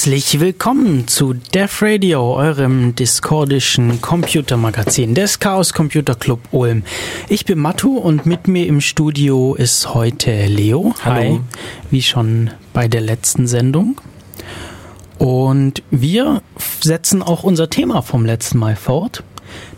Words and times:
Herzlich 0.00 0.40
willkommen 0.40 1.08
zu 1.08 1.34
Def 1.34 1.82
Radio, 1.82 2.34
eurem 2.34 2.94
discordischen 2.94 4.00
Computermagazin 4.00 5.14
des 5.14 5.40
Chaos 5.40 5.74
Computer 5.74 6.14
Club 6.14 6.40
Ulm. 6.52 6.84
Ich 7.28 7.44
bin 7.44 7.58
Matu 7.58 7.98
und 7.98 8.24
mit 8.24 8.48
mir 8.48 8.66
im 8.66 8.80
Studio 8.80 9.54
ist 9.54 9.92
heute 9.92 10.46
Leo. 10.46 10.94
Hallo. 11.04 11.16
Hi, 11.16 11.40
wie 11.90 12.00
schon 12.00 12.48
bei 12.72 12.88
der 12.88 13.02
letzten 13.02 13.46
Sendung. 13.46 14.00
Und 15.18 15.82
wir 15.90 16.40
setzen 16.80 17.22
auch 17.22 17.42
unser 17.42 17.68
Thema 17.68 18.00
vom 18.00 18.24
letzten 18.24 18.56
Mal 18.56 18.76
fort. 18.76 19.22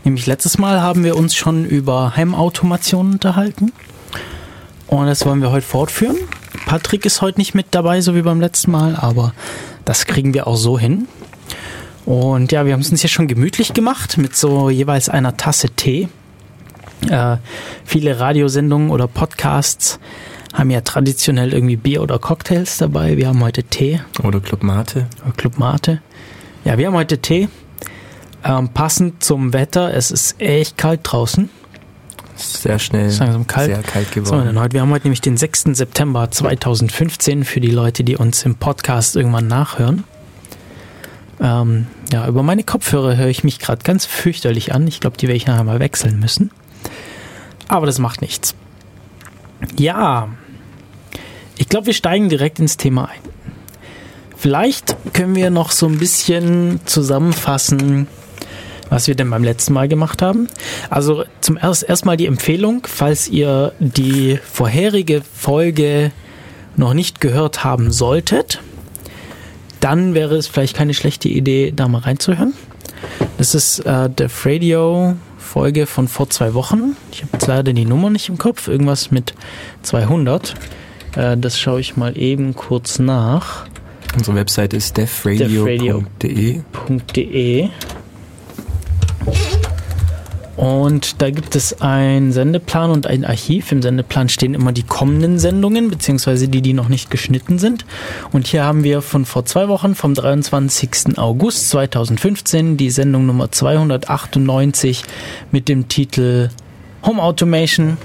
Nämlich 0.04 0.27
letztes 0.27 0.56
Mal 0.56 0.80
haben 0.80 1.02
wir 1.02 1.16
uns 1.16 1.34
schon 1.34 1.64
über 1.64 2.14
Heimautomation 2.14 3.14
unterhalten. 3.14 3.72
Und 4.86 5.06
das 5.06 5.27
wollen 5.27 5.42
wir 5.42 5.50
heute 5.50 5.66
fortführen. 5.66 6.18
Patrick 6.64 7.06
ist 7.06 7.22
heute 7.22 7.41
nicht 7.41 7.56
mit 7.56 7.66
dabei, 7.72 8.00
so 8.02 8.14
wie 8.14 8.22
beim 8.22 8.41
letzten 8.41 8.70
Mal, 8.70 8.94
aber 8.94 9.34
das 9.84 10.06
kriegen 10.06 10.34
wir 10.34 10.46
auch 10.46 10.56
so 10.56 10.78
hin. 10.78 11.09
Und 12.05 12.50
ja, 12.52 12.66
wir 12.66 12.72
haben 12.72 12.80
es 12.80 12.91
uns 12.91 13.02
ja 13.02 13.08
schon 13.08 13.28
gemütlich 13.28 13.75
gemacht 13.75 14.19
mit 14.19 14.34
so 14.34 14.70
jeweils 14.70 15.08
einer 15.08 15.36
Tasse 15.36 15.70
Tee. 15.70 16.08
Äh, 17.08 17.36
viele 17.84 18.19
Radiosendungen 18.19 18.91
oder 18.91 19.06
Podcasts 19.06 19.98
haben 20.53 20.70
ja 20.70 20.83
traditionell 20.83 21.53
irgendwie 21.53 21.77
Bier 21.77 22.03
oder 22.03 22.19
Cocktails 22.19 22.77
dabei. 22.77 23.16
Wir 23.16 23.28
haben 23.28 23.42
heute 23.42 23.62
Tee 23.62 24.00
Oder 24.22 24.41
Club 24.41 24.62
Mate. 24.62 25.06
oder 25.25 25.33
Club 25.33 25.58
Mate. 25.58 26.03
Ja, 26.64 26.77
wir 26.78 26.88
haben 26.88 26.94
heute 26.94 27.19
Tee. 27.19 27.48
Ähm, 28.44 28.69
passend 28.69 29.22
zum 29.22 29.53
Wetter. 29.53 29.94
Es 29.94 30.10
ist 30.10 30.41
echt 30.41 30.77
kalt 30.77 31.00
draußen. 31.05 31.48
Sehr 32.36 32.78
schnell. 32.78 33.06
Ist 33.08 33.19
langsam 33.20 33.47
kalt. 33.47 33.66
Sehr 33.75 33.83
kalt 33.83 34.08
So, 34.08 34.14
geworden. 34.22 34.47
denn 34.47 34.58
heute, 34.61 34.72
wir 34.75 34.80
haben 34.80 34.91
heute 34.91 35.05
nämlich 35.06 35.20
den 35.20 35.36
6. 35.36 35.64
September 35.72 36.30
2015 36.30 37.44
für 37.44 37.61
die 37.61 37.70
Leute, 37.70 38.05
die 38.05 38.16
uns 38.16 38.44
im 38.44 38.56
Podcast 38.56 39.16
irgendwann 39.16 39.47
nachhören. 39.47 40.05
Ähm, 41.41 41.86
ja, 42.12 42.27
über 42.28 42.42
meine 42.42 42.62
Kopfhörer 42.64 43.16
höre 43.16 43.28
ich 43.28 43.44
mich 43.44 43.58
gerade 43.58 43.83
ganz 43.83 44.06
fürchterlich 44.06 44.72
an. 44.75 44.86
Ich 44.86 45.00
glaube, 45.00 45.16
die 45.16 45.27
werde 45.28 45.36
ich 45.36 45.47
nachher 45.47 45.64
mal 45.64 45.80
wechseln 45.80 46.19
müssen. 46.20 46.50
Aber 47.69 47.86
das 47.86 47.98
macht 47.98 48.20
nichts. 48.22 48.55
Ja, 49.78 50.28
ich 51.56 51.69
glaube, 51.69 51.86
wir 51.86 51.94
steigen 51.94 52.28
direkt 52.28 52.58
ins 52.58 52.77
Thema 52.77 53.06
ein. 53.08 53.20
Vielleicht 54.36 54.97
können 55.12 55.34
wir 55.36 55.50
noch 55.50 55.70
so 55.70 55.86
ein 55.86 55.98
bisschen 55.98 56.80
zusammenfassen, 56.84 58.08
was 58.92 59.08
wir 59.08 59.14
denn 59.14 59.30
beim 59.30 59.42
letzten 59.42 59.72
Mal 59.72 59.88
gemacht 59.88 60.20
haben. 60.20 60.48
Also 60.90 61.24
zum 61.40 61.56
erst 61.56 61.82
erstmal 61.82 62.18
die 62.18 62.26
Empfehlung, 62.26 62.86
falls 62.86 63.26
ihr 63.26 63.72
die 63.78 64.38
vorherige 64.44 65.22
Folge 65.22 66.12
noch 66.76 66.92
nicht 66.92 67.20
gehört 67.20 67.64
haben 67.64 67.90
solltet, 67.90 68.60
dann 69.80 70.12
wäre 70.12 70.36
es 70.36 70.46
vielleicht 70.46 70.76
keine 70.76 70.92
schlechte 70.92 71.30
Idee, 71.30 71.72
da 71.74 71.88
mal 71.88 72.02
reinzuhören. 72.02 72.52
Das 73.38 73.54
ist 73.54 73.78
äh, 73.80 74.10
der 74.10 74.28
Radio 74.44 75.14
Folge 75.38 75.86
von 75.86 76.06
vor 76.06 76.28
zwei 76.28 76.52
Wochen. 76.52 76.94
Ich 77.12 77.22
habe 77.22 77.31
jetzt 77.32 77.47
leider 77.47 77.72
die 77.72 77.86
Nummer 77.86 78.10
nicht 78.10 78.28
im 78.28 78.36
Kopf. 78.36 78.69
Irgendwas 78.69 79.10
mit 79.10 79.32
200. 79.82 80.54
Äh, 81.16 81.38
das 81.38 81.58
schaue 81.58 81.81
ich 81.81 81.97
mal 81.97 82.19
eben 82.19 82.54
kurz 82.54 82.98
nach. 82.98 83.64
Unsere 84.14 84.36
Website 84.36 84.75
ist 84.75 84.98
defradio.de. 84.98 86.60
und 90.56 91.21
da 91.22 91.31
gibt 91.31 91.56
es 91.56 91.81
einen 91.81 92.31
Sendeplan 92.31 92.91
und 92.91 93.06
ein 93.06 93.25
Archiv. 93.25 93.72
Im 93.72 93.83
Sendeplan 93.83 94.28
stehen 94.28 94.55
immer 94.55 94.71
die 94.71 94.83
kommenden 94.83 95.38
Sendungen, 95.38 95.91
beziehungsweise 95.91 96.47
die, 96.47 96.62
die 96.62 96.72
noch 96.72 96.88
nicht 96.88 97.10
geschnitten 97.10 97.59
sind. 97.59 97.84
Und 98.32 98.47
hier 98.47 98.65
haben 98.65 98.84
wir 98.84 99.03
von 99.03 99.25
vor 99.25 99.44
zwei 99.44 99.69
Wochen, 99.69 99.94
vom 99.94 100.15
23. 100.15 101.19
August 101.19 101.71
2015, 101.71 102.77
die 102.77 102.91
Sendung 102.91 103.27
Nummer 103.27 103.50
298 103.50 105.03
mit 105.50 105.69
dem 105.69 105.88
Titel 105.88 106.50
Home 107.05 107.22
Automation 107.22 107.97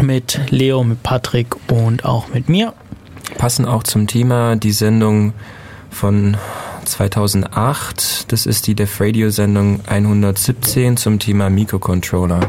mit 0.00 0.38
Leo, 0.50 0.84
mit 0.84 1.02
Patrick 1.02 1.56
und 1.70 2.04
auch 2.04 2.28
mit 2.28 2.48
mir. 2.48 2.74
Passen 3.38 3.64
auch 3.64 3.82
zum 3.82 4.06
Thema 4.06 4.56
die 4.56 4.72
Sendung 4.72 5.32
von 5.90 6.36
2008. 6.90 8.32
Das 8.32 8.46
ist 8.46 8.66
die 8.66 8.74
Def 8.74 9.00
Radio 9.00 9.30
Sendung 9.30 9.80
117 9.86 10.96
zum 10.96 11.18
Thema 11.18 11.48
Mikrocontroller. 11.48 12.40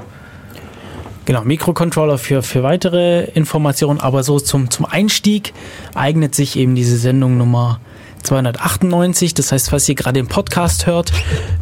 Genau, 1.25 1.43
Mikrocontroller 1.43 2.17
für, 2.17 2.41
für 2.41 2.63
weitere 2.63 3.25
Informationen, 3.25 3.99
aber 3.99 4.23
so 4.23 4.39
zum, 4.39 4.69
zum 4.71 4.85
Einstieg 4.85 5.53
eignet 5.93 6.33
sich 6.33 6.57
eben 6.57 6.75
diese 6.75 6.97
Sendung 6.97 7.37
Nummer 7.37 7.79
298. 8.23 9.33
Das 9.33 9.51
heißt, 9.51 9.69
falls 9.69 9.87
ihr 9.89 9.95
gerade 9.95 10.19
den 10.19 10.27
Podcast 10.27 10.85
hört 10.87 11.11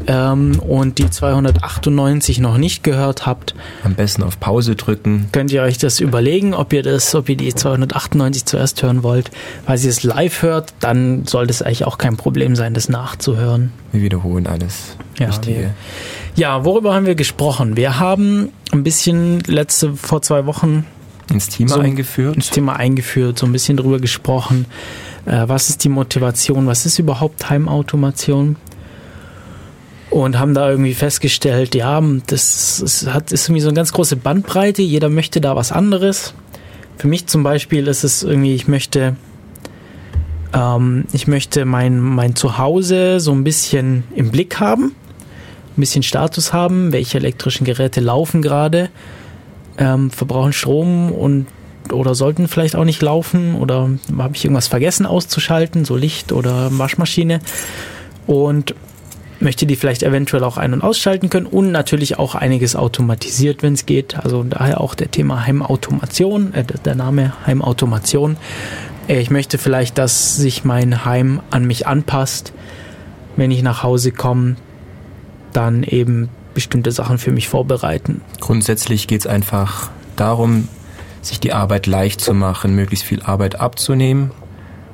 ähm, 0.08 0.60
und 0.60 0.98
die 0.98 1.10
298 1.10 2.40
noch 2.40 2.58
nicht 2.58 2.84
gehört 2.84 3.26
habt, 3.26 3.56
Am 3.84 3.96
besten 3.96 4.24
auf 4.24 4.40
Pause 4.40 4.76
drücken. 4.76 5.28
könnt 5.32 5.52
ihr 5.52 5.62
euch 5.64 5.78
das 5.78 6.00
überlegen, 6.00 6.54
ob 6.54 6.74
ihr 6.74 6.84
das, 6.84 7.14
ob 7.16 7.30
ihr 7.30 7.38
die 7.38 7.54
298 7.54 8.46
zuerst 8.46 8.82
hören 8.84 9.04
wollt. 9.04 9.32
Falls 9.66 9.84
ihr 9.84 9.90
es 9.90 10.04
live 10.04 10.42
hört, 10.42 10.74
dann 10.80 11.26
sollte 11.26 11.52
es 11.52 11.62
eigentlich 11.62 11.86
auch 11.86 11.98
kein 11.98 12.18
Problem 12.18 12.56
sein, 12.56 12.74
das 12.74 12.90
nachzuhören. 12.90 13.72
Wir 13.92 14.02
wiederholen 14.02 14.48
alles. 14.48 14.96
Ja, 15.20 15.30
wir- 15.46 15.74
Ja, 16.36 16.64
worüber 16.64 16.94
haben 16.94 17.06
wir 17.06 17.16
gesprochen? 17.16 17.76
Wir 17.76 18.00
haben 18.00 18.50
ein 18.72 18.84
bisschen 18.84 19.40
letzte 19.42 19.94
vor 19.96 20.22
zwei 20.22 20.46
Wochen 20.46 20.86
Ins 21.32 21.48
Thema 21.50 21.70
So- 21.76 21.80
eingeführt. 21.82 22.36
ins 22.36 22.50
Thema 22.50 22.76
eingeführt, 22.78 23.38
so 23.38 23.46
ein 23.46 23.52
bisschen 23.52 23.78
drüber 23.78 24.00
gesprochen. 24.00 24.66
Äh, 25.30 25.48
was 25.48 25.70
ist 25.70 25.84
die 25.84 25.90
Motivation? 25.90 26.66
Was 26.66 26.86
ist 26.86 26.98
überhaupt 27.00 27.50
Heimautomation? 27.50 28.56
Und 30.10 30.40
haben 30.40 30.56
da 30.56 30.72
irgendwie 30.72 30.96
festgestellt, 30.96 31.76
ja, 31.76 32.02
das 32.26 32.80
ist, 32.80 33.14
hat, 33.14 33.32
ist 33.32 33.48
irgendwie 33.48 33.62
so 33.62 33.70
eine 33.70 33.76
ganz 33.76 33.94
große 33.94 34.16
Bandbreite. 34.16 34.82
Jeder 34.82 35.08
möchte 35.10 35.40
da 35.40 35.56
was 35.56 35.72
anderes. 35.72 36.34
Für 36.98 37.08
mich 37.08 37.28
zum 37.28 37.44
Beispiel 37.44 37.88
ist 37.88 38.04
es 38.04 38.24
irgendwie, 38.24 38.56
ich 38.56 38.68
möchte, 38.68 39.16
ähm, 40.52 41.06
ich 41.14 41.28
möchte 41.28 41.64
mein, 41.66 42.00
mein 42.00 42.36
Zuhause 42.36 43.20
so 43.20 43.32
ein 43.32 43.44
bisschen 43.44 44.04
im 44.16 44.32
Blick 44.32 44.60
haben, 44.60 44.96
ein 45.78 45.80
bisschen 45.80 46.02
Status 46.02 46.54
haben, 46.54 46.92
welche 46.92 47.20
elektrischen 47.20 47.64
Geräte 47.66 48.02
laufen 48.02 48.42
gerade, 48.42 48.90
ähm, 49.78 50.10
verbrauchen 50.10 50.54
Strom 50.54 51.12
und 51.12 51.46
oder 51.92 52.16
sollten 52.16 52.48
vielleicht 52.48 52.76
auch 52.76 52.86
nicht 52.86 53.02
laufen 53.02 53.56
oder 53.56 53.90
habe 54.18 54.36
ich 54.36 54.46
irgendwas 54.46 54.68
vergessen 54.68 55.06
auszuschalten, 55.06 55.86
so 55.86 55.96
Licht 55.96 56.32
oder 56.32 56.70
Waschmaschine 56.78 57.40
und 58.28 58.76
möchte 59.40 59.66
die 59.66 59.76
vielleicht 59.76 60.04
eventuell 60.04 60.44
auch 60.44 60.58
ein- 60.58 60.74
und 60.74 60.82
ausschalten 60.84 61.30
können 61.30 61.46
und 61.46 61.72
natürlich 61.72 62.20
auch 62.20 62.36
einiges 62.36 62.76
automatisiert, 62.76 63.64
wenn 63.64 63.74
es 63.74 63.86
geht. 63.86 64.18
Also 64.18 64.44
daher 64.44 64.82
auch 64.82 64.96
der 64.96 65.12
Thema 65.12 65.46
Heimautomation, 65.46 66.54
äh, 66.54 66.64
der 66.64 66.96
Name 66.96 67.34
Heimautomation. 67.46 68.38
Äh, 69.08 69.22
Ich 69.22 69.32
möchte 69.32 69.58
vielleicht, 69.58 69.98
dass 69.98 70.36
sich 70.36 70.66
mein 70.66 71.06
Heim 71.06 71.42
an 71.50 71.66
mich 71.66 71.88
anpasst, 71.88 72.54
wenn 73.36 73.52
ich 73.52 73.64
nach 73.64 73.82
Hause 73.84 74.12
komme, 74.12 74.58
dann 75.54 75.84
eben 75.84 76.30
bestimmte 76.54 76.92
Sachen 76.92 77.18
für 77.18 77.32
mich 77.32 77.48
vorbereiten. 77.48 78.22
Grundsätzlich 78.42 79.08
geht 79.08 79.22
es 79.22 79.28
einfach 79.28 79.90
darum, 80.16 80.68
sich 81.22 81.40
die 81.40 81.54
Arbeit 81.54 81.88
leicht 81.88 82.22
zu 82.22 82.34
machen, 82.34 82.76
möglichst 82.76 83.06
viel 83.06 83.22
Arbeit 83.22 83.60
abzunehmen, 83.60 84.32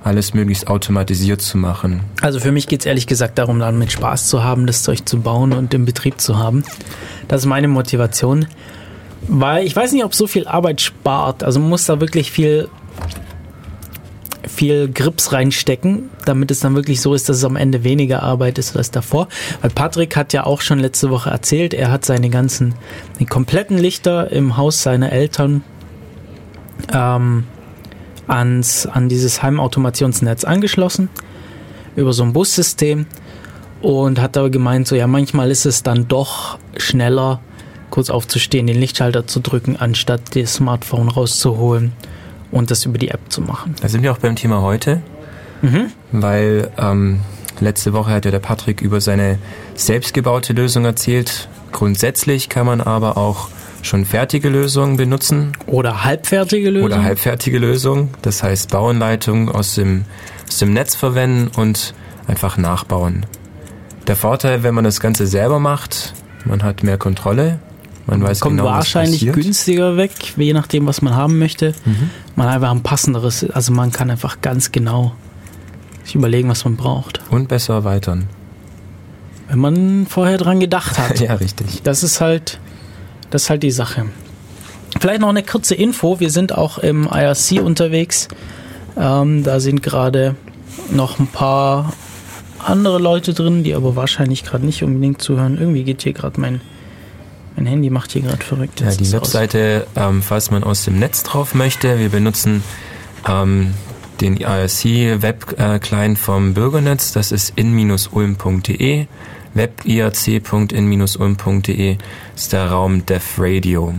alles 0.03 0.33
möglichst 0.33 0.67
automatisiert 0.67 1.41
zu 1.41 1.57
machen. 1.57 2.01
Also 2.21 2.39
für 2.39 2.51
mich 2.51 2.67
geht 2.67 2.81
es 2.81 2.85
ehrlich 2.85 3.07
gesagt 3.07 3.37
darum, 3.37 3.59
damit 3.59 3.91
Spaß 3.91 4.27
zu 4.27 4.43
haben, 4.43 4.67
das 4.67 4.83
Zeug 4.83 5.07
zu 5.07 5.19
bauen 5.19 5.53
und 5.53 5.73
im 5.73 5.85
Betrieb 5.85 6.21
zu 6.21 6.37
haben. 6.37 6.63
Das 7.27 7.41
ist 7.41 7.47
meine 7.47 7.67
Motivation. 7.67 8.47
Weil 9.27 9.65
ich 9.65 9.75
weiß 9.75 9.91
nicht, 9.93 10.03
ob 10.03 10.13
so 10.13 10.27
viel 10.27 10.47
Arbeit 10.47 10.81
spart. 10.81 11.43
Also 11.43 11.59
man 11.59 11.69
muss 11.69 11.85
da 11.85 11.99
wirklich 11.99 12.29
viel, 12.31 12.69
viel 14.47 14.89
Grips 14.89 15.31
reinstecken, 15.31 16.11
damit 16.25 16.51
es 16.51 16.59
dann 16.59 16.75
wirklich 16.75 17.01
so 17.01 17.15
ist, 17.15 17.27
dass 17.27 17.37
es 17.37 17.43
am 17.43 17.55
Ende 17.55 17.83
weniger 17.83 18.21
Arbeit 18.21 18.59
ist 18.59 18.77
als 18.77 18.91
davor. 18.91 19.27
Weil 19.61 19.71
Patrick 19.71 20.15
hat 20.15 20.33
ja 20.33 20.43
auch 20.43 20.61
schon 20.61 20.77
letzte 20.77 21.09
Woche 21.09 21.31
erzählt, 21.31 21.73
er 21.73 21.91
hat 21.91 22.05
seine 22.05 22.29
ganzen, 22.29 22.75
die 23.19 23.25
kompletten 23.25 23.79
Lichter 23.79 24.31
im 24.31 24.57
Haus 24.57 24.83
seiner 24.83 25.11
Eltern 25.11 25.63
ähm, 26.93 27.45
ans, 28.27 28.85
an 28.85 29.09
dieses 29.09 29.43
Heimautomationsnetz 29.43 30.43
angeschlossen 30.43 31.09
über 31.95 32.13
so 32.13 32.23
ein 32.23 32.33
Bussystem 32.33 33.05
und 33.81 34.19
hat 34.19 34.37
aber 34.37 34.49
gemeint, 34.49 34.87
so 34.87 34.95
ja, 34.95 35.07
manchmal 35.07 35.51
ist 35.51 35.65
es 35.65 35.83
dann 35.83 36.07
doch 36.07 36.57
schneller, 36.77 37.39
kurz 37.89 38.09
aufzustehen, 38.09 38.67
den 38.67 38.79
Lichtschalter 38.79 39.27
zu 39.27 39.39
drücken, 39.39 39.77
anstatt 39.77 40.35
das 40.35 40.55
Smartphone 40.55 41.07
rauszuholen 41.07 41.93
und 42.51 42.71
das 42.71 42.85
über 42.85 42.97
die 42.97 43.09
App 43.09 43.21
zu 43.29 43.41
machen. 43.41 43.75
Da 43.81 43.87
sind 43.87 44.01
wir 44.01 44.11
auch 44.11 44.17
beim 44.17 44.35
Thema 44.35 44.61
heute, 44.61 45.01
mhm. 45.61 45.91
weil 46.11 46.71
ähm, 46.77 47.21
letzte 47.59 47.93
Woche 47.93 48.11
hat 48.11 48.25
ja 48.25 48.31
der 48.31 48.39
Patrick 48.39 48.81
über 48.81 49.01
seine 49.01 49.39
selbstgebaute 49.75 50.53
Lösung 50.53 50.85
erzählt. 50.85 51.47
Grundsätzlich 51.71 52.49
kann 52.49 52.65
man 52.65 52.81
aber 52.81 53.17
auch 53.17 53.49
schon 53.85 54.05
fertige 54.05 54.49
Lösungen 54.49 54.97
benutzen. 54.97 55.53
Oder 55.67 56.03
halbfertige 56.03 56.69
Lösungen. 56.69 56.93
Oder 56.93 57.03
halbfertige 57.03 57.59
Lösungen. 57.59 58.09
Das 58.21 58.43
heißt 58.43 58.71
Bauanleitungen 58.71 59.49
aus 59.49 59.75
dem, 59.75 60.05
aus 60.47 60.57
dem 60.57 60.73
Netz 60.73 60.95
verwenden 60.95 61.51
und 61.55 61.93
einfach 62.27 62.57
nachbauen. 62.57 63.25
Der 64.07 64.15
Vorteil, 64.15 64.63
wenn 64.63 64.75
man 64.75 64.83
das 64.83 64.99
Ganze 64.99 65.27
selber 65.27 65.59
macht, 65.59 66.13
man 66.45 66.63
hat 66.63 66.83
mehr 66.83 66.97
Kontrolle. 66.97 67.59
Man 68.07 68.21
weiß 68.21 68.39
kommt 68.39 68.57
genau, 68.57 68.69
wahrscheinlich 68.69 69.31
günstiger 69.31 69.97
weg, 69.97 70.11
je 70.37 70.53
nachdem, 70.53 70.85
was 70.85 71.01
man 71.01 71.15
haben 71.15 71.39
möchte. 71.39 71.73
Mhm. 71.85 72.11
Man 72.35 72.47
hat 72.47 72.55
einfach 72.55 72.71
ein 72.71 72.83
passenderes, 72.83 73.49
also 73.49 73.73
man 73.73 73.91
kann 73.91 74.11
einfach 74.11 74.41
ganz 74.41 74.71
genau 74.71 75.15
sich 76.03 76.13
überlegen, 76.13 76.49
was 76.49 76.63
man 76.65 76.75
braucht. 76.75 77.21
Und 77.31 77.47
besser 77.47 77.73
erweitern. 77.73 78.27
Wenn 79.47 79.59
man 79.59 80.05
vorher 80.07 80.37
dran 80.37 80.59
gedacht 80.59 80.99
hat. 80.99 81.19
ja, 81.19 81.33
richtig. 81.35 81.81
Das 81.83 82.03
ist 82.03 82.21
halt, 82.21 82.59
das 83.35 83.43
ist 83.43 83.49
halt 83.49 83.63
die 83.63 83.71
Sache. 83.71 84.05
Vielleicht 84.97 85.19
noch 85.19 85.27
eine 85.27 85.43
kurze 85.43 85.75
Info. 85.75 86.21
Wir 86.21 86.29
sind 86.29 86.57
auch 86.57 86.77
im 86.77 87.03
IRC 87.03 87.61
unterwegs. 87.61 88.29
Ähm, 88.97 89.43
da 89.43 89.59
sind 89.59 89.83
gerade 89.83 90.35
noch 90.89 91.19
ein 91.19 91.27
paar 91.27 91.91
andere 92.59 92.97
Leute 92.97 93.33
drin, 93.33 93.65
die 93.65 93.75
aber 93.75 93.97
wahrscheinlich 93.97 94.45
gerade 94.45 94.65
nicht 94.65 94.83
unbedingt 94.83 95.21
zuhören. 95.21 95.57
Irgendwie 95.59 95.83
geht 95.83 96.03
hier 96.03 96.13
gerade 96.13 96.39
mein, 96.39 96.61
mein 97.57 97.65
Handy 97.65 97.89
macht 97.89 98.13
hier 98.13 98.21
gerade 98.21 98.41
verrückt. 98.41 98.79
Ja, 98.79 98.95
die 98.95 99.11
Webseite, 99.11 99.85
ähm, 99.97 100.21
falls 100.21 100.49
man 100.49 100.63
aus 100.63 100.85
dem 100.85 100.97
Netz 100.97 101.23
drauf 101.23 101.53
möchte, 101.53 101.99
wir 101.99 102.07
benutzen 102.07 102.63
ähm, 103.27 103.73
den 104.21 104.37
IRC 104.37 105.21
Web 105.21 105.59
äh, 105.59 105.79
Client 105.79 106.17
vom 106.17 106.53
Bürgernetz, 106.53 107.11
das 107.11 107.33
ist 107.33 107.51
in-ulm.de. 107.57 109.07
webiac.in-ulm.de 109.55 111.97
ist 112.35 112.53
der 112.53 112.69
Raum 112.69 113.03
Dev 113.05 113.23
Radio. 113.37 113.93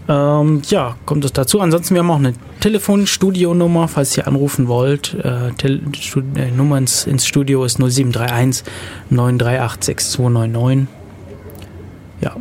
Ähm, 0.08 0.62
ja, 0.68 0.96
kommt 1.04 1.24
es 1.24 1.32
dazu. 1.32 1.60
Ansonsten, 1.60 1.94
wir 1.94 2.00
haben 2.00 2.10
auch 2.10 2.16
eine 2.16 2.32
Telefonstudio-Nummer, 2.60 3.88
falls 3.88 4.16
ihr 4.16 4.26
anrufen 4.26 4.66
wollt. 4.66 5.14
Äh, 5.22 5.50
äh, 5.50 6.50
Nummer 6.50 6.78
ins, 6.78 7.06
ins, 7.06 7.26
Studio 7.26 7.64
ist 7.64 7.78
0731 7.78 8.64
938 9.10 9.84
6299. 9.84 10.88
Ja. 12.22 12.36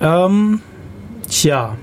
Ähm, 0.00 0.60
tja. 1.28 1.76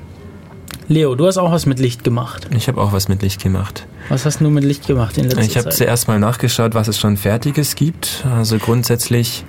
Leo, 0.87 1.15
du 1.15 1.25
hast 1.27 1.37
auch 1.37 1.51
was 1.51 1.65
mit 1.65 1.79
Licht 1.79 2.03
gemacht. 2.03 2.47
Ich 2.55 2.67
habe 2.67 2.81
auch 2.81 2.91
was 2.91 3.07
mit 3.07 3.21
Licht 3.21 3.41
gemacht. 3.41 3.87
Was 4.09 4.25
hast 4.25 4.41
du 4.41 4.49
mit 4.49 4.63
Licht 4.63 4.85
gemacht 4.85 5.17
in 5.17 5.25
letzter 5.25 5.41
Ich 5.41 5.57
habe 5.57 5.69
zuerst 5.69 6.07
mal 6.07 6.19
nachgeschaut, 6.19 6.75
was 6.75 6.87
es 6.87 6.99
schon 6.99 7.15
Fertiges 7.15 7.75
gibt. 7.75 8.25
Also 8.29 8.57
grundsätzlich 8.57 9.45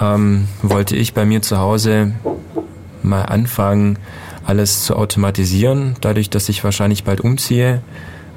ähm, 0.00 0.46
wollte 0.62 0.96
ich 0.96 1.12
bei 1.12 1.24
mir 1.24 1.42
zu 1.42 1.58
Hause 1.58 2.12
mal 3.02 3.22
anfangen, 3.22 3.98
alles 4.46 4.84
zu 4.84 4.96
automatisieren. 4.96 5.96
Dadurch, 6.00 6.30
dass 6.30 6.48
ich 6.48 6.62
wahrscheinlich 6.62 7.04
bald 7.04 7.20
umziehe, 7.20 7.82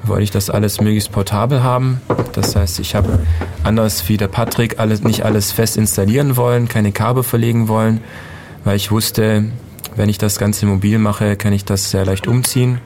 wollte 0.02 0.24
ich 0.24 0.30
das 0.30 0.50
alles 0.50 0.80
möglichst 0.80 1.12
portabel 1.12 1.62
haben. 1.62 2.00
Das 2.32 2.56
heißt, 2.56 2.80
ich 2.80 2.94
habe 2.94 3.20
anders 3.62 4.08
wie 4.08 4.16
der 4.16 4.28
Patrick 4.28 4.78
alles, 4.78 5.02
nicht 5.02 5.24
alles 5.24 5.52
fest 5.52 5.76
installieren 5.76 6.36
wollen, 6.36 6.68
keine 6.68 6.92
Kabel 6.92 7.22
verlegen 7.22 7.68
wollen, 7.68 8.00
weil 8.64 8.76
ich 8.76 8.90
wusste, 8.90 9.44
wenn 9.96 10.08
ich 10.08 10.18
das 10.18 10.38
Ganze 10.38 10.66
mobil 10.66 10.98
mache, 10.98 11.36
kann 11.36 11.52
ich 11.52 11.64
das 11.64 11.90
sehr 11.90 12.04
leicht 12.04 12.26
umziehen. 12.26 12.80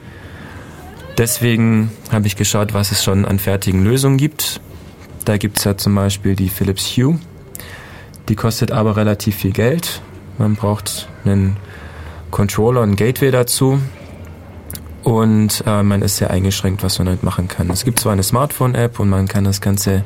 Deswegen 1.17 1.91
habe 2.11 2.27
ich 2.27 2.35
geschaut, 2.35 2.73
was 2.73 2.91
es 2.91 3.03
schon 3.03 3.25
an 3.25 3.39
fertigen 3.39 3.83
Lösungen 3.83 4.17
gibt. 4.17 4.61
Da 5.25 5.37
gibt 5.37 5.57
es 5.57 5.63
ja 5.63 5.75
zum 5.75 5.95
Beispiel 5.95 6.35
die 6.35 6.49
Philips 6.49 6.95
Hue. 6.95 7.19
Die 8.29 8.35
kostet 8.35 8.71
aber 8.71 8.95
relativ 8.95 9.35
viel 9.35 9.51
Geld. 9.51 10.01
Man 10.37 10.55
braucht 10.55 11.09
einen 11.25 11.57
Controller 12.31 12.81
und 12.81 12.95
Gateway 12.95 13.31
dazu. 13.31 13.79
Und 15.03 15.63
äh, 15.65 15.81
man 15.81 16.01
ist 16.01 16.17
sehr 16.17 16.29
eingeschränkt, 16.29 16.83
was 16.83 16.99
man 16.99 17.07
damit 17.07 17.23
machen 17.23 17.47
kann. 17.47 17.69
Es 17.69 17.83
gibt 17.83 17.99
zwar 17.99 18.13
eine 18.13 18.23
Smartphone-App 18.23 18.99
und 18.99 19.09
man 19.09 19.27
kann 19.27 19.43
das 19.43 19.61
Ganze 19.61 20.03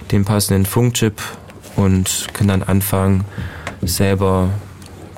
den 0.08 0.24
passenden 0.24 0.66
Funkchip 0.66 1.20
und 1.76 2.26
kann 2.32 2.48
dann 2.48 2.62
anfangen, 2.62 3.24
selber 3.82 4.50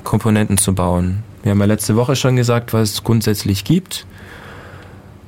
Komponenten 0.03 0.57
zu 0.57 0.75
bauen. 0.75 1.23
Wir 1.43 1.51
haben 1.51 1.59
ja 1.59 1.65
letzte 1.65 1.95
Woche 1.95 2.15
schon 2.15 2.35
gesagt, 2.35 2.73
was 2.73 2.93
es 2.93 3.03
grundsätzlich 3.03 3.63
gibt. 3.63 4.05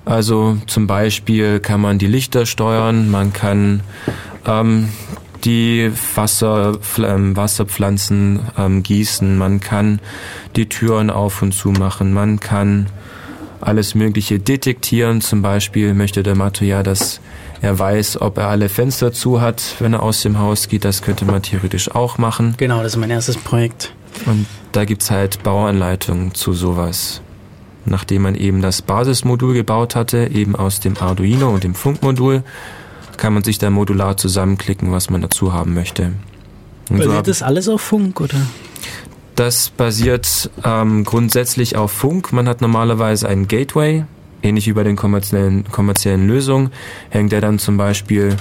Also 0.06 0.58
zum 0.68 0.86
Beispiel 0.86 1.60
kann 1.60 1.82
man 1.82 1.98
die 1.98 2.08
Lichter 2.08 2.46
steuern, 2.46 3.10
man 3.10 3.32
kann 3.32 3.82
ähm, 4.46 4.90
die 5.44 5.92
Wasser, 6.16 6.78
ähm, 6.98 7.36
Wasserpflanzen 7.36 8.42
ähm, 8.58 8.84
gießen, 8.84 9.38
man 9.38 9.60
kann 9.60 10.00
die 10.56 10.68
Türen 10.68 11.10
auf 11.10 11.42
und 11.42 11.54
zu 11.54 11.72
machen, 11.72 12.14
man 12.14 12.40
kann 12.40 12.88
alles 13.62 13.96
Mögliche 13.96 14.40
detektieren. 14.40 15.22
Zum 15.22 15.42
Beispiel 15.42 15.94
möchte 15.94 16.22
der 16.22 16.36
Matto 16.36 16.66
ja, 16.66 16.84
dass 16.84 17.22
er 17.64 17.80
weiß, 17.80 18.20
ob 18.22 18.40
er 18.40 18.50
alle 18.50 18.68
Fenster 18.68 19.14
zu 19.14 19.40
hat, 19.40 19.78
wenn 19.80 19.94
er 19.94 20.04
aus 20.04 20.22
dem 20.22 20.38
Haus 20.38 20.68
geht. 20.68 20.84
Das 20.84 21.02
könnte 21.02 21.24
man 21.24 21.42
theoretisch 21.42 21.90
auch 21.96 22.18
machen. 22.18 22.56
Genau, 22.58 22.84
das 22.84 22.94
ist 22.94 22.98
mein 22.98 23.10
erstes 23.10 23.38
Projekt. 23.38 23.94
Und 24.26 24.48
da 24.74 24.84
gibt's 24.84 25.10
halt 25.10 25.42
Bauanleitungen 25.44 26.34
zu 26.34 26.52
sowas. 26.52 27.22
Nachdem 27.86 28.24
man 28.24 28.36
eben 28.36 28.62
das 28.62 28.82
Basismodul 28.82 29.54
gebaut 29.54 29.96
hatte, 29.96 30.28
eben 30.28 30.58
aus 30.58 30.82
dem 30.82 30.98
Arduino 30.98 31.52
und 31.52 31.64
dem 31.64 31.74
Funkmodul, 31.74 32.44
kann 33.16 33.34
man 33.34 33.46
sich 33.46 33.60
dann 33.60 33.72
modular 33.72 34.18
zusammenklicken, 34.18 34.92
was 34.92 35.10
man 35.10 35.22
dazu 35.22 35.54
haben 35.54 35.74
möchte. 35.74 36.12
Und 36.90 36.98
Basiert 36.98 37.26
so 37.26 37.32
das 37.32 37.44
alles 37.44 37.70
auf 37.70 37.80
Funk, 37.80 38.20
oder? 38.20 38.42
Das 39.36 39.70
basiert 39.70 40.50
ähm, 40.66 41.06
grundsätzlich 41.06 41.78
auf 41.78 41.94
Funk. 41.94 42.34
Man 42.34 42.50
hat 42.50 42.60
normalerweise 42.60 43.30
einen 43.30 43.48
Gateway, 43.48 44.04
ähnlich 44.44 44.68
wie 44.68 44.74
bei 44.74 44.84
den 44.84 44.96
kommerziellen, 44.96 45.66
kommerziellen 45.72 46.28
Lösungen, 46.28 46.72
hängt 47.10 47.34
er 47.34 47.42
dann 47.42 47.58
zum 47.60 47.78
Beispiel 47.78 48.36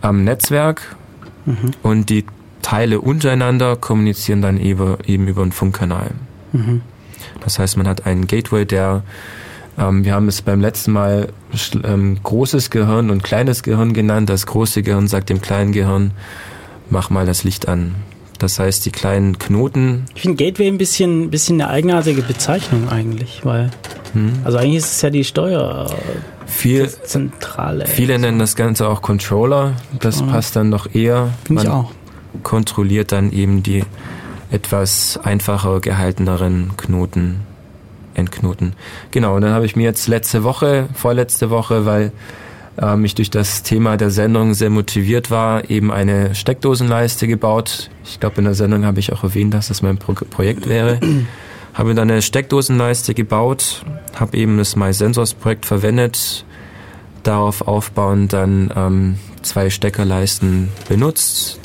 am 0.00 0.24
Netzwerk 0.24 0.96
mhm. 1.46 1.72
und 1.82 2.10
die 2.10 2.24
Teile 2.60 3.00
untereinander 3.00 3.76
kommunizieren 3.76 4.40
dann 4.40 4.58
eben, 4.58 5.26
über 5.26 5.42
einen 5.42 5.52
Funkkanal. 5.52 6.12
Mhm. 6.52 6.82
Das 7.40 7.58
heißt, 7.58 7.76
man 7.76 7.88
hat 7.88 8.06
einen 8.06 8.26
Gateway, 8.26 8.64
der, 8.64 9.02
ähm, 9.78 10.04
wir 10.04 10.14
haben 10.14 10.28
es 10.28 10.42
beim 10.42 10.60
letzten 10.60 10.92
Mal 10.92 11.28
ähm, 11.82 12.18
großes 12.22 12.70
Gehirn 12.70 13.10
und 13.10 13.22
kleines 13.22 13.62
Gehirn 13.62 13.92
genannt. 13.92 14.28
Das 14.28 14.46
große 14.46 14.82
Gehirn 14.82 15.08
sagt 15.08 15.28
dem 15.30 15.40
kleinen 15.40 15.72
Gehirn, 15.72 16.12
mach 16.88 17.10
mal 17.10 17.26
das 17.26 17.42
Licht 17.42 17.68
an. 17.68 17.94
Das 18.42 18.58
heißt, 18.58 18.84
die 18.84 18.90
kleinen 18.90 19.38
Knoten. 19.38 20.04
Ich 20.16 20.22
finde 20.22 20.44
Gateway 20.44 20.66
ein 20.66 20.76
bisschen, 20.76 21.30
bisschen 21.30 21.60
eine 21.60 21.70
eigenartige 21.70 22.22
Bezeichnung 22.22 22.88
eigentlich, 22.88 23.42
weil, 23.44 23.70
hm. 24.14 24.32
also 24.42 24.58
eigentlich 24.58 24.78
ist 24.78 24.96
es 24.96 25.02
ja 25.02 25.10
die 25.10 25.22
Steuer. 25.22 25.88
Viel, 26.46 26.88
Zentrale. 26.90 27.86
Viele 27.86 28.18
nennen 28.18 28.40
das 28.40 28.56
Ganze 28.56 28.88
auch 28.88 29.00
Controller. 29.00 29.74
Das 30.00 30.16
Controller. 30.16 30.32
passt 30.32 30.56
dann 30.56 30.70
noch 30.70 30.92
eher. 30.92 31.28
Finde 31.44 31.62
ich 31.62 31.68
auch. 31.68 31.92
Kontrolliert 32.42 33.12
dann 33.12 33.30
eben 33.30 33.62
die 33.62 33.84
etwas 34.50 35.20
einfacher 35.22 35.78
gehalteneren 35.78 36.72
Knoten, 36.76 37.42
Endknoten. 38.14 38.74
Genau, 39.12 39.36
und 39.36 39.42
dann 39.42 39.52
habe 39.52 39.66
ich 39.66 39.76
mir 39.76 39.84
jetzt 39.84 40.08
letzte 40.08 40.42
Woche, 40.42 40.88
vorletzte 40.94 41.48
Woche, 41.50 41.86
weil 41.86 42.10
ähm, 42.80 43.04
ich 43.04 43.14
durch 43.14 43.30
das 43.30 43.62
Thema 43.62 43.96
der 43.96 44.10
Sendung 44.10 44.54
sehr 44.54 44.70
motiviert 44.70 45.30
war, 45.30 45.68
eben 45.70 45.92
eine 45.92 46.34
Steckdosenleiste 46.34 47.26
gebaut. 47.26 47.90
Ich 48.04 48.20
glaube, 48.20 48.38
in 48.38 48.44
der 48.44 48.54
Sendung 48.54 48.84
habe 48.84 49.00
ich 49.00 49.12
auch 49.12 49.24
erwähnt, 49.24 49.54
dass 49.54 49.68
das 49.68 49.82
mein 49.82 49.98
Pro 49.98 50.14
Projekt 50.14 50.68
wäre. 50.68 51.00
habe 51.74 51.94
dann 51.94 52.10
eine 52.10 52.22
Steckdosenleiste 52.22 53.14
gebaut, 53.14 53.84
habe 54.14 54.36
eben 54.36 54.58
das 54.58 54.76
MySensors-Projekt 54.76 55.66
verwendet, 55.66 56.44
darauf 57.22 57.66
aufbauend 57.66 58.32
dann 58.32 58.72
ähm, 58.76 59.18
zwei 59.42 59.70
Steckerleisten 59.70 60.68
benutzt, 60.88 61.58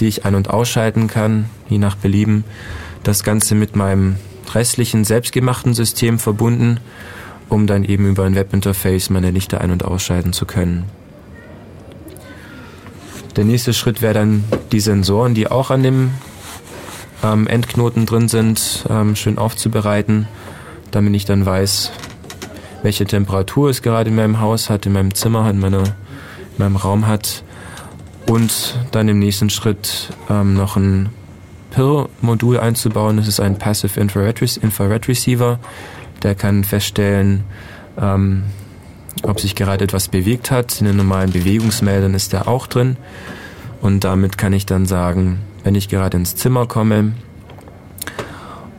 die 0.00 0.08
ich 0.08 0.24
ein- 0.24 0.34
und 0.34 0.50
ausschalten 0.50 1.06
kann, 1.06 1.50
je 1.68 1.78
nach 1.78 1.96
Belieben. 1.96 2.44
Das 3.02 3.24
Ganze 3.24 3.54
mit 3.54 3.76
meinem 3.76 4.16
restlichen 4.54 5.04
selbstgemachten 5.04 5.74
System 5.74 6.18
verbunden, 6.18 6.80
um 7.48 7.66
dann 7.66 7.84
eben 7.84 8.08
über 8.08 8.24
ein 8.24 8.34
Webinterface 8.34 9.10
meine 9.10 9.30
Lichter 9.30 9.60
ein- 9.60 9.70
und 9.70 9.84
ausschalten 9.84 10.32
zu 10.32 10.46
können. 10.46 10.84
Der 13.36 13.44
nächste 13.44 13.74
Schritt 13.74 14.00
wäre 14.00 14.14
dann 14.14 14.44
die 14.72 14.80
Sensoren, 14.80 15.34
die 15.34 15.48
auch 15.48 15.70
an 15.70 15.82
dem 15.82 16.10
ähm, 17.22 17.46
Endknoten 17.46 18.06
drin 18.06 18.28
sind, 18.28 18.86
ähm, 18.88 19.14
schön 19.14 19.38
aufzubereiten, 19.38 20.26
damit 20.90 21.14
ich 21.14 21.26
dann 21.26 21.44
weiß, 21.44 21.92
welche 22.82 23.04
Temperatur 23.04 23.70
es 23.70 23.82
gerade 23.82 24.10
in 24.10 24.16
meinem 24.16 24.40
Haus 24.40 24.70
hat, 24.70 24.86
in 24.86 24.92
meinem 24.92 25.14
Zimmer, 25.14 25.48
in, 25.50 25.58
meiner, 25.58 25.82
in 25.82 26.58
meinem 26.58 26.76
Raum 26.76 27.06
hat 27.06 27.42
und 28.26 28.78
dann 28.90 29.08
im 29.08 29.18
nächsten 29.18 29.50
Schritt 29.50 30.10
ähm, 30.30 30.54
noch 30.54 30.76
ein 30.76 31.10
PIR-Modul 31.72 32.58
einzubauen. 32.58 33.18
Das 33.18 33.28
ist 33.28 33.40
ein 33.40 33.58
Passive 33.58 34.00
Infrared, 34.00 34.40
Infrared 34.40 35.08
Receiver. 35.08 35.58
Der 36.22 36.34
kann 36.34 36.64
feststellen, 36.64 37.44
ähm, 38.00 38.44
ob 39.22 39.40
sich 39.40 39.54
gerade 39.54 39.84
etwas 39.84 40.08
bewegt 40.08 40.50
hat. 40.50 40.80
In 40.80 40.86
den 40.86 40.96
normalen 40.96 41.32
Bewegungsmeldern 41.32 42.14
ist 42.14 42.32
der 42.32 42.48
auch 42.48 42.66
drin. 42.66 42.96
Und 43.80 44.04
damit 44.04 44.38
kann 44.38 44.52
ich 44.52 44.66
dann 44.66 44.86
sagen, 44.86 45.40
wenn 45.64 45.74
ich 45.74 45.88
gerade 45.88 46.16
ins 46.16 46.36
Zimmer 46.36 46.66
komme 46.66 47.12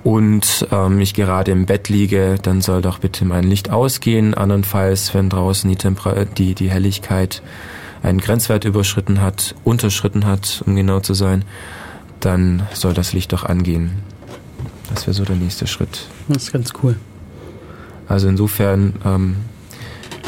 und 0.04 0.68
ähm, 0.72 1.00
ich 1.02 1.14
gerade 1.14 1.52
im 1.52 1.66
Bett 1.66 1.90
liege, 1.90 2.38
dann 2.42 2.62
soll 2.62 2.82
doch 2.82 3.00
bitte 3.00 3.26
mein 3.26 3.44
Licht 3.44 3.70
ausgehen. 3.70 4.34
Andernfalls, 4.34 5.14
wenn 5.14 5.30
draußen 5.30 5.70
die, 5.70 5.76
Temper 5.76 6.26
die, 6.26 6.56
die 6.56 6.70
Helligkeit 6.70 7.42
einen 8.04 8.20
Grenzwert 8.20 8.64
überschritten 8.64 9.22
hat, 9.22 9.56
unterschritten 9.64 10.26
hat, 10.26 10.64
um 10.66 10.76
genau 10.76 11.02
zu 11.02 11.14
sein, 11.14 11.44
dann 12.20 12.66
soll 12.74 12.94
das 12.94 13.14
Licht 13.14 13.34
doch 13.34 13.44
angehen. 13.44 13.92
Das 14.90 15.08
wäre 15.08 15.14
so 15.14 15.26
der 15.26 15.36
nächste 15.36 15.68
Schritt. 15.68 16.08
Das 16.30 16.44
ist 16.44 16.54
ganz 16.54 16.72
cool. 16.82 16.96
Also 18.08 18.28
insofern 18.28 18.94
ähm, 19.06 19.36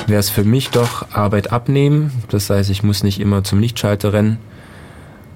wäre 0.07 0.19
es 0.19 0.29
für 0.29 0.43
mich 0.43 0.69
doch 0.69 1.11
Arbeit 1.11 1.51
abnehmen. 1.51 2.11
Das 2.29 2.49
heißt, 2.49 2.69
ich 2.69 2.83
muss 2.83 3.03
nicht 3.03 3.19
immer 3.19 3.43
zum 3.43 3.59
Lichtschalter 3.59 4.13
rennen. 4.13 4.37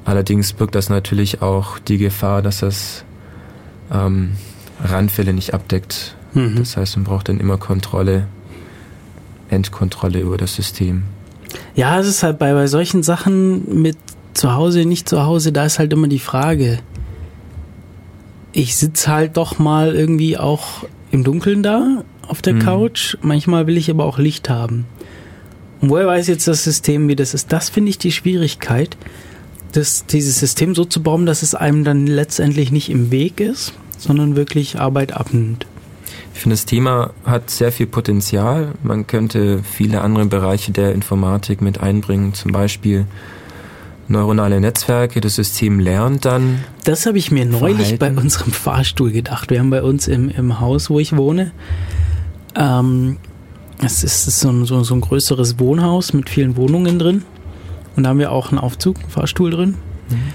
Allerdings 0.05 0.53
birgt 0.53 0.75
das 0.75 0.89
natürlich 0.89 1.41
auch 1.41 1.79
die 1.79 1.97
Gefahr, 1.97 2.41
dass 2.41 2.59
das 2.59 3.05
ähm, 3.91 4.33
Randfälle 4.83 5.33
nicht 5.33 5.53
abdeckt. 5.53 6.15
Mhm. 6.33 6.57
Das 6.57 6.75
heißt, 6.75 6.97
man 6.97 7.05
braucht 7.05 7.29
dann 7.29 7.39
immer 7.39 7.57
Kontrolle, 7.57 8.27
Endkontrolle 9.49 10.19
über 10.19 10.37
das 10.37 10.55
System. 10.55 11.03
Ja, 11.75 11.99
es 11.99 12.07
ist 12.07 12.23
halt 12.23 12.39
bei, 12.39 12.53
bei 12.53 12.67
solchen 12.67 13.03
Sachen 13.03 13.81
mit 13.81 13.97
zu 14.33 14.53
Hause, 14.53 14.85
nicht 14.85 15.07
zu 15.07 15.23
Hause, 15.23 15.51
da 15.51 15.65
ist 15.65 15.79
halt 15.79 15.93
immer 15.93 16.07
die 16.07 16.19
Frage. 16.19 16.79
Ich 18.51 18.75
sitze 18.75 19.11
halt 19.11 19.37
doch 19.37 19.59
mal 19.59 19.95
irgendwie 19.95 20.37
auch 20.37 20.85
im 21.11 21.23
Dunkeln 21.23 21.63
da 21.63 22.03
auf 22.27 22.41
der 22.41 22.55
mhm. 22.55 22.59
Couch. 22.59 23.17
Manchmal 23.21 23.67
will 23.67 23.77
ich 23.77 23.89
aber 23.89 24.05
auch 24.05 24.17
Licht 24.17 24.49
haben. 24.49 24.85
Und 25.81 25.89
woher 25.89 26.07
weiß 26.07 26.27
jetzt 26.27 26.47
das 26.47 26.63
System, 26.63 27.07
wie 27.07 27.15
das 27.15 27.33
ist? 27.33 27.51
Das 27.51 27.69
finde 27.69 27.89
ich 27.89 27.97
die 27.97 28.11
Schwierigkeit, 28.11 28.97
das, 29.73 30.05
dieses 30.05 30.39
System 30.39 30.75
so 30.75 30.85
zu 30.85 31.03
bauen, 31.03 31.25
dass 31.25 31.41
es 31.41 31.55
einem 31.55 31.83
dann 31.83 32.07
letztendlich 32.07 32.71
nicht 32.71 32.89
im 32.89 33.11
Weg 33.11 33.39
ist, 33.39 33.73
sondern 33.97 34.35
wirklich 34.35 34.79
Arbeit 34.79 35.13
abnimmt. 35.13 35.65
Ich 36.33 36.39
finde, 36.39 36.55
das 36.55 36.65
Thema 36.65 37.11
hat 37.25 37.49
sehr 37.49 37.71
viel 37.71 37.85
Potenzial. 37.85 38.73
Man 38.81 39.07
könnte 39.07 39.61
viele 39.63 40.01
andere 40.01 40.25
Bereiche 40.25 40.71
der 40.71 40.93
Informatik 40.93 41.61
mit 41.61 41.79
einbringen, 41.79 42.33
zum 42.33 42.51
Beispiel 42.51 43.05
neuronale 44.07 44.59
Netzwerke, 44.59 45.21
das 45.21 45.35
System 45.35 45.79
lernt 45.79 46.25
dann. 46.25 46.63
Das 46.83 47.05
habe 47.05 47.17
ich 47.17 47.31
mir 47.31 47.45
neulich 47.45 47.97
Verhalten. 47.97 48.15
bei 48.15 48.21
unserem 48.21 48.51
Fahrstuhl 48.51 49.11
gedacht. 49.11 49.49
Wir 49.49 49.59
haben 49.59 49.69
bei 49.69 49.83
uns 49.83 50.07
im, 50.07 50.29
im 50.29 50.59
Haus, 50.59 50.89
wo 50.89 50.99
ich 50.99 51.15
wohne, 51.15 51.51
ähm, 52.55 53.17
es 53.81 54.03
ist 54.03 54.25
so 54.39 54.49
ein, 54.49 54.65
so, 54.65 54.83
so 54.83 54.95
ein 54.95 55.01
größeres 55.01 55.59
Wohnhaus 55.59 56.13
mit 56.13 56.29
vielen 56.29 56.55
Wohnungen 56.55 56.99
drin. 56.99 57.23
Und 57.95 58.03
da 58.03 58.09
haben 58.09 58.19
wir 58.19 58.31
auch 58.31 58.49
einen 58.49 58.59
Aufzug, 58.59 58.99
einen 58.99 59.09
Fahrstuhl 59.09 59.51
drin. 59.51 59.75
Mhm. 60.09 60.33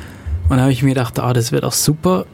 Und 0.48 0.56
da 0.56 0.62
habe 0.62 0.72
ich 0.72 0.82
mir 0.82 0.90
gedacht, 0.90 1.18
ah, 1.18 1.32
das 1.32 1.52
wäre 1.52 1.62
doch 1.62 1.72
super, 1.72 2.26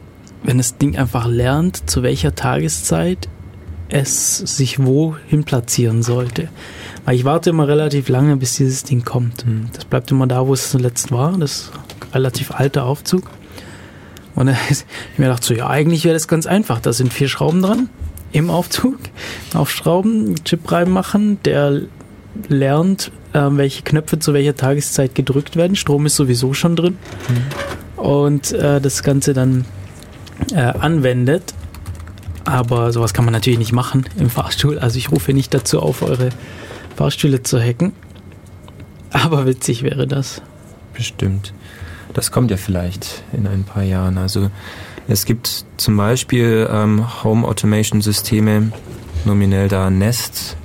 wenn 0.43 0.57
das 0.57 0.77
Ding 0.77 0.97
einfach 0.97 1.27
lernt, 1.27 1.89
zu 1.89 2.03
welcher 2.03 2.35
Tageszeit 2.35 3.27
es 3.89 4.37
sich 4.37 4.83
wohin 4.83 5.43
platzieren 5.43 6.01
sollte. 6.01 6.49
Weil 7.05 7.15
ich 7.15 7.25
warte 7.25 7.51
immer 7.51 7.67
relativ 7.67 8.09
lange, 8.09 8.35
bis 8.37 8.55
dieses 8.55 8.83
Ding 8.83 9.03
kommt. 9.03 9.45
Mhm. 9.45 9.69
Das 9.73 9.85
bleibt 9.85 10.11
immer 10.11 10.27
da, 10.27 10.47
wo 10.47 10.53
es 10.53 10.71
zuletzt 10.71 11.11
war. 11.11 11.37
Das 11.37 11.51
ist 11.51 11.71
ein 11.73 12.11
relativ 12.13 12.51
alter 12.51 12.85
Aufzug. 12.85 13.29
Und 14.35 14.47
dann 14.47 14.57
ich 14.69 14.85
mir 15.17 15.25
gedacht, 15.25 15.43
so, 15.43 15.53
ja, 15.53 15.67
eigentlich 15.67 16.03
wäre 16.03 16.13
das 16.13 16.27
ganz 16.27 16.45
einfach. 16.45 16.79
Da 16.79 16.93
sind 16.93 17.13
vier 17.13 17.27
Schrauben 17.27 17.61
dran 17.61 17.89
im 18.31 18.49
Aufzug. 18.49 18.97
Aufschrauben, 19.53 20.35
Chip 20.43 20.71
reinmachen, 20.71 21.39
der 21.43 21.81
lernt, 22.47 23.11
äh, 23.33 23.39
welche 23.51 23.83
Knöpfe 23.83 24.19
zu 24.19 24.33
welcher 24.33 24.55
Tageszeit 24.55 25.15
gedrückt 25.15 25.55
werden. 25.55 25.75
Strom 25.75 26.05
ist 26.05 26.15
sowieso 26.15 26.53
schon 26.53 26.75
drin. 26.75 26.97
Mhm. 27.29 28.01
Und 28.01 28.51
äh, 28.51 28.81
das 28.81 29.03
Ganze 29.03 29.33
dann 29.33 29.65
äh, 30.53 30.59
anwendet. 30.59 31.53
Aber 32.43 32.91
sowas 32.91 33.13
kann 33.13 33.25
man 33.25 33.33
natürlich 33.33 33.59
nicht 33.59 33.71
machen 33.71 34.05
im 34.17 34.29
Fahrstuhl. 34.29 34.77
Also 34.77 34.97
ich 34.97 35.11
rufe 35.11 35.33
nicht 35.33 35.53
dazu 35.53 35.81
auf, 35.81 36.01
eure 36.01 36.29
Fahrstühle 36.95 37.41
zu 37.41 37.59
hacken. 37.59 37.93
Aber 39.11 39.45
witzig 39.45 39.81
wäre 39.81 40.07
das. 40.07 40.41
Bestimmt. 40.93 41.53
Das 42.13 42.31
kommt 42.31 42.51
ja 42.51 42.57
vielleicht 42.57 43.23
in 43.33 43.47
ein 43.47 43.63
paar 43.63 43.83
Jahren. 43.83 44.17
Also 44.17 44.51
es 45.07 45.25
gibt 45.25 45.65
zum 45.77 45.97
Beispiel 45.97 46.67
ähm, 46.71 47.23
Home 47.23 47.47
Automation 47.47 48.01
Systeme, 48.01 48.71
nominell 49.25 49.67
da 49.67 49.89
Nest. 49.89 50.57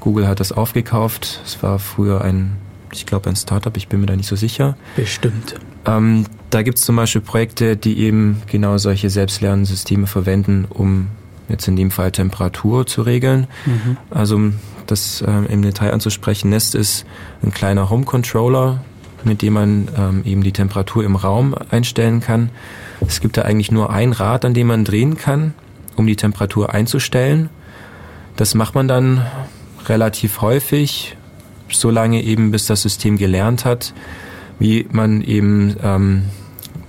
Google 0.00 0.28
hat 0.28 0.40
das 0.40 0.52
aufgekauft. 0.52 1.40
Es 1.44 1.62
war 1.62 1.78
früher 1.78 2.20
ein, 2.22 2.56
ich 2.92 3.06
glaube, 3.06 3.28
ein 3.28 3.36
Startup, 3.36 3.76
ich 3.76 3.88
bin 3.88 4.00
mir 4.00 4.06
da 4.06 4.16
nicht 4.16 4.28
so 4.28 4.36
sicher. 4.36 4.76
Bestimmt. 4.96 5.56
Ähm, 5.86 6.26
da 6.50 6.62
gibt 6.62 6.78
es 6.78 6.84
zum 6.84 6.96
Beispiel 6.96 7.22
Projekte, 7.22 7.76
die 7.76 7.98
eben 8.00 8.42
genau 8.50 8.78
solche 8.78 9.10
Selbstlernsysteme 9.10 10.06
verwenden, 10.06 10.66
um 10.68 11.08
jetzt 11.48 11.68
in 11.68 11.76
dem 11.76 11.90
Fall 11.90 12.12
Temperatur 12.12 12.86
zu 12.86 13.02
regeln. 13.02 13.46
Mhm. 13.64 13.96
Also 14.10 14.40
das 14.86 15.22
äh, 15.22 15.52
im 15.52 15.62
Detail 15.62 15.92
anzusprechen, 15.92 16.50
Nest 16.50 16.74
ist 16.74 17.06
ein 17.42 17.52
kleiner 17.52 17.90
Home 17.90 18.04
Controller, 18.04 18.80
mit 19.24 19.42
dem 19.42 19.54
man 19.54 19.88
ähm, 19.96 20.22
eben 20.24 20.42
die 20.42 20.52
Temperatur 20.52 21.04
im 21.04 21.16
Raum 21.16 21.54
einstellen 21.70 22.20
kann. 22.20 22.50
Es 23.06 23.20
gibt 23.20 23.36
da 23.36 23.42
eigentlich 23.42 23.70
nur 23.70 23.90
ein 23.90 24.12
Rad, 24.12 24.44
an 24.44 24.54
dem 24.54 24.68
man 24.68 24.84
drehen 24.84 25.16
kann, 25.16 25.54
um 25.96 26.06
die 26.06 26.16
Temperatur 26.16 26.72
einzustellen. 26.72 27.50
Das 28.36 28.54
macht 28.54 28.74
man 28.74 28.88
dann 28.88 29.26
relativ 29.86 30.40
häufig, 30.40 31.16
so 31.68 31.90
lange 31.90 32.22
eben, 32.22 32.50
bis 32.50 32.66
das 32.66 32.82
System 32.82 33.16
gelernt 33.16 33.64
hat, 33.64 33.92
wie 34.58 34.86
man 34.90 35.22
eben, 35.22 35.76
ähm, 35.82 36.24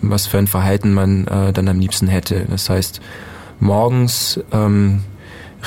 was 0.02 0.28
für 0.28 0.38
ein 0.38 0.48
Verhalten 0.48 0.94
man 0.94 1.28
äh, 1.28 1.54
dann 1.54 1.68
am 1.68 1.80
liebsten 1.80 2.08
hätte. 2.08 2.46
Das 2.50 2.70
heißt, 2.70 3.02
morgens 3.60 4.40
ähm, 4.52 5.02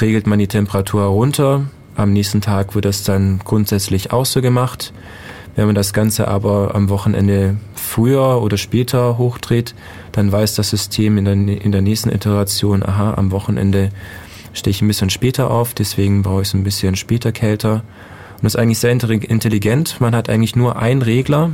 regelt 0.00 0.26
man 0.26 0.38
die 0.38 0.46
Temperatur 0.46 1.04
runter, 1.04 1.64
am 1.96 2.12
nächsten 2.12 2.40
Tag 2.40 2.74
wird 2.74 2.84
das 2.84 3.02
dann 3.02 3.40
grundsätzlich 3.44 4.12
auch 4.12 4.24
so 4.24 4.40
gemacht. 4.40 4.92
Wenn 5.56 5.66
man 5.66 5.74
das 5.74 5.92
Ganze 5.92 6.28
aber 6.28 6.74
am 6.74 6.88
Wochenende 6.88 7.56
früher 7.74 8.40
oder 8.40 8.56
später 8.56 9.18
hochdreht, 9.18 9.74
dann 10.12 10.30
weiß 10.30 10.54
das 10.54 10.70
System 10.70 11.18
in 11.18 11.24
der, 11.24 11.34
in 11.34 11.72
der 11.72 11.82
nächsten 11.82 12.10
Iteration, 12.10 12.82
aha, 12.82 13.14
am 13.14 13.30
Wochenende 13.30 13.90
stehe 14.52 14.70
ich 14.70 14.82
ein 14.82 14.88
bisschen 14.88 15.10
später 15.10 15.50
auf, 15.50 15.74
deswegen 15.74 16.22
brauche 16.22 16.42
ich 16.42 16.48
es 16.48 16.54
ein 16.54 16.64
bisschen 16.64 16.96
später 16.96 17.32
kälter. 17.32 17.82
Und 18.36 18.44
das 18.44 18.54
ist 18.54 18.60
eigentlich 18.60 18.78
sehr 18.78 18.90
intelligent. 18.90 20.00
Man 20.00 20.14
hat 20.14 20.30
eigentlich 20.30 20.56
nur 20.56 20.76
einen 20.76 21.02
Regler 21.02 21.50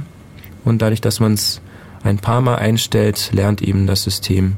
und 0.65 0.83
dadurch, 0.83 1.01
dass 1.01 1.21
man 1.21 1.35
es 1.35 1.61
ein 2.05 2.19
paar 2.19 2.41
Mal 2.41 2.57
einstellt, 2.57 3.31
lernt 3.33 3.63
eben 3.63 3.87
das 3.87 4.05
System, 4.05 4.57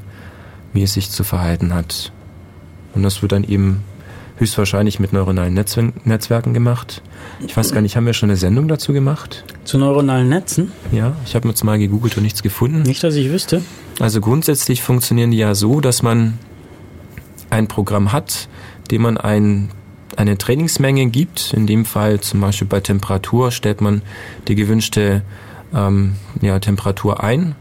wie 0.73 0.83
es 0.83 0.93
sich 0.93 1.09
zu 1.09 1.23
verhalten 1.23 1.73
hat. 1.73 2.11
Und 2.93 3.03
das 3.03 3.21
wird 3.21 3.31
dann 3.31 3.43
eben 3.43 3.83
höchstwahrscheinlich 4.39 4.99
mit 4.99 5.13
neuronalen 5.13 5.53
Netzwerken 5.53 6.53
gemacht. 6.53 7.01
Ich 7.45 7.55
weiß 7.55 7.73
gar 7.73 7.81
nicht, 7.81 7.95
haben 7.95 8.05
wir 8.05 8.13
schon 8.13 8.29
eine 8.29 8.37
Sendung 8.37 8.67
dazu 8.67 8.93
gemacht? 8.93 9.43
Zu 9.65 9.77
neuronalen 9.77 10.29
Netzen? 10.29 10.71
Ja, 10.91 11.15
ich 11.25 11.35
habe 11.35 11.47
jetzt 11.49 11.63
mal 11.63 11.77
gegoogelt 11.77 12.17
und 12.17 12.23
nichts 12.23 12.41
gefunden. 12.41 12.83
Nicht, 12.83 13.03
dass 13.03 13.15
ich 13.15 13.29
wüsste. 13.29 13.61
Also 13.99 14.21
grundsätzlich 14.21 14.81
funktionieren 14.81 15.31
die 15.31 15.37
ja 15.37 15.53
so, 15.55 15.81
dass 15.81 16.01
man 16.01 16.39
ein 17.49 17.67
Programm 17.67 18.11
hat, 18.13 18.47
dem 18.91 19.01
man 19.01 19.17
ein, 19.17 19.69
eine 20.15 20.37
Trainingsmenge 20.37 21.07
gibt. 21.07 21.53
In 21.53 21.67
dem 21.67 21.83
Fall 21.83 22.21
zum 22.21 22.39
Beispiel 22.39 22.67
bei 22.67 22.79
Temperatur 22.79 23.51
stellt 23.51 23.81
man 23.81 24.01
die 24.47 24.55
gewünschte 24.55 25.21
ähm, 25.73 26.15
ja, 26.41 26.59
Temperatur 26.59 27.21
ein. 27.23 27.55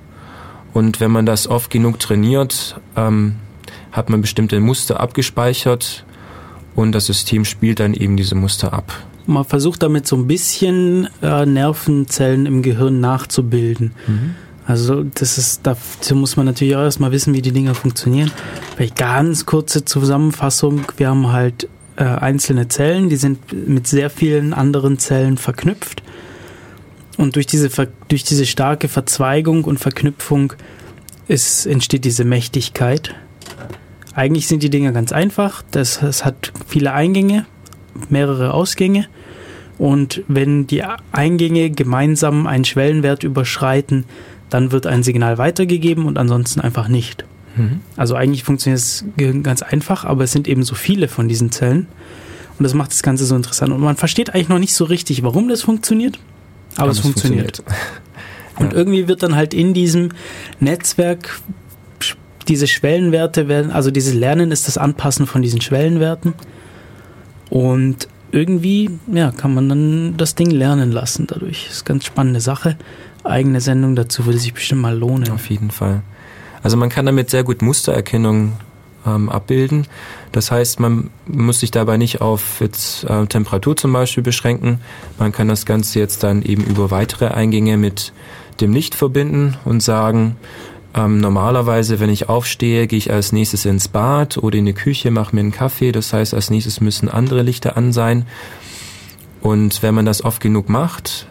Und 0.73 1.01
wenn 1.01 1.11
man 1.11 1.27
das 1.27 1.49
oft 1.49 1.71
genug 1.71 1.99
trainiert, 1.99 2.81
ähm, 2.95 3.37
hat 3.91 4.11
man 4.11 4.21
bestimmte 4.21 4.61
Muster 4.61 5.01
abgespeichert 5.01 6.05
und 6.79 6.93
das 6.93 7.07
System 7.07 7.45
spielt 7.45 7.81
dann 7.81 7.93
eben 7.93 8.17
diese 8.17 8.37
Muster 8.37 8.73
ab. 8.73 8.93
Man 9.27 9.45
versucht 9.45 9.83
damit 9.83 10.07
so 10.07 10.15
ein 10.15 10.29
bisschen 10.29 11.09
äh, 11.23 11.45
Nervenzellen 11.45 12.47
im 12.47 12.63
Gehirn 12.63 13.01
nachzubilden. 13.01 13.93
Mhm. 14.07 14.37
Also 14.65 15.03
das 15.03 15.39
ist, 15.39 15.63
dazu 15.65 16.15
muss 16.15 16.37
man 16.37 16.47
natürlich 16.47 16.77
auch 16.77 16.83
erstmal 16.83 17.11
wissen, 17.11 17.35
wie 17.35 17.43
die 17.43 17.51
Dinger 17.51 17.75
funktionieren. 17.75 18.31
Vielleicht 18.77 18.97
ganz 18.97 19.45
kurze 19.45 19.85
Zusammenfassung. 19.85 20.83
Wir 20.97 21.09
haben 21.09 21.33
halt 21.33 21.69
äh, 21.97 22.05
einzelne 22.05 22.69
Zellen, 22.69 23.09
die 23.09 23.17
sind 23.17 23.69
mit 23.69 23.89
sehr 23.89 24.09
vielen 24.09 24.55
anderen 24.55 25.01
Zellen 25.01 25.37
verknüpft. 25.37 26.05
Und 27.17 27.35
durch 27.35 27.47
diese, 27.47 27.71
durch 28.07 28.23
diese 28.23 28.47
starke 28.47 28.87
Verzweigung 28.87 29.65
und 29.65 29.79
Verknüpfung 29.79 30.53
ist, 31.27 31.67
entsteht 31.67 32.05
diese 32.05 32.25
Mächtigkeit. 32.25 33.17
Eigentlich 34.19 34.49
sind 34.49 34.65
die 34.65 34.69
Dinger 34.71 34.91
ganz 34.91 35.13
einfach. 35.13 35.63
Das, 35.71 36.01
das 36.01 36.25
hat 36.25 36.53
viele 36.67 36.93
Eingänge, 36.93 37.47
mehrere 38.09 38.53
Ausgänge. 38.53 39.07
Und 39.79 40.25
wenn 40.27 40.67
die 40.67 40.83
Eingänge 41.13 41.71
gemeinsam 41.71 42.49
einen 42.49 42.65
Schwellenwert 42.65 43.23
überschreiten, 43.23 44.07
dann 44.51 44.73
wird 44.73 44.89
ein 44.89 45.05
Signal 45.05 45.39
weitergegeben 45.39 46.05
und 46.05 46.19
ansonsten 46.19 46.61
einfach 46.61 46.89
nicht. 46.89 47.27
Mhm. 47.55 47.79
Also 47.97 48.17
eigentlich 48.17 48.43
funktioniert 48.43 48.81
es 48.81 49.05
ganz 49.45 49.63
einfach, 49.63 50.05
aber 50.05 50.25
es 50.25 50.33
sind 50.33 50.49
eben 50.49 50.65
so 50.65 50.75
viele 50.75 51.07
von 51.07 51.29
diesen 51.29 51.53
Zellen. 51.53 51.87
Und 52.59 52.65
das 52.65 52.75
macht 52.75 52.91
das 52.91 53.05
Ganze 53.05 53.25
so 53.25 53.37
interessant. 53.37 53.73
Und 53.73 53.81
man 53.81 53.95
versteht 53.95 54.35
eigentlich 54.35 54.49
noch 54.49 54.59
nicht 54.59 54.75
so 54.75 54.85
richtig, 54.85 55.23
warum 55.23 55.49
das 55.49 55.63
funktioniert, 55.63 56.19
aber, 56.75 56.83
aber 56.83 56.91
es 56.91 56.99
funktioniert. 56.99 57.59
funktioniert. 57.59 58.59
Und 58.59 58.73
irgendwie 58.77 59.07
wird 59.07 59.23
dann 59.23 59.37
halt 59.37 59.55
in 59.55 59.75
diesem 59.75 60.09
Netzwerk 60.59 61.41
diese 62.49 62.67
Schwellenwerte 62.67 63.49
werden, 63.49 63.71
also 63.71 63.91
dieses 63.91 64.15
Lernen 64.15 64.51
ist 64.51 64.67
das 64.67 64.79
Anpassen 64.79 65.27
von 65.27 65.43
diesen 65.43 65.61
Schwellenwerten. 65.61 66.35
Und 67.51 68.09
irgendwie, 68.31 68.91
ja, 69.07 69.31
kann 69.31 69.55
man 69.55 69.69
dann 69.69 70.17
das 70.17 70.35
Ding 70.35 70.51
lernen 70.51 70.93
lassen 70.93 71.27
dadurch. 71.27 71.69
Ist 71.71 71.87
ganz 71.87 72.05
spannende 72.05 72.41
Sache 72.41 72.77
eigene 73.29 73.61
Sendung 73.61 73.95
dazu 73.95 74.27
würde 74.27 74.39
sich 74.39 74.55
bestimmt 74.55 74.83
mal 74.83 74.97
lohnen. 74.97 75.31
Auf 75.31 75.51
jeden 75.51 75.71
Fall. 75.71 76.03
Also 76.63 76.77
man 76.77 76.89
kann 76.89 77.07
damit 77.07 77.31
sehr 77.31 77.45
gut 77.45 77.63
Mustererkennung 77.63 78.53
ähm, 79.07 79.29
abbilden. 79.29 79.87
Das 80.33 80.51
heißt, 80.51 80.81
man 80.81 81.11
muss 81.27 81.61
sich 81.61 81.71
dabei 81.71 81.97
nicht 81.97 82.21
auf 82.21 82.61
jetzt, 82.61 83.05
äh, 83.05 83.27
Temperatur 83.27 83.77
zum 83.77 83.93
Beispiel 83.93 84.23
beschränken. 84.23 84.81
Man 85.19 85.33
kann 85.33 85.49
das 85.49 85.67
Ganze 85.67 85.99
jetzt 85.99 86.23
dann 86.25 86.43
eben 86.43 86.65
über 86.65 86.91
weitere 86.91 87.29
Eingänge 87.29 87.77
mit 87.77 88.13
dem 88.61 88.73
Licht 88.73 88.97
verbinden 88.97 89.57
und 89.65 89.83
sagen, 89.83 90.37
ähm, 90.95 91.21
normalerweise, 91.21 92.01
wenn 92.01 92.11
ich 92.11 92.29
aufstehe, 92.29 92.87
gehe 92.87 92.99
ich 92.99 93.13
als 93.13 93.33
nächstes 93.33 93.65
ins 93.65 93.89
Bad 93.89 94.39
oder 94.39 94.59
in 94.59 94.67
die 94.67 94.73
Küche, 94.73 95.11
mache 95.11 95.35
mir 95.35 95.41
einen 95.41 95.53
Kaffee. 95.53 95.93
Das 95.93 96.13
heißt, 96.13 96.35
als 96.35 96.51
nächstes 96.51 96.81
müssen 96.81 97.09
andere 97.09 97.43
Lichter 97.43 97.77
an 97.77 97.93
sein. 97.93 98.27
Und 99.41 99.83
wenn 99.83 99.95
man 99.95 100.07
das 100.07 100.25
oft 100.25 100.41
genug 100.41 100.69
macht, 100.69 101.29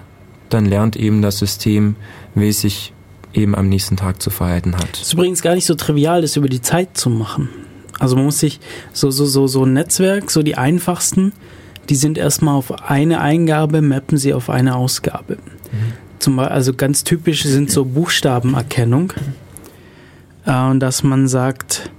dann 0.50 0.65
lernt 0.65 0.96
eben 0.96 1.22
das 1.22 1.39
System, 1.39 1.96
wie 2.36 2.50
es 2.50 2.62
sich 2.62 2.93
eben 3.34 3.56
am 3.56 3.67
nächsten 3.67 3.98
Tag 3.98 4.22
zu 4.22 4.30
verhalten 4.30 4.76
hat. 4.76 4.89
Es 4.93 5.08
ist 5.08 5.13
übrigens 5.13 5.41
gar 5.41 5.56
nicht 5.56 5.65
so 5.65 5.76
trivial, 5.76 6.22
das 6.22 6.36
über 6.38 6.48
die 6.48 6.62
Zeit 6.62 6.98
zu 6.98 7.10
machen. 7.10 7.50
Also 8.00 8.15
man 8.15 8.26
muss 8.26 8.39
sich 8.39 8.60
so, 8.93 9.12
so, 9.12 9.26
so, 9.26 9.48
so 9.48 9.65
ein 9.65 9.74
Netzwerk, 9.74 10.32
so 10.32 10.43
die 10.43 10.56
einfachsten, 10.56 11.34
die 11.89 11.96
sind 11.96 12.17
erstmal 12.17 12.56
auf 12.56 12.89
eine 12.89 13.22
Eingabe, 13.22 13.82
mappen 13.82 14.17
sie 14.17 14.34
auf 14.34 14.50
eine 14.50 14.76
Ausgabe. 14.76 15.36
Mhm. 15.36 15.93
Zum, 16.20 16.39
also 16.39 16.74
ganz 16.74 17.04
typisch 17.04 17.43
sind 17.43 17.72
so 17.72 17.86
Buchstabenerkennung. 17.86 19.13
Äh, 20.47 20.77
dass 20.77 21.03
man 21.03 21.27
sagt, 21.27 21.91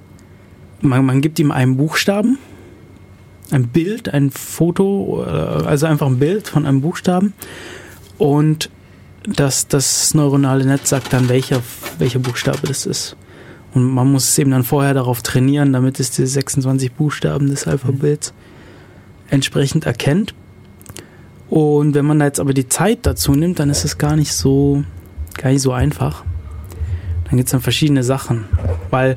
man, 0.80 1.04
man 1.04 1.20
gibt 1.20 1.38
ihm 1.38 1.50
einen 1.50 1.76
Buchstaben, 1.76 2.38
ein 3.50 3.68
Bild, 3.68 4.12
ein 4.12 4.30
Foto, 4.30 5.22
äh, 5.24 5.28
also 5.28 5.86
einfach 5.86 6.06
ein 6.06 6.18
Bild 6.18 6.48
von 6.48 6.66
einem 6.66 6.80
Buchstaben 6.80 7.34
und 8.16 8.70
das, 9.22 9.68
das 9.68 10.14
neuronale 10.14 10.64
Netz 10.64 10.88
sagt 10.88 11.12
dann, 11.12 11.28
welcher, 11.28 11.60
welcher 11.98 12.18
Buchstabe 12.18 12.66
das 12.66 12.86
ist. 12.86 13.16
Und 13.74 13.84
man 13.84 14.10
muss 14.10 14.30
es 14.30 14.38
eben 14.38 14.50
dann 14.50 14.64
vorher 14.64 14.94
darauf 14.94 15.22
trainieren, 15.22 15.74
damit 15.74 16.00
es 16.00 16.10
die 16.10 16.26
26 16.26 16.92
Buchstaben 16.92 17.48
des 17.48 17.66
Alphabets 17.66 18.32
entsprechend 19.28 19.84
erkennt. 19.84 20.34
Und 21.50 21.94
wenn 21.94 22.06
man 22.06 22.18
da 22.18 22.24
jetzt 22.24 22.40
aber 22.40 22.54
die 22.54 22.68
Zeit 22.68 23.00
dazu 23.02 23.32
nimmt, 23.32 23.58
dann 23.58 23.68
ist 23.68 23.84
es 23.84 23.98
gar 23.98 24.16
nicht 24.16 24.32
so, 24.32 24.84
gar 25.36 25.50
nicht 25.50 25.60
so 25.60 25.72
einfach. 25.72 26.24
Dann 27.28 27.36
gibt 27.36 27.48
es 27.48 27.52
dann 27.52 27.60
verschiedene 27.60 28.02
Sachen. 28.02 28.44
Weil, 28.90 29.16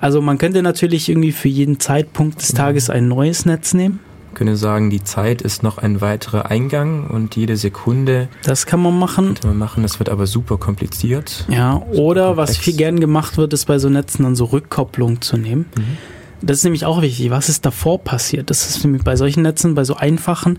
also 0.00 0.20
man 0.20 0.38
könnte 0.38 0.62
natürlich 0.62 1.08
irgendwie 1.08 1.32
für 1.32 1.48
jeden 1.48 1.80
Zeitpunkt 1.80 2.40
des 2.40 2.52
Tages 2.52 2.90
ein 2.90 3.08
neues 3.08 3.46
Netz 3.46 3.74
nehmen 3.74 4.00
können 4.34 4.56
sagen, 4.56 4.90
die 4.90 5.02
Zeit 5.02 5.42
ist 5.42 5.62
noch 5.62 5.78
ein 5.78 6.00
weiterer 6.00 6.50
Eingang 6.50 7.08
und 7.08 7.36
jede 7.36 7.56
Sekunde. 7.56 8.28
Das 8.42 8.66
kann 8.66 8.80
man 8.80 8.98
machen. 8.98 9.26
Könnte 9.26 9.48
man 9.48 9.58
machen, 9.58 9.82
das 9.82 9.98
wird 9.98 10.08
aber 10.08 10.26
super 10.26 10.56
kompliziert. 10.56 11.44
Ja, 11.48 11.82
oder 11.92 12.28
komplex. 12.28 12.50
was 12.50 12.56
viel 12.56 12.74
gern 12.74 13.00
gemacht 13.00 13.36
wird, 13.36 13.52
ist 13.52 13.66
bei 13.66 13.78
so 13.78 13.88
Netzen 13.88 14.22
dann 14.22 14.36
so 14.36 14.46
Rückkopplung 14.46 15.20
zu 15.20 15.36
nehmen. 15.36 15.66
Mhm. 15.76 15.98
Das 16.42 16.58
ist 16.58 16.64
nämlich 16.64 16.86
auch 16.86 17.02
wichtig. 17.02 17.30
Was 17.30 17.48
ist 17.48 17.66
davor 17.66 18.02
passiert? 18.02 18.48
Das 18.48 18.66
ist 18.66 19.04
bei 19.04 19.16
solchen 19.16 19.42
Netzen, 19.42 19.74
bei 19.74 19.84
so 19.84 19.96
einfachen, 19.96 20.58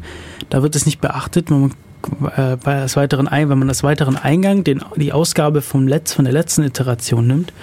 da 0.50 0.62
wird 0.62 0.76
es 0.76 0.86
nicht 0.86 1.02
beachtet. 1.02 1.50
Man, 1.50 1.72
äh, 2.36 2.58
bei 2.58 2.80
das 2.80 2.96
weiteren, 2.96 3.30
wenn 3.32 3.60
man 3.60 3.68
das 3.68 3.84
weiteren 3.84 4.18
Eingang, 4.18 4.64
den, 4.64 4.84
die 4.96 5.14
Ausgabe 5.14 5.62
vom 5.62 5.88
Letz, 5.88 6.14
von 6.14 6.26
der 6.26 6.34
letzten 6.34 6.64
Iteration 6.64 7.28
nimmt, 7.28 7.54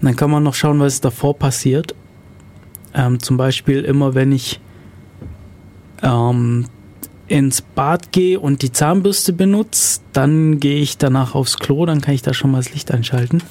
dann 0.00 0.16
kann 0.16 0.30
man 0.30 0.42
noch 0.42 0.54
schauen, 0.54 0.80
was 0.80 1.00
davor 1.00 1.38
passiert. 1.38 1.94
Ähm, 2.94 3.20
zum 3.20 3.36
Beispiel 3.36 3.82
immer, 3.84 4.14
wenn 4.14 4.32
ich 4.32 4.60
ähm, 6.02 6.66
ins 7.28 7.62
Bad 7.62 8.12
gehe 8.12 8.38
und 8.38 8.62
die 8.62 8.72
Zahnbürste 8.72 9.32
benutze, 9.32 10.00
dann 10.12 10.60
gehe 10.60 10.80
ich 10.80 10.98
danach 10.98 11.34
aufs 11.34 11.58
Klo, 11.58 11.86
dann 11.86 12.00
kann 12.00 12.14
ich 12.14 12.22
da 12.22 12.34
schon 12.34 12.50
mal 12.50 12.58
das 12.58 12.74
Licht 12.74 12.90
einschalten. 12.90 13.42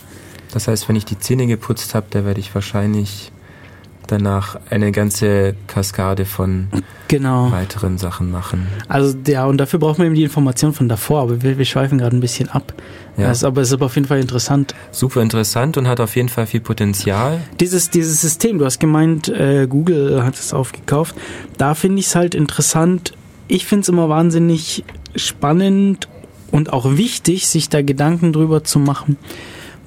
Das 0.54 0.68
heißt, 0.68 0.88
wenn 0.90 0.96
ich 0.96 1.06
die 1.06 1.18
Zähne 1.18 1.48
geputzt 1.48 1.96
habe, 1.96 2.08
da 2.10 2.26
werde 2.26 2.40
ich 2.40 2.54
wahrscheinlich 2.54 3.32
danach 4.08 4.60
eine 4.70 4.92
ganze 4.92 5.56
Kaskade 5.68 6.26
von 6.26 6.68
genau. 7.08 7.52
weiteren 7.52 7.98
Sachen 7.98 8.32
machen. 8.32 8.68
Also 8.88 9.16
ja, 9.28 9.46
und 9.46 9.58
dafür 9.58 9.80
braucht 9.80 9.98
man 9.98 10.08
eben 10.08 10.16
die 10.16 10.24
Information 10.24 10.74
von 10.74 10.90
davor, 10.90 11.22
aber 11.22 11.42
wir, 11.42 11.58
wir 11.58 11.66
schweifen 11.66 11.98
gerade 11.98 12.16
ein 12.16 12.20
bisschen 12.20 12.50
ab. 12.50 12.74
Ja. 13.18 13.28
Das, 13.28 13.44
aber 13.44 13.62
es 13.62 13.70
ist 13.70 13.74
aber 13.74 13.88
auf 13.88 13.96
jeden 13.96 14.08
Fall 14.08 14.20
interessant. 14.20 14.74
Super 14.92 15.22
interessant 15.22 15.78
und 15.78 15.88
hat 15.88 16.00
auf 16.00 16.16
jeden 16.16 16.30
Fall 16.30 16.48
viel 16.48 16.62
Potenzial. 16.62 17.42
Dieses, 17.60 17.90
dieses 17.90 18.22
System, 18.22 18.58
du 18.58 18.66
hast 18.66 18.80
gemeint, 18.80 19.28
äh, 19.30 19.68
Google 19.68 20.24
hat 20.24 20.36
es 20.36 20.54
aufgekauft. 20.54 21.16
Da 21.58 21.74
finde 21.74 22.00
ich 22.00 22.08
es 22.08 22.16
halt 22.16 22.36
interessant. 22.36 23.14
Ich 23.48 23.66
finde 23.66 23.84
es 23.84 23.90
immer 23.90 24.10
wahnsinnig 24.10 24.84
spannend 25.16 26.08
und 26.52 26.72
auch 26.72 26.98
wichtig, 26.98 27.48
sich 27.48 27.70
da 27.70 27.82
Gedanken 27.82 28.34
drüber 28.34 28.64
zu 28.64 28.80
machen 28.80 29.18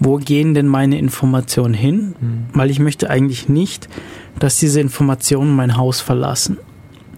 wo 0.00 0.16
gehen 0.16 0.54
denn 0.54 0.66
meine 0.66 0.98
Informationen 0.98 1.74
hin? 1.74 2.14
Mhm. 2.20 2.44
Weil 2.52 2.70
ich 2.70 2.78
möchte 2.78 3.10
eigentlich 3.10 3.48
nicht, 3.48 3.88
dass 4.38 4.58
diese 4.58 4.80
Informationen 4.80 5.54
mein 5.54 5.76
Haus 5.76 6.00
verlassen. 6.00 6.58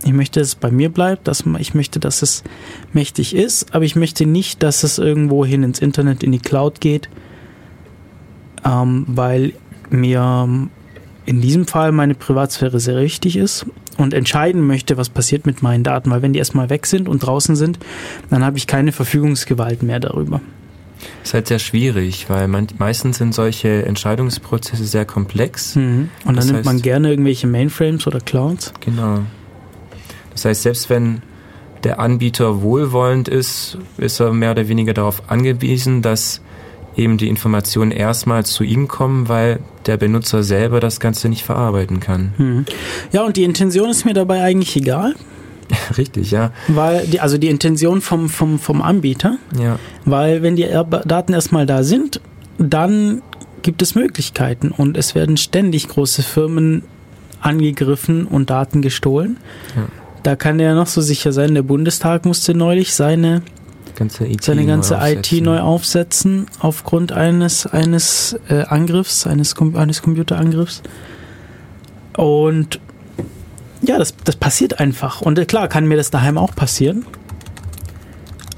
Ich 0.04 0.12
möchte, 0.12 0.40
dass 0.40 0.48
es 0.48 0.54
bei 0.54 0.70
mir 0.70 0.90
bleibt, 0.90 1.26
dass 1.26 1.44
ich 1.58 1.74
möchte, 1.74 1.98
dass 1.98 2.22
es 2.22 2.44
mächtig 2.92 3.34
ist, 3.34 3.74
aber 3.74 3.84
ich 3.84 3.96
möchte 3.96 4.26
nicht, 4.26 4.62
dass 4.62 4.84
es 4.84 4.98
irgendwo 4.98 5.44
hin 5.44 5.62
ins 5.62 5.80
Internet, 5.80 6.22
in 6.22 6.32
die 6.32 6.38
Cloud 6.38 6.80
geht, 6.80 7.08
ähm, 8.64 9.04
weil 9.08 9.52
mir 9.90 10.68
in 11.24 11.40
diesem 11.40 11.66
Fall 11.66 11.92
meine 11.92 12.14
Privatsphäre 12.14 12.78
sehr 12.78 13.00
wichtig 13.00 13.36
ist 13.36 13.66
und 13.96 14.14
entscheiden 14.14 14.64
möchte, 14.64 14.96
was 14.96 15.08
passiert 15.08 15.44
mit 15.46 15.62
meinen 15.62 15.82
Daten, 15.82 16.10
weil 16.10 16.22
wenn 16.22 16.32
die 16.32 16.38
erstmal 16.38 16.70
weg 16.70 16.86
sind 16.86 17.08
und 17.08 17.20
draußen 17.20 17.56
sind, 17.56 17.78
dann 18.30 18.44
habe 18.44 18.58
ich 18.58 18.66
keine 18.66 18.92
Verfügungsgewalt 18.92 19.82
mehr 19.82 19.98
darüber. 19.98 20.40
Das 21.22 21.30
ist 21.30 21.34
halt 21.34 21.46
sehr 21.48 21.58
schwierig, 21.58 22.26
weil 22.28 22.48
man, 22.48 22.66
meistens 22.78 23.18
sind 23.18 23.34
solche 23.34 23.84
Entscheidungsprozesse 23.86 24.84
sehr 24.84 25.04
komplex. 25.04 25.76
Mhm. 25.76 25.82
Und 26.24 26.26
dann 26.26 26.36
Das 26.36 26.46
nimmt 26.46 26.58
heißt- 26.60 26.64
man 26.64 26.82
gerne 26.82 27.10
irgendwelche 27.10 27.46
Mainframes 27.46 28.06
oder 28.06 28.20
Clouds. 28.20 28.72
Genau. 28.80 29.20
Das 30.32 30.44
heißt, 30.44 30.62
selbst 30.62 30.90
wenn 30.90 31.22
der 31.84 32.00
Anbieter 32.00 32.62
wohlwollend 32.62 33.28
ist, 33.28 33.78
ist 33.98 34.20
er 34.20 34.32
mehr 34.32 34.50
oder 34.52 34.68
weniger 34.68 34.92
darauf 34.94 35.30
angewiesen, 35.30 36.02
dass 36.02 36.40
eben 36.96 37.18
die 37.18 37.28
Informationen 37.28 37.90
erstmal 37.90 38.44
zu 38.46 38.64
ihm 38.64 38.88
kommen, 38.88 39.28
weil 39.28 39.60
der 39.84 39.96
Benutzer 39.98 40.42
selber 40.42 40.80
das 40.80 40.98
Ganze 40.98 41.28
nicht 41.28 41.44
verarbeiten 41.44 42.00
kann. 42.00 42.32
Mhm. 42.38 42.64
Ja, 43.12 43.24
und 43.24 43.36
die 43.36 43.44
Intention 43.44 43.90
ist 43.90 44.04
mir 44.06 44.14
dabei 44.14 44.42
eigentlich 44.42 44.74
egal, 44.76 45.14
Richtig, 45.98 46.30
ja. 46.30 46.50
weil 46.68 47.06
die, 47.06 47.20
also 47.20 47.38
die 47.38 47.48
Intention 47.48 48.00
vom, 48.00 48.28
vom, 48.28 48.58
vom 48.58 48.82
Anbieter, 48.82 49.38
Ja. 49.60 49.78
weil 50.04 50.42
wenn 50.42 50.56
die 50.56 50.64
er- 50.64 50.84
Daten 50.84 51.32
erstmal 51.32 51.66
da 51.66 51.82
sind, 51.82 52.20
dann 52.58 53.22
gibt 53.62 53.82
es 53.82 53.94
Möglichkeiten 53.94 54.70
und 54.70 54.96
es 54.96 55.14
werden 55.14 55.36
ständig 55.36 55.88
große 55.88 56.22
Firmen 56.22 56.82
angegriffen 57.40 58.26
und 58.26 58.50
Daten 58.50 58.80
gestohlen. 58.82 59.36
Ja. 59.74 59.82
Da 60.22 60.36
kann 60.36 60.58
der 60.58 60.74
noch 60.74 60.86
so 60.86 61.00
sicher 61.00 61.32
sein, 61.32 61.54
der 61.54 61.62
Bundestag 61.62 62.24
musste 62.26 62.54
neulich 62.54 62.94
seine, 62.94 63.42
Ganze 63.94 64.26
IT 64.26 64.42
seine 64.44 64.66
ganze 64.66 64.94
neu 64.94 65.00
IT 65.12 65.16
aufsetzen. 65.18 65.44
neu 65.44 65.60
aufsetzen 65.60 66.46
aufgrund 66.60 67.12
eines, 67.12 67.66
eines 67.66 68.36
äh, 68.48 68.62
Angriffs, 68.64 69.26
eines, 69.26 69.54
eines 69.74 70.02
Computerangriffs. 70.02 70.82
Und 72.16 72.80
ja, 73.86 73.98
das, 73.98 74.14
das 74.24 74.36
passiert 74.36 74.80
einfach. 74.80 75.20
Und 75.22 75.38
äh, 75.38 75.44
klar, 75.44 75.68
kann 75.68 75.86
mir 75.86 75.96
das 75.96 76.10
daheim 76.10 76.38
auch 76.38 76.54
passieren. 76.54 77.06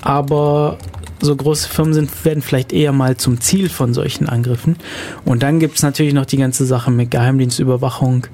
Aber 0.00 0.78
so 1.20 1.34
große 1.34 1.68
Firmen 1.68 1.94
sind, 1.94 2.24
werden 2.24 2.42
vielleicht 2.42 2.72
eher 2.72 2.92
mal 2.92 3.16
zum 3.16 3.40
Ziel 3.40 3.68
von 3.68 3.94
solchen 3.94 4.28
Angriffen. 4.28 4.76
Und 5.24 5.42
dann 5.42 5.58
gibt 5.58 5.76
es 5.76 5.82
natürlich 5.82 6.14
noch 6.14 6.26
die 6.26 6.36
ganze 6.36 6.64
Sache 6.64 6.90
mit 6.90 7.10
Geheimdienstüberwachung. 7.10 8.26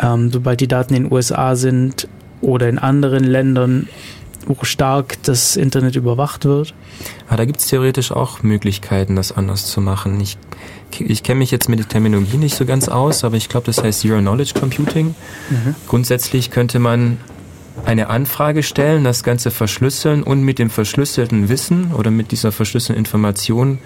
Ähm, 0.00 0.30
sobald 0.30 0.60
die 0.60 0.68
Daten 0.68 0.94
in 0.94 1.04
den 1.04 1.12
USA 1.12 1.56
sind 1.56 2.08
oder 2.40 2.68
in 2.68 2.78
anderen 2.78 3.24
Ländern, 3.24 3.88
wo 4.46 4.64
stark 4.64 5.22
das 5.24 5.56
Internet 5.56 5.96
überwacht 5.96 6.46
wird. 6.46 6.74
Aber 7.28 7.36
da 7.36 7.44
gibt 7.44 7.60
es 7.60 7.66
theoretisch 7.66 8.12
auch 8.12 8.42
Möglichkeiten, 8.42 9.16
das 9.16 9.32
anders 9.32 9.66
zu 9.66 9.80
machen. 9.80 10.18
Ich, 10.20 10.38
ich 10.98 11.22
kenne 11.22 11.38
mich 11.38 11.50
jetzt 11.50 11.68
mit 11.68 11.78
der 11.78 11.88
Terminologie 11.88 12.36
nicht 12.36 12.56
so 12.56 12.64
ganz 12.64 12.88
aus, 12.88 13.24
aber 13.24 13.36
ich 13.36 13.48
glaube, 13.48 13.66
das 13.66 13.82
heißt 13.82 14.00
Zero 14.00 14.18
Knowledge 14.18 14.58
Computing. 14.58 15.14
Grundsätzlich 15.88 16.50
könnte 16.50 16.78
man 16.78 17.18
eine 17.84 18.08
Anfrage 18.08 18.62
stellen, 18.62 19.04
das 19.04 19.22
Ganze 19.22 19.50
verschlüsseln 19.50 20.22
und 20.22 20.42
mit 20.42 20.58
dem 20.58 20.70
verschlüsselten 20.70 21.48
Wissen 21.48 21.92
oder 21.94 22.10
mit 22.10 22.32
dieser 22.32 22.52
verschlüsselten 22.52 22.98
Information 22.98 23.78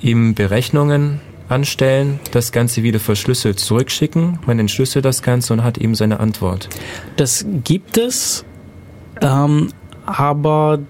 eben 0.00 0.34
Berechnungen 0.34 1.20
anstellen, 1.48 2.18
das 2.32 2.50
Ganze 2.52 2.82
wieder 2.82 2.98
verschlüsselt 2.98 3.60
zurückschicken. 3.60 4.38
Man 4.46 4.58
entschlüsselt 4.58 5.04
das 5.04 5.22
Ganze 5.22 5.52
und 5.52 5.62
hat 5.62 5.78
eben 5.78 5.94
seine 5.94 6.18
Antwort. 6.18 6.68
Das 7.16 7.44
gibt 7.64 7.98
es, 7.98 8.44
ähm, 9.20 9.68
aber 10.06 10.80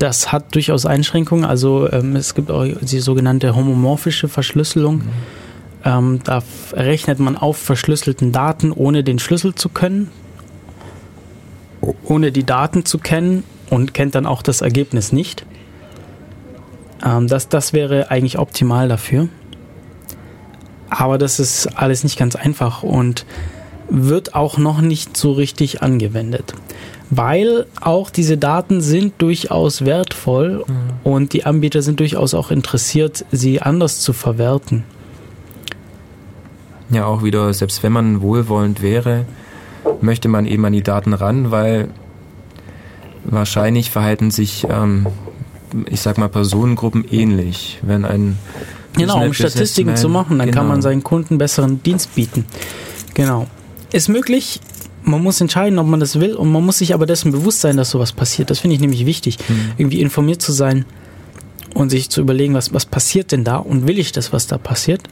das 0.00 0.32
hat 0.32 0.54
durchaus 0.54 0.86
Einschränkungen. 0.86 1.44
Also 1.44 1.90
ähm, 1.92 2.16
es 2.16 2.34
gibt 2.34 2.50
auch 2.50 2.64
die 2.64 3.00
sogenannte 3.00 3.54
homomorphische 3.54 4.28
Verschlüsselung. 4.28 5.02
Ähm, 5.84 6.20
da 6.24 6.42
rechnet 6.72 7.18
man 7.20 7.36
auf 7.36 7.58
verschlüsselten 7.58 8.32
Daten, 8.32 8.72
ohne 8.72 9.04
den 9.04 9.18
Schlüssel 9.18 9.54
zu 9.54 9.68
können, 9.68 10.10
ohne 12.04 12.32
die 12.32 12.44
Daten 12.44 12.84
zu 12.86 12.98
kennen 12.98 13.44
und 13.68 13.92
kennt 13.92 14.14
dann 14.14 14.26
auch 14.26 14.42
das 14.42 14.62
Ergebnis 14.62 15.12
nicht. 15.12 15.44
Ähm, 17.04 17.28
das, 17.28 17.48
das 17.50 17.74
wäre 17.74 18.10
eigentlich 18.10 18.38
optimal 18.38 18.88
dafür. 18.88 19.28
Aber 20.88 21.18
das 21.18 21.38
ist 21.38 21.66
alles 21.78 22.04
nicht 22.04 22.18
ganz 22.18 22.36
einfach 22.36 22.82
und 22.82 23.26
wird 23.90 24.34
auch 24.34 24.56
noch 24.56 24.80
nicht 24.80 25.14
so 25.16 25.32
richtig 25.32 25.82
angewendet. 25.82 26.54
Weil 27.10 27.66
auch 27.80 28.10
diese 28.10 28.38
Daten 28.38 28.80
sind 28.80 29.14
durchaus 29.18 29.84
wertvoll 29.84 30.64
und 31.02 31.32
die 31.32 31.44
Anbieter 31.44 31.82
sind 31.82 31.98
durchaus 31.98 32.34
auch 32.34 32.50
interessiert, 32.52 33.24
sie 33.32 33.60
anders 33.60 34.00
zu 34.00 34.12
verwerten. 34.12 34.84
Ja, 36.90 37.06
auch 37.06 37.22
wieder, 37.22 37.52
selbst 37.52 37.82
wenn 37.82 37.92
man 37.92 38.20
wohlwollend 38.20 38.80
wäre, 38.82 39.24
möchte 40.00 40.28
man 40.28 40.46
eben 40.46 40.64
an 40.64 40.72
die 40.72 40.82
Daten 40.82 41.12
ran, 41.12 41.50
weil 41.50 41.88
wahrscheinlich 43.24 43.90
verhalten 43.90 44.30
sich, 44.30 44.66
ähm, 44.68 45.06
ich 45.88 46.00
sag 46.00 46.18
mal, 46.18 46.28
Personengruppen 46.28 47.04
ähnlich. 47.10 47.78
Wenn 47.82 48.04
ein 48.04 48.38
Genau, 48.96 49.24
um 49.24 49.32
Statistiken 49.32 49.96
zu 49.96 50.08
machen, 50.08 50.38
dann 50.38 50.50
kann 50.50 50.62
genau. 50.62 50.72
man 50.72 50.82
seinen 50.82 51.04
Kunden 51.04 51.38
besseren 51.38 51.82
Dienst 51.82 52.14
bieten. 52.14 52.44
Genau. 53.14 53.46
Ist 53.92 54.08
möglich, 54.08 54.60
man 55.10 55.22
muss 55.22 55.40
entscheiden, 55.40 55.78
ob 55.78 55.86
man 55.86 56.00
das 56.00 56.18
will 56.20 56.34
und 56.34 56.50
man 56.50 56.64
muss 56.64 56.78
sich 56.78 56.94
aber 56.94 57.06
dessen 57.06 57.32
bewusst 57.32 57.60
sein, 57.60 57.76
dass 57.76 57.90
sowas 57.90 58.12
passiert. 58.12 58.50
Das 58.50 58.60
finde 58.60 58.74
ich 58.74 58.80
nämlich 58.80 59.06
wichtig, 59.06 59.38
irgendwie 59.76 60.00
informiert 60.00 60.42
zu 60.42 60.52
sein 60.52 60.84
und 61.74 61.90
sich 61.90 62.10
zu 62.10 62.20
überlegen, 62.20 62.54
was, 62.54 62.72
was 62.72 62.86
passiert 62.86 63.32
denn 63.32 63.44
da 63.44 63.56
und 63.56 63.86
will 63.86 63.98
ich 63.98 64.12
das, 64.12 64.32
was 64.32 64.46
da 64.46 64.58
passiert. 64.58 65.02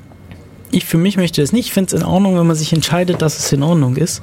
Ich 0.70 0.84
für 0.84 0.98
mich 0.98 1.16
möchte 1.16 1.40
das 1.40 1.52
nicht. 1.52 1.66
Ich 1.66 1.72
finde 1.72 1.94
es 1.94 2.00
in 2.00 2.06
Ordnung, 2.06 2.38
wenn 2.38 2.46
man 2.46 2.56
sich 2.56 2.72
entscheidet, 2.72 3.22
dass 3.22 3.38
es 3.38 3.52
in 3.52 3.62
Ordnung 3.62 3.96
ist. 3.96 4.20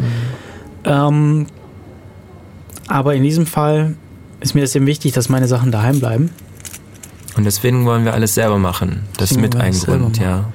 Ähm, 0.84 1.48
aber 2.88 3.16
in 3.16 3.24
diesem 3.24 3.48
Fall 3.48 3.96
ist 4.42 4.54
mir 4.54 4.62
das 4.62 4.76
eben 4.76 4.86
wichtig, 4.86 5.14
dass 5.14 5.30
meine 5.30 5.48
Sachen 5.48 5.72
daheim 5.72 6.00
bleiben. 6.00 6.30
Und 7.36 7.46
deswegen 7.46 7.86
wollen 7.86 8.06
wir 8.06 8.14
alles 8.14 8.36
selber 8.36 8.60
machen. 8.60 9.04
Das 9.18 9.32
ist 9.32 9.40
mit 9.40 9.56
ein 9.56 9.74
Grund, 9.74 10.20
ja. 10.20 10.46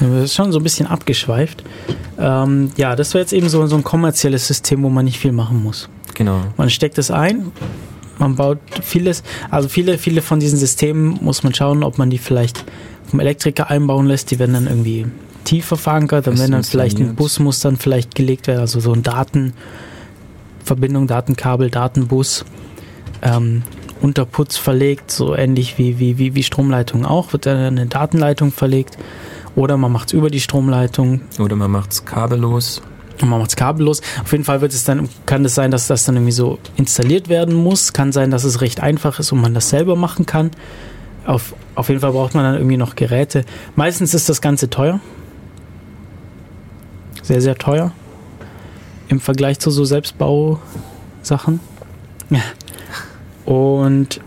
Das 0.00 0.24
ist 0.24 0.34
schon 0.34 0.52
so 0.52 0.60
ein 0.60 0.62
bisschen 0.62 0.86
abgeschweift. 0.86 1.64
Ähm, 2.18 2.70
ja, 2.76 2.96
das 2.96 3.14
wäre 3.14 3.22
jetzt 3.22 3.32
eben 3.32 3.48
so, 3.48 3.66
so 3.66 3.76
ein 3.76 3.84
kommerzielles 3.84 4.46
System, 4.46 4.82
wo 4.82 4.88
man 4.88 5.04
nicht 5.04 5.18
viel 5.18 5.32
machen 5.32 5.62
muss. 5.62 5.88
Genau. 6.14 6.40
Man 6.56 6.70
steckt 6.70 6.98
es 6.98 7.10
ein, 7.10 7.52
man 8.18 8.36
baut 8.36 8.58
vieles, 8.82 9.22
also 9.50 9.68
viele, 9.68 9.98
viele 9.98 10.22
von 10.22 10.40
diesen 10.40 10.58
Systemen 10.58 11.18
muss 11.20 11.42
man 11.42 11.54
schauen, 11.54 11.82
ob 11.82 11.98
man 11.98 12.10
die 12.10 12.18
vielleicht 12.18 12.64
vom 13.08 13.20
Elektriker 13.20 13.70
einbauen 13.70 14.06
lässt. 14.06 14.30
Die 14.30 14.38
werden 14.38 14.54
dann 14.54 14.66
irgendwie 14.66 15.06
tiefer 15.44 15.76
verankert, 15.76 16.26
dann 16.26 16.38
werden 16.38 16.52
dann 16.52 16.64
vielleicht 16.64 16.98
ein. 16.98 17.14
Bus 17.14 17.38
muss 17.38 17.60
dann 17.60 17.76
vielleicht 17.76 18.14
gelegt 18.14 18.46
werden, 18.46 18.60
also 18.60 18.80
so 18.80 18.92
ein 18.92 19.02
Datenverbindung, 19.02 21.06
Datenkabel, 21.06 21.70
Datenbus. 21.70 22.44
Ähm, 23.22 23.62
Unterputz 24.00 24.56
verlegt, 24.56 25.10
so 25.10 25.34
ähnlich 25.34 25.76
wie, 25.76 25.98
wie, 25.98 26.18
wie, 26.18 26.36
wie 26.36 26.44
Stromleitungen 26.44 27.04
auch, 27.04 27.32
wird 27.32 27.46
dann 27.46 27.58
eine 27.58 27.86
Datenleitung 27.86 28.52
verlegt. 28.52 28.96
Oder 29.58 29.76
man 29.76 29.90
macht 29.90 30.08
es 30.08 30.12
über 30.12 30.30
die 30.30 30.38
Stromleitung 30.38 31.20
Oder 31.40 31.56
man 31.56 31.72
macht's 31.72 32.04
kabellos. 32.04 32.80
und 33.20 33.28
man 33.28 33.40
macht 33.40 33.50
es 33.50 33.56
kabellos. 33.56 34.00
Auf 34.22 34.30
jeden 34.30 34.44
Fall 34.44 34.60
wird 34.60 34.72
es 34.72 34.84
dann, 34.84 35.08
kann 35.26 35.44
es 35.44 35.56
sein, 35.56 35.72
dass 35.72 35.88
das 35.88 36.04
dann 36.04 36.14
irgendwie 36.14 36.30
so 36.30 36.60
installiert 36.76 37.28
werden 37.28 37.56
muss. 37.56 37.92
Kann 37.92 38.12
sein, 38.12 38.30
dass 38.30 38.44
es 38.44 38.60
recht 38.60 38.80
einfach 38.80 39.18
ist 39.18 39.32
und 39.32 39.40
man 39.40 39.54
das 39.54 39.68
selber 39.68 39.96
machen 39.96 40.26
kann. 40.26 40.52
Auf, 41.26 41.56
auf 41.74 41.88
jeden 41.88 42.00
Fall 42.00 42.12
braucht 42.12 42.36
man 42.36 42.44
dann 42.44 42.54
irgendwie 42.54 42.76
noch 42.76 42.94
Geräte. 42.94 43.44
Meistens 43.74 44.14
ist 44.14 44.28
das 44.28 44.40
Ganze 44.40 44.70
teuer. 44.70 45.00
Sehr, 47.24 47.40
sehr 47.40 47.56
teuer. 47.56 47.90
Im 49.08 49.18
Vergleich 49.18 49.58
zu 49.58 49.72
so 49.72 49.84
Selbstbausachen. 49.84 51.58
Ja. 52.30 52.42
Und 53.44 54.20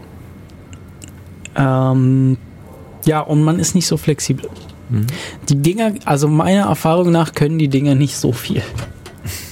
ähm, 1.56 2.38
ja, 3.06 3.22
und 3.22 3.44
man 3.44 3.60
ist 3.60 3.76
nicht 3.76 3.88
so 3.88 3.96
flexibel. 3.96 4.50
Mhm. 4.92 5.08
Die 5.50 5.56
Dinger, 5.56 5.94
also 6.06 6.28
meiner 6.28 6.64
Erfahrung 6.68 7.12
nach 7.12 7.34
können 7.34 7.58
die 7.58 7.68
Dinger 7.70 7.96
nicht 7.96 8.16
so 8.18 8.32
viel. 8.32 8.62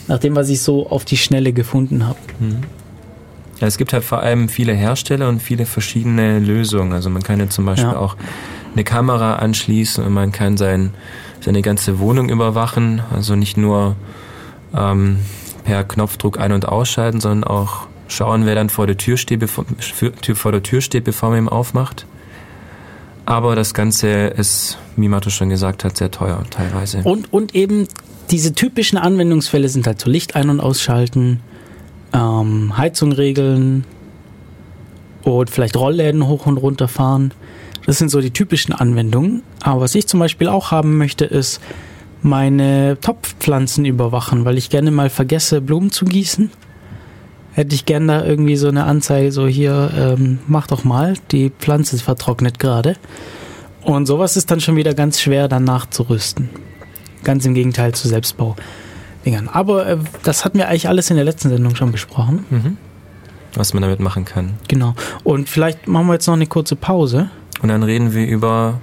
Nach 0.08 0.20
dem, 0.20 0.36
was 0.36 0.50
ich 0.50 0.62
so 0.62 0.90
auf 0.90 1.06
die 1.06 1.18
Schnelle 1.18 1.54
gefunden 1.54 2.06
habe. 2.08 2.18
Ja, 3.60 3.68
es 3.68 3.78
gibt 3.78 3.94
halt 3.94 4.04
vor 4.04 4.20
allem 4.22 4.50
viele 4.50 4.74
Hersteller 4.74 5.30
und 5.30 5.42
viele 5.42 5.66
verschiedene 5.66 6.40
Lösungen. 6.40 6.94
Also 6.94 7.10
man 7.10 7.22
kann 7.24 7.40
ja 7.40 7.50
zum 7.50 7.66
Beispiel 7.66 7.90
Ja. 7.92 7.98
auch 7.98 8.16
eine 8.74 8.84
Kamera 8.84 9.36
anschließen 9.36 10.04
und 10.04 10.14
man 10.14 10.32
kann 10.32 10.58
sein, 10.58 10.94
seine 11.42 11.62
ganze 11.62 12.00
Wohnung 12.00 12.30
überwachen. 12.30 13.02
Also 13.14 13.36
nicht 13.36 13.58
nur 13.58 13.96
ähm, 14.76 15.20
per 15.64 15.84
Knopfdruck 15.84 16.40
ein- 16.40 16.52
und 16.54 16.68
ausschalten, 16.68 17.20
sondern 17.22 17.44
auch 17.44 17.88
schauen, 18.08 18.46
wer 18.46 18.56
dann 18.56 18.70
vor 18.70 18.88
der 18.88 18.98
Tür 18.98 19.18
steht, 19.18 19.40
bevor, 19.42 19.66
Tür, 20.22 20.36
vor 20.36 20.52
der 20.52 20.64
Tür 20.64 20.82
steht, 20.82 21.04
bevor 21.04 21.30
man 21.30 21.40
ihn 21.44 21.50
aufmacht. 21.50 22.06
Aber 23.30 23.56
das 23.56 23.76
Ganze 23.76 24.08
ist, 24.08 24.80
wie 24.96 25.08
Mato 25.08 25.30
schon 25.30 25.50
gesagt 25.50 25.84
hat, 25.84 25.98
sehr 25.98 26.10
teuer 26.10 26.44
teilweise. 26.50 27.02
Und, 27.04 27.32
und 27.32 27.54
eben 27.54 27.88
diese 28.32 28.56
typischen 28.56 28.98
Anwendungsfälle 28.98 29.70
sind 29.70 29.86
halt 29.86 30.02
so 30.02 30.10
Licht 30.10 30.36
ein- 30.36 30.50
und 30.50 30.60
ausschalten, 30.60 31.40
ähm, 32.12 32.76
Heizung 32.76 33.12
regeln 33.12 33.86
und 35.22 35.52
vielleicht 35.52 35.78
Rollläden 35.78 36.26
hoch 36.26 36.48
und 36.48 36.58
runter 36.58 36.88
fahren. 36.88 37.32
Das 37.86 38.00
sind 38.00 38.10
so 38.10 38.20
die 38.20 38.32
typischen 38.32 38.74
Anwendungen. 38.74 39.44
Aber 39.62 39.82
was 39.82 39.94
ich 39.94 40.08
zum 40.08 40.20
Beispiel 40.20 40.48
auch 40.48 40.72
haben 40.72 40.98
möchte, 40.98 41.26
ist 41.26 41.62
meine 42.24 42.98
Topfpflanzen 43.00 43.86
überwachen, 43.86 44.44
weil 44.44 44.58
ich 44.58 44.72
gerne 44.72 44.90
mal 44.90 45.12
vergesse, 45.12 45.62
Blumen 45.62 45.92
zu 45.92 46.06
gießen. 46.06 46.50
Hätte 47.60 47.76
ich 47.76 47.86
gerne 47.86 48.08
da 48.08 48.24
irgendwie 48.24 48.56
so 48.56 48.70
eine 48.70 48.86
Anzeige, 48.86 49.34
so 49.34 49.46
hier, 49.46 49.92
ähm, 49.94 50.40
mach 50.48 50.68
doch 50.68 50.86
mal, 50.86 51.16
die 51.32 51.50
Pflanze 51.50 51.98
ist 51.98 52.04
vertrocknet 52.04 52.58
gerade. 52.58 52.96
Und 53.82 54.06
sowas 54.06 54.38
ist 54.38 54.50
dann 54.50 54.62
schon 54.62 54.78
wieder 54.78 54.94
ganz 54.94 55.20
schwer, 55.20 55.50
dann 55.50 55.66
nachzurüsten. 55.66 56.48
Ganz 57.26 57.46
im 57.46 57.54
Gegenteil 57.54 57.94
zu 57.94 58.08
Selbstbau-Dingern. 58.08 59.50
Aber 59.50 59.86
äh, 59.86 59.98
das 60.24 60.46
hatten 60.46 60.58
wir 60.58 60.70
eigentlich 60.70 60.88
alles 60.88 61.10
in 61.10 61.18
der 61.18 61.26
letzten 61.26 61.50
Sendung 61.50 61.76
schon 61.76 61.92
besprochen. 61.92 62.46
Mhm. 62.50 62.78
Was 63.56 63.74
man 63.74 63.84
damit 63.84 64.00
machen 64.00 64.24
kann. 64.24 64.54
Genau. 64.70 64.96
Und 65.26 65.50
vielleicht 65.50 65.86
machen 65.86 66.08
wir 66.08 66.14
jetzt 66.14 66.28
noch 66.28 66.36
eine 66.36 66.48
kurze 66.48 66.78
Pause. 66.78 67.30
Und 67.62 67.68
dann 67.68 67.84
reden 67.84 68.14
wir 68.14 68.26
über 68.26 68.80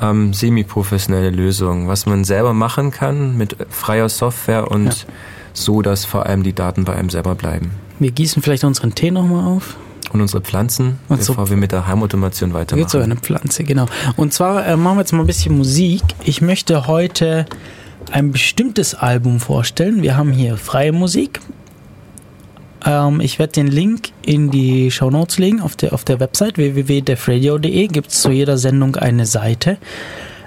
ähm, 0.00 0.32
semi-professionelle 0.32 1.30
Lösungen, 1.30 1.88
was 1.88 2.06
man 2.06 2.22
selber 2.22 2.54
machen 2.54 2.92
kann 2.92 3.36
mit 3.36 3.56
freier 3.68 4.08
Software 4.08 4.70
und 4.70 4.86
ja. 4.86 5.12
so, 5.54 5.82
dass 5.82 6.04
vor 6.04 6.26
allem 6.26 6.44
die 6.44 6.52
Daten 6.52 6.84
bei 6.84 6.94
einem 6.94 7.10
selber 7.10 7.34
bleiben. 7.34 7.72
Wir 7.98 8.10
gießen 8.10 8.42
vielleicht 8.42 8.64
unseren 8.64 8.94
Tee 8.94 9.10
nochmal 9.10 9.44
auf. 9.46 9.76
Und 10.12 10.20
unsere 10.20 10.40
Pflanzen, 10.40 10.98
und 11.08 11.18
bevor 11.18 11.46
so, 11.46 11.50
wir 11.50 11.56
mit 11.56 11.72
der 11.72 11.86
Heimautomation 11.86 12.54
weitermachen. 12.54 12.82
Jetzt 12.82 12.92
so 12.92 12.98
eine 12.98 13.16
Pflanze, 13.16 13.64
genau. 13.64 13.86
Und 14.16 14.32
zwar 14.32 14.66
äh, 14.66 14.76
machen 14.76 14.96
wir 14.96 15.00
jetzt 15.00 15.12
mal 15.12 15.20
ein 15.20 15.26
bisschen 15.26 15.56
Musik. 15.56 16.02
Ich 16.24 16.40
möchte 16.40 16.86
heute 16.86 17.46
ein 18.12 18.30
bestimmtes 18.30 18.94
Album 18.94 19.40
vorstellen. 19.40 20.02
Wir 20.02 20.16
haben 20.16 20.32
hier 20.32 20.56
freie 20.56 20.92
Musik. 20.92 21.40
Ähm, 22.84 23.20
ich 23.20 23.38
werde 23.38 23.52
den 23.54 23.66
Link 23.66 24.10
in 24.22 24.50
die 24.50 24.90
Show 24.90 25.10
Notes 25.10 25.38
legen 25.38 25.60
auf 25.60 25.76
der, 25.76 25.92
auf 25.92 26.04
der 26.04 26.20
Website 26.20 26.56
www.defradio.de. 26.56 27.88
Gibt 27.88 28.10
es 28.10 28.22
zu 28.22 28.30
jeder 28.30 28.58
Sendung 28.58 28.96
eine 28.96 29.26
Seite. 29.26 29.78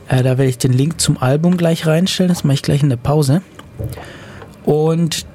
Äh, 0.08 0.24
da 0.24 0.38
werde 0.38 0.46
ich 0.46 0.58
den 0.58 0.74
Link 0.74 1.02
zum 1.02 1.18
Album 1.18 1.58
gleich 1.58 1.86
reinstellen. 1.86 2.30
Das 2.30 2.44
mache 2.44 2.56
ich 2.56 2.62
gleich 2.62 2.82
in 2.82 2.90
der 2.90 2.98
Pause. 2.98 3.42
Und 4.64 5.26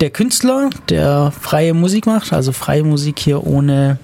der 0.00 0.10
Künstler, 0.10 0.70
der 0.88 1.32
freie 1.32 1.74
Musik 1.74 2.06
macht, 2.06 2.32
also 2.32 2.52
freie 2.52 2.84
Musik 2.84 3.18
hier 3.18 3.46
ohne, 3.46 3.98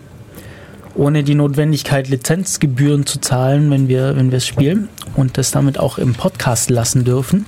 ohne 0.95 1.23
die 1.23 1.35
Notwendigkeit, 1.35 2.09
Lizenzgebühren 2.09 3.07
zu 3.07 3.21
zahlen, 3.21 3.71
wenn 3.71 3.89
wir, 3.89 4.17
wenn 4.17 4.31
wir 4.31 4.39
es 4.39 4.47
spielen 4.47 4.89
und 5.15 5.39
das 5.39 5.51
damit 5.53 5.79
auch 5.79 5.99
im 5.99 6.15
Podcast 6.15 6.71
lassen 6.71 7.05
dürfen. 7.05 7.47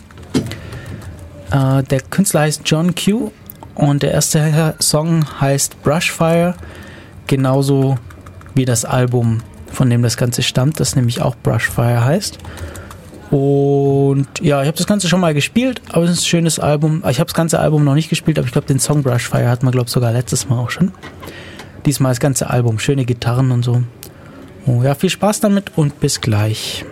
Äh, 1.50 1.82
der 1.84 2.00
Künstler 2.00 2.40
heißt 2.40 2.62
John 2.64 2.94
Q 2.94 3.32
und 3.74 4.02
der 4.02 4.12
erste 4.12 4.74
Song 4.80 5.26
heißt 5.40 5.82
Brushfire, 5.82 6.54
genauso 7.26 7.96
wie 8.54 8.64
das 8.64 8.84
Album, 8.84 9.42
von 9.72 9.90
dem 9.90 10.02
das 10.02 10.16
Ganze 10.16 10.42
stammt, 10.42 10.78
das 10.78 10.94
nämlich 10.94 11.20
auch 11.20 11.34
Brushfire 11.42 12.04
heißt. 12.04 12.38
Und 13.30 14.28
ja, 14.40 14.62
ich 14.62 14.68
habe 14.68 14.76
das 14.76 14.86
Ganze 14.86 15.08
schon 15.08 15.20
mal 15.20 15.34
gespielt, 15.34 15.82
aber 15.90 16.04
es 16.04 16.12
ist 16.12 16.22
ein 16.22 16.26
schönes 16.26 16.58
Album. 16.60 17.02
Ich 17.08 17.18
habe 17.18 17.26
das 17.26 17.34
ganze 17.34 17.58
Album 17.58 17.84
noch 17.84 17.94
nicht 17.94 18.08
gespielt, 18.08 18.38
aber 18.38 18.46
ich 18.46 18.52
glaube, 18.52 18.68
den 18.68 18.78
Song 18.78 19.02
Brushfire 19.02 19.48
hatten 19.48 19.66
wir, 19.66 19.72
glaube 19.72 19.86
ich, 19.86 19.92
sogar 19.92 20.12
letztes 20.12 20.48
Mal 20.48 20.58
auch 20.58 20.70
schon. 20.70 20.92
Diesmal 21.84 22.12
das 22.12 22.20
ganze 22.20 22.50
Album, 22.50 22.78
schöne 22.78 23.04
Gitarren 23.04 23.50
und 23.50 23.64
so. 23.64 23.82
Oh, 24.66 24.82
ja, 24.82 24.94
viel 24.94 25.10
Spaß 25.10 25.40
damit 25.40 25.72
und 25.76 26.00
bis 26.00 26.20
gleich. 26.20 26.84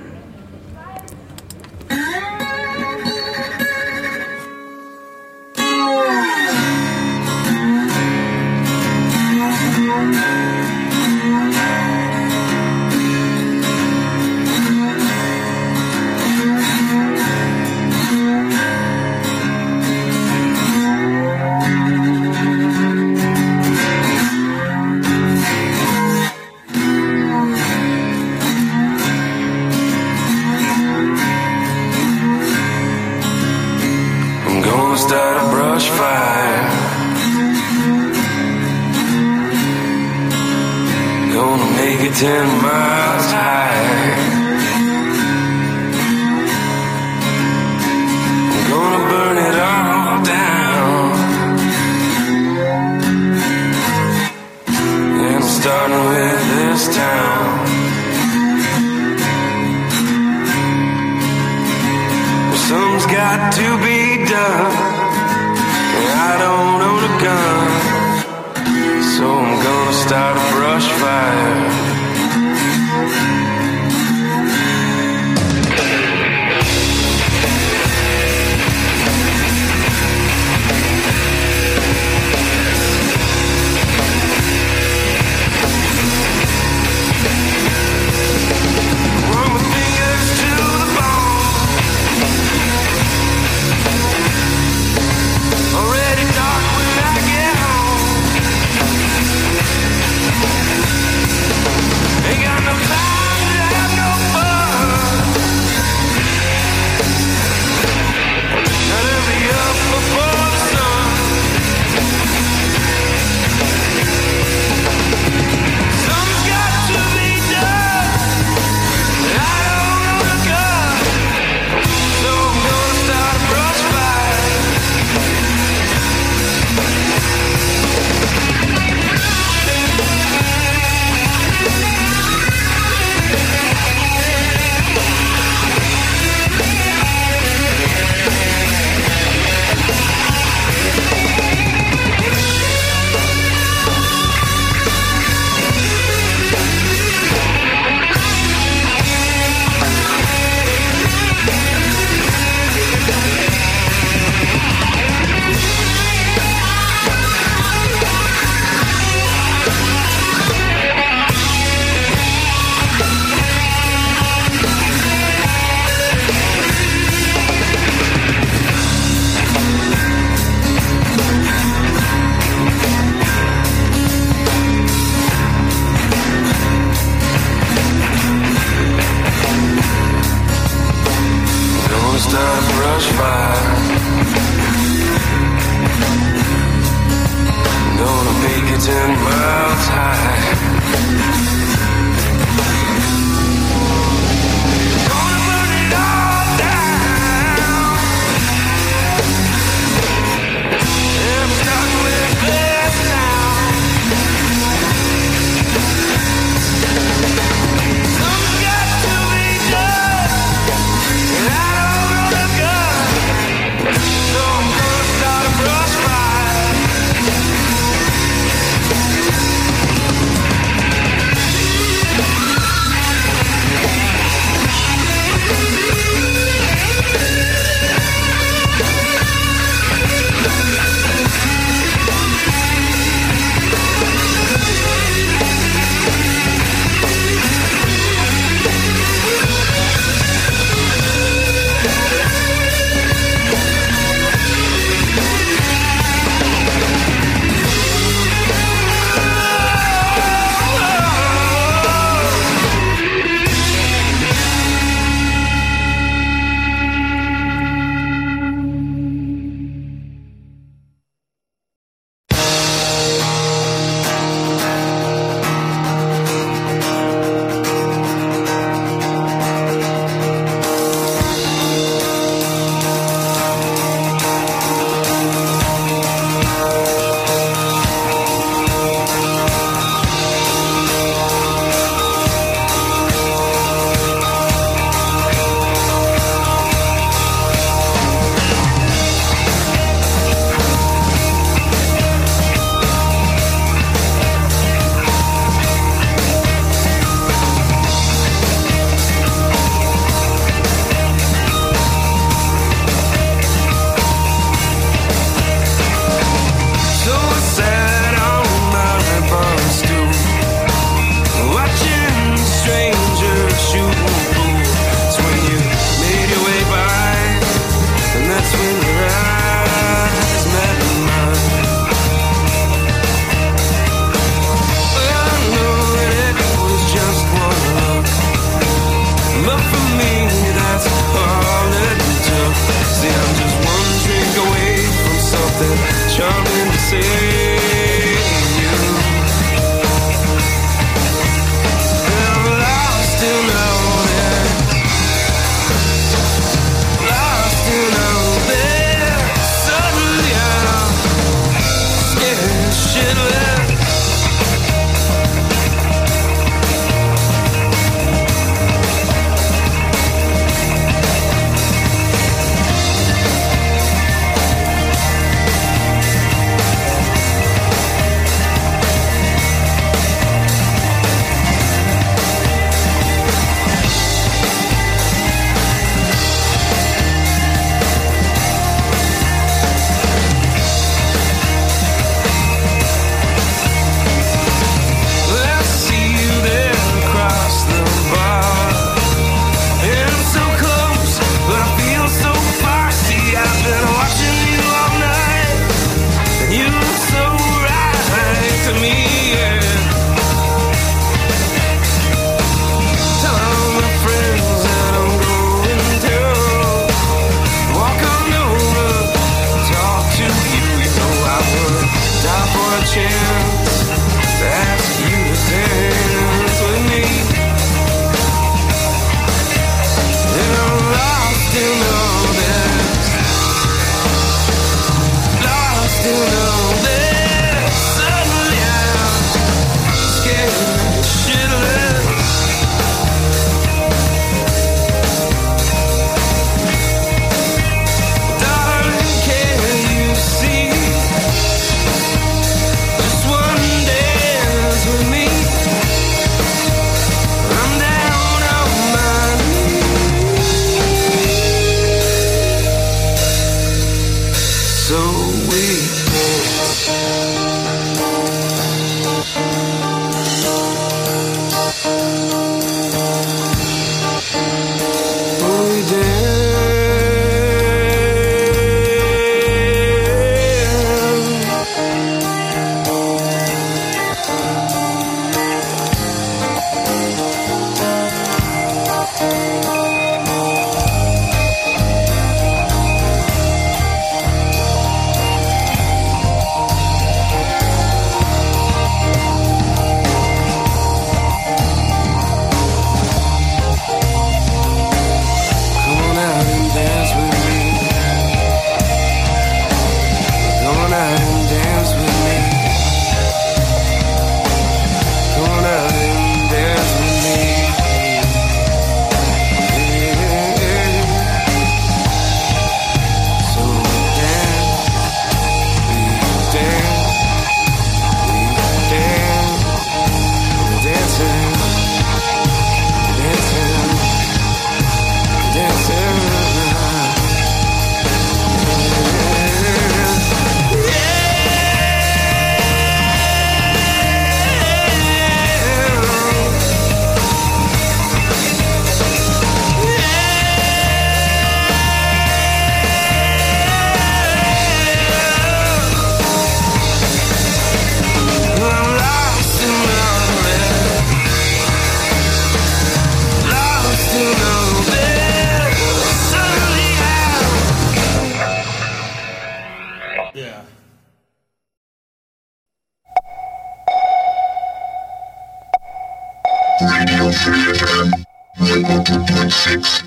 Radio 566.80 567.30
Free 567.30 567.74
FM 567.74 568.12
102.6. 568.58 570.02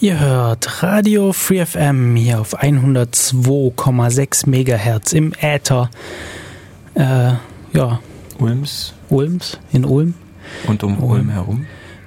Ihr 0.00 0.18
hört 0.18 0.82
Radio 0.82 1.34
Free 1.34 1.66
FM 1.66 2.16
hier 2.16 2.40
auf 2.40 2.58
102,6 2.58 4.48
Megahertz 4.48 5.12
im 5.12 5.34
Äther. 5.38 5.90
Äh, 6.94 7.32
ja, 7.74 8.00
Ulms 8.38 8.94
Ulms, 9.10 9.58
in 9.70 9.84
Ulm. 9.84 10.14
und 10.66 10.82
um 10.82 11.02
Ulm 11.02 11.28
herum. 11.28 11.66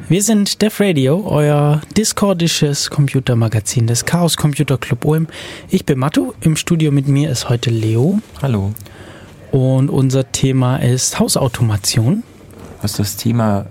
Wir 0.10 0.24
sind 0.24 0.64
Def 0.64 0.80
Radio, 0.80 1.28
euer 1.28 1.82
discordisches 1.96 2.90
Computermagazin 2.90 3.86
des 3.86 4.06
Chaos 4.06 4.36
Computer 4.36 4.80
Club 4.80 5.06
Ulm. 5.06 5.28
Ich 5.70 5.86
bin 5.86 6.00
Mattu, 6.00 6.34
im 6.42 6.56
Studio 6.56 6.92
mit 6.92 7.08
mir 7.08 7.30
ist 7.30 7.50
heute 7.50 7.70
Leo 7.70 8.20
Hallo. 8.42 8.74
Und 9.52 9.90
unser 9.90 10.32
Thema 10.32 10.78
ist 10.78 11.20
Hausautomation. 11.20 12.24
Hast 12.82 13.00
das 13.00 13.18
Thema, 13.18 13.66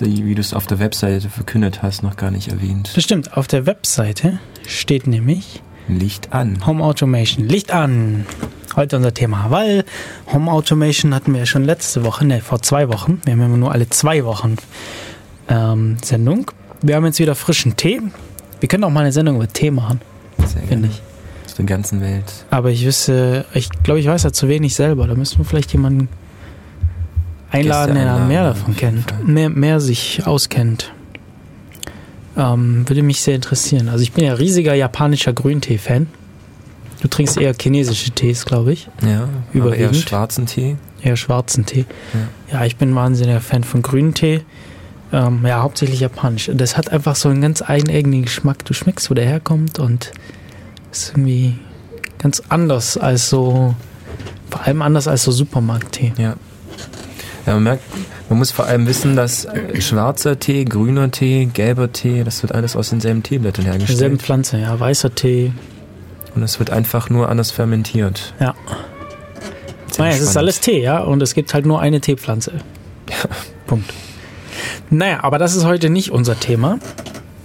die, 0.00 0.24
wie 0.24 0.34
du 0.34 0.40
es 0.40 0.54
auf 0.54 0.66
der 0.66 0.78
Webseite 0.78 1.28
verkündet 1.28 1.82
hast, 1.82 2.02
noch 2.02 2.16
gar 2.16 2.30
nicht 2.30 2.48
erwähnt. 2.48 2.92
Das 2.94 3.04
stimmt, 3.04 3.36
auf 3.36 3.46
der 3.46 3.66
Webseite 3.66 4.38
steht 4.66 5.06
nämlich 5.06 5.62
Licht 5.88 6.32
an. 6.32 6.64
Home 6.66 6.82
Automation. 6.82 7.46
Licht 7.46 7.72
an! 7.72 8.26
Heute 8.76 8.96
unser 8.96 9.12
Thema, 9.12 9.50
weil 9.50 9.84
Home 10.32 10.50
Automation 10.50 11.14
hatten 11.14 11.32
wir 11.32 11.40
ja 11.40 11.46
schon 11.46 11.64
letzte 11.64 12.04
Woche, 12.04 12.24
ne, 12.24 12.40
vor 12.40 12.62
zwei 12.62 12.88
Wochen. 12.88 13.20
Wir 13.24 13.34
haben 13.34 13.42
immer 13.42 13.56
nur 13.56 13.72
alle 13.72 13.90
zwei 13.90 14.24
Wochen 14.24 14.56
ähm, 15.48 15.98
Sendung. 16.02 16.50
Wir 16.80 16.96
haben 16.96 17.04
jetzt 17.04 17.18
wieder 17.18 17.34
frischen 17.34 17.76
Tee. 17.76 18.00
Wir 18.60 18.68
können 18.68 18.84
auch 18.84 18.90
mal 18.90 19.00
eine 19.00 19.12
Sendung 19.12 19.36
über 19.36 19.48
Tee 19.48 19.70
machen, 19.70 20.00
Sehr 20.38 20.62
finde 20.62 20.88
ich. 20.88 21.02
Aus 21.52 21.56
der 21.56 21.66
ganzen 21.66 22.00
Welt. 22.00 22.24
Aber 22.48 22.70
ich 22.70 22.86
wüsste, 22.86 23.44
ich 23.52 23.68
glaube, 23.82 24.00
ich 24.00 24.06
weiß 24.06 24.22
da 24.22 24.32
zu 24.32 24.48
wenig 24.48 24.74
selber. 24.74 25.06
Da 25.06 25.14
müssen 25.14 25.36
wir 25.36 25.44
vielleicht 25.44 25.70
jemanden 25.74 26.08
einladen, 27.50 27.94
der 27.94 28.20
mehr 28.20 28.42
davon 28.44 28.72
auf 28.72 28.78
kennt, 28.78 29.28
mehr, 29.28 29.50
mehr 29.50 29.78
sich 29.78 30.26
auskennt. 30.26 30.94
Ähm, 32.38 32.88
würde 32.88 33.02
mich 33.02 33.20
sehr 33.20 33.34
interessieren. 33.34 33.90
Also 33.90 34.02
ich 34.02 34.12
bin 34.12 34.24
ja 34.24 34.32
riesiger 34.32 34.72
japanischer 34.72 35.34
Grüntee-Fan. 35.34 36.06
Du 37.02 37.08
trinkst 37.08 37.36
eher 37.36 37.52
chinesische 37.60 38.12
Tees, 38.12 38.46
glaube 38.46 38.72
ich. 38.72 38.88
Ja, 39.02 39.24
aber 39.24 39.76
eher 39.76 39.88
Überwiegend. 39.90 39.96
schwarzen 39.96 40.46
Tee. 40.46 40.76
Eher 41.02 41.16
schwarzen 41.16 41.66
Tee. 41.66 41.84
Ja, 42.50 42.64
ich 42.64 42.76
bin 42.78 42.92
ein 42.92 42.94
wahnsinniger 42.94 43.42
Fan 43.42 43.62
von 43.62 43.82
Grüntee. 43.82 44.40
Ähm, 45.12 45.44
ja, 45.46 45.60
hauptsächlich 45.60 46.00
japanisch. 46.00 46.50
Das 46.54 46.78
hat 46.78 46.90
einfach 46.90 47.14
so 47.14 47.28
einen 47.28 47.42
ganz 47.42 47.60
eigenartigen 47.60 48.22
Geschmack. 48.22 48.64
Du 48.64 48.72
schmeckst, 48.72 49.10
wo 49.10 49.14
der 49.14 49.26
herkommt 49.26 49.78
und 49.78 50.12
ist 50.92 51.10
irgendwie 51.10 51.58
ganz 52.18 52.42
anders 52.48 52.96
als 52.96 53.28
so, 53.28 53.74
vor 54.50 54.62
allem 54.66 54.82
anders 54.82 55.08
als 55.08 55.24
so 55.24 55.32
Supermarkttee. 55.32 56.12
Ja. 56.16 56.36
Ja, 57.46 57.54
man 57.54 57.64
merkt, 57.64 57.82
man 58.28 58.38
muss 58.38 58.52
vor 58.52 58.66
allem 58.66 58.86
wissen, 58.86 59.16
dass 59.16 59.46
äh, 59.46 59.80
schwarzer 59.80 60.38
Tee, 60.38 60.64
grüner 60.64 61.10
Tee, 61.10 61.46
gelber 61.46 61.90
Tee, 61.90 62.22
das 62.22 62.42
wird 62.42 62.54
alles 62.54 62.76
aus 62.76 62.90
denselben 62.90 63.24
Teeblättern 63.24 63.64
hergestellt. 63.64 64.22
Pflanze, 64.22 64.58
ja, 64.58 64.78
weißer 64.78 65.14
Tee. 65.14 65.52
Und 66.36 66.42
es 66.44 66.58
wird 66.60 66.70
einfach 66.70 67.10
nur 67.10 67.28
anders 67.28 67.50
fermentiert. 67.50 68.32
Ja. 68.38 68.54
Sehr 69.90 70.04
Naja, 70.04 70.16
es 70.16 70.22
ist 70.22 70.36
alles 70.36 70.60
Tee, 70.60 70.80
ja, 70.80 71.00
und 71.00 71.20
es 71.20 71.34
gibt 71.34 71.52
halt 71.52 71.66
nur 71.66 71.80
eine 71.80 72.00
Teepflanze. 72.00 72.52
Punkt. 73.66 73.92
Naja, 74.90 75.24
aber 75.24 75.38
das 75.38 75.56
ist 75.56 75.64
heute 75.64 75.90
nicht 75.90 76.10
unser 76.10 76.38
Thema. 76.38 76.78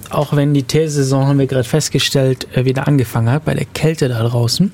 Auch 0.10 0.36
wenn 0.36 0.54
die 0.54 0.64
Teesaison, 0.64 1.28
haben 1.28 1.40
wir 1.40 1.48
gerade 1.48 1.64
festgestellt, 1.68 2.48
äh, 2.56 2.66
wieder 2.66 2.88
angefangen 2.88 3.30
hat, 3.30 3.46
bei 3.46 3.54
der 3.54 3.66
Kälte 3.66 4.08
da 4.08 4.24
draußen, 4.24 4.72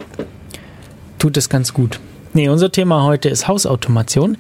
tut 1.20 1.38
es 1.38 1.50
ganz 1.50 1.74
gut. 1.74 2.00
Nee, 2.36 2.50
unser 2.50 2.72
Thema 2.72 3.04
heute 3.04 3.30
ist 3.30 3.48
Hausautomation. 3.48 4.38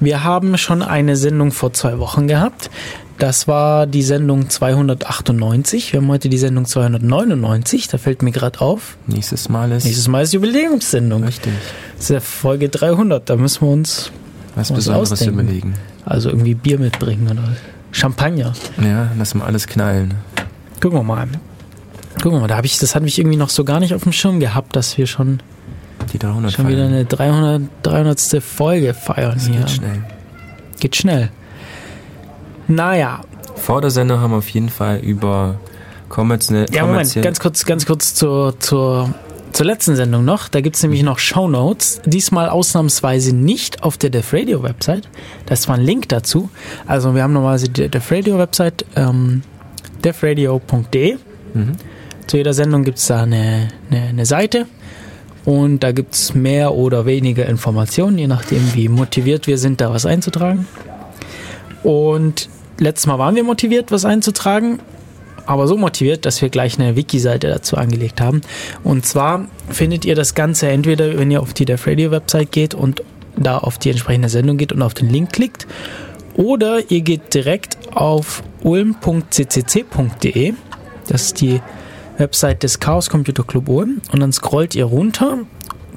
Wir 0.00 0.24
haben 0.24 0.58
schon 0.58 0.82
eine 0.82 1.16
Sendung 1.16 1.52
vor 1.52 1.72
zwei 1.72 1.98
Wochen 2.00 2.26
gehabt. 2.26 2.70
Das 3.18 3.46
war 3.48 3.86
die 3.86 4.02
Sendung 4.02 4.50
298. 4.50 5.92
Wir 5.92 6.00
haben 6.00 6.08
heute 6.08 6.28
die 6.28 6.38
Sendung 6.38 6.64
299. 6.66 7.88
Da 7.88 7.98
fällt 7.98 8.22
mir 8.22 8.32
gerade 8.32 8.60
auf. 8.60 8.96
Nächstes 9.06 9.48
Mal 9.48 9.70
ist 9.72 9.84
Nächstes 9.84 10.08
Mal 10.08 10.22
ist 10.22 10.34
Jubiläumssendung. 10.34 11.24
richtig 11.24 11.52
Das 11.96 12.04
ist 12.04 12.10
ja 12.10 12.20
Folge 12.20 12.68
300. 12.68 13.30
Da 13.30 13.36
müssen 13.36 13.62
wir 13.62 13.72
uns 13.72 14.10
was 14.56 14.70
Muss 14.70 14.78
Besonderes 14.78 15.12
ausdenken. 15.12 15.40
überlegen. 15.40 15.74
also 16.04 16.28
irgendwie 16.30 16.54
Bier 16.54 16.78
mitbringen 16.78 17.28
oder 17.30 17.42
Champagner. 17.96 18.52
Ja, 18.80 19.10
lassen 19.16 19.38
wir 19.40 19.46
alles 19.46 19.66
knallen. 19.66 20.14
Gucken 20.82 20.98
wir 20.98 21.02
mal. 21.02 21.26
Gucken 22.22 22.32
wir 22.32 22.40
mal, 22.40 22.46
da 22.46 22.56
habe 22.56 22.66
ich, 22.66 22.78
das 22.78 22.94
hatte 22.94 23.06
ich 23.06 23.18
irgendwie 23.18 23.38
noch 23.38 23.48
so 23.48 23.64
gar 23.64 23.80
nicht 23.80 23.94
auf 23.94 24.02
dem 24.02 24.12
Schirm 24.12 24.38
gehabt, 24.38 24.76
dass 24.76 24.98
wir 24.98 25.06
schon, 25.06 25.40
Die 26.12 26.18
300 26.18 26.52
schon 26.52 26.68
wieder 26.68 26.84
eine 26.84 27.06
300, 27.06 27.62
300. 27.82 28.42
Folge 28.42 28.92
feiern 28.92 29.32
Das 29.34 29.46
hier. 29.46 29.56
geht 29.60 29.70
schnell. 29.70 30.04
Geht 30.78 30.96
schnell. 30.96 31.30
Naja, 32.68 33.20
Vor 33.54 33.80
der 33.80 33.90
Sendung 33.90 34.20
haben 34.20 34.32
wir 34.32 34.38
auf 34.38 34.48
jeden 34.50 34.68
Fall 34.68 34.98
über 34.98 35.54
kommerzielle... 36.10 36.66
ja, 36.72 36.84
Moment, 36.86 37.14
ganz 37.22 37.40
kurz, 37.40 37.64
ganz 37.64 37.86
kurz 37.86 38.14
zur, 38.14 38.58
zur, 38.60 39.14
zur 39.56 39.64
letzten 39.64 39.96
Sendung 39.96 40.22
noch. 40.22 40.48
Da 40.48 40.60
gibt's 40.60 40.82
nämlich 40.82 41.02
noch 41.02 41.18
Shownotes. 41.18 42.02
Diesmal 42.04 42.50
ausnahmsweise 42.50 43.34
nicht 43.34 43.82
auf 43.82 43.96
der 43.96 44.10
Def 44.10 44.34
Radio 44.34 44.62
Website. 44.62 45.08
Da 45.46 45.54
ist 45.54 45.62
zwar 45.62 45.76
ein 45.76 45.82
Link 45.82 46.10
dazu. 46.10 46.50
Also 46.86 47.14
wir 47.14 47.22
haben 47.22 47.32
normalerweise 47.32 47.70
die 47.70 47.88
Def 47.88 48.12
Radio 48.12 48.36
Website, 48.36 48.84
ähm, 48.96 49.42
defradio.de. 50.04 51.16
Mhm. 51.54 51.72
Zu 52.26 52.36
jeder 52.36 52.52
Sendung 52.52 52.84
gibt's 52.84 53.06
da 53.06 53.22
eine, 53.22 53.68
eine, 53.90 54.02
eine 54.08 54.26
Seite. 54.26 54.66
Und 55.46 55.82
da 55.82 55.92
gibt's 55.92 56.34
mehr 56.34 56.74
oder 56.74 57.06
weniger 57.06 57.46
Informationen, 57.46 58.18
je 58.18 58.26
nachdem, 58.26 58.74
wie 58.74 58.90
motiviert 58.90 59.46
wir 59.46 59.56
sind, 59.56 59.80
da 59.80 59.90
was 59.90 60.04
einzutragen. 60.04 60.66
Und 61.82 62.50
letztes 62.78 63.06
Mal 63.06 63.18
waren 63.18 63.36
wir 63.36 63.44
motiviert, 63.44 63.90
was 63.90 64.04
einzutragen 64.04 64.80
aber 65.46 65.66
so 65.66 65.76
motiviert, 65.76 66.26
dass 66.26 66.42
wir 66.42 66.48
gleich 66.48 66.78
eine 66.78 66.96
Wiki-Seite 66.96 67.48
dazu 67.48 67.76
angelegt 67.76 68.20
haben. 68.20 68.42
Und 68.84 69.06
zwar 69.06 69.46
findet 69.68 70.04
ihr 70.04 70.14
das 70.14 70.34
Ganze 70.34 70.68
entweder, 70.68 71.18
wenn 71.18 71.30
ihr 71.30 71.40
auf 71.40 71.54
die 71.54 71.64
Def 71.64 71.86
Radio 71.86 72.10
Website 72.10 72.52
geht 72.52 72.74
und 72.74 73.02
da 73.36 73.58
auf 73.58 73.78
die 73.78 73.90
entsprechende 73.90 74.28
Sendung 74.28 74.56
geht 74.56 74.72
und 74.72 74.82
auf 74.82 74.94
den 74.94 75.08
Link 75.08 75.32
klickt, 75.32 75.66
oder 76.34 76.90
ihr 76.90 77.00
geht 77.00 77.32
direkt 77.32 77.78
auf 77.94 78.42
ulm.ccc.de. 78.62 80.52
Das 81.06 81.22
ist 81.22 81.40
die 81.40 81.62
Website 82.18 82.62
des 82.62 82.78
Chaos 82.78 83.08
Computer 83.08 83.42
Club 83.42 83.68
Ulm. 83.68 84.02
Und 84.12 84.20
dann 84.20 84.32
scrollt 84.32 84.74
ihr 84.74 84.84
runter 84.84 85.38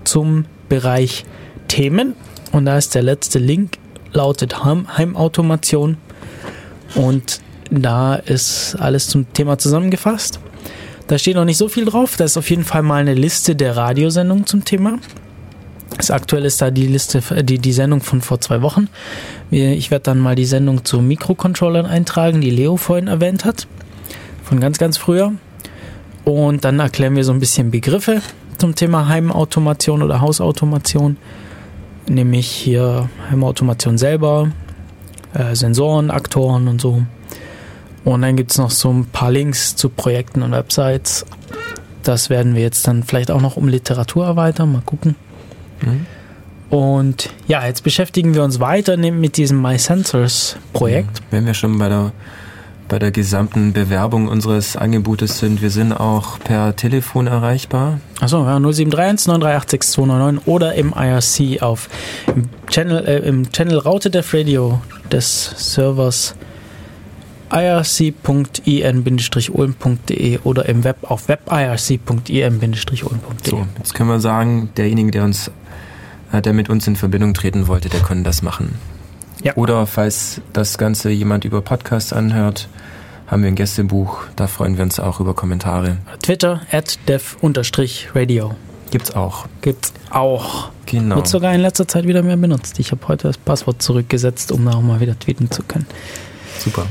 zum 0.06 0.46
Bereich 0.70 1.26
Themen. 1.68 2.16
Und 2.54 2.66
da 2.66 2.78
ist 2.78 2.96
der 2.96 3.04
letzte 3.04 3.38
Link, 3.38 3.78
lautet 4.14 4.64
Heim 4.64 4.98
Heimautomation. 4.98 5.98
Und 6.96 7.42
da 7.72 8.16
ist 8.16 8.76
alles 8.80 9.08
zum 9.08 9.32
Thema 9.34 9.58
zusammengefasst. 9.58 10.40
Da 11.08 11.18
steht 11.18 11.36
noch 11.36 11.46
nicht 11.46 11.58
so 11.58 11.68
viel 11.68 11.86
drauf. 11.86 12.18
Da 12.18 12.26
ist 12.26 12.38
auf 12.38 12.50
jeden 12.50 12.64
Fall 12.64 12.84
mal 12.84 13.02
eine 13.02 13.14
Liste 13.14 13.56
der 13.56 13.76
Radiosendungen 13.76 14.46
zum 14.46 14.66
Thema. 14.66 15.00
Das 15.98 16.12
aktuell 16.12 16.46
ist 16.46 16.62
da 16.62 16.72
die 16.72 16.88
Liste, 16.88 17.22
die, 17.44 17.58
die 17.58 17.74
Sendung 17.74 18.02
von 18.02 18.22
vor 18.22 18.40
zwei 18.40 18.62
Wochen. 18.62 18.88
Ich 19.50 19.92
werde 19.92 20.04
dann 20.04 20.20
mal 20.20 20.36
die 20.36 20.46
Sendung 20.46 20.86
zu 20.86 21.02
Mikrocontrollern 21.02 21.86
eintragen, 21.86 22.42
die 22.42 22.52
Leo 22.52 22.78
vorhin 22.78 23.08
erwähnt 23.08 23.44
hat. 23.44 23.68
Von 24.44 24.60
ganz, 24.60 24.78
ganz 24.78 24.98
früher. 24.98 25.34
Und 26.26 26.64
dann 26.64 26.80
erklären 26.80 27.16
wir 27.16 27.24
so 27.24 27.32
ein 27.32 27.40
bisschen 27.40 27.72
Begriffe 27.72 28.22
zum 28.58 28.76
Thema 28.76 29.08
Heimautomation 29.08 30.04
oder 30.04 30.22
Hausautomation. 30.22 31.18
Nämlich 32.08 32.48
hier 32.48 33.10
Heimautomation 33.32 33.98
selber, 33.98 34.52
äh, 35.34 35.56
Sensoren, 35.56 36.12
Aktoren 36.12 36.68
und 36.68 36.80
so. 36.82 37.04
Und 38.06 38.22
dann 38.22 38.36
gibt 38.36 38.52
es 38.52 38.58
noch 38.58 38.72
so 38.72 38.92
ein 38.92 39.06
paar 39.06 39.32
Links 39.32 39.76
zu 39.76 39.90
Projekten 39.90 40.42
und 40.42 40.52
Websites. 40.52 41.26
Das 42.04 42.30
werden 42.30 42.56
wir 42.56 42.62
jetzt 42.62 42.88
dann 42.88 43.04
vielleicht 43.04 43.30
auch 43.30 43.42
noch 43.42 43.58
um 43.58 43.68
Literatur 43.68 44.26
erweitern. 44.26 44.72
Mal 44.72 44.82
gucken. 44.86 45.16
Mhm. 45.82 46.06
Und 46.70 47.30
ja, 47.48 47.66
jetzt 47.66 47.84
beschäftigen 47.84 48.36
wir 48.36 48.44
uns 48.44 48.60
weiter 48.60 48.96
ne- 48.96 49.12
mit 49.12 49.38
diesem 49.38 49.62
My 49.62 49.78
Sensors 49.78 50.56
Projekt. 50.72 51.22
Wenn 51.32 51.46
wir 51.46 51.56
schon 51.56 51.78
bei 51.80 51.90
der, 51.90 52.12
bei 52.88 53.00
der 53.00 53.12
gesamten 53.12 53.74
Bewerbung 53.74 54.28
unseres 54.28 54.78
Angebotes 54.78 55.40
sind, 55.40 55.62
wir 55.64 55.72
sind 55.72 55.94
auch 55.94 56.40
per 56.40 56.76
Telefon 56.76 57.26
erreichbar. 57.28 58.00
Achso, 58.22 58.44
ja, 58.46 58.60
0731 58.60 59.28
938 59.28 59.70
6299 59.72 60.48
oder 60.48 60.76
im 60.76 60.94
IRC 60.96 61.62
auf 61.64 61.90
im 62.36 62.50
Channel, 62.70 63.06
äh, 63.06 63.18
im 63.28 63.52
Channel 63.52 63.80
Raute 63.80 64.12
Def 64.12 64.34
Radio 64.34 64.80
des 65.12 65.54
Servers 65.58 66.36
irc.in-ulm.de 67.52 70.40
oder 70.44 70.68
im 70.68 70.84
Web 70.84 70.98
auf 71.04 71.28
webirc.in-ulm.de. 71.28 73.50
So, 73.50 73.66
jetzt 73.78 73.94
können 73.94 74.10
wir 74.10 74.20
sagen, 74.20 74.70
derjenige, 74.78 75.12
der 75.12 75.24
uns, 75.24 75.52
äh, 76.32 76.42
der 76.42 76.54
mit 76.54 76.70
uns 76.70 76.88
in 76.88 76.96
Verbindung 76.96 77.34
treten 77.34 77.68
wollte, 77.68 77.90
der 77.90 78.00
konnte 78.02 78.24
das 78.24 78.42
machen. 78.42 78.76
Ja. 79.44 79.56
Oder 79.56 79.86
falls 79.88 80.42
das 80.54 80.78
Ganze 80.78 81.10
jemand 81.10 81.46
über 81.46 81.62
Podcast 81.62 82.14
anhört, 82.14 82.68
haben 83.28 83.44
wir 83.44 83.50
ein 83.50 83.56
Gästebuch. 83.56 84.24
Da 84.36 84.48
freuen 84.48 84.78
wir 84.78 84.84
uns 84.84 85.00
auch 85.00 85.20
über 85.20 85.34
Kommentare. 85.34 85.98
Twitter 86.22 86.62
at 86.72 87.00
dev-radio. 87.08 88.56
Gibt's 88.92 89.16
auch. 89.16 89.46
Gibt's 89.62 89.94
auch. 90.10 90.72
Genau. 90.88 91.18
Wird 91.18 91.28
sogar 91.28 91.54
in 91.54 91.62
letzter 91.62 91.88
Zeit 91.88 92.08
wieder 92.08 92.24
mehr 92.24 92.38
benutzt. 92.38 92.80
Ich 92.80 92.92
habe 92.92 93.08
heute 93.08 93.28
das 93.28 93.38
Passwort 93.38 93.82
zurückgesetzt, 93.82 94.52
um 94.52 94.68
auch 94.68 94.82
mal 94.82 95.00
wieder 95.00 95.18
tweeten 95.18 95.52
zu 95.52 95.64
können. 95.64 95.86
Super. 96.58 96.88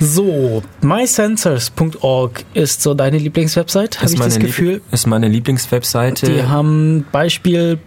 So, 0.00 0.62
mysensors.org 0.80 2.44
ist 2.54 2.82
so 2.82 2.94
deine 2.94 3.18
Lieblingswebsite, 3.18 4.00
habe 4.00 4.12
ich 4.12 4.18
das 4.18 4.38
Gefühl. 4.38 4.74
Lieb- 4.74 4.82
ist 4.92 5.06
meine 5.06 5.28
Lieblingswebseite. 5.28 6.26
Die 6.26 6.42
haben 6.44 7.04
Beispiel 7.10 7.78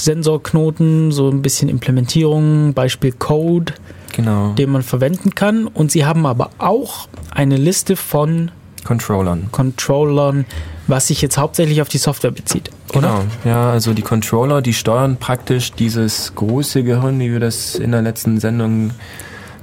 Sensorknoten, 0.00 1.12
so 1.12 1.28
ein 1.28 1.42
bisschen 1.42 1.68
Implementierung, 1.68 2.72
Beispiel 2.72 3.12
Code, 3.12 3.74
genau. 4.14 4.52
den 4.54 4.70
man 4.70 4.82
verwenden 4.82 5.34
kann. 5.34 5.66
Und 5.66 5.92
sie 5.92 6.06
haben 6.06 6.24
aber 6.24 6.50
auch 6.58 7.08
eine 7.30 7.56
Liste 7.56 7.96
von 7.96 8.50
Controllern. 8.84 9.48
Controllern, 9.52 10.46
was 10.86 11.08
sich 11.08 11.20
jetzt 11.20 11.36
hauptsächlich 11.36 11.82
auf 11.82 11.88
die 11.88 11.98
Software 11.98 12.30
bezieht. 12.30 12.70
Oder? 12.90 13.00
Genau. 13.00 13.24
Ja, 13.44 13.70
also 13.70 13.92
die 13.92 14.02
Controller, 14.02 14.62
die 14.62 14.72
steuern 14.72 15.16
praktisch 15.18 15.72
dieses 15.72 16.34
große 16.34 16.82
Gehirn, 16.82 17.20
wie 17.20 17.30
wir 17.30 17.40
das 17.40 17.74
in 17.74 17.92
der 17.92 18.00
letzten 18.00 18.40
Sendung 18.40 18.92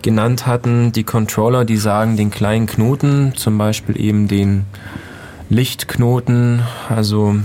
genannt 0.01 0.47
hatten. 0.47 0.91
Die 0.91 1.03
Controller, 1.03 1.65
die 1.65 1.77
sagen 1.77 2.17
den 2.17 2.29
kleinen 2.29 2.67
Knoten, 2.67 3.33
zum 3.35 3.57
Beispiel 3.57 3.99
eben 3.99 4.27
den 4.27 4.65
Lichtknoten, 5.49 6.61
also 6.89 7.35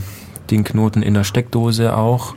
den 0.51 0.65
Knoten 0.65 1.03
in 1.03 1.15
der 1.15 1.25
Steckdose 1.25 1.97
auch, 1.97 2.35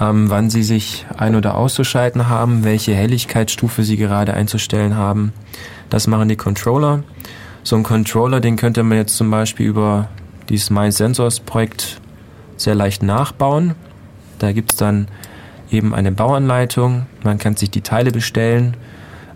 ähm, 0.00 0.30
wann 0.30 0.50
sie 0.50 0.62
sich 0.62 1.06
ein- 1.16 1.36
oder 1.36 1.56
auszuschalten 1.56 2.28
haben, 2.28 2.64
welche 2.64 2.94
Helligkeitsstufe 2.94 3.84
sie 3.84 3.96
gerade 3.96 4.34
einzustellen 4.34 4.96
haben. 4.96 5.32
Das 5.90 6.06
machen 6.06 6.28
die 6.28 6.36
Controller. 6.36 7.02
So 7.62 7.76
ein 7.76 7.82
Controller, 7.82 8.40
den 8.40 8.56
könnte 8.56 8.82
man 8.82 8.98
jetzt 8.98 9.16
zum 9.16 9.30
Beispiel 9.30 9.66
über 9.66 10.08
dieses 10.48 10.70
My 10.70 10.90
Sensors 10.90 11.40
Projekt 11.40 12.00
sehr 12.56 12.74
leicht 12.74 13.02
nachbauen. 13.02 13.74
Da 14.38 14.52
gibt's 14.52 14.76
dann 14.76 15.08
eben 15.70 15.94
eine 15.94 16.12
Bauanleitung. 16.12 17.06
Man 17.22 17.38
kann 17.38 17.56
sich 17.56 17.70
die 17.70 17.82
Teile 17.82 18.10
bestellen. 18.10 18.76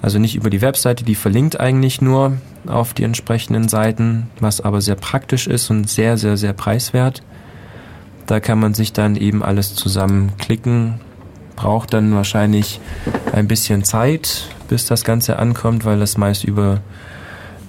Also 0.03 0.18
nicht 0.18 0.34
über 0.34 0.50
die 0.50 0.61
Webseite, 0.61 1.05
die 1.05 1.14
verlinkt 1.14 1.61
eigentlich 1.61 2.03
nur 2.03 2.36
auf 2.66 2.92
die 2.92 3.05
entsprechenden 3.05 3.68
Seiten, 3.68 4.28
was 4.40 4.61
aber 4.61 4.80
sehr 4.80 4.96
praktisch 4.96 5.46
ist 5.46 5.70
und 5.70 5.88
sehr, 5.88 6.18
sehr, 6.18 6.36
sehr 6.36 6.53
preiswert. 6.53 7.22
Da 8.26 8.40
kann 8.40 8.59
man 8.59 8.74
sich 8.74 8.92
dann 8.92 9.14
eben 9.14 9.44
alles 9.44 9.76
zusammenklicken. 9.76 11.00
Braucht 11.55 11.94
dann 11.94 12.14
wahrscheinlich 12.14 12.80
ein 13.32 13.46
bisschen 13.46 13.84
Zeit, 13.84 14.48
bis 14.68 14.86
das 14.86 15.05
Ganze 15.05 15.38
ankommt, 15.38 15.84
weil 15.84 16.00
das 16.00 16.18
meist 16.18 16.42
über 16.42 16.80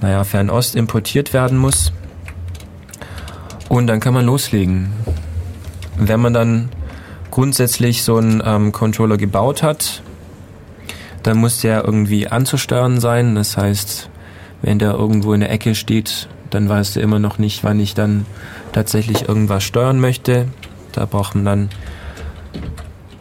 naja, 0.01 0.23
Fernost 0.23 0.75
importiert 0.75 1.33
werden 1.33 1.57
muss. 1.59 1.93
Und 3.69 3.85
dann 3.87 3.99
kann 3.99 4.13
man 4.13 4.25
loslegen. 4.25 4.91
Wenn 5.97 6.19
man 6.19 6.33
dann 6.33 6.69
grundsätzlich 7.29 8.03
so 8.03 8.17
einen 8.17 8.41
ähm, 8.43 8.71
Controller 8.71 9.17
gebaut 9.17 9.61
hat, 9.61 10.01
dann 11.23 11.37
muss 11.37 11.61
der 11.61 11.83
irgendwie 11.85 12.27
anzusteuern 12.27 12.99
sein. 12.99 13.35
Das 13.35 13.57
heißt, 13.57 14.09
wenn 14.61 14.79
der 14.79 14.93
irgendwo 14.93 15.33
in 15.33 15.39
der 15.39 15.51
Ecke 15.51 15.75
steht, 15.75 16.27
dann 16.49 16.69
weiß 16.69 16.93
der 16.93 17.03
immer 17.03 17.19
noch 17.19 17.37
nicht, 17.37 17.63
wann 17.63 17.79
ich 17.79 17.95
dann 17.95 18.25
tatsächlich 18.73 19.27
irgendwas 19.27 19.63
steuern 19.63 19.99
möchte. 19.99 20.47
Da 20.91 21.05
braucht 21.05 21.35
man 21.35 21.45
dann 21.45 21.69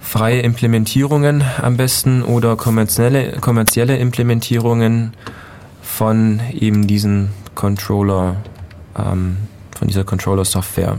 freie 0.01 0.41
Implementierungen 0.41 1.43
am 1.63 1.77
besten 1.79 2.23
oder 2.23 2.57
kommerzielle, 2.57 3.39
kommerzielle 3.41 3.97
Implementierungen 3.97 5.15
von 5.81 6.41
eben 6.53 6.87
diesen 6.87 7.31
Controller, 7.55 8.37
ähm, 8.99 9.39
von 9.75 9.89
dieser 9.89 10.05
Controller-Software. 10.05 10.99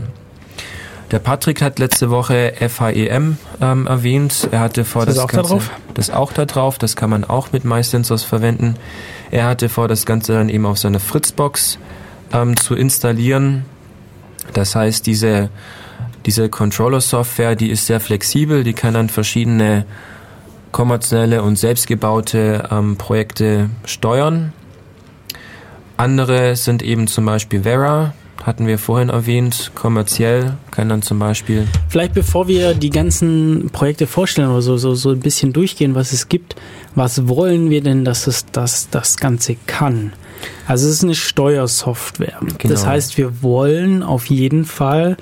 Der 1.14 1.20
Patrick 1.20 1.62
hat 1.62 1.78
letzte 1.78 2.10
Woche 2.10 2.54
FHEM 2.58 3.38
ähm, 3.60 3.86
erwähnt. 3.86 4.48
Er 4.50 4.58
hatte 4.58 4.84
vor 4.84 5.06
das 5.06 5.14
das, 5.14 5.24
auch 5.24 5.30
da 5.30 5.36
Ganze, 5.36 5.52
drauf? 5.52 5.70
das 5.94 6.10
auch 6.10 6.32
da 6.32 6.44
drauf. 6.44 6.76
Das 6.76 6.96
kann 6.96 7.08
man 7.08 7.22
auch 7.22 7.52
mit 7.52 7.64
MySensors 7.64 8.24
verwenden. 8.24 8.74
Er 9.30 9.46
hatte 9.46 9.68
vor, 9.68 9.86
das 9.86 10.06
Ganze 10.06 10.32
dann 10.32 10.48
eben 10.48 10.66
auf 10.66 10.76
seine 10.76 10.98
Fritzbox 10.98 11.78
ähm, 12.32 12.56
zu 12.56 12.74
installieren. 12.74 13.64
Das 14.54 14.74
heißt, 14.74 15.06
diese, 15.06 15.50
diese 16.26 16.48
Controller-Software, 16.48 17.54
die 17.54 17.70
ist 17.70 17.86
sehr 17.86 18.00
flexibel. 18.00 18.64
Die 18.64 18.74
kann 18.74 18.94
dann 18.94 19.08
verschiedene 19.08 19.86
kommerzielle 20.72 21.44
und 21.44 21.54
selbstgebaute 21.54 22.70
ähm, 22.72 22.96
Projekte 22.96 23.70
steuern. 23.84 24.52
Andere 25.96 26.56
sind 26.56 26.82
eben 26.82 27.06
zum 27.06 27.24
Beispiel 27.24 27.62
Vera, 27.62 28.14
hatten 28.44 28.66
wir 28.66 28.78
vorhin 28.78 29.08
erwähnt, 29.08 29.72
kommerziell 29.74 30.54
kann 30.70 30.88
dann 30.90 31.00
zum 31.02 31.18
Beispiel 31.18 31.66
Vielleicht 31.88 32.12
bevor 32.14 32.46
wir 32.46 32.74
die 32.74 32.90
ganzen 32.90 33.70
Projekte 33.72 34.06
vorstellen 34.06 34.50
oder 34.50 34.60
so, 34.62 34.76
so, 34.76 34.94
so 34.94 35.10
ein 35.10 35.20
bisschen 35.20 35.52
durchgehen, 35.52 35.94
was 35.94 36.12
es 36.12 36.28
gibt, 36.28 36.54
was 36.94 37.26
wollen 37.26 37.70
wir 37.70 37.82
denn, 37.82 38.04
dass 38.04 38.26
es 38.26 38.44
das, 38.52 38.90
das 38.90 39.16
Ganze 39.16 39.56
kann? 39.66 40.12
Also 40.66 40.86
es 40.86 40.92
ist 40.94 41.04
eine 41.04 41.14
Steuersoftware. 41.14 42.38
Das 42.40 42.58
Genau. 42.58 42.84
heißt, 42.86 43.16
wir 43.16 43.42
wollen 43.42 44.02
auf 44.02 44.26
jeden 44.26 44.64
Fall, 44.66 45.16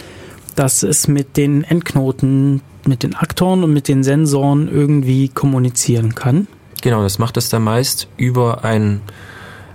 dass 0.57 0.83
es 0.83 1.07
mit 1.07 1.37
den 1.37 1.62
Endknoten, 1.62 2.61
mit 2.87 3.05
den 3.05 3.14
Aktoren 3.14 3.62
und 3.62 3.73
mit 3.73 3.87
den 3.87 4.03
Sensoren 4.03 4.68
irgendwie 4.68 5.29
kommunizieren 5.29 6.16
kann. 6.16 6.49
Genau, 6.83 7.03
das 7.05 7.20
macht 7.20 7.37
es 7.37 7.49
dann 7.49 7.62
meist 7.62 8.09
über 8.16 8.64
einen 8.64 9.01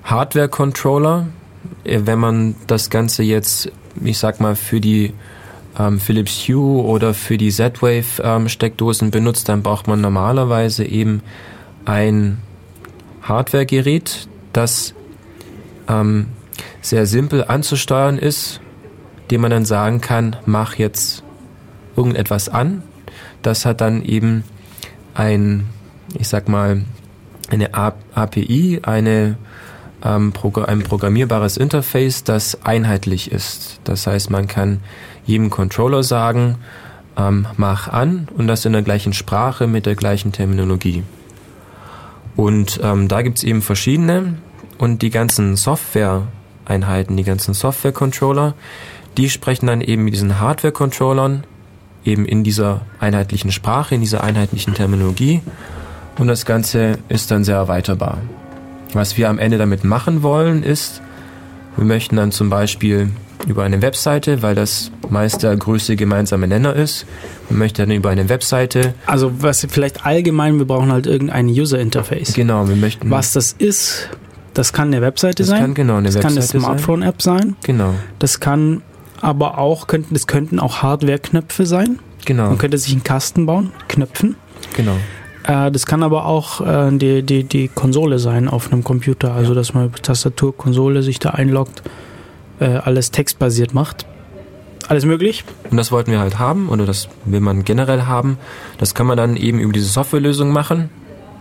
Hardware-Controller. 0.04 1.28
Äh, 1.84 2.02
Wenn 2.06 2.20
man 2.20 2.56
das 2.68 2.90
Ganze 2.90 3.24
jetzt, 3.24 3.72
ich 4.04 4.18
sag 4.18 4.40
mal, 4.40 4.56
für 4.56 4.80
die 4.80 5.14
ähm, 5.80 6.00
Philips 6.00 6.48
Hue 6.48 6.84
oder 6.84 7.14
für 7.14 7.38
die 7.38 7.50
Z-Wave-Steckdosen 7.50 9.12
benutzt, 9.12 9.50
dann 9.50 9.64
braucht 9.64 9.88
man 9.88 10.02
normalerweise 10.02 10.86
eben 10.86 11.22
ein 11.86 12.40
Hardware-Gerät, 13.22 14.28
das 14.54 14.94
ähm, 15.88 16.28
sehr 16.82 17.06
simpel 17.06 17.44
anzusteuern 17.44 18.18
ist, 18.18 18.62
dem 19.32 19.42
man 19.42 19.52
dann 19.52 19.66
sagen 19.66 20.02
kann, 20.02 20.36
mach 20.46 20.76
jetzt 20.76 21.24
irgendetwas 21.96 22.50
an. 22.50 22.84
Das 23.42 23.66
hat 23.66 23.82
dann 23.82 24.04
eben 24.04 24.44
ein, 25.14 25.68
ich 26.18 26.28
sag 26.28 26.48
mal, 26.48 26.84
eine 27.50 27.74
API, 27.74 28.80
eine, 28.84 29.38
ähm, 30.04 30.34
ein 30.68 30.84
programmierbares 30.84 31.58
Interface, 31.58 32.24
das 32.24 32.64
einheitlich 32.64 33.32
ist. 33.32 33.80
Das 33.84 34.08
heißt, 34.08 34.30
man 34.30 34.48
kann 34.48 34.82
jedem 35.26 35.50
Controller 35.50 36.04
sagen, 36.04 36.58
ähm, 37.18 37.48
mach 37.58 37.88
an 37.88 38.28
und 38.38 38.48
das 38.48 38.66
in 38.66 38.74
der 38.74 38.84
gleichen 38.84 39.14
Sprache 39.14 39.68
mit 39.68 39.86
der 39.86 39.96
gleichen 39.96 40.32
Terminologie. 40.32 41.04
Und 42.36 42.80
ähm, 42.84 43.08
da 43.08 43.24
gibt's 43.24 43.44
eben 43.44 43.62
verschiedene 43.62 44.36
und 44.78 45.02
die 45.02 45.10
ganzen 45.10 45.56
Software-Einheiten, 45.56 47.18
die 47.18 47.24
ganzen 47.24 47.56
Software-Controller, 47.56 48.54
die 49.18 49.30
sprechen 49.30 49.66
dann 49.66 49.82
eben 49.82 50.04
mit 50.04 50.14
diesen 50.14 50.40
Hardware-Controllern 50.40 51.44
eben 52.06 52.26
in 52.26 52.44
dieser 52.44 52.82
einheitlichen 53.00 53.52
Sprache, 53.52 53.96
in 53.96 54.02
dieser 54.02 54.24
einheitlichen 54.24 54.76
Terminologie 54.76 55.42
und 56.20 56.28
das 56.28 56.46
Ganze 56.46 57.00
ist 57.10 57.32
dann 57.32 57.44
sehr 57.44 57.58
erweiterbar. 57.58 58.20
Was 58.94 59.18
wir 59.18 59.30
am 59.30 59.38
Ende 59.40 59.58
damit 59.58 59.84
machen 59.84 60.24
wollen, 60.24 60.64
ist, 60.64 61.02
wir 61.76 61.86
möchten 61.86 62.16
dann 62.16 62.32
zum 62.32 62.50
Beispiel 62.50 63.10
über 63.48 63.64
eine 63.64 63.82
Webseite, 63.82 64.42
weil 64.42 64.56
das 64.56 64.92
meist 65.10 65.44
der 65.44 65.56
größte 65.56 65.96
gemeinsame 65.96 66.48
Nenner 66.48 66.76
ist, 66.76 67.06
man 67.50 67.60
möchte 67.60 67.84
dann 67.84 67.92
über 67.92 68.10
eine 68.10 68.28
Webseite, 68.30 68.94
Also 69.06 69.32
was 69.42 69.66
vielleicht 69.70 70.06
allgemein, 70.06 70.58
wir 70.58 70.66
brauchen 70.66 70.92
halt 70.92 71.06
irgendein 71.06 71.48
User 71.48 71.80
Interface. 71.80 72.34
genau, 72.34 72.68
wir 72.68 72.76
möchten, 72.76 73.10
Was 73.12 73.34
das 73.34 73.54
ist, 73.58 74.10
das 74.54 74.74
kann 74.74 74.88
eine 74.88 75.02
Webseite 75.02 75.44
das 75.44 75.48
sein. 75.50 75.62
kann 75.62 75.74
genau 75.76 75.98
eine 75.98 76.06
das 76.10 76.16
kann 76.16 76.32
eine 76.32 76.38
Webseite 76.38 76.52
sein. 76.60 76.62
Smartphone-App 76.62 77.22
sein. 77.22 77.56
Genau, 77.64 77.94
Das 78.20 78.40
kann 78.40 78.82
aber 79.22 79.58
auch, 79.60 79.88
könnten, 79.88 80.14
das 80.14 80.28
könnten 80.28 80.60
auch 80.60 80.82
Hardware-Knöpfe 80.82 81.66
sein. 81.66 82.00
genau, 82.26 82.50
Man 82.50 82.58
könnte 82.58 82.78
sich 82.78 82.92
einen 82.94 83.04
Kasten 83.04 83.46
bauen, 83.46 83.72
Knöpfen. 83.88 84.36
genau. 84.76 84.96
Äh, 85.48 85.72
das 85.72 85.86
kann 85.86 86.04
aber 86.04 86.26
auch 86.26 86.62
äh, 86.62 86.96
die, 86.96 87.24
die, 87.24 87.44
die 87.44 87.68
Konsole 87.70 88.20
sein 88.20 88.48
auf 88.48 88.72
einem 88.72 88.84
Computer. 88.84 89.34
Also, 89.34 89.56
dass 89.56 89.74
man 89.74 89.92
Tastatur, 89.94 90.56
Konsole 90.56 91.02
sich 91.02 91.20
da 91.20 91.32
einloggt, 91.32 91.82
äh, 92.60 92.66
alles 92.66 93.12
textbasiert 93.12 93.74
macht. 93.74 94.06
Alles 94.90 95.06
möglich? 95.06 95.44
Und 95.70 95.78
das 95.78 95.92
wollten 95.92 96.12
wir 96.12 96.20
halt 96.20 96.40
haben, 96.40 96.70
oder 96.70 96.86
das 96.86 97.10
will 97.26 97.42
man 97.42 97.66
generell 97.66 98.04
haben. 98.04 98.38
Das 98.78 98.94
kann 98.94 99.08
man 99.08 99.18
dann 99.18 99.36
eben 99.36 99.60
über 99.60 99.74
diese 99.74 99.88
Softwarelösung 99.88 100.52
machen. 100.52 100.90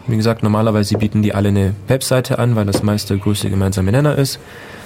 Wie 0.09 0.17
gesagt, 0.17 0.43
normalerweise 0.43 0.99
bieten 0.99 1.23
die 1.23 1.35
alle 1.35 1.49
eine 1.49 1.75
Webseite 1.89 2.39
an, 2.39 2.57
weil 2.57 2.65
das 2.65 2.83
meist 2.83 3.11
der 3.11 3.19
größte 3.19 3.51
gemeinsame 3.51 3.93
Nenner 3.93 4.17
ist. 4.17 4.39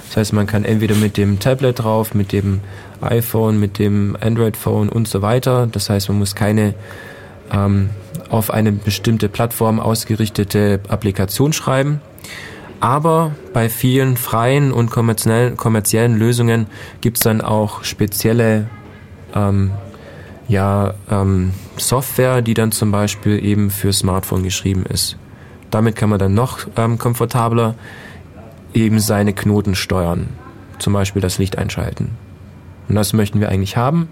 Das 0.07 0.17
heißt, 0.17 0.33
man 0.33 0.45
kann 0.45 0.65
entweder 0.65 0.95
mit 0.95 1.15
dem 1.17 1.39
Tablet 1.39 1.79
drauf, 1.79 2.13
mit 2.13 2.33
dem 2.33 2.59
iPhone, 3.01 3.59
mit 3.59 3.79
dem 3.79 4.17
Android-Phone 4.19 4.89
und 4.89 5.07
so 5.07 5.21
weiter. 5.21 5.67
Das 5.71 5.89
heißt, 5.89 6.09
man 6.09 6.19
muss 6.19 6.35
keine 6.35 6.73
ähm, 7.51 7.89
auf 8.31 8.49
eine 8.49 8.71
bestimmte 8.71 9.29
Plattform 9.29 9.79
ausgerichtete 9.79 10.79
Applikation 10.87 11.53
schreiben. 11.53 12.01
Aber 12.79 13.35
bei 13.53 13.69
vielen 13.69 14.17
freien 14.17 14.71
und 14.71 14.89
kommerziellen, 14.89 15.55
kommerziellen 15.55 16.17
Lösungen 16.17 16.65
gibt 17.01 17.17
es 17.17 17.23
dann 17.23 17.41
auch 17.41 17.83
spezielle 17.83 18.67
ähm, 19.35 19.71
ja 20.47 20.95
ähm, 21.11 21.53
Software, 21.77 22.41
die 22.41 22.55
dann 22.55 22.71
zum 22.71 22.91
Beispiel 22.91 23.43
eben 23.45 23.69
für 23.69 23.93
Smartphone 23.93 24.43
geschrieben 24.43 24.85
ist. 24.87 25.17
Damit 25.69 25.95
kann 25.95 26.09
man 26.09 26.17
dann 26.17 26.33
noch 26.33 26.67
ähm, 26.75 26.97
komfortabler 26.97 27.75
eben 28.73 28.99
seine 28.99 29.33
Knoten 29.33 29.75
steuern. 29.75 30.29
Zum 30.79 30.93
Beispiel 30.93 31.21
das 31.21 31.37
Licht 31.37 31.57
einschalten. 31.57 32.11
Und 32.89 32.95
das 32.95 33.13
möchten 33.13 33.39
wir 33.39 33.49
eigentlich 33.49 33.77
haben, 33.77 34.09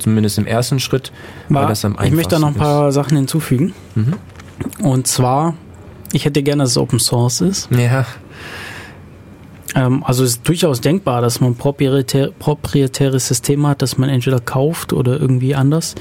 zumindest 0.00 0.38
im 0.38 0.46
ersten 0.46 0.80
Schritt, 0.80 1.12
weil 1.48 1.66
das 1.66 1.84
am 1.84 1.92
einfachsten 1.92 2.12
Ich 2.12 2.16
möchte 2.16 2.34
da 2.34 2.38
noch 2.40 2.48
ein 2.48 2.54
paar 2.54 2.88
ist. 2.88 2.94
Sachen 2.94 3.16
hinzufügen. 3.16 3.74
Mhm. 3.94 4.14
Und 4.82 5.06
zwar, 5.06 5.54
ich 6.12 6.24
hätte 6.24 6.42
gerne, 6.42 6.62
dass 6.64 6.72
es 6.72 6.78
Open 6.78 6.98
Source 6.98 7.40
ist. 7.40 7.68
Ja. 7.70 8.06
Ähm, 9.74 10.02
also 10.04 10.24
es 10.24 10.30
ist 10.30 10.48
durchaus 10.48 10.80
denkbar, 10.80 11.20
dass 11.22 11.40
man 11.40 11.54
proprietär, 11.54 12.30
proprietäres 12.38 13.28
System 13.28 13.66
hat, 13.66 13.82
das 13.82 13.98
man 13.98 14.08
entweder 14.08 14.40
kauft 14.40 14.92
oder 14.92 15.18
irgendwie 15.18 15.54
anders, 15.54 15.94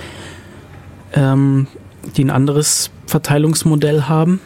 ähm, 1.14 1.68
die 2.16 2.24
ein 2.24 2.30
anderes 2.30 2.92
Verteilungsmodell 3.06 4.04
haben 4.04 4.40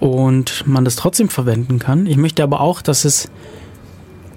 und 0.00 0.66
man 0.66 0.84
das 0.84 0.96
trotzdem 0.96 1.28
verwenden 1.28 1.78
kann. 1.78 2.06
Ich 2.06 2.16
möchte 2.16 2.42
aber 2.42 2.60
auch, 2.60 2.82
dass 2.82 3.04
es 3.04 3.30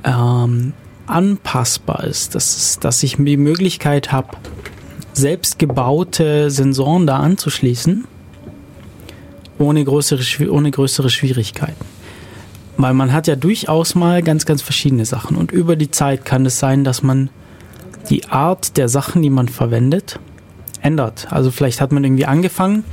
ähm, 0.03 0.73
anpassbar 1.11 2.03
ist, 2.03 2.35
dass, 2.35 2.79
dass 2.79 3.03
ich 3.03 3.17
die 3.17 3.37
Möglichkeit 3.37 4.11
habe, 4.11 4.37
selbst 5.13 5.59
gebaute 5.59 6.49
Sensoren 6.49 7.05
da 7.05 7.17
anzuschließen, 7.17 8.05
ohne 9.59 9.83
größere, 9.83 10.49
ohne 10.49 10.71
größere 10.71 11.09
Schwierigkeiten. 11.09 11.85
Weil 12.77 12.93
man 12.93 13.13
hat 13.13 13.27
ja 13.27 13.35
durchaus 13.35 13.95
mal 13.95 14.23
ganz, 14.23 14.45
ganz 14.45 14.61
verschiedene 14.61 15.05
Sachen. 15.05 15.37
Und 15.37 15.51
über 15.51 15.75
die 15.75 15.91
Zeit 15.91 16.25
kann 16.25 16.45
es 16.45 16.57
sein, 16.57 16.83
dass 16.83 17.03
man 17.03 17.29
die 18.09 18.25
Art 18.29 18.77
der 18.77 18.89
Sachen, 18.89 19.21
die 19.21 19.29
man 19.29 19.47
verwendet, 19.47 20.19
ändert. 20.81 21.27
Also 21.31 21.51
vielleicht 21.51 21.81
hat 21.81 21.91
man 21.91 22.03
irgendwie 22.03 22.25
angefangen, 22.25 22.83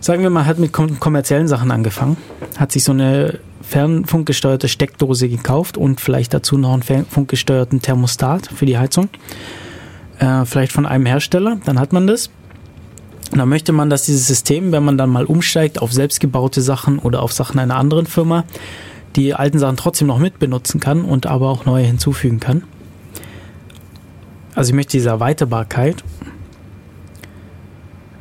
sagen 0.00 0.22
wir 0.22 0.30
mal, 0.30 0.46
hat 0.46 0.58
mit 0.58 0.72
kommerziellen 0.72 1.48
Sachen 1.48 1.70
angefangen, 1.70 2.16
hat 2.58 2.70
sich 2.70 2.84
so 2.84 2.92
eine 2.92 3.40
fernfunkgesteuerte 3.66 4.68
Steckdose 4.68 5.28
gekauft 5.28 5.76
und 5.76 6.00
vielleicht 6.00 6.34
dazu 6.34 6.58
noch 6.58 6.72
einen 6.72 6.82
fernfunkgesteuerten 6.82 7.82
Thermostat 7.82 8.46
für 8.46 8.66
die 8.66 8.78
Heizung. 8.78 9.08
Äh, 10.18 10.44
vielleicht 10.44 10.72
von 10.72 10.86
einem 10.86 11.06
Hersteller, 11.06 11.58
dann 11.64 11.78
hat 11.78 11.92
man 11.92 12.06
das. 12.06 12.30
Und 13.32 13.38
dann 13.38 13.48
möchte 13.48 13.72
man, 13.72 13.90
dass 13.90 14.04
dieses 14.04 14.26
System, 14.26 14.70
wenn 14.70 14.84
man 14.84 14.98
dann 14.98 15.10
mal 15.10 15.24
umsteigt 15.24 15.80
auf 15.80 15.92
selbstgebaute 15.92 16.60
Sachen 16.60 16.98
oder 16.98 17.22
auf 17.22 17.32
Sachen 17.32 17.58
einer 17.58 17.76
anderen 17.76 18.06
Firma, 18.06 18.44
die 19.16 19.34
alten 19.34 19.58
Sachen 19.58 19.76
trotzdem 19.76 20.08
noch 20.08 20.18
mitbenutzen 20.18 20.80
kann 20.80 21.04
und 21.04 21.26
aber 21.26 21.48
auch 21.48 21.64
neue 21.64 21.84
hinzufügen 21.84 22.40
kann. 22.40 22.64
Also 24.54 24.70
ich 24.70 24.74
möchte 24.74 24.92
diese 24.92 25.08
Erweiterbarkeit. 25.08 26.04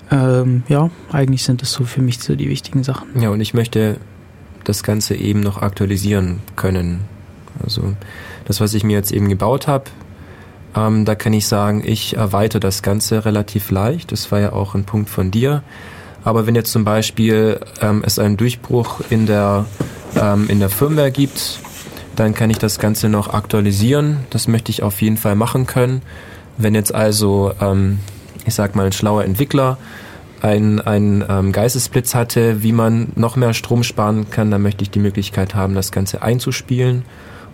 Ähm, 0.10 0.64
ja, 0.68 0.90
eigentlich 1.12 1.44
sind 1.44 1.62
das 1.62 1.72
so 1.72 1.84
für 1.86 2.02
mich 2.02 2.20
so 2.20 2.36
die 2.36 2.50
wichtigen 2.50 2.84
Sachen. 2.84 3.22
Ja, 3.22 3.30
und 3.30 3.42
ich 3.42 3.54
möchte 3.54 3.98
das 4.64 4.84
Ganze 4.84 5.16
eben 5.16 5.40
noch 5.40 5.62
aktualisieren 5.62 6.42
können. 6.56 7.02
Also 7.64 7.94
das, 8.46 8.60
was 8.60 8.74
ich 8.74 8.84
mir 8.84 8.98
jetzt 8.98 9.12
eben 9.12 9.30
gebaut 9.30 9.68
habe, 9.68 9.86
ähm, 10.76 11.06
da 11.06 11.16
kann 11.16 11.34
ich 11.34 11.48
sagen, 11.48 11.84
ich 11.86 12.18
erweitere 12.18 12.60
das 12.60 12.82
Ganze 12.82 13.26
relativ 13.26 13.72
leicht. 13.72 14.12
Das 14.12 14.32
war 14.32 14.40
ja 14.40 14.54
auch 14.54 14.76
ein 14.76 14.86
Punkt 14.86 15.10
von 15.10 15.32
dir. 15.32 15.64
Aber 16.24 16.48
wenn 16.48 16.56
jetzt 16.56 16.72
zum 16.72 16.86
Beispiel 16.86 17.60
ähm, 17.82 18.02
es 18.06 18.18
einen 18.18 18.38
Durchbruch 18.38 19.02
in 19.10 19.26
der, 19.26 19.66
ähm, 20.16 20.50
in 20.50 20.60
der 20.60 20.70
Firmware 20.70 21.12
gibt, 21.12 21.60
dann 22.16 22.34
kann 22.34 22.50
ich 22.50 22.58
das 22.58 22.80
Ganze 22.80 23.10
noch 23.10 23.34
aktualisieren. 23.34 24.20
Das 24.30 24.48
möchte 24.48 24.72
ich 24.72 24.84
auf 24.84 25.02
jeden 25.02 25.18
Fall 25.18 25.36
machen 25.36 25.66
können. 25.68 26.02
Wenn 26.58 26.76
jetzt 26.76 26.94
also, 26.94 27.54
ähm, 27.60 28.00
ich 28.46 28.54
sag 28.54 28.76
mal, 28.76 28.86
ein 28.86 28.92
schlauer 28.92 29.24
Entwickler 29.26 29.78
einen, 30.44 30.82
einen 30.82 31.24
ähm, 31.28 31.52
Geistesblitz 31.54 32.14
hatte, 32.14 32.64
wie 32.64 32.74
man 32.74 33.14
noch 33.16 33.38
mehr 33.38 33.54
Strom 33.54 33.82
sparen 33.82 34.30
kann, 34.30 34.52
dann 34.52 34.62
möchte 34.62 34.84
ich 34.84 34.92
die 34.92 35.00
Möglichkeit 35.00 35.56
haben, 35.56 35.74
das 35.74 35.92
Ganze 35.92 36.22
einzuspielen 36.22 37.04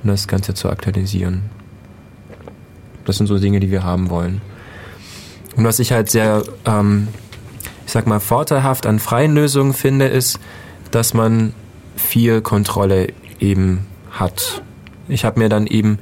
und 0.04 0.10
das 0.10 0.28
Ganze 0.28 0.56
zu 0.56 0.70
aktualisieren. 0.70 1.44
Das 3.06 3.18
sind 3.18 3.28
so 3.28 3.38
Dinge, 3.38 3.60
die 3.60 3.70
wir 3.70 3.84
haben 3.84 4.10
wollen. 4.10 4.42
Und 5.56 5.66
was 5.66 5.78
ich 5.78 5.92
halt 5.92 6.10
sehr, 6.10 6.44
ähm, 6.66 7.10
ich 7.86 7.92
sag 7.92 8.08
mal, 8.08 8.20
vorteilhaft 8.20 8.88
an 8.88 8.98
freien 8.98 9.36
Lösungen 9.36 9.74
finde, 9.74 10.08
ist, 10.08 10.40
dass 10.90 11.14
man 11.14 11.54
viel 11.96 12.42
Kontrolle 12.42 13.14
eben 13.40 13.86
hat. 14.10 14.64
Ich 15.08 15.26
habe 15.26 15.40
mir 15.40 15.50
dann 15.50 15.68
eben 15.68 16.00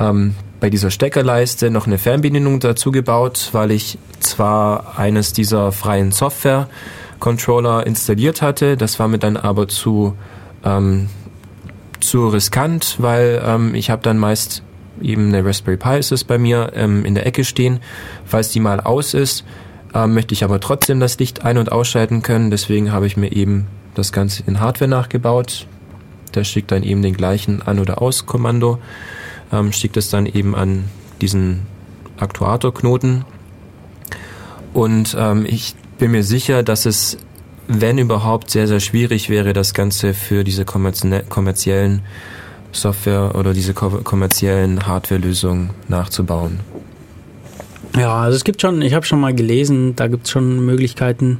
ähm, 0.00 0.34
bei 0.60 0.70
dieser 0.70 0.90
Steckerleiste 0.90 1.70
noch 1.70 1.86
eine 1.86 1.98
Fernbedienung 1.98 2.60
dazu 2.60 2.90
gebaut, 2.90 3.50
weil 3.52 3.70
ich 3.70 3.98
zwar 4.20 4.98
eines 4.98 5.32
dieser 5.32 5.72
freien 5.72 6.12
Software-Controller 6.12 7.86
installiert 7.86 8.42
hatte, 8.42 8.76
das 8.76 8.98
war 8.98 9.08
mir 9.08 9.18
dann 9.18 9.36
aber 9.36 9.68
zu, 9.68 10.16
ähm, 10.64 11.08
zu 12.00 12.28
riskant, 12.28 12.96
weil 12.98 13.42
ähm, 13.44 13.74
ich 13.74 13.90
habe 13.90 14.02
dann 14.02 14.18
meist 14.18 14.62
eben 15.00 15.28
eine 15.28 15.44
Raspberry 15.44 15.76
Pi 15.76 15.98
ist 15.98 16.12
es 16.12 16.24
bei 16.24 16.38
mir 16.38 16.72
ähm, 16.74 17.04
in 17.04 17.14
der 17.14 17.26
Ecke 17.26 17.44
stehen. 17.44 17.80
Falls 18.24 18.50
die 18.50 18.60
mal 18.60 18.80
aus 18.80 19.14
ist, 19.14 19.44
ähm, 19.94 20.14
möchte 20.14 20.34
ich 20.34 20.44
aber 20.44 20.60
trotzdem 20.60 21.00
das 21.00 21.18
Licht 21.18 21.44
ein- 21.44 21.58
und 21.58 21.72
ausschalten 21.72 22.22
können. 22.22 22.50
Deswegen 22.50 22.92
habe 22.92 23.06
ich 23.06 23.16
mir 23.16 23.32
eben 23.32 23.66
das 23.94 24.12
Ganze 24.12 24.42
in 24.46 24.60
Hardware 24.60 24.88
nachgebaut. 24.88 25.66
Der 26.34 26.44
schickt 26.44 26.70
dann 26.70 26.82
eben 26.82 27.02
den 27.02 27.16
gleichen 27.16 27.62
An- 27.62 27.78
oder 27.78 28.02
Aus-Kommando, 28.02 28.78
ähm, 29.52 29.72
schickt 29.72 29.96
es 29.96 30.10
dann 30.10 30.26
eben 30.26 30.54
an 30.54 30.84
diesen 31.20 31.62
Aktuatorknoten. 32.18 33.24
Und 34.72 35.16
ähm, 35.18 35.46
ich 35.48 35.74
bin 35.98 36.10
mir 36.10 36.22
sicher, 36.22 36.62
dass 36.62 36.86
es, 36.86 37.18
wenn 37.68 37.98
überhaupt, 37.98 38.50
sehr, 38.50 38.66
sehr 38.66 38.80
schwierig 38.80 39.30
wäre, 39.30 39.52
das 39.52 39.74
Ganze 39.74 40.14
für 40.14 40.44
diese 40.44 40.64
kommerziellen 40.64 42.02
Software 42.72 43.34
oder 43.34 43.54
diese 43.54 43.74
kommerziellen 43.74 44.86
Hardware-Lösungen 44.86 45.70
nachzubauen. 45.88 46.60
Ja, 47.96 48.20
also 48.20 48.36
es 48.36 48.44
gibt 48.44 48.60
schon, 48.60 48.82
ich 48.82 48.92
habe 48.92 49.06
schon 49.06 49.20
mal 49.20 49.34
gelesen, 49.34 49.96
da 49.96 50.08
gibt 50.08 50.26
es 50.26 50.30
schon 50.30 50.64
Möglichkeiten, 50.66 51.38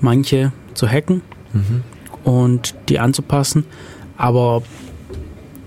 manche 0.00 0.52
zu 0.74 0.86
hacken 0.86 1.22
mhm. 1.52 1.82
und 2.24 2.74
die 2.88 2.98
anzupassen, 2.98 3.64
aber 4.18 4.62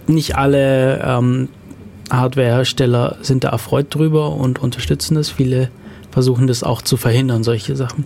nicht 0.07 0.35
alle 0.35 1.01
ähm, 1.03 1.49
Hardwarehersteller 2.09 3.17
sind 3.21 3.43
da 3.43 3.49
erfreut 3.49 3.93
drüber 3.93 4.31
und 4.31 4.61
unterstützen 4.61 5.15
das. 5.15 5.29
Viele 5.29 5.69
versuchen 6.11 6.47
das 6.47 6.63
auch 6.63 6.81
zu 6.81 6.95
verhindern, 6.95 7.43
solche 7.43 7.75
Sachen. 7.75 8.05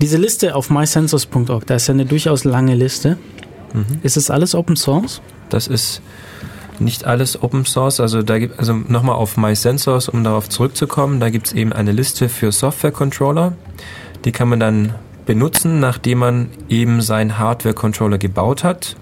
Diese 0.00 0.16
Liste 0.16 0.56
auf 0.56 0.70
mysensors.org, 0.70 1.66
da 1.66 1.76
ist 1.76 1.86
ja 1.86 1.94
eine 1.94 2.04
durchaus 2.04 2.44
lange 2.44 2.74
Liste. 2.74 3.16
Mhm. 3.72 4.00
Ist 4.02 4.16
das 4.16 4.30
alles 4.30 4.54
Open 4.54 4.76
Source? 4.76 5.22
Das 5.50 5.68
ist 5.68 6.02
nicht 6.80 7.04
alles 7.04 7.40
Open 7.42 7.64
Source. 7.64 8.00
Also 8.00 8.22
da 8.22 8.38
gibt 8.38 8.58
also 8.58 8.74
nochmal 8.74 9.14
auf 9.14 9.36
MySensors, 9.36 10.08
um 10.08 10.24
darauf 10.24 10.48
zurückzukommen, 10.48 11.20
da 11.20 11.30
gibt 11.30 11.48
es 11.48 11.52
eben 11.52 11.72
eine 11.72 11.92
Liste 11.92 12.28
für 12.28 12.50
Software-Controller. 12.50 13.52
Die 14.24 14.32
kann 14.32 14.48
man 14.48 14.58
dann 14.58 14.94
benutzen, 15.26 15.80
nachdem 15.80 16.18
man 16.18 16.48
eben 16.68 17.00
seinen 17.00 17.38
Hardware-Controller 17.38 18.18
gebaut 18.18 18.64
hat. 18.64 18.96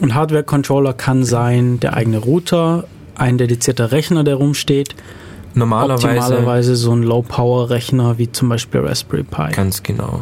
Und 0.00 0.14
Hardware-Controller 0.14 0.92
kann 0.92 1.24
sein 1.24 1.80
der 1.80 1.94
eigene 1.94 2.18
Router, 2.18 2.84
ein 3.16 3.38
dedizierter 3.38 3.92
Rechner, 3.92 4.24
der 4.24 4.36
rumsteht. 4.36 4.94
Normalerweise, 5.54 6.08
Optimalerweise 6.08 6.76
so 6.76 6.92
ein 6.92 7.02
Low-Power-Rechner 7.02 8.18
wie 8.18 8.30
zum 8.32 8.48
Beispiel 8.48 8.80
Raspberry 8.80 9.22
Pi. 9.22 9.52
Ganz 9.52 9.82
genau. 9.82 10.20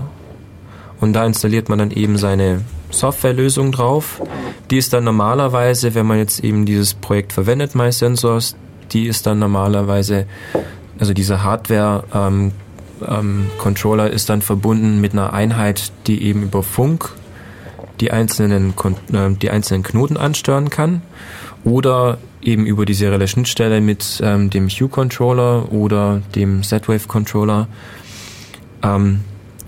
Und 1.00 1.14
da 1.14 1.24
installiert 1.24 1.68
man 1.68 1.78
dann 1.78 1.90
eben 1.90 2.18
seine 2.18 2.60
Softwarelösung 2.90 3.72
drauf. 3.72 4.22
Die 4.70 4.76
ist 4.76 4.92
dann 4.92 5.04
normalerweise, 5.04 5.94
wenn 5.94 6.06
man 6.06 6.18
jetzt 6.18 6.44
eben 6.44 6.66
dieses 6.66 6.94
Projekt 6.94 7.32
verwendet, 7.32 7.74
MySensors, 7.74 8.56
die 8.92 9.06
ist 9.06 9.26
dann 9.26 9.38
normalerweise, 9.38 10.26
also 10.98 11.14
diese 11.14 11.42
Hardware 11.42 12.04
ähm, 12.14 12.52
ähm, 13.08 13.46
Controller 13.58 14.10
ist 14.10 14.28
dann 14.28 14.42
verbunden 14.42 15.00
mit 15.00 15.12
einer 15.12 15.32
Einheit, 15.32 15.92
die 16.06 16.22
eben 16.22 16.42
über 16.42 16.62
Funk 16.62 17.10
die 18.00 18.10
einzelnen, 18.10 18.74
äh, 19.12 19.30
die 19.30 19.50
einzelnen 19.50 19.82
Knoten 19.82 20.16
ansteuern 20.16 20.70
kann 20.70 21.02
oder 21.64 22.18
eben 22.40 22.66
über 22.66 22.84
die 22.84 22.94
serielle 22.94 23.28
Schnittstelle 23.28 23.80
mit 23.80 24.20
ähm, 24.22 24.50
dem 24.50 24.68
Hue-Controller 24.68 25.72
oder 25.72 26.22
dem 26.34 26.62
Z-Wave-Controller. 26.62 27.68
Ähm, 28.82 29.20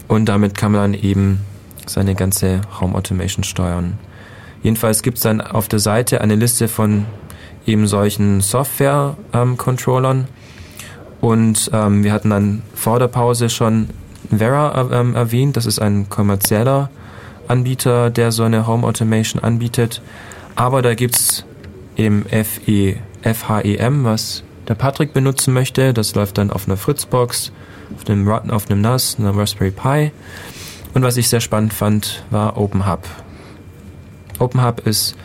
und 0.09 0.29
damit 0.29 0.57
kann 0.57 0.72
man 0.72 0.93
dann 0.93 1.01
eben 1.01 1.41
seine 1.87 2.14
ganze 2.14 2.62
Home 2.81 2.95
Automation 2.97 3.45
steuern. 3.45 3.99
Jedenfalls 4.62 5.03
gibt 5.03 5.18
es 5.18 5.22
dann 5.22 5.41
auf 5.41 5.68
der 5.68 5.79
Seite 5.79 6.20
eine 6.20 6.35
Liste 6.35 6.68
von 6.68 7.07
eben 7.66 7.87
solchen 7.87 8.41
Software-Controllern. 8.41 10.27
und 11.20 11.70
ähm, 11.72 12.05
wir 12.05 12.12
hatten 12.12 12.31
dann 12.31 12.62
vor 12.75 12.99
der 12.99 13.09
Pause 13.09 13.49
schon 13.49 13.89
Vera 14.37 14.89
ähm, 14.91 15.14
erwähnt. 15.14 15.57
Das 15.57 15.66
ist 15.66 15.79
ein 15.79 16.09
kommerzieller 16.09 16.91
Anbieter, 17.49 18.11
der 18.11 18.32
so 18.32 18.42
eine 18.45 18.66
Home 18.66 18.86
Automation 18.86 19.42
anbietet. 19.42 20.03
Aber 20.57 20.82
da 20.82 20.95
gibt 20.95 21.16
es 21.16 21.45
eben 21.97 22.24
FE, 22.24 22.97
FHEM, 23.22 24.05
was 24.05 24.45
der 24.68 24.74
Patrick 24.74 25.12
benutzen 25.12 25.55
möchte. 25.55 25.92
Das 25.92 26.14
läuft 26.14 26.38
dann 26.38 26.51
auf 26.51 26.66
einer 26.66 26.76
Fritzbox, 26.76 27.53
auf 27.97 28.09
einem, 28.09 28.28
auf 28.28 28.70
einem 28.70 28.80
NAS, 28.80 29.16
einer 29.18 29.36
Raspberry 29.36 29.70
Pi. 29.70 30.12
Und 30.95 31.03
was 31.03 31.16
ich 31.16 31.28
sehr 31.28 31.40
spannend 31.40 31.72
fand, 31.72 32.24
war 32.30 32.57
OpenHub. 32.57 33.01
OpenHub 34.38 34.86
ist 34.86 35.16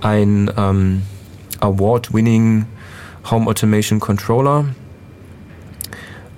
ein 0.00 0.50
ähm, 0.56 1.02
Award-winning 1.60 2.66
Home 3.30 3.48
Automation 3.48 4.00
Controller. 4.00 4.66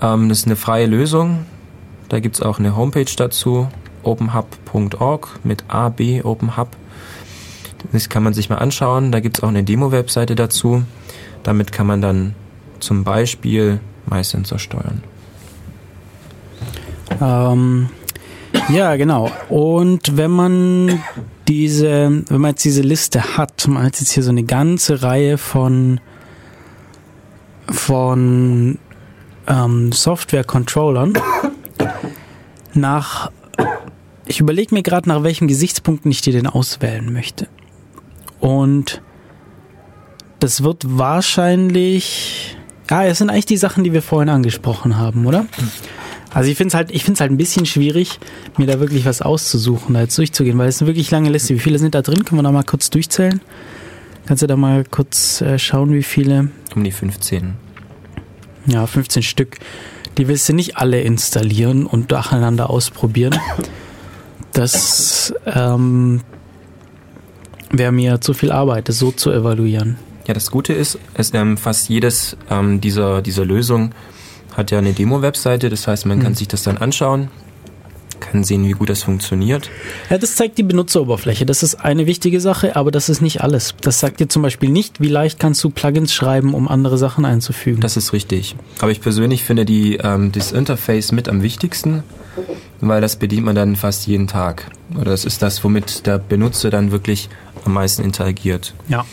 Ähm, 0.00 0.28
das 0.28 0.40
ist 0.40 0.46
eine 0.46 0.56
freie 0.56 0.86
Lösung. 0.86 1.46
Da 2.08 2.20
gibt 2.20 2.36
es 2.36 2.42
auch 2.42 2.58
eine 2.58 2.76
Homepage 2.76 3.10
dazu, 3.16 3.68
openhub.org 4.05 5.40
mit 5.44 5.64
AB 5.68 6.24
OpenHub. 6.24 6.68
Das 7.92 8.09
kann 8.09 8.22
man 8.22 8.34
sich 8.34 8.48
mal 8.48 8.57
anschauen. 8.57 9.12
Da 9.12 9.20
gibt 9.20 9.38
es 9.38 9.44
auch 9.44 9.48
eine 9.48 9.64
Demo-Webseite 9.64 10.34
dazu. 10.34 10.84
Damit 11.42 11.72
kann 11.72 11.86
man 11.86 12.00
dann 12.00 12.34
zum 12.80 13.05
Beispiel 13.05 13.80
MySensor 14.07 14.59
steuern. 14.59 15.02
Ähm, 17.20 17.88
ja, 18.68 18.96
genau. 18.96 19.30
Und 19.48 20.16
wenn 20.16 20.30
man 20.30 21.02
diese, 21.48 22.22
wenn 22.28 22.40
man 22.40 22.50
jetzt 22.52 22.64
diese 22.64 22.82
Liste 22.82 23.36
hat, 23.36 23.66
man 23.68 23.82
hat 23.84 24.00
jetzt 24.00 24.12
hier 24.12 24.22
so 24.22 24.30
eine 24.30 24.44
ganze 24.44 25.02
Reihe 25.02 25.38
von 25.38 26.00
von 27.70 28.78
ähm, 29.46 29.92
Software-Controllern 29.92 31.14
nach 32.74 33.30
ich 34.26 34.40
überlege 34.40 34.74
mir 34.74 34.82
gerade, 34.82 35.08
nach 35.08 35.22
welchen 35.22 35.48
Gesichtspunkten 35.48 36.10
ich 36.10 36.20
die 36.20 36.32
denn 36.32 36.46
auswählen 36.46 37.12
möchte. 37.12 37.48
Und 38.40 39.02
das 40.40 40.62
wird 40.62 40.82
wahrscheinlich. 40.86 42.56
Ah, 42.90 43.04
es 43.04 43.18
sind 43.18 43.30
eigentlich 43.30 43.46
die 43.46 43.56
Sachen, 43.56 43.82
die 43.82 43.92
wir 43.92 44.02
vorhin 44.02 44.28
angesprochen 44.28 44.98
haben, 44.98 45.24
oder? 45.24 45.46
Also 46.34 46.50
ich 46.50 46.56
finde 46.56 46.68
es 46.68 46.74
halt, 46.74 46.90
ich 46.90 47.04
finde 47.04 47.14
es 47.14 47.20
halt 47.20 47.30
ein 47.30 47.38
bisschen 47.38 47.64
schwierig, 47.64 48.18
mir 48.58 48.66
da 48.66 48.78
wirklich 48.80 49.06
was 49.06 49.22
auszusuchen, 49.22 49.94
da 49.94 50.02
jetzt 50.02 50.18
durchzugehen, 50.18 50.58
weil 50.58 50.68
es 50.68 50.80
eine 50.80 50.88
wirklich 50.88 51.10
lange 51.10 51.30
Liste. 51.30 51.54
Wie 51.54 51.60
viele 51.60 51.78
sind 51.78 51.94
da 51.94 52.02
drin? 52.02 52.24
Können 52.24 52.40
wir 52.40 52.42
da 52.42 52.52
mal 52.52 52.64
kurz 52.64 52.90
durchzählen? 52.90 53.40
Kannst 54.26 54.42
du 54.42 54.46
da 54.46 54.56
mal 54.56 54.84
kurz 54.84 55.40
äh, 55.40 55.58
schauen, 55.58 55.92
wie 55.92 56.02
viele? 56.02 56.48
Um 56.74 56.82
die 56.82 56.92
15. 56.92 57.54
Ja, 58.66 58.86
15 58.86 59.22
Stück. 59.22 59.58
Die 60.18 60.28
willst 60.28 60.48
du 60.48 60.52
nicht 60.52 60.76
alle 60.76 61.00
installieren 61.00 61.86
und 61.86 62.10
nacheinander 62.10 62.68
ausprobieren. 62.68 63.38
Das 64.55 65.34
ähm, 65.46 66.22
wäre 67.70 67.92
mir 67.92 68.20
zu 68.20 68.34
viel 68.34 68.52
Arbeit, 68.52 68.88
das 68.88 68.98
so 68.98 69.11
zu 69.11 69.30
evaluieren. 69.30 69.98
Ja, 70.26 70.32
das 70.32 70.50
Gute 70.50 70.72
ist, 70.72 70.98
es, 71.14 71.34
ähm, 71.34 71.59
fast 71.59 71.88
jedes 71.88 72.36
ähm, 72.50 72.80
dieser, 72.80 73.20
dieser 73.20 73.44
Lösung 73.44 73.90
hat 74.57 74.70
ja 74.70 74.78
eine 74.78 74.92
Demo-Webseite, 74.92 75.68
das 75.68 75.86
heißt, 75.86 76.07
man 76.07 76.18
mhm. 76.18 76.22
kann 76.22 76.34
sich 76.34 76.48
das 76.48 76.62
dann 76.62 76.78
anschauen, 76.78 77.28
kann 78.20 78.44
sehen, 78.44 78.66
wie 78.66 78.72
gut 78.72 78.88
das 78.88 79.02
funktioniert. 79.02 79.68
Ja, 80.09 80.18
das 80.18 80.36
zeigt 80.36 80.57
die 80.57 80.62
Benutzeroberfläche. 80.62 81.44
Das 81.44 81.62
ist 81.62 81.74
eine 81.74 82.07
wichtige 82.07 82.40
Sache, 82.40 82.76
aber 82.76 82.90
das 82.90 83.09
ist 83.09 83.20
nicht 83.20 83.42
alles. 83.42 83.74
Das 83.80 84.00
sagt 84.00 84.20
dir 84.20 84.28
zum 84.28 84.42
Beispiel 84.42 84.70
nicht, 84.70 85.00
wie 85.00 85.09
leicht 85.09 85.38
kannst 85.38 85.62
du 85.64 85.70
Plugins 85.70 86.14
schreiben, 86.14 86.55
um 86.55 86.68
andere 86.68 86.96
Sachen 86.96 87.24
einzufügen. 87.24 87.80
Das 87.80 87.96
ist 87.96 88.12
richtig. 88.12 88.57
Aber 88.78 88.92
ich 88.92 89.00
persönlich 89.00 89.44
finde 89.44 89.64
die, 89.64 89.96
ähm, 89.96 90.32
das 90.32 90.52
Interface 90.52 91.12
mit 91.12 91.28
am 91.28 91.42
wichtigsten, 91.42 92.02
weil 92.89 93.01
das 93.01 93.16
bedient 93.16 93.47
man 93.47 93.55
dann 93.55 93.76
fast 93.76 94.07
jeden 94.07 94.26
Tag. 94.26 94.70
Oder 94.95 95.11
das 95.11 95.24
ist 95.24 95.43
das, 95.43 95.62
womit 95.64 96.07
der 96.07 96.18
Benutzer 96.18 96.70
dann 96.70 96.91
wirklich 96.91 97.28
am 97.64 97.74
meisten 97.74 98.03
interagiert. 98.03 98.74
Ja. 98.89 99.05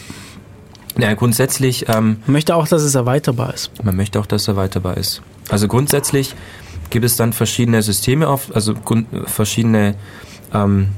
Ja, 0.97 1.13
grundsätzlich. 1.13 1.87
Ähm, 1.87 2.17
man 2.25 2.33
möchte 2.33 2.55
auch, 2.55 2.67
dass 2.67 2.81
es 2.81 2.95
erweiterbar 2.95 3.53
ist. 3.53 3.71
Man 3.83 3.95
möchte 3.95 4.19
auch, 4.19 4.25
dass 4.25 4.43
es 4.43 4.47
erweiterbar 4.47 4.97
ist. 4.97 5.21
Also 5.49 5.67
grundsätzlich 5.67 6.35
gibt 6.89 7.05
es 7.05 7.15
dann 7.15 7.33
verschiedene 7.33 7.81
Systeme 7.81 8.27
auf, 8.27 8.53
also 8.53 8.75
verschiedene 9.25 9.95
ähm, 10.53 10.89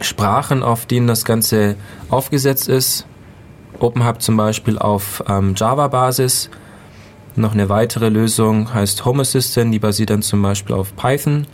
Sprachen, 0.00 0.62
auf 0.62 0.86
denen 0.86 1.06
das 1.06 1.24
Ganze 1.24 1.76
aufgesetzt 2.08 2.68
ist. 2.68 3.06
OpenHub 3.78 4.22
zum 4.22 4.36
Beispiel 4.36 4.78
auf 4.78 5.22
ähm, 5.28 5.54
Java-Basis. 5.56 6.50
Noch 7.36 7.52
eine 7.52 7.68
weitere 7.68 8.08
Lösung 8.08 8.72
heißt 8.72 9.04
Home 9.04 9.22
Assistant, 9.22 9.74
die 9.74 9.80
basiert 9.80 10.10
dann 10.10 10.22
zum 10.22 10.40
Beispiel 10.40 10.74
auf 10.74 10.94
Python. 10.94 11.46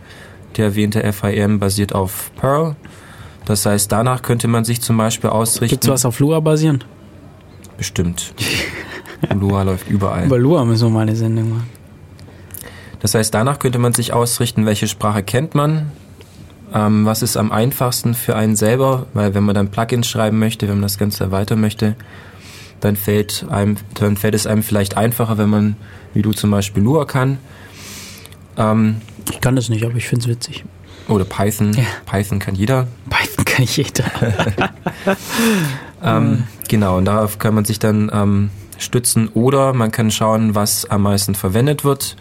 Der 0.56 0.66
erwähnte 0.66 1.12
FIM 1.12 1.58
basiert 1.58 1.94
auf 1.94 2.30
Perl. 2.36 2.76
Das 3.44 3.66
heißt, 3.66 3.90
danach 3.90 4.22
könnte 4.22 4.48
man 4.48 4.64
sich 4.64 4.80
zum 4.80 4.96
Beispiel 4.96 5.30
ausrichten. 5.30 5.74
Gibt 5.74 5.84
es 5.84 5.90
was 5.90 6.04
auf 6.04 6.20
Lua 6.20 6.40
basierend? 6.40 6.86
Bestimmt. 7.78 8.34
Lua 9.34 9.62
läuft 9.62 9.88
überall. 9.88 10.26
Über 10.26 10.38
Lua 10.38 10.64
müssen 10.64 10.88
wir 10.88 10.90
mal 10.90 11.02
eine 11.02 11.16
Sendung 11.16 11.50
machen. 11.50 11.70
Das 13.00 13.14
heißt, 13.14 13.32
danach 13.32 13.58
könnte 13.58 13.78
man 13.78 13.94
sich 13.94 14.12
ausrichten, 14.12 14.66
welche 14.66 14.86
Sprache 14.86 15.22
kennt 15.22 15.54
man, 15.54 15.90
ähm, 16.72 17.06
was 17.06 17.22
ist 17.22 17.36
am 17.36 17.50
einfachsten 17.50 18.14
für 18.14 18.36
einen 18.36 18.56
selber, 18.56 19.06
weil 19.14 19.34
wenn 19.34 19.44
man 19.44 19.54
dann 19.54 19.70
Plugins 19.70 20.08
schreiben 20.08 20.38
möchte, 20.38 20.68
wenn 20.68 20.76
man 20.76 20.82
das 20.82 20.98
Ganze 20.98 21.24
erweitern 21.24 21.60
möchte, 21.60 21.96
dann 22.80 22.96
fällt, 22.96 23.46
einem, 23.50 23.76
dann 23.94 24.16
fällt 24.16 24.34
es 24.34 24.46
einem 24.46 24.62
vielleicht 24.62 24.96
einfacher, 24.96 25.38
wenn 25.38 25.50
man, 25.50 25.76
wie 26.14 26.22
du 26.22 26.32
zum 26.32 26.50
Beispiel, 26.50 26.82
Lua 26.82 27.04
kann. 27.04 27.38
Ähm, 28.60 28.96
ich 29.30 29.40
kann 29.40 29.56
das 29.56 29.68
nicht, 29.68 29.84
aber 29.84 29.96
ich 29.96 30.06
finde 30.06 30.24
es 30.24 30.28
witzig. 30.28 30.64
Oder 31.08 31.24
Python. 31.24 31.72
Ja. 31.72 31.84
Python 32.06 32.38
kann 32.38 32.54
jeder. 32.54 32.86
Python 33.08 33.44
kann 33.44 33.64
jeder. 33.64 34.04
ähm, 36.04 36.44
genau, 36.68 36.98
und 36.98 37.06
darauf 37.06 37.38
kann 37.38 37.54
man 37.54 37.64
sich 37.64 37.78
dann 37.78 38.10
ähm, 38.12 38.50
stützen. 38.78 39.28
Oder 39.28 39.72
man 39.72 39.90
kann 39.90 40.10
schauen, 40.10 40.54
was 40.54 40.84
am 40.84 41.02
meisten 41.02 41.34
verwendet 41.34 41.84
wird. 41.84 42.16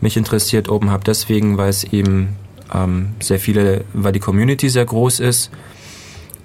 Mich 0.00 0.16
interessiert 0.16 0.68
OpenHub 0.68 1.04
deswegen, 1.04 1.56
weil 1.56 1.70
es 1.70 1.84
eben 1.84 2.36
ähm, 2.74 3.14
sehr 3.20 3.38
viele, 3.38 3.84
weil 3.92 4.12
die 4.12 4.20
Community 4.20 4.68
sehr 4.68 4.84
groß 4.84 5.20
ist. 5.20 5.50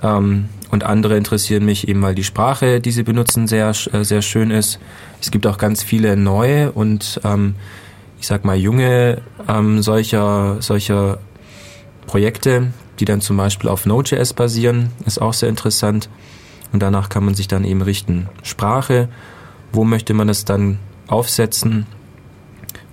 Ähm, 0.01 0.49
und 0.71 0.83
andere 0.83 1.17
interessieren 1.17 1.65
mich 1.65 1.87
eben, 1.87 2.01
weil 2.01 2.15
die 2.15 2.23
Sprache, 2.23 2.81
die 2.81 2.91
sie 2.91 3.03
benutzen, 3.03 3.47
sehr, 3.47 3.69
äh, 3.69 4.03
sehr 4.03 4.21
schön 4.21 4.51
ist. 4.51 4.79
Es 5.21 5.31
gibt 5.31 5.45
auch 5.45 5.57
ganz 5.57 5.83
viele 5.83 6.17
neue 6.17 6.71
und 6.71 7.19
ähm, 7.23 7.55
ich 8.23 8.27
sag 8.27 8.45
mal 8.45 8.55
junge 8.55 9.21
ähm, 9.49 9.81
solcher, 9.81 10.61
solcher 10.61 11.17
Projekte, 12.07 12.71
die 12.97 13.03
dann 13.03 13.19
zum 13.19 13.35
Beispiel 13.35 13.69
auf 13.69 13.85
Node.js 13.85 14.31
basieren, 14.31 14.91
ist 15.05 15.21
auch 15.21 15.33
sehr 15.33 15.49
interessant. 15.49 16.07
Und 16.71 16.81
danach 16.81 17.09
kann 17.09 17.25
man 17.25 17.33
sich 17.33 17.49
dann 17.49 17.65
eben 17.65 17.81
richten. 17.81 18.29
Sprache, 18.41 19.09
wo 19.73 19.83
möchte 19.83 20.13
man 20.13 20.29
es 20.29 20.45
dann 20.45 20.79
aufsetzen 21.07 21.85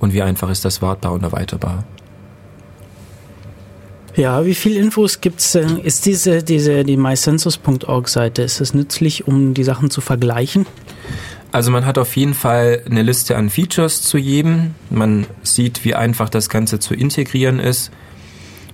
und 0.00 0.12
wie 0.12 0.22
einfach 0.22 0.50
ist 0.50 0.64
das 0.64 0.82
wartbar 0.82 1.12
und 1.12 1.22
erweiterbar. 1.22 1.84
Ja, 4.16 4.44
wie 4.44 4.56
viele 4.56 4.80
Infos 4.80 5.20
gibt's? 5.20 5.54
Äh, 5.54 5.64
ist 5.84 6.06
diese, 6.06 6.42
diese, 6.42 6.82
die 6.82 6.96
mycensus.org 6.96 8.08
Seite, 8.08 8.42
ist 8.42 8.60
es 8.60 8.74
nützlich, 8.74 9.28
um 9.28 9.54
die 9.54 9.62
Sachen 9.62 9.90
zu 9.90 10.00
vergleichen? 10.00 10.66
Also 11.52 11.70
man 11.72 11.84
hat 11.84 11.98
auf 11.98 12.16
jeden 12.16 12.34
Fall 12.34 12.82
eine 12.86 13.02
Liste 13.02 13.36
an 13.36 13.50
Features 13.50 14.02
zu 14.02 14.18
jedem. 14.18 14.74
Man 14.88 15.26
sieht, 15.42 15.84
wie 15.84 15.94
einfach 15.94 16.28
das 16.28 16.48
Ganze 16.48 16.78
zu 16.78 16.94
integrieren 16.94 17.58
ist. 17.58 17.90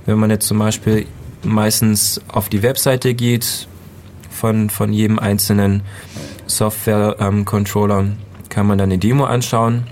Wenn 0.05 0.19
man 0.19 0.31
jetzt 0.31 0.47
zum 0.47 0.59
Beispiel 0.59 1.07
meistens 1.43 2.21
auf 2.29 2.49
die 2.49 2.63
Webseite 2.63 3.15
geht 3.15 3.67
von, 4.31 4.69
von 4.69 4.93
jedem 4.93 5.19
einzelnen 5.19 5.83
Software-Controller, 6.47 8.01
ähm, 8.01 8.17
kann 8.51 8.67
man 8.67 8.79
dann 8.79 8.91
eine 8.91 8.99
Demo 8.99 9.25
anschauen 9.25 9.87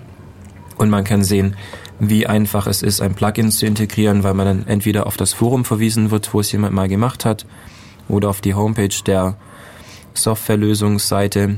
und 0.77 0.91
man 0.91 1.05
kann 1.05 1.25
sehen, 1.25 1.57
wie 1.99 2.27
einfach 2.27 2.67
es 2.67 2.83
ist, 2.83 3.01
ein 3.01 3.15
Plugin 3.15 3.51
zu 3.51 3.67
integrieren, 3.67 4.25
weil 4.25 4.35
man 4.35 4.47
dann 4.47 4.67
entweder 4.67 5.07
auf 5.07 5.17
das 5.17 5.33
Forum 5.33 5.65
verwiesen 5.65 6.11
wird, 6.11 6.35
wo 6.35 6.41
es 6.41 6.53
jemand 6.53 6.75
mal 6.75 6.89
gemacht 6.89 7.25
hat, 7.25 7.47
oder 8.09 8.29
auf 8.29 8.41
die 8.41 8.55
Homepage 8.55 8.95
der 9.07 9.37
Softwarelösungsseite. 10.13 11.57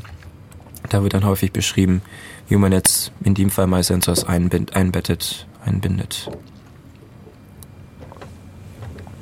Da 0.89 1.03
wird 1.03 1.15
dann 1.15 1.25
häufig 1.25 1.53
beschrieben, 1.53 2.03
wie 2.49 2.57
man 2.57 2.73
jetzt 2.73 3.13
in 3.25 3.35
dem 3.35 3.51
Fall 3.51 3.67
MySensors 3.67 4.25
einbettet, 4.25 5.47
einbindet. 5.65 6.31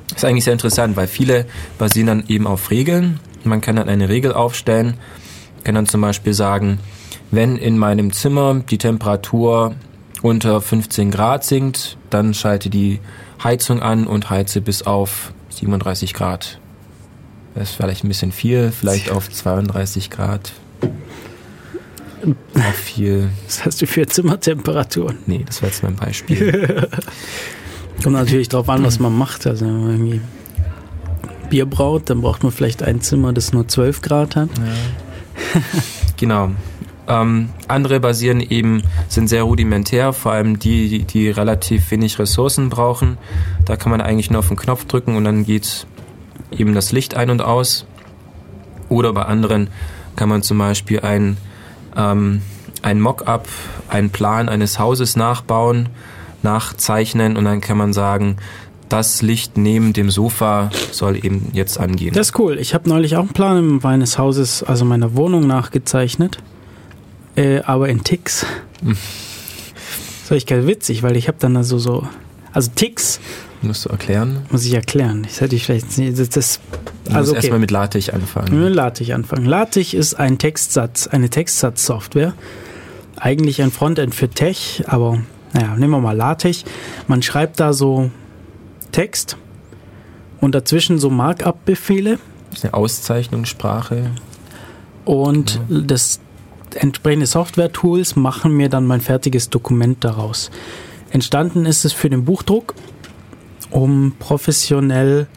Das 0.09 0.17
ist 0.19 0.25
eigentlich 0.25 0.43
sehr 0.45 0.53
interessant, 0.53 0.95
weil 0.95 1.07
viele 1.07 1.45
basieren 1.77 2.07
dann 2.07 2.23
eben 2.27 2.47
auf 2.47 2.71
Regeln. 2.71 3.19
Man 3.43 3.61
kann 3.61 3.75
dann 3.75 3.89
eine 3.89 4.09
Regel 4.09 4.33
aufstellen, 4.33 4.95
kann 5.63 5.75
dann 5.75 5.87
zum 5.87 6.01
Beispiel 6.01 6.33
sagen, 6.33 6.79
wenn 7.31 7.57
in 7.57 7.77
meinem 7.77 8.13
Zimmer 8.13 8.61
die 8.69 8.77
Temperatur 8.77 9.75
unter 10.21 10.61
15 10.61 11.11
Grad 11.11 11.43
sinkt, 11.43 11.97
dann 12.09 12.33
schalte 12.33 12.69
die 12.69 12.99
Heizung 13.43 13.81
an 13.81 14.07
und 14.07 14.29
heize 14.29 14.61
bis 14.61 14.83
auf 14.83 15.33
37 15.49 16.13
Grad. 16.13 16.59
Das 17.53 17.69
ist 17.69 17.75
vielleicht 17.75 18.03
ein 18.03 18.07
bisschen 18.07 18.31
viel, 18.31 18.71
vielleicht 18.71 19.11
auf 19.11 19.29
32 19.29 20.09
Grad. 20.09 20.53
Viel. 22.73 23.29
Was 23.45 23.65
hast 23.65 23.81
du 23.81 23.87
für 23.87 24.05
Zimmertemperaturen? 24.07 25.17
Nee, 25.25 25.43
das 25.45 25.61
war 25.61 25.69
jetzt 25.69 25.83
mein 25.83 25.95
Beispiel. 25.95 26.87
Kommt 28.03 28.15
natürlich 28.15 28.49
drauf 28.49 28.69
an, 28.69 28.83
was 28.83 28.99
man 28.99 29.17
macht. 29.17 29.47
Also 29.47 29.65
wenn 29.65 29.81
man 29.81 29.91
irgendwie 29.91 30.21
Bier 31.49 31.65
braut, 31.65 32.09
dann 32.09 32.21
braucht 32.21 32.43
man 32.43 32.51
vielleicht 32.51 32.83
ein 32.83 33.01
Zimmer, 33.01 33.33
das 33.33 33.53
nur 33.53 33.67
12 33.67 34.01
Grad 34.01 34.35
hat. 34.35 34.49
Ja. 34.57 35.61
genau. 36.17 36.51
Ähm, 37.07 37.49
andere 37.67 37.99
basieren 37.99 38.41
eben, 38.41 38.81
sind 39.09 39.27
sehr 39.27 39.43
rudimentär, 39.43 40.11
vor 40.11 40.31
allem 40.31 40.57
die, 40.57 41.03
die 41.03 41.29
relativ 41.29 41.91
wenig 41.91 42.17
Ressourcen 42.17 42.69
brauchen. 42.69 43.17
Da 43.65 43.75
kann 43.75 43.91
man 43.91 44.01
eigentlich 44.01 44.31
nur 44.31 44.39
auf 44.39 44.47
den 44.47 44.57
Knopf 44.57 44.85
drücken 44.85 45.15
und 45.15 45.23
dann 45.23 45.45
geht 45.45 45.85
eben 46.51 46.73
das 46.73 46.91
Licht 46.91 47.15
ein 47.15 47.29
und 47.29 47.41
aus. 47.41 47.85
Oder 48.89 49.13
bei 49.13 49.23
anderen 49.23 49.69
kann 50.15 50.29
man 50.29 50.41
zum 50.41 50.57
Beispiel 50.57 51.01
ein, 51.01 51.37
ähm, 51.95 52.41
ein 52.81 53.01
Mock-up, 53.01 53.47
einen 53.89 54.09
Plan 54.09 54.49
eines 54.49 54.79
Hauses 54.79 55.15
nachbauen, 55.15 55.89
nachzeichnen 56.43 57.37
und 57.37 57.45
dann 57.45 57.61
kann 57.61 57.77
man 57.77 57.93
sagen, 57.93 58.37
das 58.89 59.21
Licht 59.21 59.57
neben 59.57 59.93
dem 59.93 60.11
Sofa 60.11 60.69
soll 60.91 61.17
eben 61.17 61.49
jetzt 61.53 61.79
angehen. 61.79 62.13
Das 62.13 62.29
ist 62.29 62.39
cool. 62.39 62.59
Ich 62.59 62.73
habe 62.73 62.87
neulich 62.87 63.15
auch 63.15 63.21
einen 63.21 63.33
Plan 63.33 63.79
meines 63.81 64.17
Hauses, 64.17 64.63
also 64.63 64.85
meiner 64.85 65.15
Wohnung 65.15 65.47
nachgezeichnet, 65.47 66.37
äh, 67.35 67.61
aber 67.61 67.89
in 67.89 68.03
Ticks. 68.03 68.45
Das 68.81 70.29
war 70.31 70.37
ich 70.37 70.45
ganz 70.45 70.67
witzig, 70.67 71.03
weil 71.03 71.17
ich 71.17 71.27
habe 71.27 71.37
dann 71.39 71.57
also 71.57 71.77
so, 71.77 72.07
also 72.51 72.71
Ticks. 72.75 73.19
Musst 73.61 73.85
du 73.85 73.89
erklären? 73.89 74.45
Muss 74.49 74.65
ich 74.65 74.73
erklären. 74.73 75.23
Das 75.23 75.41
hätte 75.41 75.55
ich 75.55 75.65
vielleicht 75.65 75.97
nicht. 75.97 76.19
Das, 76.19 76.29
das, 76.29 76.59
also 77.11 77.31
okay. 77.31 77.37
erstmal 77.37 77.59
mit 77.59 77.71
LaTeX 77.71 78.09
anfangen. 78.09 78.63
Mit 78.63 78.73
LaTeX 78.73 79.11
anfangen. 79.11 79.45
LaTeX 79.45 79.93
ist 79.93 80.15
ein 80.15 80.37
Textsatz, 80.37 81.07
eine 81.07 81.29
Textsatzsoftware. 81.29 82.33
Eigentlich 83.17 83.61
ein 83.61 83.71
Frontend 83.71 84.13
für 84.13 84.29
Tech, 84.29 84.83
aber 84.87 85.19
naja, 85.53 85.75
nehmen 85.75 85.91
wir 85.91 86.01
mal 86.01 86.15
LaTeX. 86.15 86.65
Man 87.07 87.21
schreibt 87.21 87.59
da 87.59 87.73
so 87.73 88.11
Text 88.91 89.37
und 90.41 90.53
dazwischen 90.53 90.99
so 90.99 91.09
Markup-Befehle. 91.09 92.19
Das 92.49 92.59
ist 92.59 92.65
eine 92.65 92.73
Auszeichnungssprache. 92.73 94.11
Und 95.05 95.61
ja. 95.69 95.81
das 95.81 96.19
entsprechende 96.75 97.25
Software-Tools 97.25 98.15
machen 98.15 98.51
mir 98.51 98.69
dann 98.69 98.85
mein 98.85 99.01
fertiges 99.01 99.49
Dokument 99.49 100.03
daraus. 100.03 100.51
Entstanden 101.09 101.65
ist 101.65 101.85
es 101.85 101.93
für 101.93 102.09
den 102.09 102.25
Buchdruck, 102.25 102.75
um 103.75 104.13
professionell 104.19 105.27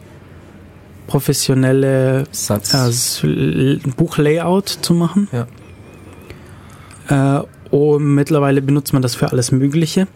professionelle 1.07 2.23
äh, 2.23 3.75
Buchlayout 3.97 4.69
zu 4.69 4.93
machen. 4.93 5.27
Ja. 7.09 7.39
Äh, 7.39 7.43
und 7.75 8.15
mittlerweile 8.15 8.61
benutzt 8.61 8.93
man 8.93 9.01
das 9.01 9.15
für 9.15 9.31
alles 9.31 9.51
Mögliche. 9.51 10.07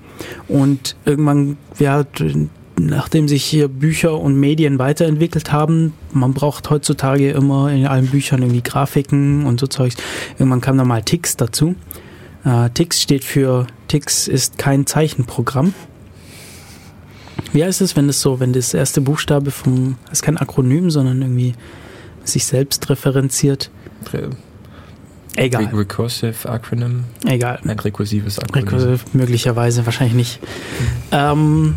Und 0.47 0.95
irgendwann, 1.03 1.57
ja, 1.79 2.05
nachdem 2.79 3.27
sich 3.27 3.43
hier 3.43 3.67
Bücher 3.67 4.17
und 4.19 4.39
Medien 4.39 4.79
weiterentwickelt 4.79 5.51
haben, 5.51 5.93
man 6.13 6.33
braucht 6.33 6.69
heutzutage 6.69 7.31
immer 7.31 7.71
in 7.71 7.87
allen 7.87 8.07
Büchern 8.07 8.41
irgendwie 8.41 8.63
Grafiken 8.63 9.45
und 9.45 9.59
so 9.59 9.67
Zeugs. 9.67 9.97
Irgendwann 10.37 10.61
kam 10.61 10.77
da 10.77 10.85
mal 10.85 11.01
Tix 11.01 11.35
dazu. 11.35 11.75
Äh, 12.45 12.69
Tix 12.69 13.01
steht 13.01 13.23
für 13.25 13.67
Tix 13.87 14.27
ist 14.27 14.57
kein 14.57 14.85
Zeichenprogramm. 14.85 15.73
Wie 17.51 17.63
heißt 17.63 17.81
es, 17.81 17.95
wenn 17.95 18.07
das 18.07 18.21
so, 18.21 18.39
wenn 18.39 18.53
das 18.53 18.73
erste 18.73 19.01
Buchstabe 19.01 19.51
vom, 19.51 19.97
das 20.05 20.19
ist 20.19 20.21
kein 20.23 20.37
Akronym, 20.37 20.89
sondern 20.89 21.21
irgendwie 21.21 21.53
sich 22.23 22.45
selbst 22.45 22.89
referenziert? 22.89 23.69
Egal. 25.35 25.65
Recursive 25.73 26.47
Acronym? 26.47 27.05
Egal. 27.25 27.59
Ein 27.63 27.79
rekursives 27.79 28.39
Akronym. 28.39 28.67
Rekursiv 28.67 29.05
möglicherweise, 29.13 29.85
wahrscheinlich 29.85 30.15
nicht. 30.15 30.41
Mhm. 30.41 30.87
Ähm, 31.11 31.75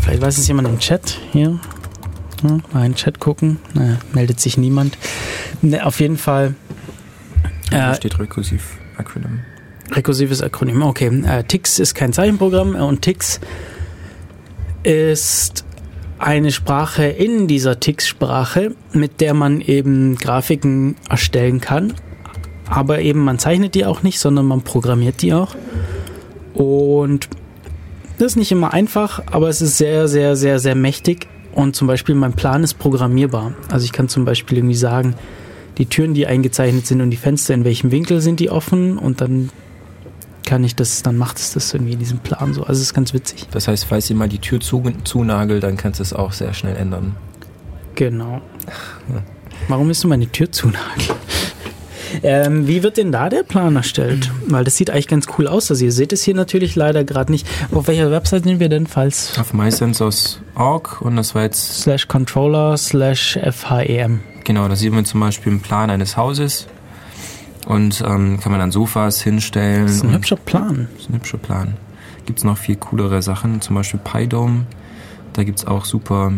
vielleicht 0.00 0.22
weiß 0.22 0.38
es 0.38 0.48
jemand 0.48 0.68
im 0.68 0.78
Chat 0.78 1.18
hier. 1.32 1.60
Hm, 2.42 2.62
mal 2.72 2.86
in 2.86 2.92
den 2.92 2.94
Chat 2.94 3.20
gucken. 3.20 3.58
Naja, 3.74 3.98
meldet 4.14 4.40
sich 4.40 4.56
niemand. 4.56 4.96
Ne, 5.60 5.84
auf 5.84 6.00
jeden 6.00 6.16
Fall. 6.16 6.54
Äh, 7.70 7.94
steht 7.94 8.18
rekursiv 8.18 8.78
Akronym. 8.96 9.40
Rekursives 9.92 10.42
Akronym, 10.42 10.82
okay. 10.82 11.08
Äh, 11.26 11.44
TIX 11.44 11.78
ist 11.80 11.94
kein 11.94 12.12
Zeichenprogramm 12.12 12.76
und 12.76 13.02
TIX 13.02 13.40
ist 14.82 15.64
eine 16.18 16.52
Sprache 16.52 17.04
in 17.04 17.46
dieser 17.46 17.80
TIX-Sprache, 17.80 18.74
mit 18.92 19.20
der 19.20 19.34
man 19.34 19.60
eben 19.60 20.16
Grafiken 20.16 20.96
erstellen 21.08 21.60
kann. 21.60 21.94
Aber 22.68 23.00
eben 23.00 23.20
man 23.20 23.38
zeichnet 23.38 23.74
die 23.74 23.86
auch 23.86 24.02
nicht, 24.02 24.20
sondern 24.20 24.46
man 24.46 24.62
programmiert 24.62 25.22
die 25.22 25.32
auch. 25.32 25.56
Und 26.54 27.28
das 28.18 28.32
ist 28.32 28.36
nicht 28.36 28.52
immer 28.52 28.72
einfach, 28.72 29.22
aber 29.30 29.48
es 29.48 29.62
ist 29.62 29.78
sehr, 29.78 30.08
sehr, 30.08 30.36
sehr, 30.36 30.58
sehr 30.58 30.74
mächtig. 30.74 31.26
Und 31.52 31.74
zum 31.74 31.88
Beispiel 31.88 32.14
mein 32.14 32.34
Plan 32.34 32.62
ist 32.62 32.74
programmierbar. 32.74 33.54
Also 33.70 33.84
ich 33.84 33.92
kann 33.92 34.08
zum 34.08 34.24
Beispiel 34.24 34.58
irgendwie 34.58 34.74
sagen, 34.74 35.14
die 35.78 35.86
Türen, 35.86 36.12
die 36.12 36.26
eingezeichnet 36.26 36.86
sind 36.86 37.00
und 37.00 37.10
die 37.10 37.16
Fenster, 37.16 37.54
in 37.54 37.64
welchem 37.64 37.90
Winkel 37.90 38.20
sind 38.20 38.38
die 38.38 38.50
offen 38.50 38.98
und 38.98 39.20
dann 39.22 39.48
kann 40.50 40.64
ich 40.64 40.74
das, 40.74 41.04
dann 41.04 41.16
macht 41.16 41.38
es 41.38 41.52
das 41.52 41.72
irgendwie 41.72 41.92
in 41.92 42.00
diesem 42.00 42.18
Plan 42.18 42.52
so. 42.52 42.62
Also 42.62 42.80
es 42.80 42.88
ist 42.88 42.94
ganz 42.94 43.14
witzig. 43.14 43.46
Das 43.52 43.68
heißt, 43.68 43.84
falls 43.84 44.10
ihr 44.10 44.16
mal 44.16 44.28
die 44.28 44.40
Tür 44.40 44.58
zu, 44.58 44.82
zunagelt, 45.04 45.62
dann 45.62 45.76
kannst 45.76 46.00
du 46.00 46.02
es 46.02 46.12
auch 46.12 46.32
sehr 46.32 46.54
schnell 46.54 46.74
ändern. 46.74 47.14
Genau. 47.94 48.40
Warum 49.68 49.86
willst 49.86 50.02
du 50.02 50.08
meine 50.08 50.26
Tür 50.26 50.50
zunageln? 50.50 51.16
Ähm, 52.24 52.66
wie 52.66 52.82
wird 52.82 52.96
denn 52.96 53.12
da 53.12 53.28
der 53.28 53.44
Plan 53.44 53.76
erstellt? 53.76 54.32
Weil 54.48 54.64
das 54.64 54.76
sieht 54.76 54.90
eigentlich 54.90 55.06
ganz 55.06 55.28
cool 55.38 55.46
aus. 55.46 55.70
Also 55.70 55.84
ihr 55.84 55.92
seht 55.92 56.12
es 56.12 56.24
hier 56.24 56.34
natürlich 56.34 56.74
leider 56.74 57.04
gerade 57.04 57.30
nicht. 57.30 57.46
Auf 57.70 57.86
welcher 57.86 58.10
Website 58.10 58.42
sind 58.42 58.58
wir 58.58 58.68
denn, 58.68 58.88
falls? 58.88 59.38
Auf 59.38 59.54
mysensors.org 59.54 61.00
und 61.00 61.14
das 61.14 61.36
war 61.36 61.42
jetzt... 61.42 61.82
Slash 61.82 62.08
controller 62.08 62.76
slash 62.76 63.38
FHEM. 63.38 64.18
Genau, 64.42 64.66
da 64.66 64.74
sieht 64.74 64.92
man 64.92 65.04
zum 65.04 65.20
Beispiel 65.20 65.52
einen 65.52 65.60
Plan 65.60 65.90
eines 65.90 66.16
Hauses 66.16 66.66
und 67.66 68.02
ähm, 68.06 68.40
kann 68.40 68.52
man 68.52 68.60
dann 68.60 68.72
Sofas 68.72 69.20
hinstellen. 69.20 69.82
Das 69.82 69.96
ist 69.96 70.04
ein 70.04 70.12
hübscher 70.12 70.36
Plan. 70.36 70.88
Das 70.94 71.02
ist 71.02 71.10
ein 71.10 71.14
hübscher 71.14 71.38
Plan. 71.38 71.74
Gibt 72.26 72.38
es 72.38 72.44
noch 72.44 72.58
viel 72.58 72.76
coolere 72.76 73.22
Sachen, 73.22 73.60
zum 73.60 73.76
Beispiel 73.76 74.00
PyDome. 74.02 74.66
Da 75.32 75.44
gibt 75.44 75.58
es 75.58 75.66
auch 75.66 75.84
super 75.84 76.32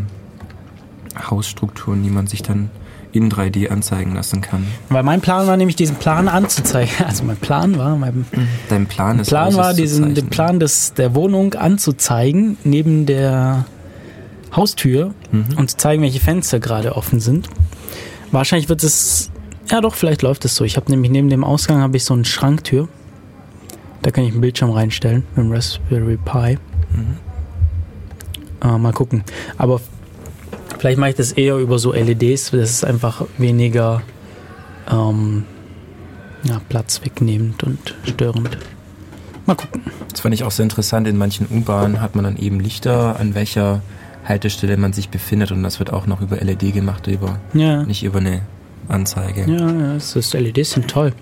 Hausstrukturen, 1.30 2.02
die 2.02 2.10
man 2.10 2.26
sich 2.26 2.42
dann 2.42 2.70
in 3.12 3.30
3D 3.30 3.68
anzeigen 3.68 4.14
lassen 4.14 4.40
kann. 4.40 4.66
Weil 4.88 5.02
mein 5.02 5.20
Plan 5.20 5.46
war 5.46 5.56
nämlich, 5.56 5.76
diesen 5.76 5.96
Plan 5.96 6.28
anzuzeigen. 6.28 6.92
Also 7.06 7.24
mein 7.24 7.36
Plan 7.36 7.76
war, 7.76 7.96
mein 7.96 8.24
Dein 8.68 8.86
Plan 8.86 9.18
ist 9.18 9.28
Plan 9.28 9.54
war, 9.54 9.74
diesen, 9.74 10.14
den 10.14 10.28
Plan 10.28 10.60
des, 10.60 10.94
der 10.94 11.14
Wohnung 11.14 11.54
anzuzeigen, 11.54 12.56
neben 12.64 13.06
der 13.06 13.66
Haustür 14.54 15.12
mhm. 15.30 15.58
und 15.58 15.70
zu 15.70 15.76
zeigen, 15.76 16.02
welche 16.02 16.20
Fenster 16.20 16.58
gerade 16.58 16.96
offen 16.96 17.20
sind. 17.20 17.48
Wahrscheinlich 18.30 18.68
wird 18.68 18.82
es, 18.82 19.30
ja 19.70 19.80
doch, 19.80 19.94
vielleicht 19.94 20.22
läuft 20.22 20.44
es 20.44 20.56
so. 20.56 20.64
Ich 20.64 20.76
habe 20.76 20.90
nämlich 20.90 21.10
neben 21.10 21.30
dem 21.30 21.44
Ausgang 21.44 21.80
habe 21.80 21.96
ich 21.96 22.04
so 22.04 22.14
eine 22.14 22.24
Schranktür. 22.24 22.88
Da 24.02 24.10
kann 24.10 24.24
ich 24.24 24.32
einen 24.32 24.40
Bildschirm 24.40 24.70
reinstellen 24.70 25.24
mit 25.34 25.44
dem 25.44 25.52
Raspberry 25.52 26.16
Pi. 26.16 26.58
Mhm. 26.90 27.16
Äh, 28.62 28.78
mal 28.78 28.92
gucken. 28.92 29.22
Aber 29.58 29.80
Vielleicht 30.82 30.98
mache 30.98 31.10
ich 31.10 31.16
das 31.16 31.30
eher 31.30 31.58
über 31.58 31.78
so 31.78 31.92
LEDs, 31.92 32.50
das 32.50 32.70
ist 32.70 32.84
einfach 32.84 33.24
weniger 33.38 34.02
ähm, 34.90 35.44
ja, 36.42 36.60
Platz 36.68 37.00
wegnehmend 37.04 37.62
und 37.62 37.94
störend. 38.02 38.58
Mal 39.46 39.54
gucken. 39.54 39.82
Das 40.10 40.22
fand 40.22 40.34
ich 40.34 40.42
auch 40.42 40.50
sehr 40.50 40.64
interessant. 40.64 41.06
In 41.06 41.16
manchen 41.16 41.46
U-Bahnen 41.48 42.00
hat 42.00 42.16
man 42.16 42.24
dann 42.24 42.36
eben 42.36 42.58
Lichter, 42.58 43.20
an 43.20 43.36
welcher 43.36 43.80
Haltestelle 44.24 44.76
man 44.76 44.92
sich 44.92 45.08
befindet 45.08 45.52
und 45.52 45.62
das 45.62 45.78
wird 45.78 45.92
auch 45.92 46.08
noch 46.08 46.20
über 46.20 46.38
LED 46.38 46.74
gemacht, 46.74 47.06
über, 47.06 47.38
ja. 47.54 47.84
nicht 47.84 48.02
über 48.02 48.18
eine 48.18 48.42
Anzeige. 48.92 49.50
Ja, 49.50 49.70
ja 49.70 49.94
das 49.94 50.16
ist, 50.16 50.34
LEDs 50.34 50.70
sind 50.70 50.88
toll. 50.88 51.12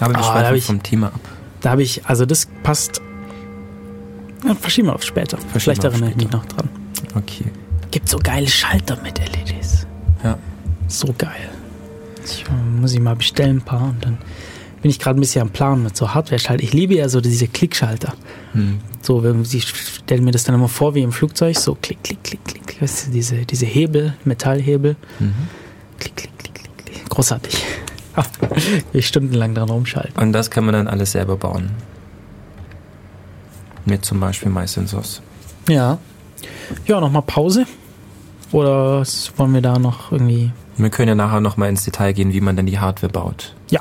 Aber 0.00 0.14
wir 0.14 0.20
ah, 0.20 0.22
schweifen 0.22 0.60
vom 0.60 0.82
Thema 0.82 1.08
ab. 1.08 1.20
Da 1.60 1.70
habe 1.70 1.82
ich, 1.82 2.06
also 2.06 2.24
das 2.24 2.48
passt. 2.62 3.00
Ja, 4.46 4.54
verschieben 4.54 4.88
wir 4.88 4.94
auf 4.94 5.02
später. 5.02 5.36
Verschieben 5.36 5.60
Vielleicht 5.60 5.84
erinnere 5.84 6.10
ich 6.10 6.16
mich 6.16 6.30
noch 6.30 6.46
dran. 6.46 6.68
Okay. 7.14 7.44
Gibt 7.90 8.08
so 8.08 8.18
geile 8.18 8.48
Schalter 8.48 8.96
mit 9.02 9.18
LEDs. 9.18 9.86
Ja. 10.24 10.38
So 10.88 11.14
geil. 11.16 11.50
Ich, 12.24 12.44
muss 12.80 12.92
ich 12.92 13.00
mal 13.00 13.16
bestellen 13.16 13.58
ein 13.58 13.62
paar 13.62 13.90
und 13.90 14.04
dann 14.04 14.18
bin 14.82 14.90
ich 14.90 14.98
gerade 14.98 15.18
ein 15.18 15.20
bisschen 15.20 15.42
am 15.42 15.50
Plan 15.50 15.82
mit 15.82 15.96
so 15.96 16.14
Hardware-Schalter. 16.14 16.62
Ich 16.62 16.72
liebe 16.72 16.94
ja 16.94 17.08
so 17.08 17.20
diese 17.20 17.48
Klickschalter. 17.48 18.14
Hm. 18.52 18.78
So, 19.02 19.22
wenn 19.22 19.44
sie 19.44 19.60
stellen 19.60 20.24
mir 20.24 20.30
das 20.30 20.44
dann 20.44 20.54
immer 20.54 20.68
vor 20.68 20.94
wie 20.94 21.02
im 21.02 21.12
Flugzeug, 21.12 21.56
so 21.56 21.76
klick, 21.80 22.02
klick, 22.02 22.22
klick, 22.24 22.44
klick. 22.44 22.80
Weißt 22.80 23.06
du, 23.06 23.10
diese, 23.10 23.44
diese 23.44 23.66
Hebel, 23.66 24.14
Metallhebel. 24.24 24.96
Mhm. 25.18 25.34
Klick, 25.98 26.16
klick. 26.16 26.29
Großartig. 27.10 27.64
ich 28.92 29.06
stundenlang 29.06 29.54
dran 29.54 29.68
rumschalten. 29.68 30.16
Und 30.20 30.32
das 30.32 30.50
kann 30.50 30.64
man 30.64 30.74
dann 30.74 30.88
alles 30.88 31.12
selber 31.12 31.36
bauen. 31.36 31.70
Mit 33.84 34.04
zum 34.04 34.20
Beispiel 34.20 34.50
MySensors. 34.50 35.22
Ja. 35.68 35.98
Ja, 36.86 37.00
nochmal 37.00 37.22
Pause. 37.22 37.66
Oder 38.52 39.04
wollen 39.36 39.54
wir 39.54 39.60
da 39.62 39.78
noch 39.78 40.12
irgendwie. 40.12 40.52
Wir 40.76 40.90
können 40.90 41.08
ja 41.08 41.14
nachher 41.14 41.40
nochmal 41.40 41.68
ins 41.68 41.84
Detail 41.84 42.12
gehen, 42.12 42.32
wie 42.32 42.40
man 42.40 42.56
denn 42.56 42.66
die 42.66 42.78
Hardware 42.78 43.12
baut. 43.12 43.54
Ja. 43.70 43.80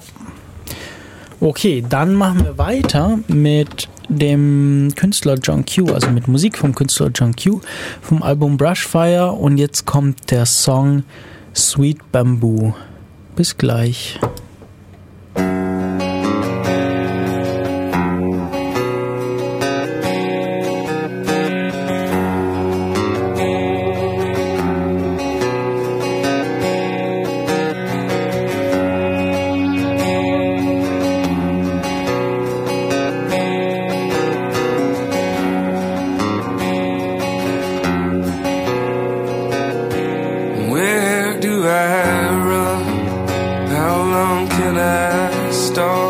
Okay, 1.39 1.84
dann 1.88 2.15
machen 2.15 2.43
wir 2.43 2.57
weiter 2.57 3.19
mit 3.27 3.88
dem 4.09 4.91
Künstler 4.95 5.36
John 5.36 5.63
Q, 5.65 5.93
also 5.93 6.09
mit 6.09 6.27
Musik 6.27 6.57
vom 6.57 6.75
Künstler 6.75 7.11
John 7.13 7.34
Q 7.36 7.61
vom 8.01 8.21
Album 8.21 8.57
Brushfire 8.57 9.32
und 9.32 9.57
jetzt 9.57 9.86
kommt 9.86 10.32
der 10.32 10.45
Song 10.45 11.03
Sweet 11.55 12.11
Bamboo. 12.11 12.73
Bis 13.40 13.56
gleich. 13.58 14.20
can 44.60 44.78
I 44.78 45.51
start? 45.51 46.09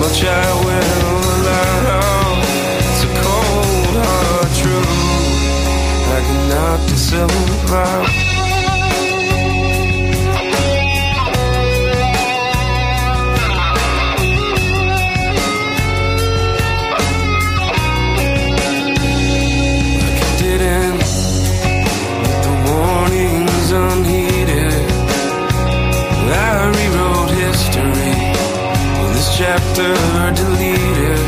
Much 0.00 0.24
I 0.24 0.46
will 0.64 1.24
allow. 1.36 2.40
It's 2.80 3.04
a 3.04 3.10
cold 3.22 3.96
hard 4.00 4.50
truth. 4.60 4.94
I 6.16 6.20
cannot 6.26 6.88
disavow. 6.88 8.09
Chapter 29.80 30.42
deleted. 30.42 31.20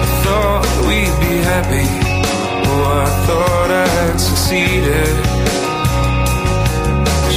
I 0.00 0.06
thought 0.24 0.66
we'd 0.86 1.16
be 1.20 1.34
happy. 1.52 1.86
Oh, 2.68 2.84
I 3.02 3.08
thought 3.26 3.70
I'd 3.70 4.20
succeeded. 4.20 5.14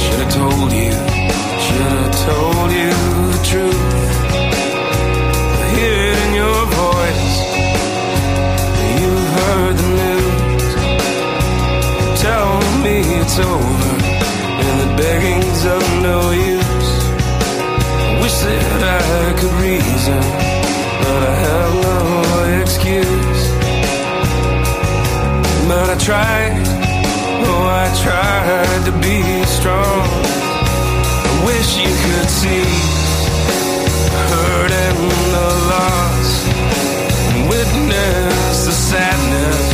Should 0.00 0.20
have 0.22 0.32
told 0.34 0.70
you, 0.72 0.92
should 1.64 1.92
have 2.02 2.16
told 2.28 2.70
you 2.80 2.92
the 3.32 3.40
truth. 3.50 3.82
I 5.58 5.66
hear 5.74 5.96
it 6.10 6.18
in 6.26 6.32
your 6.42 6.60
voice. 6.82 7.34
You 9.00 9.10
heard 9.36 9.74
the 9.82 9.88
news. 10.02 10.66
Tell 12.20 12.52
me 12.84 12.96
it's 13.20 13.38
over, 13.38 13.92
and 14.64 14.76
the 14.82 14.90
begging's 14.96 15.64
of 15.64 15.82
no 16.02 16.30
use. 16.30 16.59
Wish 18.20 18.36
that 18.44 18.82
I 18.84 19.32
could 19.38 19.54
reason, 19.64 20.20
but 21.02 21.22
I 21.32 21.34
have 21.46 21.72
no 21.88 22.60
excuse. 22.60 23.42
But 25.68 25.86
I 25.88 25.96
tried, 25.96 26.62
oh, 27.48 27.64
I 27.82 27.86
tried 28.04 28.82
to 28.88 28.92
be 29.00 29.18
strong. 29.56 30.04
I 31.28 31.44
wish 31.46 31.68
you 31.80 31.92
could 32.04 32.28
see 32.28 33.00
hurt 34.30 34.72
and 34.84 34.98
the 35.34 35.48
loss 35.70 36.30
and 37.30 37.48
witness 37.48 38.66
the 38.66 38.72
sadness 38.72 39.69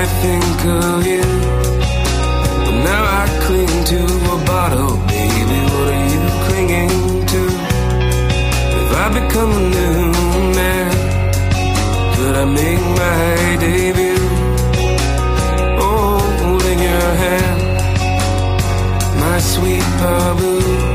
I 0.00 0.06
think 0.22 0.64
of 0.64 1.04
you? 1.04 1.22
But 2.64 2.76
now 2.86 3.02
I 3.20 3.26
cling 3.44 3.84
to 3.92 4.00
a 4.34 4.38
bottle, 4.46 4.96
baby. 5.08 5.58
What 5.74 5.88
are 5.92 6.06
you 6.12 6.22
clinging 6.46 7.26
to? 7.32 7.40
If 8.80 8.90
I 9.04 9.06
become 9.20 9.50
a 9.50 9.64
new 9.76 9.98
man, 10.58 10.90
could 12.14 12.36
I 12.36 12.44
make 12.44 12.82
my 13.02 13.56
debut? 13.64 14.28
Holding 15.80 16.78
your 16.78 17.08
hand, 17.24 17.60
my 19.18 19.38
sweet 19.40 19.86
Babu. 19.98 20.87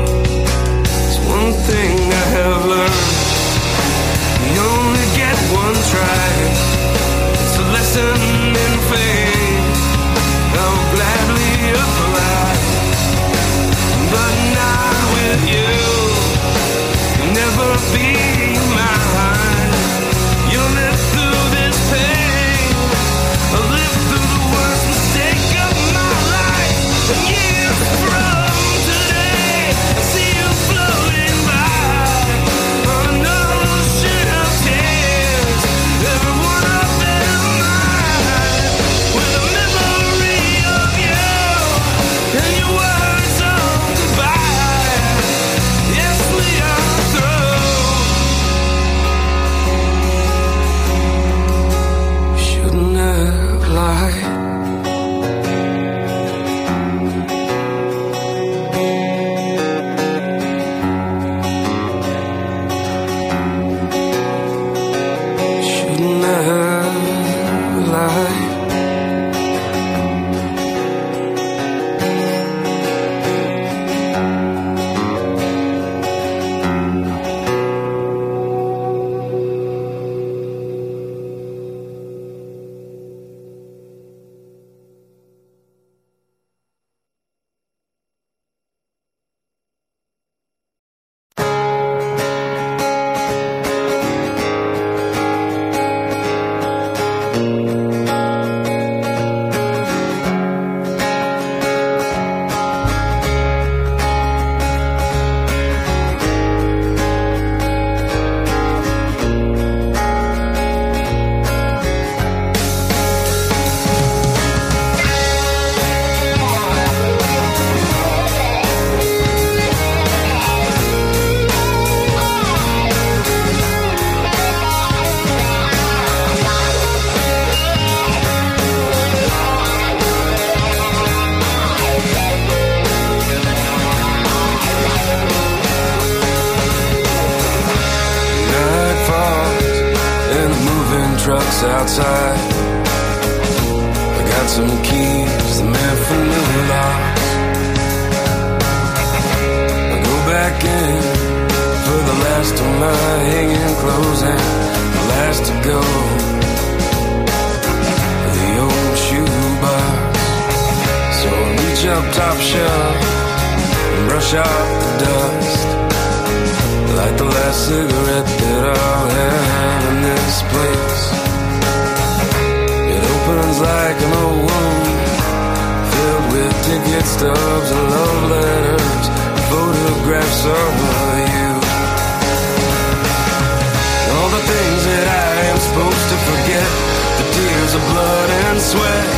Sweat. 188.74 189.08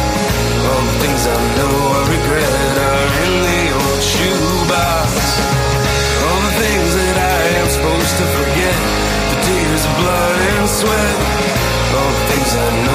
All 0.69 0.83
the 0.91 0.97
things 1.03 1.23
I 1.25 1.41
know 1.57 1.75
I 1.97 2.03
regret 2.17 2.75
are 2.93 3.09
in 3.25 3.33
the 3.49 3.63
old 3.81 4.03
shoebox. 4.13 5.11
All 6.27 6.41
the 6.49 6.55
things 6.61 6.91
that 7.01 7.17
I 7.17 7.41
am 7.61 7.69
supposed 7.77 8.15
to 8.21 8.27
forget 8.39 8.77
The 9.31 9.39
tears 9.47 9.83
of 9.85 9.93
blood 10.01 10.39
and 10.49 10.69
sweat 10.69 11.19
All 11.97 12.11
the 12.17 12.25
things 12.33 12.51
I 12.57 12.69
know 12.85 12.86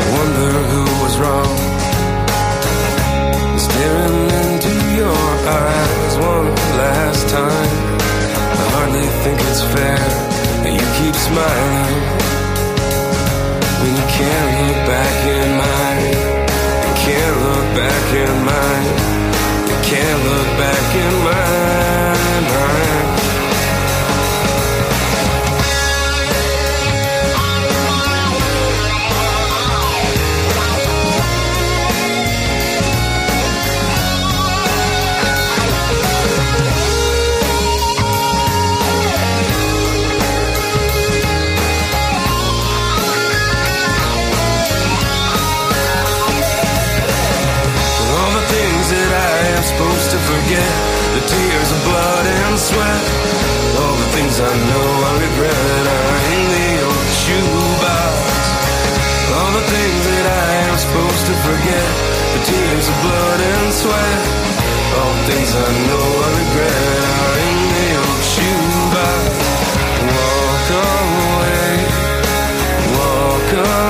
I 0.00 0.06
wonder 0.16 0.50
who 0.70 0.84
was 1.02 1.14
wrong. 1.22 1.52
Staring 3.66 4.20
into 4.42 4.72
your 4.98 5.22
eyes 5.62 6.14
one 6.18 6.50
last 6.82 7.22
time. 7.28 7.72
I 8.62 8.64
hardly 8.74 9.06
think 9.22 9.38
it's 9.50 9.62
fair 9.74 10.02
that 10.62 10.72
you 10.78 10.86
keep 10.98 11.14
smiling 11.14 11.98
when 13.80 13.92
you 13.94 14.06
can't 14.18 14.50
look 14.60 14.80
back 14.94 15.16
in 15.38 15.48
mine. 15.62 16.16
You 16.86 16.94
can't 17.06 17.36
look 17.46 17.66
back 17.82 18.06
in 18.22 18.34
mine. 18.52 18.88
You 19.70 19.78
can't 19.90 20.20
look 20.28 20.48
back 20.58 20.86
in 21.04 21.12
forget 50.50 50.74
The 51.14 51.22
tears 51.30 51.70
of 51.70 51.80
blood 51.86 52.26
and 52.26 52.58
sweat. 52.58 53.04
All 53.78 53.94
the 53.94 54.10
things 54.16 54.34
I 54.40 54.50
know 54.50 54.88
I 55.10 55.12
regret 55.22 55.84
Are 55.94 56.18
in 56.34 56.42
the 56.54 56.70
old 56.90 57.08
shoebox. 57.22 58.18
All 59.30 59.52
the 59.54 59.66
things 59.74 60.02
that 60.10 60.26
I 60.26 60.50
am 60.66 60.74
supposed 60.74 61.24
to 61.30 61.34
forget 61.46 61.90
The 62.34 62.42
tears 62.50 62.86
of 62.90 62.96
blood 63.06 63.40
and 63.54 63.68
sweat. 63.82 64.22
All 64.98 65.12
the 65.18 65.24
things 65.30 65.50
I 65.54 65.70
know 65.86 66.06
I 66.26 66.30
regret 66.42 67.02
Are 67.14 67.36
in 67.46 67.58
the 67.76 67.88
old 68.02 68.22
shoebox. 68.34 69.30
Walk 70.02 70.66
away 70.82 71.70
Walk 72.98 73.50
away 73.54 73.89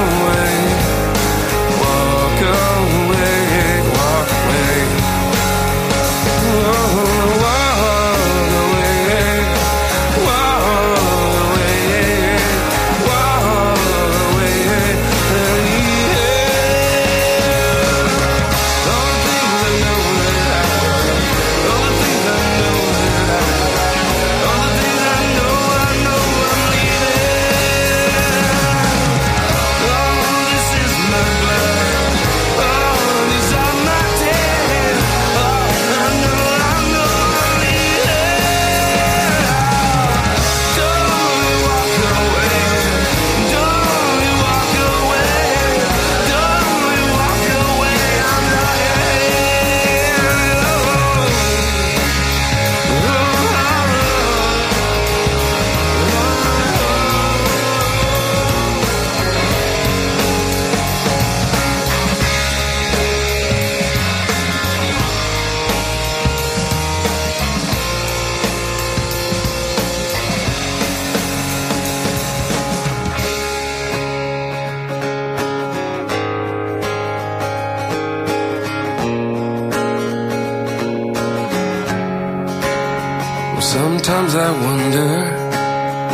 Sometimes 83.60 84.34
I 84.34 84.50
wonder 84.52 85.12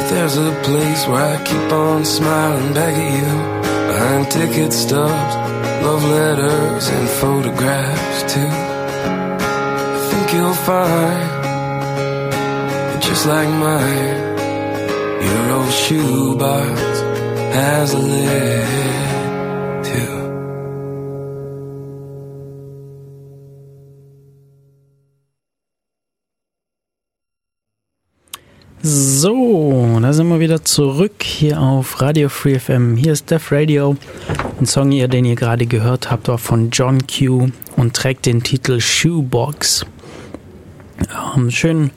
if 0.01 0.11
there's 0.11 0.37
a 0.37 0.51
place 0.65 1.07
where 1.07 1.39
I 1.39 1.45
keep 1.45 1.73
on 1.73 2.05
smiling 2.05 2.75
back 2.75 2.93
at 2.93 3.13
you. 3.21 3.33
Behind 3.87 4.31
ticket 4.33 4.73
stubs, 4.73 5.35
love 5.85 6.03
letters, 6.05 6.89
and 6.89 7.09
photographs 7.09 8.35
too. 8.35 8.41
I 8.41 10.09
think 10.11 10.33
you'll 10.35 10.55
find 10.55 11.45
that 12.91 13.01
just 13.01 13.27
like 13.27 13.49
mine, 13.49 14.19
your 15.25 15.57
old 15.57 15.73
shoebox 15.73 16.81
has 17.55 17.95
a 17.95 17.99
lid 17.99 19.16
sind 30.27 30.35
wir 30.35 30.41
wieder 30.41 30.65
zurück 30.65 31.23
hier 31.23 31.61
auf 31.61 32.01
Radio 32.01 32.29
Free 32.29 32.59
FM. 32.59 32.97
Hier 32.97 33.13
ist 33.13 33.31
Def 33.31 33.53
Radio. 33.53 33.97
Ein 34.59 34.67
Song, 34.67 34.91
den 34.91 35.25
ihr 35.25 35.37
gerade 35.37 35.67
gehört 35.67 36.11
habt, 36.11 36.27
war 36.27 36.39
von 36.39 36.71
John 36.71 37.07
Q 37.07 37.51
und 37.77 37.95
trägt 37.95 38.27
den 38.27 38.43
Titel 38.43 38.81
Shoebox. 38.81 39.87
Ähm, 41.37 41.53
schön 41.53 41.93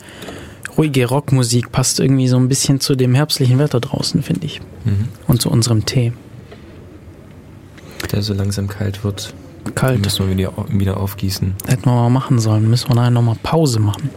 ruhige 0.77 1.07
Rockmusik 1.07 1.72
passt 1.72 1.99
irgendwie 1.99 2.27
so 2.27 2.38
ein 2.38 2.47
bisschen 2.47 2.80
zu 2.80 2.93
dem 2.93 3.15
herbstlichen 3.15 3.57
Wetter 3.57 3.80
draußen, 3.80 4.22
finde 4.22 4.45
ich. 4.45 4.61
Mhm. 4.85 5.07
Und 5.26 5.41
zu 5.41 5.49
unserem 5.49 5.88
Tee. 5.88 6.14
Der 8.11 8.22
so 8.22 8.35
langsam 8.35 8.68
kalt 8.68 9.03
wird. 9.03 9.34
Kalt. 9.73 10.03
Müssen 10.03 10.27
wir 10.27 10.38
wieder, 10.38 10.53
wieder 10.69 10.97
aufgießen. 10.97 11.56
Hätten 11.65 11.85
wir 11.85 11.95
mal 11.95 12.10
machen 12.11 12.38
sollen. 12.38 12.69
Müssen 12.69 12.89
wir 12.89 12.95
nachher 12.95 13.10
nochmal 13.10 13.38
Pause 13.41 13.80
machen. 13.80 14.11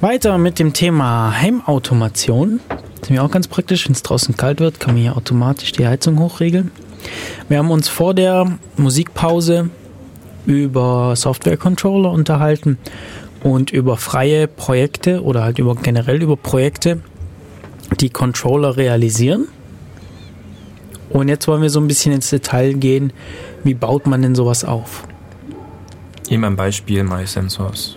Weiter 0.00 0.38
mit 0.38 0.60
dem 0.60 0.72
Thema 0.72 1.36
Heimautomation. 1.36 2.60
Das 3.00 3.08
ist 3.08 3.10
mir 3.10 3.22
auch 3.22 3.30
ganz 3.30 3.48
praktisch. 3.48 3.86
Wenn 3.86 3.92
es 3.92 4.02
draußen 4.02 4.36
kalt 4.36 4.60
wird, 4.60 4.80
kann 4.80 4.94
man 4.94 5.02
hier 5.02 5.16
automatisch 5.16 5.72
die 5.72 5.86
Heizung 5.86 6.18
hochregeln. 6.18 6.70
Wir 7.48 7.58
haben 7.58 7.70
uns 7.70 7.88
vor 7.88 8.14
der 8.14 8.58
Musikpause 8.76 9.70
über 10.46 11.16
Software-Controller 11.16 12.10
unterhalten 12.10 12.78
und 13.42 13.70
über 13.70 13.96
freie 13.96 14.48
Projekte 14.48 15.22
oder 15.22 15.42
halt 15.42 15.58
über 15.58 15.74
generell 15.74 16.22
über 16.22 16.36
Projekte, 16.36 17.00
die 18.00 18.10
Controller 18.10 18.76
realisieren. 18.76 19.48
Und 21.08 21.28
jetzt 21.28 21.48
wollen 21.48 21.62
wir 21.62 21.70
so 21.70 21.80
ein 21.80 21.88
bisschen 21.88 22.12
ins 22.12 22.30
Detail 22.30 22.74
gehen, 22.74 23.12
wie 23.64 23.74
baut 23.74 24.06
man 24.06 24.22
denn 24.22 24.34
sowas 24.34 24.64
auf? 24.64 25.04
Eben 26.28 26.44
ein 26.44 26.56
Beispiel 26.56 27.02
MySensors. 27.02 27.96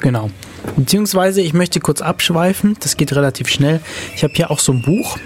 Genau. 0.00 0.30
Beziehungsweise, 0.76 1.40
ich 1.40 1.54
möchte 1.54 1.80
kurz 1.80 2.00
abschweifen, 2.00 2.76
das 2.80 2.96
geht 2.96 3.14
relativ 3.14 3.48
schnell. 3.48 3.80
Ich 4.14 4.22
habe 4.22 4.32
hier 4.34 4.50
auch 4.50 4.58
so 4.58 4.72
ein 4.72 4.82
Buch, 4.82 5.18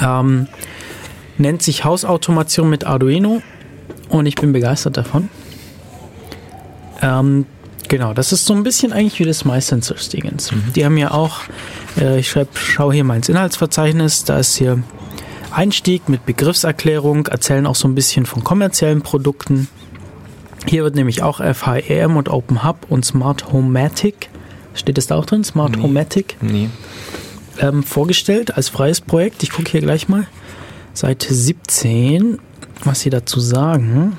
ähm, 0.00 0.48
nennt 1.38 1.62
sich 1.62 1.84
Hausautomation 1.84 2.68
mit 2.68 2.84
Arduino 2.84 3.42
und 4.08 4.26
ich 4.26 4.34
bin 4.34 4.52
begeistert 4.52 4.96
davon. 4.96 5.28
Ähm, 7.02 7.46
genau, 7.88 8.12
das 8.12 8.32
ist 8.32 8.46
so 8.46 8.54
ein 8.54 8.62
bisschen 8.62 8.92
eigentlich 8.92 9.18
wie 9.20 9.24
das 9.24 9.44
MySensors-Dingens. 9.44 10.52
Die 10.74 10.84
haben 10.84 10.96
ja 10.98 11.10
auch, 11.10 11.40
äh, 11.98 12.20
ich 12.20 12.30
schreib, 12.30 12.48
schau 12.56 12.92
hier 12.92 13.04
mal 13.04 13.16
ins 13.16 13.28
Inhaltsverzeichnis, 13.28 14.24
da 14.24 14.38
ist 14.38 14.56
hier 14.56 14.82
Einstieg 15.50 16.08
mit 16.08 16.26
Begriffserklärung, 16.26 17.26
erzählen 17.26 17.66
auch 17.66 17.74
so 17.74 17.88
ein 17.88 17.94
bisschen 17.94 18.26
von 18.26 18.44
kommerziellen 18.44 19.02
Produkten. 19.02 19.68
Hier 20.66 20.82
wird 20.84 20.94
nämlich 20.94 21.22
auch 21.22 21.40
FHEM 21.40 22.16
und 22.16 22.28
Open 22.28 22.64
Hub 22.64 22.86
und 22.88 23.04
Smart 23.04 23.52
Homematic, 23.52 24.28
steht 24.74 24.98
das 24.98 25.06
da 25.06 25.16
auch 25.16 25.26
drin? 25.26 25.42
Smart 25.44 25.76
Nee. 25.76 25.82
Homematic, 25.82 26.36
Nee. 26.40 26.68
ähm, 27.58 27.82
vorgestellt 27.82 28.56
als 28.56 28.68
freies 28.68 29.00
Projekt. 29.00 29.42
Ich 29.42 29.50
gucke 29.50 29.70
hier 29.70 29.80
gleich 29.80 30.08
mal. 30.08 30.26
Seite 30.92 31.32
17, 31.32 32.38
was 32.84 33.00
sie 33.00 33.10
dazu 33.10 33.40
sagen. 33.40 34.18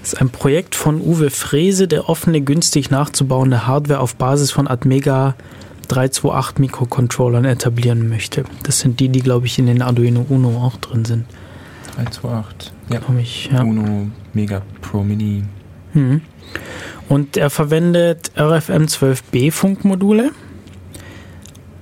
Das 0.00 0.14
ist 0.14 0.20
ein 0.20 0.30
Projekt 0.30 0.74
von 0.74 1.00
Uwe 1.02 1.28
Frese, 1.30 1.86
der 1.86 2.08
offene, 2.08 2.40
günstig 2.40 2.90
nachzubauende 2.90 3.66
Hardware 3.66 4.00
auf 4.00 4.16
Basis 4.16 4.50
von 4.50 4.66
Atmega 4.66 5.34
328 5.88 6.58
Mikrocontrollern 6.58 7.44
etablieren 7.44 8.08
möchte. 8.08 8.44
Das 8.62 8.80
sind 8.80 9.00
die, 9.00 9.08
die, 9.10 9.20
glaube 9.20 9.46
ich, 9.46 9.58
in 9.58 9.66
den 9.66 9.82
Arduino 9.82 10.24
Uno 10.28 10.62
auch 10.64 10.76
drin 10.76 11.04
sind. 11.04 11.24
328. 11.96 12.72
Ja. 12.90 12.98
Glaub 13.00 13.18
ich, 13.18 13.50
ja. 13.52 13.62
Uno 13.62 14.06
Mega 14.40 14.62
Pro 14.80 15.02
Mini. 15.02 15.44
Mhm. 15.94 16.22
Und 17.08 17.36
er 17.36 17.50
verwendet 17.50 18.32
RFM12B 18.36 19.50
Funkmodule 19.50 20.30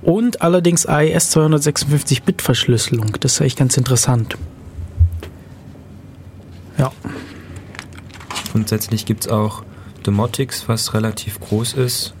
und 0.01 0.41
allerdings 0.41 0.85
AES 0.85 1.29
256 1.31 2.23
Bit 2.23 2.41
Verschlüsselung. 2.41 3.17
Das 3.19 3.33
ist 3.33 3.41
echt 3.41 3.57
ganz 3.57 3.77
interessant. 3.77 4.37
Ja, 6.77 6.91
Grundsätzlich 8.57 9.05
gibt 9.05 9.25
es 9.25 9.31
auch 9.31 9.61
Domotics, 10.01 10.67
was 10.67 10.95
relativ 10.95 11.39
groß 11.39 11.73
ist. 11.73 12.15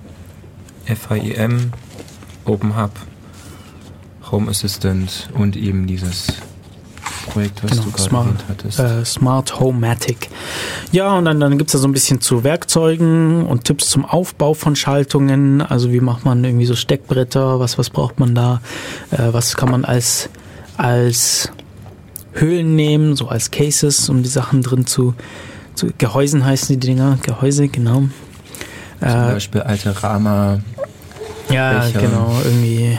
FHEM, 0.85 1.71
Open 2.45 2.79
Hub, 2.79 2.91
Home 4.31 4.47
Assistant 4.51 5.29
und 5.33 5.55
eben 5.55 5.87
dieses 5.87 6.27
Projekt, 7.29 7.63
was 7.63 7.71
genau. 7.71 7.83
du 7.83 7.91
gerade 7.91 8.03
Smart, 8.09 8.27
hattest. 8.49 8.79
äh, 8.79 9.05
Smart 9.05 9.59
Homematic. 9.59 10.29
Ja, 10.91 11.13
und 11.17 11.25
dann, 11.25 11.39
dann 11.39 11.57
gibt 11.57 11.69
es 11.69 11.73
da 11.73 11.77
so 11.79 11.87
ein 11.87 11.91
bisschen 11.91 12.21
zu 12.21 12.43
Werkzeugen 12.43 13.45
und 13.45 13.63
Tipps 13.65 13.89
zum 13.89 14.05
Aufbau 14.05 14.53
von 14.53 14.75
Schaltungen. 14.75 15.61
Also 15.61 15.91
wie 15.91 15.99
macht 15.99 16.25
man 16.25 16.43
irgendwie 16.43 16.65
so 16.65 16.75
Steckbretter, 16.75 17.59
was, 17.59 17.77
was 17.77 17.89
braucht 17.89 18.19
man 18.19 18.33
da, 18.35 18.61
äh, 19.11 19.17
was 19.31 19.55
kann 19.55 19.69
man 19.71 19.85
als, 19.85 20.29
als 20.77 21.51
Hüllen 22.33 22.75
nehmen, 22.75 23.15
so 23.15 23.27
als 23.27 23.51
Cases, 23.51 24.09
um 24.09 24.23
die 24.23 24.29
Sachen 24.29 24.61
drin 24.61 24.85
zu, 24.85 25.13
zu 25.75 25.87
Gehäusen 25.97 26.45
heißen 26.45 26.79
die 26.79 26.87
Dinger, 26.87 27.17
Gehäuse, 27.21 27.67
genau. 27.67 28.03
Zum 28.99 29.09
Äh, 29.09 29.33
Beispiel 29.33 29.61
alte 29.61 30.03
Rama. 30.03 30.59
ja, 31.49 31.79
Becher. 31.79 31.99
genau, 32.01 32.31
irgendwie 32.45 32.97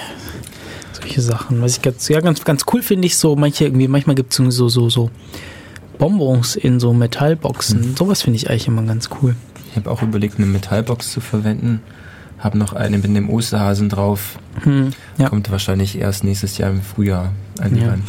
solche 1.09 1.21
Sachen. 1.21 1.63
Was 1.63 1.77
ich 1.77 1.83
ganz, 1.83 2.09
ja, 2.09 2.21
ganz, 2.21 2.45
ganz 2.45 2.65
cool 2.73 2.83
finde 2.83 3.07
ich 3.07 3.17
so, 3.17 3.37
manche 3.37 3.65
irgendwie, 3.65 3.89
manchmal 3.89 4.17
gibt 4.17 4.33
es 4.33 4.37
so, 4.55 4.69
so, 4.69 4.89
so 4.89 5.11
Bonbons 5.99 6.57
in 6.57 6.81
so 6.81 6.93
Metallboxen. 6.93 7.83
Hm. 7.83 7.97
Sowas 7.97 8.23
finde 8.23 8.37
ich 8.37 8.51
eigentlich 8.51 8.69
immer 8.69 8.83
ganz 8.83 9.09
cool. 9.21 9.35
Ich 9.71 9.77
habe 9.77 9.91
auch 9.91 10.03
überlegt, 10.03 10.37
eine 10.39 10.47
Metallbox 10.47 11.13
zu 11.13 11.21
verwenden. 11.21 11.83
Habe 12.39 12.57
noch 12.57 12.73
eine 12.73 12.99
mit 12.99 13.17
dem 13.17 13.31
Osterhasen 13.31 13.89
drauf. 13.89 14.39
Hm, 14.63 14.93
ja. 15.19 15.29
Kommt 15.29 15.51
wahrscheinlich 15.51 15.99
erst 15.99 16.23
nächstes 16.23 16.57
Jahr 16.57 16.71
im 16.71 16.83
Frühjahr 16.83 17.33
an 17.59 17.75
die 17.75 17.81
Ja. 17.81 17.89
Wand. 17.89 18.09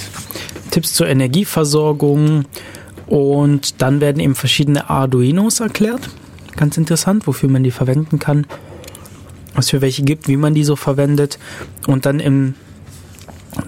Tipps 0.69 0.93
zur 0.93 1.07
Energieversorgung 1.07 2.45
und 3.07 3.81
dann 3.81 4.01
werden 4.01 4.19
eben 4.19 4.35
verschiedene 4.35 4.87
Arduinos 4.87 5.61
erklärt. 5.61 6.09
Ganz 6.55 6.77
interessant, 6.77 7.25
wofür 7.25 7.49
man 7.49 7.63
die 7.63 7.71
verwenden 7.71 8.19
kann, 8.19 8.45
was 9.55 9.71
für 9.71 9.81
welche 9.81 10.03
gibt, 10.03 10.27
wie 10.27 10.37
man 10.37 10.53
die 10.53 10.63
so 10.63 10.75
verwendet 10.75 11.39
und 11.87 12.05
dann 12.05 12.19
im 12.19 12.53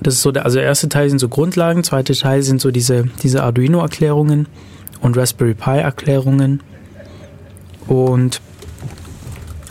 das 0.01 0.15
ist 0.15 0.21
so 0.21 0.31
der, 0.31 0.45
also 0.45 0.57
der 0.57 0.65
erste 0.65 0.89
Teil 0.89 1.09
sind 1.09 1.19
so 1.19 1.29
Grundlagen, 1.29 1.83
zweite 1.83 2.13
Teil 2.13 2.43
sind 2.43 2.61
so 2.61 2.71
diese, 2.71 3.05
diese 3.23 3.43
Arduino-Erklärungen 3.43 4.47
und 5.01 5.17
Raspberry 5.17 5.53
Pi-Erklärungen. 5.53 6.61
Und 7.87 8.41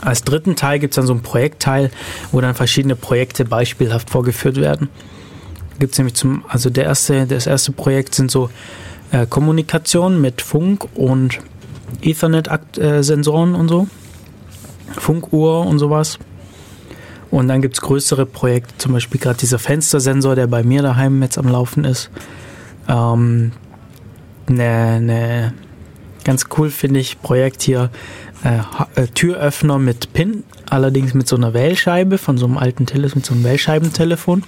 als 0.01 0.23
dritten 0.23 0.55
Teil 0.55 0.79
gibt 0.79 0.93
es 0.93 0.95
dann 0.95 1.07
so 1.07 1.13
einen 1.13 1.21
Projektteil, 1.21 1.91
wo 2.31 2.41
dann 2.41 2.55
verschiedene 2.55 2.95
Projekte 2.95 3.45
beispielhaft 3.45 4.09
vorgeführt 4.09 4.57
werden 4.57 4.89
gibt 5.81 5.93
es 5.93 5.97
nämlich 5.97 6.13
zum, 6.13 6.45
also 6.47 6.69
der 6.69 6.85
erste, 6.85 7.25
das 7.25 7.47
erste 7.47 7.71
Projekt 7.73 8.13
sind 8.15 8.31
so 8.31 8.49
äh, 9.11 9.25
Kommunikation 9.25 10.21
mit 10.21 10.41
Funk 10.41 10.87
und 10.95 11.39
Ethernet-Sensoren 12.01 13.55
und 13.55 13.67
so. 13.67 13.87
Funkuhr 14.97 15.65
und 15.65 15.79
sowas. 15.79 16.19
Und 17.31 17.47
dann 17.47 17.61
gibt 17.61 17.75
es 17.75 17.81
größere 17.81 18.25
Projekte, 18.25 18.77
zum 18.77 18.91
Beispiel 18.91 19.19
gerade 19.19 19.39
dieser 19.39 19.57
Fenstersensor, 19.57 20.35
der 20.35 20.47
bei 20.47 20.63
mir 20.63 20.81
daheim 20.81 21.23
jetzt 21.23 21.37
am 21.37 21.47
Laufen 21.47 21.85
ist. 21.85 22.09
Ähm, 22.89 23.53
ne, 24.49 24.99
ne, 24.99 25.53
ganz 26.25 26.47
cool 26.57 26.69
finde 26.69 26.99
ich 26.99 27.21
Projekt 27.21 27.61
hier, 27.61 27.89
äh, 28.43 29.01
äh, 29.01 29.07
Türöffner 29.07 29.79
mit 29.79 30.13
PIN, 30.13 30.43
allerdings 30.69 31.13
mit 31.13 31.27
so 31.27 31.35
einer 31.35 31.53
Wählscheibe 31.53 32.17
von 32.17 32.37
so 32.37 32.45
einem 32.45 32.57
alten 32.57 32.85
Telefon, 32.85 33.19
mit 33.19 33.25
so 33.25 33.33
einem 33.33 33.43
Wählscheibentelefon. 33.43 34.43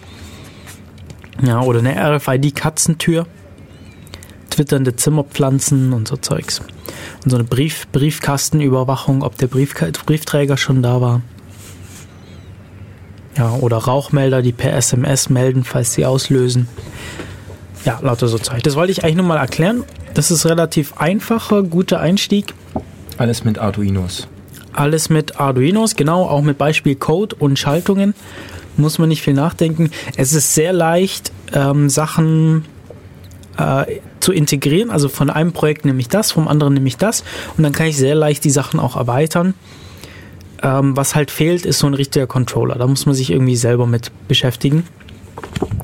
Ja, 1.42 1.62
oder 1.62 1.80
eine 1.80 1.96
RFID-Katzentür. 1.96 3.28
Twitternde 4.50 4.96
Zimmerpflanzen 4.96 5.94
und 5.94 6.08
so 6.08 6.16
Zeugs. 6.16 6.60
Und 7.24 7.32
so 7.32 7.38
eine 7.38 7.44
Brief 7.44 7.88
Briefkastenüberwachung, 7.92 9.24
ob 9.24 9.38
der 9.38 9.48
Briefka 9.48 9.88
Briefträger 10.06 10.58
schon 10.58 10.84
da 10.84 11.02
war. 11.02 11.22
Ja, 13.38 13.56
oder 13.56 13.78
Rauchmelder, 13.78 14.42
die 14.42 14.52
per 14.52 14.74
SMS 14.74 15.30
melden, 15.30 15.64
falls 15.64 15.94
sie 15.94 16.06
auslösen. 16.06 16.68
Ja, 17.86 18.00
lauter 18.02 18.28
so 18.28 18.38
Zeug. 18.38 18.64
Das 18.64 18.76
wollte 18.76 18.92
ich 18.92 19.04
eigentlich 19.04 19.18
nur 19.18 19.26
mal 19.26 19.38
erklären. 19.38 19.84
Das 20.14 20.32
ist 20.32 20.46
relativ 20.46 20.98
einfacher, 20.98 21.64
guter 21.64 22.00
Einstieg. 22.00 22.54
Alles 23.18 23.44
mit 23.44 23.60
Arduinos. 23.60 24.28
Alles 24.72 25.10
mit 25.10 25.40
Arduinos, 25.40 25.96
genau, 25.96 26.24
auch 26.24 26.42
mit 26.42 26.58
Beispiel 26.58 26.96
Code 26.96 27.36
und 27.36 27.60
Schaltungen. 27.60 28.14
Muss 28.78 28.98
man 28.98 29.10
nicht 29.10 29.22
viel 29.22 29.34
nachdenken. 29.34 29.92
Es 30.16 30.34
ist 30.34 30.56
sehr 30.56 30.74
leicht, 30.74 31.32
ähm, 31.54 31.90
Sachen 31.90 32.66
äh, 33.58 34.00
zu 34.20 34.32
integrieren. 34.32 34.90
Also 34.90 35.10
von 35.10 35.30
einem 35.30 35.52
Projekt 35.52 35.86
nehme 35.86 36.00
ich 36.00 36.08
das, 36.08 36.32
vom 36.32 36.48
anderen 36.48 36.74
nehme 36.74 36.88
ich 36.88 36.98
das. 36.98 37.24
Und 37.58 37.64
dann 37.64 37.74
kann 37.74 37.88
ich 37.88 37.98
sehr 37.98 38.16
leicht 38.16 38.44
die 38.44 38.50
Sachen 38.50 38.80
auch 38.80 38.96
erweitern. 38.96 39.54
Ähm, 40.64 40.96
was 40.96 41.14
halt 41.16 41.30
fehlt, 41.30 41.66
ist 41.66 41.80
so 41.80 41.88
ein 41.88 41.94
richtiger 41.94 42.26
Controller. 42.26 42.76
Da 42.76 42.88
muss 42.88 43.06
man 43.06 43.14
sich 43.16 43.30
irgendwie 43.32 43.56
selber 43.58 43.86
mit 43.86 44.12
beschäftigen. 44.28 44.86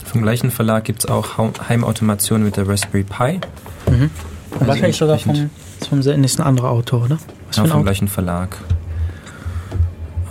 Vom 0.06 0.22
gleichen 0.22 0.52
Verlag 0.52 0.86
gibt 0.86 1.04
es 1.04 1.10
auch 1.10 1.38
Heimautomation 1.68 2.44
mit 2.44 2.56
der 2.58 2.68
Raspberry 2.68 3.04
Pi. 3.04 3.40
Mhm. 3.92 4.10
Also 4.54 4.68
Wahrscheinlich 4.68 4.98
sogar 4.98 5.20
vom, 5.20 5.50
vom 5.88 6.00
ist 6.00 6.40
ein 6.40 6.46
anderer 6.46 6.70
Autor, 6.72 7.04
oder? 7.06 7.18
Was 7.48 7.58
Ja, 7.58 7.64
vom 7.64 7.72
Autor? 7.72 7.84
gleichen 7.84 8.08
Verlag. 8.08 8.56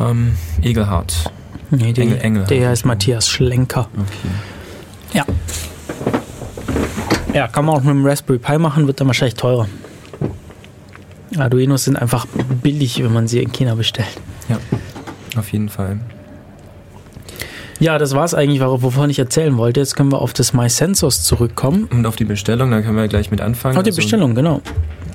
Ähm, 0.00 0.34
Egelhardt. 0.62 1.30
Nee, 1.70 1.92
die, 1.92 2.00
Engel- 2.00 2.18
Engel 2.20 2.44
der 2.44 2.68
heißt 2.70 2.82
ist. 2.82 2.86
Matthias 2.86 3.28
Schlenker. 3.28 3.88
Okay. 3.94 4.28
Ja. 5.12 5.24
Ja, 7.34 7.46
kann 7.48 7.64
man 7.66 7.74
auch 7.76 7.80
mit 7.82 7.90
dem 7.90 8.06
Raspberry 8.06 8.38
Pi 8.38 8.58
machen, 8.58 8.86
wird 8.86 9.00
dann 9.00 9.06
wahrscheinlich 9.06 9.34
teurer. 9.34 9.68
Arduinos 11.36 11.84
sind 11.84 11.96
einfach 11.96 12.26
billig, 12.62 13.02
wenn 13.02 13.12
man 13.12 13.28
sie 13.28 13.42
in 13.42 13.52
China 13.52 13.74
bestellt. 13.74 14.08
Ja, 14.48 14.58
auf 15.38 15.52
jeden 15.52 15.68
Fall. 15.68 15.98
Ja, 17.80 17.98
das 17.98 18.14
war's 18.14 18.34
eigentlich, 18.34 18.60
wor- 18.60 18.82
wovon 18.82 19.08
ich 19.10 19.18
erzählen 19.20 19.56
wollte. 19.56 19.80
Jetzt 19.80 19.94
können 19.94 20.10
wir 20.10 20.20
auf 20.20 20.32
das 20.32 20.52
MySensors 20.52 21.22
zurückkommen. 21.22 21.84
Und 21.84 22.06
auf 22.06 22.16
die 22.16 22.24
Bestellung, 22.24 22.70
da 22.72 22.80
können 22.82 22.96
wir 22.96 23.06
gleich 23.08 23.30
mit 23.30 23.40
anfangen. 23.40 23.76
Oh, 23.78 23.82
die 23.82 23.90
Also- 23.90 23.96
Bestellung, 24.02 24.34
genau. 24.34 24.60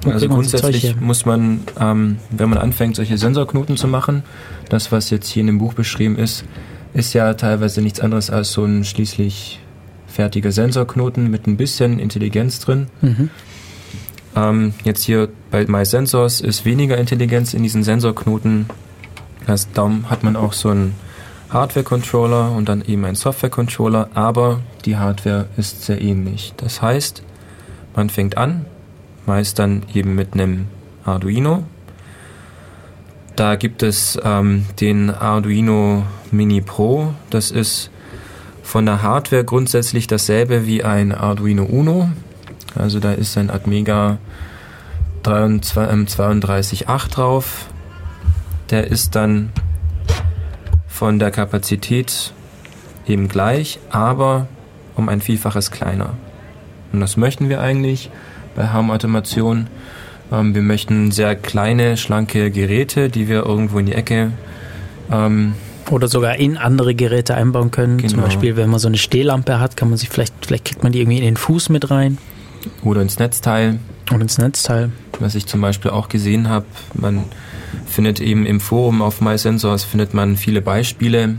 Wo 0.03 0.11
Also 0.11 0.27
grundsätzlich 0.27 0.95
muss 0.99 1.25
man, 1.25 1.61
ähm, 1.79 2.17
wenn 2.29 2.49
man 2.49 2.57
anfängt, 2.59 2.95
solche 2.97 3.17
Sensorknoten 3.17 3.77
zu 3.77 3.87
machen, 3.87 4.23
das, 4.69 4.91
was 4.91 5.09
jetzt 5.09 5.27
hier 5.29 5.41
in 5.41 5.47
dem 5.47 5.57
Buch 5.59 5.73
beschrieben 5.73 6.17
ist, 6.17 6.43
ist 6.93 7.13
ja 7.13 7.33
teilweise 7.35 7.81
nichts 7.81 7.99
anderes 8.01 8.29
als 8.29 8.51
so 8.51 8.65
ein 8.65 8.83
schließlich 8.83 9.59
fertiger 10.07 10.51
Sensorknoten 10.51 11.29
mit 11.31 11.47
ein 11.47 11.55
bisschen 11.57 11.99
Intelligenz 11.99 12.59
drin. 12.59 12.87
Mhm. 13.01 13.29
Ähm, 14.35 14.73
jetzt 14.83 15.03
hier 15.03 15.29
bei 15.51 15.65
MySensors 15.65 16.41
ist 16.41 16.65
weniger 16.65 16.97
Intelligenz 16.97 17.53
in 17.53 17.63
diesen 17.63 17.83
Sensorknoten. 17.83 18.67
Das, 19.45 19.71
darum 19.71 20.09
hat 20.09 20.23
man 20.23 20.35
auch 20.35 20.53
so 20.53 20.69
einen 20.69 20.95
Hardware-Controller 21.49 22.51
und 22.51 22.67
dann 22.67 22.83
eben 22.83 23.05
einen 23.05 23.15
Software-Controller, 23.15 24.09
aber 24.15 24.61
die 24.85 24.97
Hardware 24.97 25.47
ist 25.55 25.83
sehr 25.83 26.01
ähnlich. 26.01 26.53
Das 26.57 26.81
heißt, 26.81 27.23
man 27.95 28.09
fängt 28.09 28.37
an, 28.37 28.65
meist 29.25 29.59
dann 29.59 29.83
eben 29.93 30.15
mit 30.15 30.33
einem 30.33 30.67
Arduino. 31.05 31.63
Da 33.35 33.55
gibt 33.55 33.83
es 33.83 34.19
ähm, 34.23 34.65
den 34.79 35.09
Arduino 35.09 36.03
Mini 36.31 36.61
Pro. 36.61 37.13
Das 37.29 37.51
ist 37.51 37.89
von 38.63 38.85
der 38.85 39.01
Hardware 39.03 39.43
grundsätzlich 39.43 40.07
dasselbe 40.07 40.65
wie 40.65 40.83
ein 40.83 41.11
Arduino 41.11 41.63
Uno. 41.63 42.09
Also 42.75 42.99
da 42.99 43.13
ist 43.13 43.37
ein 43.37 43.49
Atmega 43.49 44.17
32.8 45.23 47.09
drauf. 47.11 47.67
Der 48.69 48.87
ist 48.87 49.15
dann 49.15 49.49
von 50.87 51.19
der 51.19 51.31
Kapazität 51.31 52.33
eben 53.07 53.27
gleich, 53.27 53.79
aber 53.89 54.47
um 54.95 55.09
ein 55.09 55.21
Vielfaches 55.21 55.71
kleiner. 55.71 56.13
Und 56.91 56.99
das 56.99 57.17
möchten 57.17 57.49
wir 57.49 57.59
eigentlich 57.61 58.09
bei 58.55 58.69
Heimautomation. 58.69 59.67
Ähm, 60.31 60.55
wir 60.55 60.61
möchten 60.61 61.11
sehr 61.11 61.35
kleine, 61.35 61.97
schlanke 61.97 62.51
Geräte, 62.51 63.09
die 63.09 63.27
wir 63.27 63.45
irgendwo 63.45 63.79
in 63.79 63.87
die 63.87 63.93
Ecke 63.93 64.31
ähm, 65.11 65.53
Oder 65.89 66.07
sogar 66.07 66.35
in 66.37 66.57
andere 66.57 66.95
Geräte 66.95 67.35
einbauen 67.35 67.71
können. 67.71 67.99
Zum 67.99 68.09
Genau. 68.09 68.23
Beispiel, 68.23 68.55
wenn 68.55 68.69
man 68.69 68.79
so 68.79 68.87
eine 68.87 68.97
Stehlampe 68.97 69.59
hat, 69.59 69.75
kann 69.75 69.89
man 69.89 69.97
sich 69.97 70.09
vielleicht, 70.09 70.33
vielleicht 70.45 70.65
kriegt 70.65 70.83
man 70.83 70.91
die 70.91 71.01
irgendwie 71.01 71.17
in 71.17 71.23
den 71.25 71.37
Fuß 71.37 71.69
mit 71.69 71.89
rein 71.91 72.17
oder 72.83 73.01
ins 73.01 73.19
Netzteil. 73.19 73.79
und 74.11 74.21
ins 74.21 74.37
Netzteil. 74.37 74.91
Was 75.19 75.35
ich 75.35 75.45
zum 75.45 75.61
Beispiel 75.61 75.91
auch 75.91 76.09
gesehen 76.09 76.49
habe, 76.49 76.65
man 76.93 77.23
findet 77.85 78.19
eben 78.19 78.45
im 78.45 78.59
Forum 78.59 79.01
auf 79.01 79.21
MySensors 79.21 79.83
findet 79.83 80.13
man 80.13 80.37
viele 80.37 80.61
Beispiele. 80.61 81.35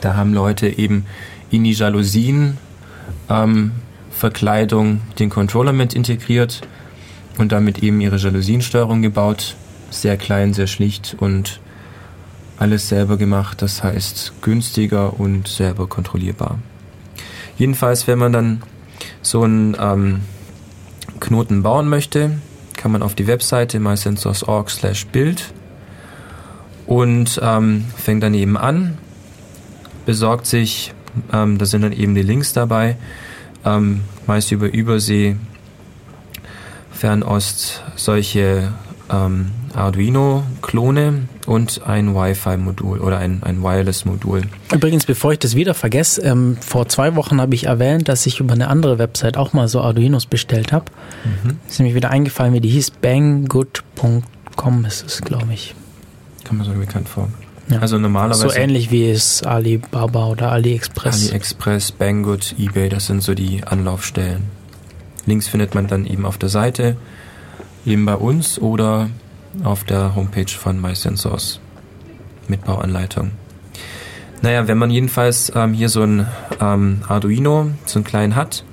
Da 0.00 0.14
haben 0.14 0.34
Leute 0.34 0.68
eben 0.68 1.06
in 1.50 1.64
die 1.64 1.72
Jalousien 1.72 2.58
ähm, 3.28 3.72
Verkleidung 4.10 5.00
den 5.18 5.30
Controller 5.30 5.72
mit 5.72 5.94
integriert 5.94 6.60
und 7.38 7.52
damit 7.52 7.82
eben 7.82 8.00
ihre 8.00 8.16
Jalousiensteuerung 8.16 9.02
gebaut. 9.02 9.56
Sehr 9.90 10.16
klein, 10.16 10.54
sehr 10.54 10.66
schlicht 10.66 11.16
und 11.18 11.60
alles 12.58 12.88
selber 12.88 13.16
gemacht. 13.16 13.62
Das 13.62 13.82
heißt 13.82 14.34
günstiger 14.42 15.18
und 15.18 15.48
selber 15.48 15.86
kontrollierbar. 15.86 16.58
Jedenfalls, 17.58 18.06
wenn 18.06 18.18
man 18.18 18.32
dann 18.32 18.62
so 19.22 19.42
einen 19.42 19.76
ähm, 19.78 20.20
Knoten 21.20 21.62
bauen 21.62 21.88
möchte, 21.88 22.32
kann 22.76 22.92
man 22.92 23.02
auf 23.02 23.14
die 23.14 23.26
Webseite 23.26 23.78
mysensors.org 23.78 24.70
slash 24.70 25.06
Bild 25.06 25.52
und 26.86 27.40
ähm, 27.42 27.84
fängt 27.96 28.22
dann 28.22 28.34
eben 28.34 28.56
an, 28.56 28.98
besorgt 30.04 30.46
sich, 30.46 30.92
ähm, 31.32 31.58
da 31.58 31.64
sind 31.64 31.82
dann 31.82 31.92
eben 31.92 32.14
die 32.14 32.22
Links 32.22 32.52
dabei, 32.52 32.96
ähm, 33.64 34.02
meist 34.26 34.50
über 34.50 34.72
Übersee, 34.72 35.36
Fernost, 36.90 37.82
solche 37.96 38.72
ähm, 39.12 39.50
Arduino-Klone 39.74 41.28
und 41.46 41.82
ein 41.86 42.14
Wi-Fi-Modul 42.14 42.98
oder 43.00 43.18
ein, 43.18 43.42
ein 43.42 43.62
Wireless-Modul. 43.62 44.42
Übrigens, 44.72 45.06
bevor 45.06 45.32
ich 45.32 45.38
das 45.38 45.54
wieder 45.54 45.74
vergesse, 45.74 46.22
ähm, 46.22 46.56
vor 46.60 46.88
zwei 46.88 47.14
Wochen 47.16 47.40
habe 47.40 47.54
ich 47.54 47.64
erwähnt, 47.64 48.08
dass 48.08 48.26
ich 48.26 48.40
über 48.40 48.54
eine 48.54 48.68
andere 48.68 48.98
Website 48.98 49.36
auch 49.36 49.52
mal 49.52 49.68
so 49.68 49.80
Arduinos 49.80 50.26
bestellt 50.26 50.72
habe. 50.72 50.86
Mhm. 51.24 51.58
Ist 51.68 51.80
mir 51.80 51.94
wieder 51.94 52.10
eingefallen, 52.10 52.54
wie 52.54 52.60
die 52.60 52.70
hieß. 52.70 52.90
banggood.com 52.90 54.84
ist 54.84 55.04
es, 55.06 55.20
glaube 55.22 55.52
ich. 55.52 55.74
Kann 56.44 56.56
man 56.56 56.66
so 56.66 56.72
bekannt 56.72 57.08
vor. 57.08 57.28
Ja. 57.68 57.78
Also 57.78 57.98
normalerweise 57.98 58.48
So 58.48 58.52
ähnlich 58.54 58.90
wie 58.90 59.08
es 59.08 59.42
Alibaba 59.42 60.26
oder 60.26 60.50
AliExpress. 60.52 61.28
AliExpress, 61.28 61.92
Banggood, 61.92 62.54
eBay, 62.58 62.88
das 62.88 63.06
sind 63.06 63.22
so 63.22 63.34
die 63.34 63.64
Anlaufstellen. 63.64 64.42
Links 65.26 65.48
findet 65.48 65.74
man 65.74 65.86
dann 65.86 66.04
eben 66.06 66.26
auf 66.26 66.36
der 66.36 66.48
Seite, 66.48 66.96
eben 67.84 68.04
bei 68.04 68.14
uns 68.14 68.58
oder 68.58 69.08
auf 69.64 69.84
der 69.84 70.14
Homepage 70.14 70.50
von 70.50 70.80
MySensors 70.80 71.60
mit 72.48 72.64
Bauanleitung. 72.64 73.32
Naja, 74.40 74.66
wenn 74.66 74.78
man 74.78 74.90
jedenfalls 74.90 75.52
ähm, 75.54 75.72
hier 75.72 75.88
so 75.88 76.02
ein 76.02 76.26
ähm, 76.60 77.02
Arduino, 77.08 77.70
so 77.86 77.98
einen 77.98 78.04
kleinen 78.04 78.34
hat, 78.34 78.64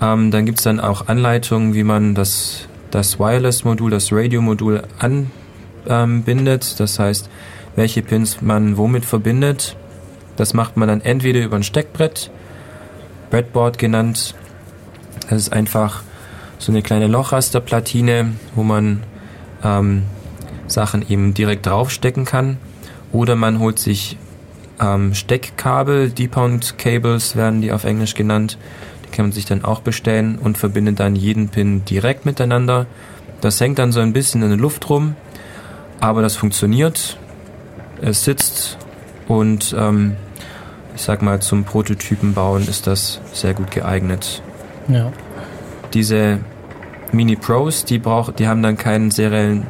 ähm, 0.00 0.30
dann 0.30 0.46
gibt 0.46 0.58
es 0.58 0.64
dann 0.64 0.80
auch 0.80 1.08
Anleitungen, 1.08 1.74
wie 1.74 1.84
man 1.84 2.14
das, 2.14 2.68
das 2.90 3.18
Wireless-Modul, 3.18 3.90
das 3.90 4.12
Radio-Modul 4.12 4.82
anbindet. 5.86 6.80
Das 6.80 6.98
heißt, 6.98 7.28
welche 7.76 8.02
Pins 8.02 8.40
man 8.40 8.76
womit 8.76 9.04
verbindet. 9.04 9.76
Das 10.36 10.54
macht 10.54 10.76
man 10.76 10.88
dann 10.88 11.00
entweder 11.00 11.44
über 11.44 11.56
ein 11.56 11.62
Steckbrett, 11.62 12.30
Breadboard 13.30 13.78
genannt. 13.78 14.34
Das 15.28 15.38
ist 15.38 15.52
einfach 15.52 16.02
so 16.58 16.72
eine 16.72 16.82
kleine 16.82 17.06
Lochrasterplatine, 17.06 18.32
wo 18.54 18.62
man 18.62 19.02
ähm, 19.62 20.02
Sachen 20.66 21.08
eben 21.08 21.34
direkt 21.34 21.66
draufstecken 21.66 22.24
kann. 22.24 22.58
Oder 23.12 23.36
man 23.36 23.58
holt 23.58 23.78
sich 23.78 24.16
ähm, 24.80 25.14
Steckkabel, 25.14 26.10
Depound 26.10 26.78
Cables 26.78 27.36
werden 27.36 27.62
die 27.62 27.72
auf 27.72 27.84
Englisch 27.84 28.14
genannt. 28.14 28.58
Die 29.04 29.10
kann 29.10 29.26
man 29.26 29.32
sich 29.32 29.44
dann 29.44 29.64
auch 29.64 29.80
bestellen 29.80 30.38
und 30.38 30.58
verbindet 30.58 31.00
dann 31.00 31.16
jeden 31.16 31.48
Pin 31.48 31.84
direkt 31.84 32.26
miteinander. 32.26 32.86
Das 33.40 33.60
hängt 33.60 33.78
dann 33.78 33.92
so 33.92 34.00
ein 34.00 34.12
bisschen 34.12 34.42
in 34.42 34.48
der 34.48 34.58
Luft 34.58 34.88
rum, 34.88 35.14
aber 36.00 36.22
das 36.22 36.36
funktioniert. 36.36 37.18
Es 38.00 38.24
sitzt 38.24 38.78
und 39.28 39.74
ähm, 39.78 40.16
ich 40.94 41.02
sag 41.02 41.22
mal 41.22 41.40
zum 41.40 41.64
Prototypen 41.64 42.34
bauen 42.34 42.66
ist 42.66 42.86
das 42.86 43.20
sehr 43.32 43.54
gut 43.54 43.70
geeignet. 43.70 44.42
Ja. 44.88 45.12
Diese 45.96 46.40
Mini 47.12 47.36
Pros, 47.36 47.86
die 47.86 47.98
braucht, 47.98 48.38
die 48.38 48.46
haben 48.46 48.62
dann 48.62 48.76
keinen 48.76 49.10
seriellen, 49.10 49.66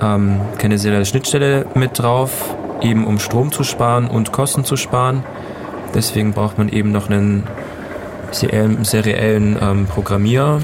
ähm, 0.00 0.40
keine 0.56 0.78
serielle 0.78 1.04
Schnittstelle 1.04 1.66
mit 1.74 1.98
drauf, 1.98 2.54
eben 2.80 3.04
um 3.04 3.18
Strom 3.18 3.50
zu 3.50 3.64
sparen 3.64 4.06
und 4.06 4.30
Kosten 4.30 4.64
zu 4.64 4.76
sparen. 4.76 5.24
Deswegen 5.92 6.32
braucht 6.32 6.58
man 6.58 6.68
eben 6.68 6.92
noch 6.92 7.10
einen 7.10 7.42
seriellen, 8.30 8.84
seriellen 8.84 9.58
ähm, 9.60 9.86
Programmierer. 9.86 10.60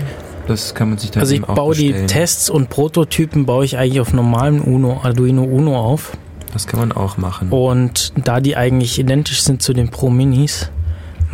Das 0.46 0.76
kann 0.76 0.90
man 0.90 0.98
sich 0.98 1.10
dann 1.10 1.22
Also 1.22 1.34
ich 1.34 1.40
eben 1.40 1.48
auch 1.48 1.56
baue 1.56 1.74
die 1.74 1.88
bestellen. 1.88 2.06
Tests 2.06 2.48
und 2.48 2.70
Prototypen 2.70 3.46
baue 3.46 3.64
ich 3.64 3.76
eigentlich 3.76 3.98
auf 3.98 4.12
normalem 4.12 4.60
Uno, 4.62 5.00
Arduino 5.02 5.42
Uno 5.42 5.76
auf. 5.76 6.16
Das 6.52 6.68
kann 6.68 6.78
man 6.78 6.92
auch 6.92 7.16
machen. 7.16 7.48
Und 7.50 8.12
da 8.14 8.40
die 8.40 8.56
eigentlich 8.56 9.00
identisch 9.00 9.42
sind 9.42 9.60
zu 9.60 9.72
den 9.72 9.88
Pro 9.88 10.08
Minis, 10.08 10.70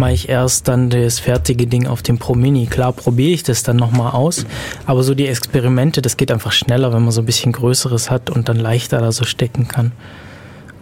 mache 0.01 0.13
ich 0.13 0.29
erst 0.29 0.67
dann 0.67 0.91
das 0.91 1.21
fertige 1.21 1.69
Ding 1.69 1.87
auf 1.87 2.03
dem 2.03 2.19
Pro 2.19 2.35
Mini. 2.35 2.67
Klar 2.67 2.93
probiere 2.93 3.31
ich 3.31 3.45
das 3.45 3.63
dann 3.63 3.77
nochmal 3.77 4.13
aus, 4.13 4.47
aber 4.87 5.05
so 5.05 5.15
die 5.15 5.29
Experimente, 5.29 6.03
das 6.03 6.17
geht 6.17 6.33
einfach 6.33 6.51
schneller, 6.51 6.93
wenn 6.93 7.03
man 7.03 7.13
so 7.13 7.21
ein 7.23 7.27
bisschen 7.27 7.53
Größeres 7.53 8.11
hat 8.11 8.31
und 8.31 8.49
dann 8.49 8.57
leichter 8.57 8.99
da 8.99 9.13
so 9.13 9.25
stecken 9.25 9.69
kann. 9.69 9.93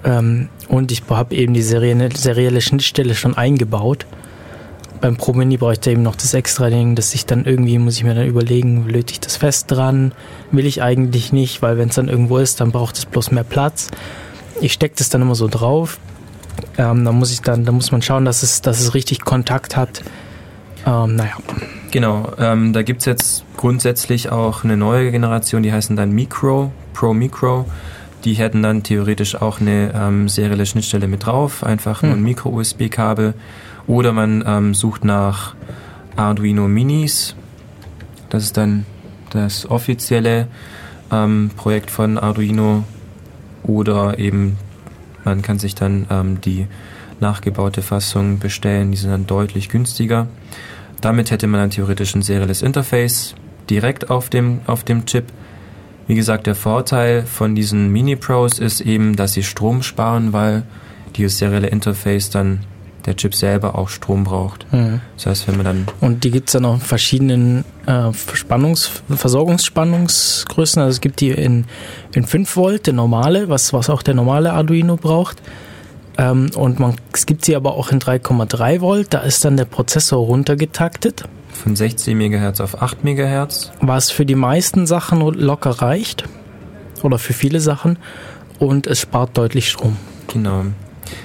Ähm, 0.05 0.49
und 0.69 0.93
ich 0.93 1.03
habe 1.11 1.35
eben 1.35 1.53
die 1.53 1.63
serielle, 1.63 2.09
serielle 2.15 2.61
Schnittstelle 2.63 3.15
schon 3.15 3.37
eingebaut. 3.37 4.07
Beim 5.01 5.17
Pro 5.17 5.33
Mini 5.33 5.57
brauche 5.57 5.75
ich 5.75 5.81
da 5.81 5.91
eben 5.91 6.03
noch 6.03 6.17
das 6.17 6.33
extra 6.35 6.71
Ding, 6.71 6.95
dass 6.95 7.13
ich 7.15 7.27
dann 7.27 7.45
irgendwie, 7.45 7.79
muss 7.79 7.97
ich 7.97 8.05
mir 8.05 8.15
dann 8.15 8.27
überlegen, 8.27 8.89
löte 8.89 9.13
ich 9.13 9.21
das 9.21 9.37
fest 9.37 9.71
dran? 9.71 10.13
Will 10.53 10.67
ich 10.67 10.83
eigentlich 10.83 11.33
nicht, 11.33 11.61
weil 11.61 11.77
wenn 11.77 11.89
es 11.89 11.97
dann 11.97 12.09
irgendwo 12.09 12.39
ist, 12.39 12.61
dann 12.61 12.71
braucht 12.71 12.97
es 12.97 13.05
bloß 13.05 13.33
mehr 13.33 13.45
Platz. 13.45 13.89
Ich 14.61 14.73
stecke 14.73 14.95
das 14.97 15.09
dann 15.09 15.23
immer 15.23 15.35
so 15.35 15.49
drauf. 15.49 15.99
Ähm, 16.77 17.05
da 17.05 17.13
muss 17.13 17.33
ich 17.33 17.41
dann, 17.41 17.65
da 17.65 17.73
muss 17.73 17.93
man 17.93 18.03
schauen, 18.03 18.25
dass 18.25 18.43
es, 18.43 18.63
dass 18.63 18.81
es 18.81 18.95
richtig 18.95 19.25
Kontakt 19.25 19.77
hat. 19.77 20.03
Ähm, 20.87 21.17
naja. 21.17 21.33
Genau, 21.91 22.33
ähm, 22.39 22.73
da 22.73 22.83
gibt 22.83 23.01
es 23.01 23.07
jetzt 23.07 23.45
grundsätzlich 23.57 24.31
auch 24.31 24.65
eine 24.65 24.77
neue 24.77 25.11
Generation, 25.11 25.63
die 25.63 25.73
heißen 25.73 25.97
dann 25.97 26.13
Micro, 26.13 26.71
Pro 26.93 27.15
Micro. 27.15 27.67
Die 28.25 28.35
hätten 28.35 28.63
dann 28.63 28.83
theoretisch 28.83 29.37
auch 29.37 29.61
eine 29.61 29.93
ähm, 29.95 30.29
serielle 30.29 30.67
Schnittstelle 30.67 31.09
mit 31.09 31.27
drauf, 31.27 31.65
einfach 31.65 32.03
nur 32.03 32.13
ein 32.13 32.19
Hm. 32.19 32.25
Micro-USB-Kabel. 32.25 33.35
Oder 33.87 34.13
man 34.13 34.45
ähm, 34.47 34.75
sucht 34.75 35.05
nach 35.05 35.55
Arduino 36.17 36.69
Minis. 36.69 37.37
Das 38.29 38.43
ist 38.45 38.57
dann 38.57 38.85
das 39.31 39.71
offizielle 39.71 40.49
ähm, 41.11 41.51
Projekt 41.57 41.91
von 41.91 42.19
Arduino. 42.19 42.85
Oder 43.63 44.19
eben 44.19 44.59
man 45.29 45.43
kann 45.43 45.59
sich 45.59 45.75
dann 45.75 46.07
ähm, 46.11 46.41
die 46.41 46.67
nachgebaute 47.21 47.83
Fassung 47.83 48.39
bestellen. 48.39 48.91
Die 48.91 48.97
sind 48.97 49.11
dann 49.11 49.27
deutlich 49.27 49.69
günstiger. 49.69 50.27
Damit 51.01 51.31
hätte 51.31 51.47
man 51.47 51.61
dann 51.61 51.71
theoretisch 51.71 52.15
ein 52.15 52.23
serielles 52.23 52.63
Interface 52.63 53.35
direkt 53.71 54.11
auf 54.11 54.31
dem, 54.31 54.61
auf 54.67 54.85
dem 54.85 55.07
Chip. 55.07 55.27
Wie 56.07 56.15
gesagt, 56.15 56.47
der 56.47 56.55
Vorteil 56.55 57.25
von 57.27 57.55
diesen 57.55 57.93
Mini-Pros 57.93 58.59
ist 58.59 58.81
eben, 58.81 59.15
dass 59.15 59.35
sie 59.35 59.43
Strom 59.43 59.83
sparen, 59.83 60.33
weil 60.33 60.63
dieses 61.17 61.39
serielle 61.39 61.69
Interface 61.69 62.31
dann 62.31 62.61
der 63.09 63.17
Chip 63.17 63.35
selber 63.35 63.77
auch 63.77 63.89
Strom 63.89 64.25
braucht. 64.25 64.71
Mhm. 64.71 65.01
Das 65.17 65.27
heißt, 65.27 65.49
wenn 65.49 65.57
man 65.57 65.65
dann 65.65 65.87
Und 66.01 66.25
die 66.25 66.31
gibt 66.31 66.51
es 66.51 66.53
dann 66.53 66.67
auch 66.67 66.75
in 66.75 66.81
verschiedenen 66.81 67.65
äh, 67.87 68.13
Spannungs 68.13 69.03
Versorgungsspannungsgrößen. 69.09 70.83
Also 70.83 70.91
es 70.91 71.01
gibt 71.01 71.21
die 71.21 71.31
in, 71.31 71.65
in 72.15 72.25
5 72.25 72.55
Volt, 72.57 72.87
der 72.87 72.95
normale, 72.95 73.49
was, 73.49 73.73
was 73.73 73.89
auch 73.89 74.03
der 74.03 74.15
normale 74.15 74.53
Arduino 74.53 74.97
braucht. 74.97 75.39
Ähm, 76.19 76.51
und 76.55 76.79
man, 76.79 76.97
es 77.15 77.25
gibt 77.25 77.47
sie 77.47 77.57
aber 77.57 77.75
auch 77.75 77.91
in 77.91 77.99
3,3 77.99 78.83
Volt. 78.83 79.15
Da 79.15 79.21
ist 79.21 79.43
dann 79.45 79.57
der 79.57 79.65
Prozessor 79.65 80.19
runtergetaktet, 80.27 81.25
von 81.51 81.75
16 81.75 82.17
MHz 82.17 82.61
auf 82.61 82.83
8 82.83 83.05
MHz, 83.05 83.73
was 83.81 84.11
für 84.11 84.27
die 84.27 84.35
meisten 84.35 84.87
Sachen 84.87 85.21
locker 85.21 85.71
reicht. 85.71 86.25
Oder 87.03 87.19
für 87.19 87.33
viele 87.33 87.61
Sachen. 87.61 87.99
Und 88.59 88.87
es 88.87 89.01
spart 89.01 89.39
deutlich 89.39 89.71
Strom. 89.71 89.97
genau. 90.27 90.65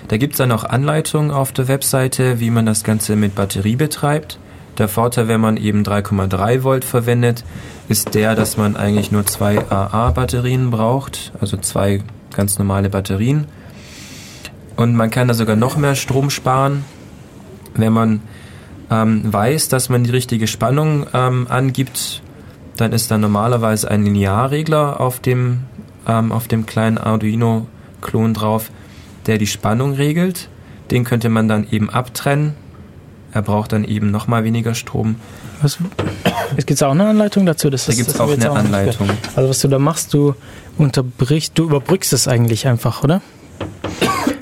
Da 0.08 0.18
gibt 0.18 0.34
es 0.34 0.38
dann 0.38 0.52
auch 0.52 0.64
Anleitungen 0.64 1.32
auf 1.32 1.52
der 1.52 1.68
Webseite, 1.68 2.40
wie 2.40 2.50
man 2.50 2.66
das 2.66 2.84
Ganze 2.84 3.16
mit 3.16 3.36
Batterie 3.36 3.76
betreibt. 3.76 4.38
Der 4.78 4.88
Vorteil, 4.88 5.28
wenn 5.28 5.42
man 5.42 5.58
eben 5.58 5.84
3,3 5.84 6.64
Volt 6.64 6.84
verwendet, 6.84 7.44
ist 7.90 8.16
der, 8.16 8.36
dass 8.36 8.58
man 8.58 8.76
eigentlich 8.76 9.12
nur 9.12 9.26
zwei 9.26 9.60
AA-Batterien 9.60 10.72
braucht, 10.72 11.32
also 11.40 11.58
zwei 11.58 12.02
ganz 12.34 12.58
normale 12.58 12.90
Batterien. 12.90 13.46
Und 14.76 14.96
man 14.96 15.12
kann 15.12 15.28
da 15.28 15.36
sogar 15.36 15.56
noch 15.56 15.78
mehr 15.78 15.96
Strom 15.96 16.32
sparen, 16.32 16.86
wenn 17.76 17.94
man 17.94 18.22
ähm, 18.90 19.32
weiß, 19.32 19.70
dass 19.70 19.90
man 19.90 20.04
die 20.04 20.12
richtige 20.12 20.48
Spannung 20.48 21.06
ähm, 21.14 21.48
angibt. 21.50 22.22
Dann 22.78 22.92
ist 22.92 23.12
da 23.12 23.18
normalerweise 23.18 23.90
ein 23.90 24.04
Linearregler 24.04 25.00
auf 25.00 25.20
dem, 25.20 25.66
ähm, 26.08 26.32
auf 26.32 26.48
dem 26.48 26.66
kleinen 26.66 26.98
Arduino-Klon 26.98 28.34
drauf, 28.34 28.72
der 29.28 29.38
die 29.38 29.48
Spannung 29.48 29.94
regelt. 29.94 30.50
Den 30.92 31.04
könnte 31.04 31.30
man 31.30 31.48
dann 31.48 31.68
eben 31.72 31.90
abtrennen. 31.90 32.54
Er 33.32 33.42
braucht 33.42 33.72
dann 33.72 33.84
eben 33.84 34.12
nochmal 34.12 34.44
weniger 34.44 34.76
Strom. 34.76 35.16
Was, 35.62 35.78
es 36.56 36.66
gibt 36.66 36.84
auch 36.84 36.92
eine 36.92 37.08
Anleitung 37.08 37.46
dazu. 37.46 37.70
Das 37.70 37.86
Da 37.86 37.94
gibt 37.94 38.10
es 38.10 38.20
auch 38.20 38.28
eine 38.28 38.38
gehört. 38.38 38.58
Anleitung. 38.58 39.10
Also 39.36 39.50
was 39.50 39.60
du 39.62 39.68
da 39.70 39.80
machst, 39.80 40.14
du 40.14 40.36
unterbrichst, 40.78 41.58
du 41.58 41.64
überbrückst 41.64 42.14
es 42.14 42.28
eigentlich 42.28 42.68
einfach, 42.68 43.04
oder? 43.04 43.22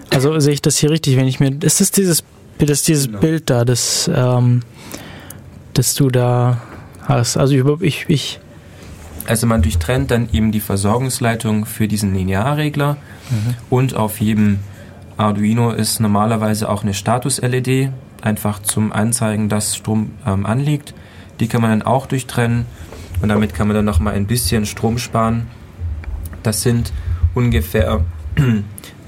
Also 0.10 0.38
sehe 0.40 0.54
ich 0.54 0.62
das 0.62 0.78
hier 0.78 0.90
richtig, 0.90 1.16
wenn 1.16 1.28
ich 1.28 1.40
mir, 1.40 1.52
ist 1.62 1.80
das 1.80 1.92
dieses, 1.92 2.24
das 2.58 2.70
ist 2.70 2.88
dieses 2.88 3.06
Genau. 3.08 3.20
Bild 3.20 3.50
da, 3.50 3.64
das, 3.66 4.10
ähm, 4.14 4.62
das 5.74 5.94
du 5.96 6.10
da 6.10 6.62
hast. 7.04 7.38
Also 7.38 7.54
ich, 7.54 7.64
ich, 7.82 8.06
ich 8.10 8.40
Also 9.26 9.48
man 9.48 9.62
durchtrennt 9.62 10.12
dann 10.12 10.28
eben 10.34 10.52
die 10.52 10.60
Versorgungsleitung 10.60 11.66
für 11.66 11.88
diesen 11.88 12.14
Linearregler 12.14 12.98
und 13.70 13.96
auf 13.96 14.20
jedem 14.20 14.60
Arduino 15.22 15.70
ist 15.70 16.00
normalerweise 16.00 16.68
auch 16.68 16.82
eine 16.82 16.96
Status-LED, 16.96 17.92
einfach 18.22 18.60
zum 18.60 18.92
Anzeigen, 18.92 19.50
dass 19.50 19.76
Strom 19.76 20.14
ähm, 20.26 20.48
anliegt. 20.48 20.96
Die 21.40 21.48
kann 21.48 21.62
man 21.62 21.70
dann 21.70 21.82
auch 21.84 22.08
durchtrennen 22.08 22.66
und 23.22 23.30
damit 23.30 23.54
kann 23.54 23.68
man 23.68 23.76
dann 23.76 23.86
nochmal 23.86 24.16
ein 24.16 24.26
bisschen 24.26 24.66
Strom 24.66 24.98
sparen. 24.98 25.46
Das 26.42 26.64
sind 26.64 26.92
ungefähr 27.36 28.04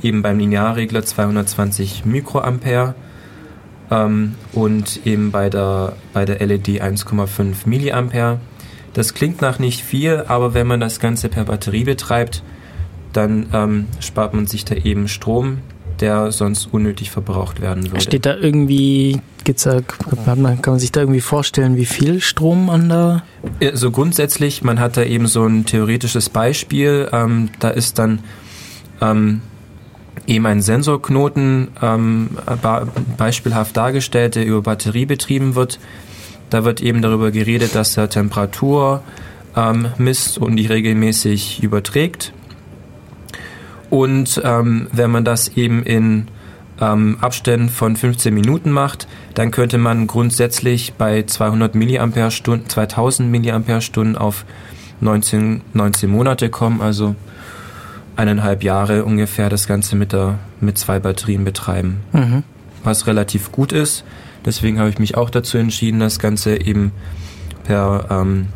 eben 0.04 0.22
beim 0.22 0.38
Linearregler 0.38 1.04
220 1.04 2.06
Mikroampere 2.06 2.94
ähm, 3.90 4.36
und 4.52 5.08
eben 5.08 5.32
bei 5.32 5.50
der, 5.50 5.94
bei 6.14 6.26
der 6.26 6.46
LED 6.46 6.80
1,5 6.80 7.66
Milliampere. 7.66 8.40
Das 8.94 9.16
klingt 9.16 9.42
nach 9.42 9.58
nicht 9.58 9.82
viel, 9.82 10.24
aber 10.28 10.54
wenn 10.54 10.68
man 10.68 10.80
das 10.80 11.00
Ganze 11.00 11.28
per 11.28 11.46
Batterie 11.46 11.86
betreibt, 11.86 12.44
dann 13.14 13.48
ähm, 13.52 13.88
spart 14.00 14.36
man 14.36 14.46
sich 14.46 14.64
da 14.64 14.76
eben 14.76 15.08
Strom, 15.08 15.60
der 16.04 16.34
sonst 16.34 16.68
unnötig 16.74 17.12
verbraucht 17.12 17.62
werden 17.62 17.90
würde. 17.90 18.02
steht 18.02 18.26
da 18.26 18.36
irgendwie, 18.36 19.22
gibt's 19.46 19.64
da, 19.64 19.80
kann 19.80 20.60
man 20.66 20.80
sich 20.80 20.92
da 20.92 21.00
irgendwie 21.00 21.22
vorstellen, 21.22 21.78
wie 21.78 21.86
viel 21.86 22.20
Strom 22.20 22.66
man 22.66 22.90
da? 22.90 23.24
So 23.74 23.90
grundsätzlich, 23.90 24.66
man 24.66 24.82
hat 24.82 24.98
da 24.98 25.04
eben 25.04 25.28
so 25.28 25.46
ein 25.46 25.66
theoretisches 25.66 26.28
Beispiel. 26.28 27.08
Ähm, 27.14 27.52
da 27.60 27.70
ist 27.70 28.00
dann 28.00 28.20
ähm, 29.00 29.44
eben 30.28 30.46
ein 30.46 30.62
Sensorknoten 30.62 31.70
ähm, 31.82 32.32
beispielhaft 33.18 33.78
dargestellt, 33.78 34.36
der 34.36 34.46
über 34.46 34.62
Batterie 34.62 35.06
betrieben 35.06 35.56
wird. 35.56 35.80
Da 36.50 36.66
wird 36.66 36.82
eben 36.82 37.02
darüber 37.02 37.32
geredet, 37.32 37.76
dass 37.76 37.96
er 37.96 38.10
Temperatur 38.10 39.04
ähm, 39.56 39.88
misst 39.98 40.38
und 40.38 40.58
die 40.58 40.66
regelmäßig 40.66 41.64
überträgt. 41.64 42.34
Und 43.94 44.42
ähm, 44.44 44.88
wenn 44.92 45.12
man 45.12 45.24
das 45.24 45.50
eben 45.50 45.84
in 45.84 46.28
ähm, 46.82 47.18
Abständen 47.22 47.70
von 47.70 47.96
15 47.96 48.34
Minuten 48.34 48.72
macht, 48.72 49.08
dann 49.36 49.52
könnte 49.52 49.78
man 49.78 50.08
grundsätzlich 50.08 50.94
bei 50.94 51.22
200 51.22 51.76
mAh 51.76 52.30
2000 52.68 53.32
mAh 53.32 54.18
auf 54.18 54.46
19, 55.00 55.62
19 55.74 56.10
Monate 56.10 56.50
kommen, 56.50 56.82
also 56.82 57.16
eineinhalb 58.16 58.64
Jahre 58.64 59.06
ungefähr 59.06 59.50
das 59.50 59.68
Ganze 59.68 59.96
mit, 59.96 60.12
der, 60.12 60.40
mit 60.60 60.80
zwei 60.80 60.98
Batterien 61.00 61.44
betreiben, 61.46 61.98
Mhm. 62.14 62.42
was 62.84 63.06
relativ 63.06 63.52
gut 63.52 63.72
ist. 63.72 64.06
Deswegen 64.44 64.80
habe 64.80 64.90
ich 64.90 64.98
mich 64.98 65.18
auch 65.18 65.30
dazu 65.30 65.60
entschieden, 65.60 66.00
das 66.00 66.18
Ganze 66.18 66.60
eben 66.60 66.94
per 67.64 68.08
ähm, 68.10 68.48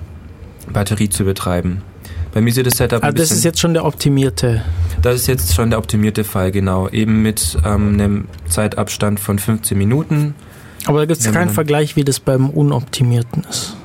Batterie 0.74 1.10
zu 1.10 1.26
betreiben. 1.26 1.84
Bei 2.38 2.42
mir 2.42 2.54
sieht 2.54 2.68
das 2.68 2.78
Setup 2.78 3.02
ein 3.02 3.06
Also 3.06 3.18
das 3.18 3.32
ist 3.32 3.44
jetzt 3.44 3.60
schon 3.60 3.74
der 3.74 3.84
optimierte. 3.84 4.62
das 5.02 5.16
ist 5.16 5.26
jetzt 5.26 5.56
schon 5.56 5.72
der 5.72 5.80
optimierte 5.80 6.24
Fall, 6.24 6.52
genau. 6.52 6.88
Eben 6.88 7.24
mit 7.24 7.58
ähm, 7.66 7.94
einem 7.94 8.28
Zeitabstand 8.48 9.20
von 9.20 9.40
15 9.40 9.76
Minuten. 9.76 10.36
Aber 10.86 11.00
da 11.00 11.06
gibt 11.08 11.20
es 11.20 11.32
keinen 11.32 11.50
Vergleich, 11.50 11.96
wie 11.96 12.04
das 12.04 12.20
beim 12.20 12.52
unoptimierten 12.52 13.44
ist. 13.50 13.76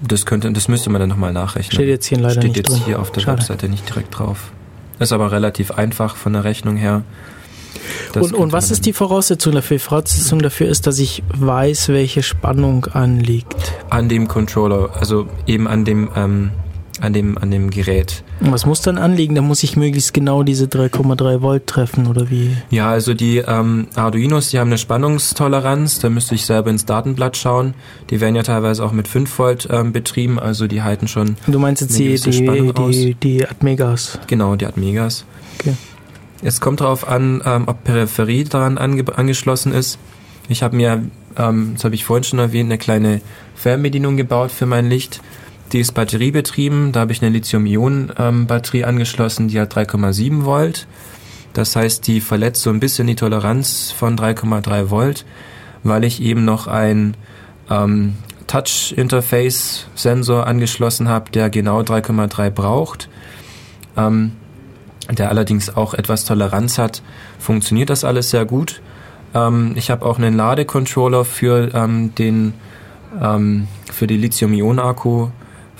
Das 0.00 0.24
könnte, 0.24 0.50
das 0.52 0.68
müsste 0.68 0.88
man 0.88 1.00
dann 1.00 1.10
nochmal 1.10 1.34
nachrechnen. 1.34 1.72
Steht 1.72 1.88
jetzt 1.88 2.06
hier 2.06 2.16
leider 2.16 2.40
Steht 2.40 2.44
nicht 2.44 2.56
jetzt 2.56 2.70
drin. 2.70 2.82
hier 2.86 2.98
auf 2.98 3.12
der 3.12 3.20
Schade. 3.20 3.36
Webseite 3.42 3.68
nicht 3.68 3.86
direkt 3.86 4.18
drauf. 4.18 4.50
Ist 4.98 5.12
aber 5.12 5.32
relativ 5.32 5.70
einfach 5.72 6.16
von 6.16 6.32
der 6.32 6.44
Rechnung 6.44 6.76
her. 6.76 7.02
Das 8.14 8.24
Und, 8.24 8.32
und 8.32 8.52
was 8.52 8.70
ist 8.70 8.86
die 8.86 8.94
Voraussetzung 8.94 9.52
dafür? 9.52 9.76
Die 9.76 9.82
Voraussetzung 9.84 10.38
dafür 10.38 10.68
ist, 10.68 10.86
dass 10.86 10.98
ich 10.98 11.22
weiß, 11.28 11.90
welche 11.90 12.22
Spannung 12.22 12.86
anliegt. 12.86 13.54
an 13.90 14.08
dem 14.08 14.28
Controller, 14.28 14.96
also 14.98 15.28
eben 15.46 15.68
an 15.68 15.84
dem, 15.84 16.08
ähm, 16.16 16.52
an 17.00 17.12
dem, 17.12 17.38
an 17.38 17.50
dem 17.50 17.70
Gerät. 17.70 18.22
Was 18.40 18.66
muss 18.66 18.82
dann 18.82 18.98
anliegen? 18.98 19.34
Da 19.34 19.42
muss 19.42 19.62
ich 19.62 19.76
möglichst 19.76 20.12
genau 20.12 20.42
diese 20.42 20.66
3,3 20.66 21.42
Volt 21.42 21.66
treffen 21.66 22.06
oder 22.06 22.30
wie? 22.30 22.56
Ja, 22.70 22.90
also 22.90 23.14
die 23.14 23.38
ähm, 23.38 23.86
Arduinos, 23.94 24.50
die 24.50 24.58
haben 24.58 24.68
eine 24.68 24.78
Spannungstoleranz, 24.78 26.00
da 26.00 26.10
müsste 26.10 26.34
ich 26.34 26.44
selber 26.44 26.70
ins 26.70 26.84
Datenblatt 26.84 27.36
schauen. 27.36 27.74
Die 28.10 28.20
werden 28.20 28.34
ja 28.36 28.42
teilweise 28.42 28.84
auch 28.84 28.92
mit 28.92 29.08
5 29.08 29.38
Volt 29.38 29.68
ähm, 29.70 29.92
betrieben, 29.92 30.38
also 30.38 30.66
die 30.66 30.82
halten 30.82 31.08
schon 31.08 31.36
Du 31.46 31.58
meinst 31.58 31.82
jetzt 31.82 31.98
die, 31.98 32.14
die, 32.14 32.32
Spannung 32.32 32.90
die, 32.90 33.14
die 33.14 33.48
Atmegas. 33.48 34.18
Genau, 34.26 34.56
die 34.56 34.66
hat 34.66 34.76
Megas. 34.76 35.24
Okay. 35.58 35.74
Es 36.42 36.60
kommt 36.60 36.80
darauf 36.80 37.06
an, 37.06 37.42
ähm, 37.46 37.64
ob 37.66 37.84
Peripherie 37.84 38.44
daran 38.44 38.76
ange 38.76 39.04
angeschlossen 39.16 39.72
ist. 39.72 39.98
Ich 40.48 40.62
habe 40.62 40.76
mir, 40.76 41.04
ähm, 41.36 41.72
das 41.74 41.84
habe 41.84 41.94
ich 41.94 42.04
vorhin 42.04 42.24
schon 42.24 42.40
erwähnt, 42.40 42.68
eine 42.68 42.78
kleine 42.78 43.20
Fernbedienung 43.54 44.16
gebaut 44.16 44.50
für 44.50 44.66
mein 44.66 44.88
Licht. 44.88 45.20
Die 45.72 45.80
ist 45.80 45.92
batteriebetrieben. 45.92 46.92
Da 46.92 47.00
habe 47.00 47.12
ich 47.12 47.22
eine 47.22 47.30
Lithium-Ionen-Batterie 47.30 48.84
angeschlossen, 48.84 49.48
die 49.48 49.58
hat 49.58 49.74
3,7 49.74 50.44
Volt. 50.44 50.86
Das 51.54 51.76
heißt, 51.76 52.06
die 52.06 52.20
verletzt 52.20 52.62
so 52.62 52.70
ein 52.70 52.80
bisschen 52.80 53.06
die 53.06 53.14
Toleranz 53.14 53.90
von 53.90 54.16
3,3 54.16 54.90
Volt, 54.90 55.24
weil 55.82 56.04
ich 56.04 56.22
eben 56.22 56.44
noch 56.44 56.66
ein 56.66 57.16
ähm, 57.70 58.14
Touch-Interface-Sensor 58.46 60.46
angeschlossen 60.46 61.08
habe, 61.08 61.30
der 61.30 61.50
genau 61.50 61.80
3,3 61.80 62.50
braucht. 62.50 63.08
Ähm, 63.96 64.32
der 65.10 65.30
allerdings 65.30 65.74
auch 65.74 65.94
etwas 65.94 66.24
Toleranz 66.24 66.78
hat, 66.78 67.02
funktioniert 67.38 67.90
das 67.90 68.04
alles 68.04 68.30
sehr 68.30 68.44
gut. 68.44 68.80
Ähm, 69.34 69.72
ich 69.74 69.90
habe 69.90 70.06
auch 70.06 70.18
einen 70.18 70.36
Ladecontroller 70.36 71.24
für 71.24 71.74
ähm, 71.74 72.14
den 72.14 72.54
ähm, 73.20 73.68
für 73.92 74.06
die 74.06 74.16
Lithium-Ionen-Akku, 74.16 75.28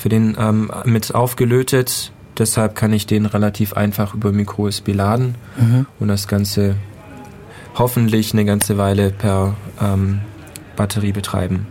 für 0.02 0.08
den 0.08 0.36
ähm, 0.36 0.72
mit 0.84 1.14
aufgelötet. 1.14 2.10
Deshalb 2.36 2.74
kann 2.74 2.92
ich 2.92 3.06
den 3.06 3.24
relativ 3.24 3.74
einfach 3.74 4.14
über 4.14 4.32
MicroUSB 4.32 4.88
laden 4.88 5.36
mhm. 5.56 5.86
und 6.00 6.08
das 6.08 6.26
Ganze 6.26 6.74
hoffentlich 7.76 8.32
eine 8.32 8.44
ganze 8.44 8.78
Weile 8.78 9.10
per 9.10 9.54
ähm, 9.80 10.20
Batterie 10.74 11.12
betreiben. 11.12 11.68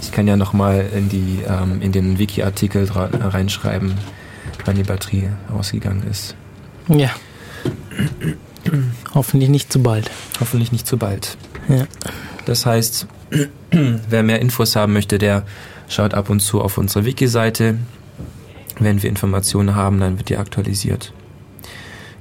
Ich 0.00 0.10
kann 0.10 0.26
ja 0.26 0.38
nochmal 0.38 0.86
in 0.96 1.10
die 1.10 1.40
ähm, 1.46 1.82
in 1.82 1.92
den 1.92 2.18
Wiki-Artikel 2.18 2.88
reinschreiben, 2.90 3.92
wann 4.64 4.76
die 4.76 4.84
Batterie 4.84 5.28
ausgegangen 5.52 6.04
ist. 6.10 6.34
Ja. 6.88 7.10
Hoffentlich 9.14 9.50
nicht 9.50 9.70
zu 9.70 9.82
bald. 9.82 10.10
Hoffentlich 10.40 10.72
nicht 10.72 10.86
zu 10.86 10.96
bald. 10.96 11.36
Ja. 11.68 11.86
Das 12.46 12.64
heißt, 12.64 13.06
wer 13.70 14.22
mehr 14.22 14.40
Infos 14.40 14.76
haben 14.76 14.94
möchte, 14.94 15.18
der 15.18 15.44
schaut 15.88 16.14
ab 16.14 16.30
und 16.30 16.40
zu 16.40 16.60
auf 16.60 16.78
unsere 16.78 17.04
Wiki-Seite. 17.04 17.78
Wenn 18.78 19.02
wir 19.02 19.08
Informationen 19.08 19.74
haben, 19.74 20.00
dann 20.00 20.18
wird 20.18 20.28
die 20.28 20.36
aktualisiert. 20.36 21.12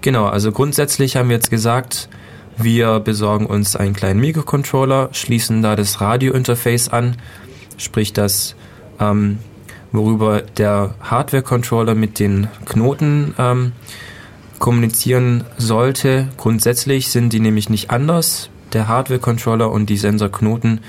Genau, 0.02 0.26
also 0.28 0.52
grundsätzlich 0.52 1.16
haben 1.16 1.30
wir 1.30 1.36
jetzt 1.36 1.50
gesagt, 1.50 2.10
wir 2.58 3.00
besorgen 3.00 3.46
uns 3.48 3.76
einen 3.76 3.94
kleinen 3.94 4.20
Mikrocontroller, 4.20 5.10
schließen 5.12 5.62
da 5.62 5.76
das 5.76 6.00
Radio-Interface 6.00 6.90
an, 6.90 7.18
sprich 7.78 8.14
das 8.14 8.56
ähm, 9.00 9.40
worüber 9.92 10.42
der 10.42 10.96
Hardware-Controller 11.02 11.96
mit 11.96 12.20
den 12.20 12.48
Knoten 12.66 13.34
ähm, 13.38 13.72
kommunizieren 14.60 15.44
sollte. 15.58 16.30
Grundsätzlich 16.38 17.10
sind 17.10 17.34
die 17.34 17.40
nämlich 17.40 17.70
nicht 17.70 17.92
anders. 17.92 18.50
Der 18.74 18.88
Hardware-Controller 18.88 19.72
und 19.72 19.90
die 19.90 19.98
Sensorknoten 19.98 20.82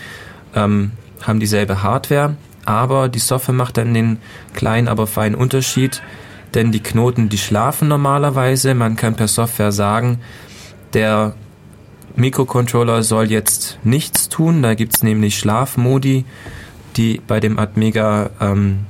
ähm, 0.55 0.93
haben 1.23 1.41
dieselbe 1.41 1.83
Hardware, 1.83 2.37
aber 2.67 3.09
die 3.09 3.19
Software 3.19 3.55
macht 3.55 3.79
dann 3.79 3.95
den 3.95 4.19
kleinen, 4.55 4.89
aber 4.89 5.07
feinen 5.07 5.35
Unterschied, 5.35 6.03
denn 6.55 6.73
die 6.73 6.83
Knoten, 6.83 7.29
die 7.29 7.39
schlafen 7.39 7.89
normalerweise. 7.89 8.75
Man 8.75 8.97
kann 8.97 9.15
per 9.15 9.29
Software 9.29 9.73
sagen, 9.73 10.19
der 10.93 11.35
Mikrocontroller 12.17 13.03
soll 13.03 13.31
jetzt 13.31 13.79
nichts 13.85 14.29
tun. 14.29 14.63
Da 14.63 14.75
gibt 14.75 14.97
es 14.97 15.03
nämlich 15.03 15.39
Schlafmodi, 15.39 16.25
die 16.97 17.21
bei 17.27 17.41
dem 17.41 17.59
Atmega 17.59 18.31
ähm, 18.41 18.81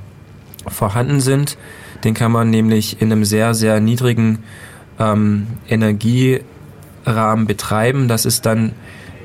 vorhanden 0.67 1.19
sind. 1.19 1.57
Den 2.03 2.13
kann 2.13 2.31
man 2.31 2.49
nämlich 2.49 3.01
in 3.01 3.11
einem 3.11 3.25
sehr, 3.25 3.53
sehr 3.53 3.79
niedrigen 3.79 4.39
ähm, 4.99 5.47
Energierahmen 5.67 7.47
betreiben. 7.47 8.07
Das 8.07 8.25
ist 8.25 8.45
dann 8.45 8.71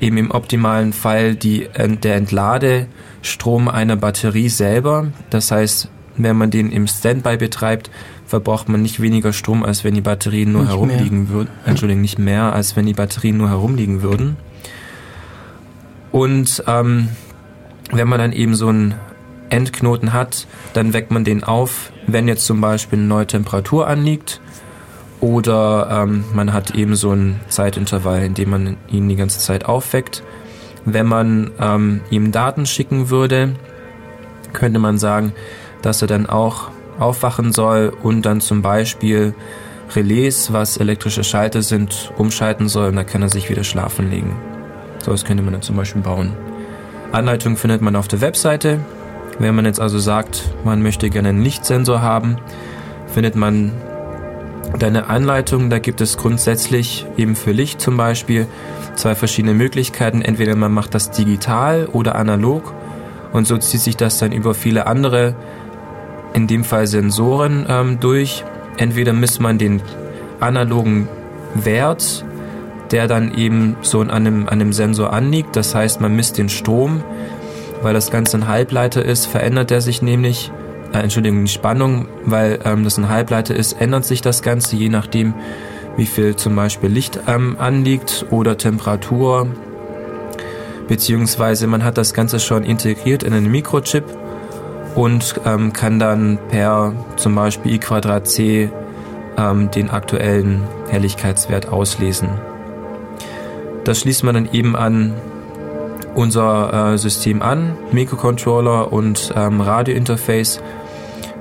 eben 0.01 0.17
im 0.17 0.31
optimalen 0.31 0.91
Fall 0.91 1.35
die, 1.35 1.63
äh, 1.65 1.95
der 1.95 2.17
Entladestrom 3.23 3.69
einer 3.69 3.95
Batterie 3.95 4.49
selber. 4.49 5.07
Das 5.29 5.49
heißt, 5.49 5.87
wenn 6.17 6.35
man 6.35 6.51
den 6.51 6.71
im 6.71 6.87
Standby 6.87 7.37
betreibt, 7.37 7.89
verbraucht 8.27 8.67
man 8.67 8.81
nicht 8.81 9.01
weniger 9.01 9.31
Strom, 9.31 9.63
als 9.63 9.85
wenn 9.85 9.93
die 9.93 10.01
Batterien 10.01 10.51
nur 10.51 10.63
nicht 10.63 10.71
herumliegen 10.71 11.29
würden. 11.29 11.49
Entschuldigung, 11.65 12.01
nicht 12.01 12.19
mehr, 12.19 12.53
als 12.53 12.75
wenn 12.75 12.85
die 12.85 12.93
Batterien 12.93 13.37
nur 13.37 13.47
herumliegen 13.47 14.01
würden. 14.01 14.35
Und 16.11 16.63
ähm, 16.67 17.09
wenn 17.91 18.09
man 18.09 18.19
dann 18.19 18.33
eben 18.33 18.55
so 18.55 18.67
einen 18.67 18.95
Endknoten 19.49 20.11
hat, 20.11 20.45
dann 20.73 20.91
weckt 20.91 21.11
man 21.11 21.23
den 21.23 21.45
auf, 21.45 21.93
wenn 22.07 22.27
jetzt 22.27 22.45
zum 22.45 22.59
Beispiel 22.59 22.99
eine 22.99 23.07
neue 23.07 23.27
Temperatur 23.27 23.87
anliegt 23.87 24.41
oder 25.21 26.03
ähm, 26.03 26.25
man 26.33 26.51
hat 26.51 26.75
eben 26.75 26.95
so 26.95 27.13
ein 27.13 27.39
Zeitintervall, 27.47 28.23
in 28.23 28.33
dem 28.33 28.49
man 28.49 28.77
ihn 28.89 29.07
die 29.07 29.15
ganze 29.15 29.39
Zeit 29.39 29.63
aufweckt. 29.65 30.23
Wenn 30.85 31.07
man 31.07 31.51
ähm, 31.59 32.01
ihm 32.09 32.31
Daten 32.31 32.65
schicken 32.65 33.09
würde, 33.09 33.53
könnte 34.51 34.79
man 34.79 34.97
sagen, 34.97 35.33
dass 35.81 36.01
er 36.01 36.07
dann 36.07 36.27
auch 36.27 36.69
aufwachen 36.99 37.51
soll 37.53 37.93
und 38.03 38.23
dann 38.25 38.41
zum 38.41 38.61
Beispiel 38.61 39.33
Relais, 39.95 40.51
was 40.51 40.77
elektrische 40.77 41.23
Schalter 41.23 41.61
sind, 41.61 42.11
umschalten 42.17 42.67
soll 42.69 42.89
und 42.89 42.95
dann 42.95 43.05
kann 43.05 43.21
er 43.21 43.29
sich 43.29 43.49
wieder 43.49 43.63
schlafen 43.63 44.09
legen. 44.09 44.35
So 44.99 45.11
was 45.11 45.25
könnte 45.25 45.43
man 45.43 45.53
dann 45.53 45.61
zum 45.61 45.75
Beispiel 45.75 46.01
bauen. 46.01 46.33
Anleitung 47.11 47.57
findet 47.57 47.81
man 47.81 47.95
auf 47.95 48.07
der 48.07 48.21
Webseite. 48.21 48.79
Wenn 49.39 49.55
man 49.55 49.65
jetzt 49.65 49.79
also 49.79 49.99
sagt, 49.99 50.43
man 50.63 50.81
möchte 50.81 51.09
gerne 51.09 51.29
einen 51.29 51.43
Lichtsensor 51.43 52.01
haben, 52.01 52.37
findet 53.07 53.35
man 53.35 53.71
deine 54.79 55.09
Anleitung. 55.09 55.69
Da 55.69 55.79
gibt 55.79 56.01
es 56.01 56.17
grundsätzlich 56.17 57.05
eben 57.17 57.35
für 57.35 57.51
Licht 57.51 57.81
zum 57.81 57.97
Beispiel 57.97 58.47
zwei 58.95 59.15
verschiedene 59.15 59.53
Möglichkeiten. 59.53 60.21
Entweder 60.21 60.55
man 60.55 60.71
macht 60.71 60.93
das 60.93 61.11
digital 61.11 61.87
oder 61.91 62.15
analog 62.15 62.73
und 63.31 63.47
so 63.47 63.57
zieht 63.57 63.81
sich 63.81 63.97
das 63.97 64.17
dann 64.17 64.31
über 64.31 64.53
viele 64.53 64.87
andere, 64.87 65.35
in 66.33 66.47
dem 66.47 66.63
Fall 66.63 66.87
Sensoren, 66.87 67.65
ähm, 67.69 67.99
durch. 67.99 68.43
Entweder 68.77 69.13
misst 69.13 69.39
man 69.39 69.57
den 69.57 69.81
analogen 70.39 71.07
Wert, 71.53 72.25
der 72.91 73.07
dann 73.07 73.35
eben 73.35 73.75
so 73.81 74.01
an 74.01 74.09
einem, 74.09 74.43
an 74.47 74.53
einem 74.53 74.73
Sensor 74.73 75.13
anliegt. 75.13 75.55
Das 75.55 75.75
heißt, 75.75 76.01
man 76.01 76.15
misst 76.15 76.37
den 76.37 76.49
Strom 76.49 77.03
weil 77.83 77.93
das 77.93 78.09
Ganze 78.09 78.37
ein 78.37 78.47
Halbleiter 78.47 79.03
ist, 79.03 79.25
verändert 79.25 79.69
er 79.69 79.81
sich 79.81 80.01
nämlich, 80.01 80.51
äh, 80.93 80.99
Entschuldigung, 80.99 81.43
die 81.45 81.51
Spannung, 81.51 82.07
weil 82.25 82.59
ähm, 82.63 82.83
das 82.83 82.97
ein 82.97 83.09
Halbleiter 83.09 83.55
ist, 83.55 83.73
ändert 83.73 84.05
sich 84.05 84.21
das 84.21 84.41
Ganze, 84.41 84.77
je 84.77 84.89
nachdem, 84.89 85.33
wie 85.97 86.05
viel 86.05 86.35
zum 86.35 86.55
Beispiel 86.55 86.89
Licht 86.89 87.19
ähm, 87.27 87.55
anliegt 87.59 88.25
oder 88.31 88.57
Temperatur, 88.57 89.47
beziehungsweise 90.87 91.67
man 91.67 91.83
hat 91.83 91.97
das 91.97 92.13
Ganze 92.13 92.39
schon 92.39 92.63
integriert 92.63 93.23
in 93.23 93.33
einen 93.33 93.51
Mikrochip 93.51 94.05
und 94.95 95.35
ähm, 95.45 95.73
kann 95.73 95.99
dann 95.99 96.37
per 96.49 96.93
zum 97.15 97.35
Beispiel 97.35 97.73
I 97.73 97.79
Quadrat 97.79 98.27
C 98.27 98.69
ähm, 99.37 99.71
den 99.71 99.89
aktuellen 99.89 100.63
Helligkeitswert 100.89 101.69
auslesen. 101.69 102.29
Das 103.83 103.99
schließt 103.99 104.23
man 104.23 104.35
dann 104.35 104.49
eben 104.51 104.75
an 104.75 105.13
unser 106.15 106.93
äh, 106.93 106.97
System 106.97 107.41
an, 107.41 107.75
Mikrocontroller 107.91 108.93
und 108.93 109.33
ähm, 109.35 109.61
Radiointerface, 109.61 110.61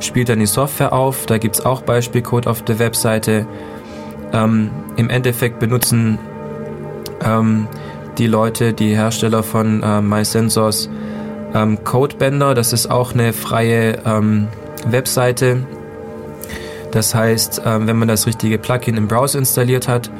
spielt 0.01 0.29
dann 0.29 0.41
die 0.41 0.47
Software 0.47 0.93
auf. 0.93 1.27
Da 1.27 1.39
gibt 1.39 1.57
es 1.57 1.65
auch 1.65 1.83
Beispielcode 1.83 2.47
auf 2.47 2.63
der 2.63 2.79
Webseite. 2.79 3.47
Ähm, 4.33 4.71
Im 4.97 5.11
Endeffekt 5.11 5.59
benutzen 5.59 6.19
ähm, 7.25 7.69
die 8.19 8.27
Leute, 8.27 8.73
die 8.73 8.95
Hersteller 8.95 9.43
von 9.43 9.83
äh, 9.83 10.01
MySensors, 10.01 10.89
ähm, 11.55 11.83
Codebender. 11.85 12.55
Das 12.55 12.73
ist 12.73 12.91
auch 12.91 13.13
eine 13.13 13.33
freie 13.33 13.99
ähm, 14.05 14.49
Webseite. 14.87 15.67
Das 16.91 17.15
heißt, 17.15 17.61
äh, 17.65 17.87
wenn 17.87 17.99
man 17.99 18.09
das 18.09 18.27
richtige 18.27 18.59
Plugin 18.59 18.97
im 18.97 19.09
Browser 19.09 19.39
installiert 19.39 19.89
hat, 19.89 20.11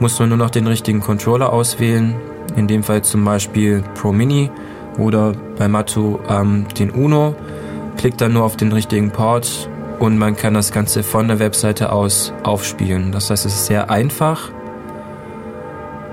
muss 0.00 0.18
man 0.18 0.28
nur 0.28 0.38
noch 0.38 0.50
den 0.50 0.66
richtigen 0.66 1.00
Controller 1.00 1.52
auswählen 1.52 2.14
in 2.56 2.66
dem 2.66 2.82
Fall 2.82 3.02
zum 3.02 3.24
Beispiel 3.24 3.82
Pro 3.94 4.12
Mini 4.12 4.50
oder 4.98 5.32
bei 5.58 5.68
Matto 5.68 6.20
ähm, 6.28 6.66
den 6.78 6.90
Uno. 6.90 7.34
Klickt 7.96 8.20
dann 8.20 8.32
nur 8.34 8.44
auf 8.44 8.56
den 8.56 8.72
richtigen 8.72 9.10
Port 9.10 9.68
und 9.98 10.18
man 10.18 10.36
kann 10.36 10.54
das 10.54 10.72
Ganze 10.72 11.02
von 11.02 11.28
der 11.28 11.38
Webseite 11.38 11.92
aus 11.92 12.32
aufspielen. 12.42 13.12
Das 13.12 13.30
heißt, 13.30 13.46
es 13.46 13.54
ist 13.54 13.66
sehr 13.66 13.90
einfach, 13.90 14.50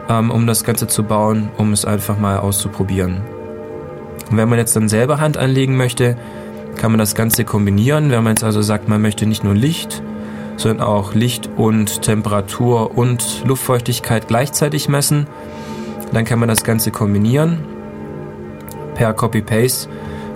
ähm, 0.09 0.31
um 0.31 0.47
das 0.47 0.63
Ganze 0.63 0.87
zu 0.87 1.03
bauen, 1.03 1.49
um 1.57 1.73
es 1.73 1.85
einfach 1.85 2.17
mal 2.17 2.37
auszuprobieren. 2.37 3.21
Und 4.29 4.37
wenn 4.37 4.49
man 4.49 4.57
jetzt 4.57 4.75
dann 4.75 4.89
selber 4.89 5.19
Hand 5.19 5.37
anlegen 5.37 5.75
möchte, 5.75 6.17
kann 6.77 6.91
man 6.91 6.99
das 6.99 7.15
Ganze 7.15 7.45
kombinieren. 7.45 8.09
Wenn 8.09 8.23
man 8.23 8.33
jetzt 8.33 8.43
also 8.43 8.61
sagt, 8.61 8.87
man 8.87 9.01
möchte 9.01 9.25
nicht 9.25 9.43
nur 9.43 9.53
Licht, 9.53 10.01
sondern 10.57 10.85
auch 10.85 11.13
Licht 11.13 11.49
und 11.57 12.01
Temperatur 12.01 12.97
und 12.97 13.43
Luftfeuchtigkeit 13.45 14.27
gleichzeitig 14.27 14.87
messen, 14.89 15.27
dann 16.13 16.25
kann 16.25 16.39
man 16.39 16.49
das 16.49 16.63
Ganze 16.63 16.91
kombinieren. 16.91 17.59
Per 18.95 19.13
Copy-Paste 19.13 19.89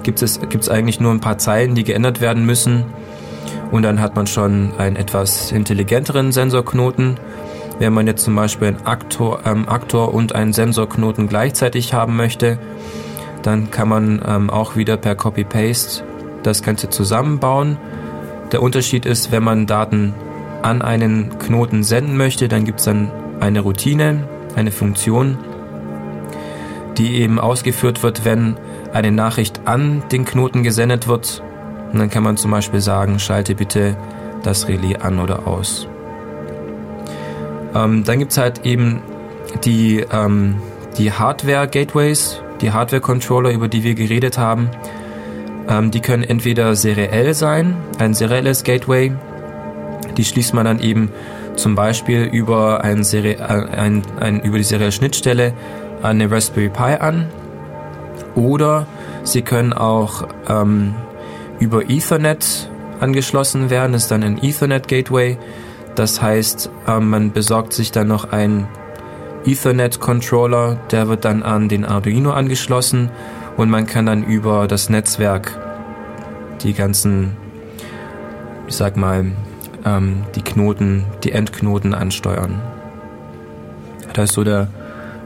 gibt 0.03 0.21
es 0.21 0.39
gibt's 0.39 0.69
eigentlich 0.69 0.99
nur 0.99 1.11
ein 1.11 1.19
paar 1.19 1.37
Zeilen, 1.37 1.75
die 1.75 1.83
geändert 1.83 2.21
werden 2.21 2.45
müssen. 2.45 2.85
Und 3.71 3.83
dann 3.83 4.01
hat 4.01 4.15
man 4.15 4.27
schon 4.27 4.71
einen 4.77 4.95
etwas 4.95 5.51
intelligenteren 5.51 6.31
Sensorknoten. 6.31 7.19
Wenn 7.79 7.93
man 7.93 8.07
jetzt 8.07 8.23
zum 8.23 8.35
Beispiel 8.35 8.69
einen 8.69 8.85
Aktor, 8.85 9.41
ähm, 9.45 9.67
Aktor 9.69 10.13
und 10.13 10.33
einen 10.33 10.53
Sensorknoten 10.53 11.27
gleichzeitig 11.27 11.93
haben 11.93 12.15
möchte, 12.15 12.57
dann 13.43 13.71
kann 13.71 13.87
man 13.87 14.21
ähm, 14.27 14.49
auch 14.49 14.75
wieder 14.75 14.97
per 14.97 15.15
Copy-Paste 15.15 16.03
das 16.43 16.63
Ganze 16.63 16.89
zusammenbauen. 16.89 17.77
Der 18.51 18.61
Unterschied 18.61 19.05
ist, 19.05 19.31
wenn 19.31 19.43
man 19.43 19.67
Daten 19.67 20.13
an 20.63 20.81
einen 20.81 21.37
Knoten 21.37 21.83
senden 21.83 22.17
möchte, 22.17 22.47
dann 22.47 22.65
gibt 22.65 22.79
es 22.79 22.85
dann 22.85 23.11
eine 23.39 23.59
Routine, 23.59 24.27
eine 24.55 24.71
Funktion, 24.71 25.37
die 26.97 27.21
eben 27.21 27.39
ausgeführt 27.39 28.01
wird, 28.03 28.25
wenn 28.25 28.57
eine 28.93 29.11
Nachricht 29.11 29.61
an 29.65 30.03
den 30.11 30.25
Knoten 30.25 30.63
gesendet 30.63 31.07
wird. 31.07 31.43
Und 31.91 31.99
dann 31.99 32.09
kann 32.09 32.23
man 32.23 32.37
zum 32.37 32.51
Beispiel 32.51 32.81
sagen, 32.81 33.19
schalte 33.19 33.55
bitte 33.55 33.95
das 34.43 34.67
Relais 34.67 34.95
an 34.95 35.19
oder 35.19 35.47
aus. 35.47 35.87
Ähm, 37.75 38.03
dann 38.03 38.19
gibt 38.19 38.31
es 38.31 38.37
halt 38.37 38.65
eben 38.65 39.01
die, 39.63 40.05
ähm, 40.11 40.55
die 40.97 41.11
Hardware-Gateways, 41.11 42.41
die 42.61 42.71
Hardware-Controller, 42.71 43.51
über 43.51 43.67
die 43.67 43.83
wir 43.83 43.95
geredet 43.95 44.37
haben. 44.37 44.69
Ähm, 45.67 45.91
die 45.91 45.99
können 45.99 46.23
entweder 46.23 46.75
seriell 46.75 47.33
sein, 47.33 47.75
ein 47.99 48.13
serielles 48.13 48.63
Gateway, 48.63 49.11
die 50.15 50.23
schließt 50.23 50.53
man 50.53 50.65
dann 50.65 50.79
eben 50.79 51.11
zum 51.55 51.75
Beispiel 51.75 52.23
über, 52.23 52.83
ein 52.83 53.03
Seri 53.03 53.33
äh, 53.33 53.43
ein, 53.43 54.03
ein, 54.19 54.41
über 54.41 54.57
die 54.57 54.63
serielle 54.63 54.91
Schnittstelle 54.91 55.53
an 56.01 56.21
eine 56.21 56.31
Raspberry 56.31 56.69
Pi 56.69 56.95
an. 56.99 57.27
Oder 58.35 58.85
sie 59.23 59.41
können 59.41 59.73
auch 59.73 60.27
ähm, 60.47 60.93
über 61.59 61.89
Ethernet 61.89 62.69
angeschlossen 62.99 63.69
werden. 63.69 63.93
Das 63.93 64.03
ist 64.03 64.11
dann 64.11 64.23
ein 64.23 64.43
Ethernet 64.43 64.87
Gateway. 64.87 65.37
Das 65.95 66.21
heißt, 66.21 66.69
ähm, 66.87 67.09
man 67.09 67.31
besorgt 67.31 67.73
sich 67.73 67.91
dann 67.91 68.07
noch 68.07 68.31
einen 68.31 68.67
Ethernet 69.45 69.99
Controller, 69.99 70.77
der 70.91 71.07
wird 71.07 71.25
dann 71.25 71.41
an 71.41 71.69
den 71.69 71.85
Arduino 71.85 72.31
angeschlossen 72.31 73.09
und 73.55 73.69
man 73.69 73.87
kann 73.87 74.05
dann 74.05 74.23
über 74.23 74.67
das 74.67 74.89
Netzwerk 74.89 75.57
die 76.63 76.73
ganzen, 76.73 77.37
ich 78.67 78.75
sag 78.75 78.97
mal, 78.97 79.31
ähm, 79.85 80.23
die 80.35 80.41
Knoten, 80.41 81.05
die 81.23 81.31
Endknoten 81.31 81.93
ansteuern. 81.93 82.61
Das 84.13 84.25
ist 84.25 84.33
so 84.35 84.43
der, 84.43 84.67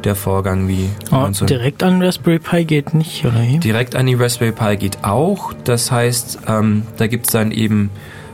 der 0.06 0.16
Vorgang, 0.16 0.68
wie 0.68 0.90
oh, 1.12 1.28
so 1.32 1.46
direkt 1.46 1.84
an 1.84 2.02
Raspberry 2.02 2.40
Pi 2.40 2.66
geht 2.66 2.94
nicht, 2.94 3.26
oder? 3.26 3.42
Direkt 3.42 3.96
an 3.96 4.06
die 4.08 4.16
Raspberry 4.16 4.52
Pi 4.52 4.78
geht 4.78 5.04
auch. 5.04 5.54
Das 5.64 5.92
heißt, 5.92 6.40
ähm, 6.48 6.84
da 6.98 7.08
gibt 7.08 7.28
es 7.28 7.34
dann 7.34 7.52
eben 7.52 7.90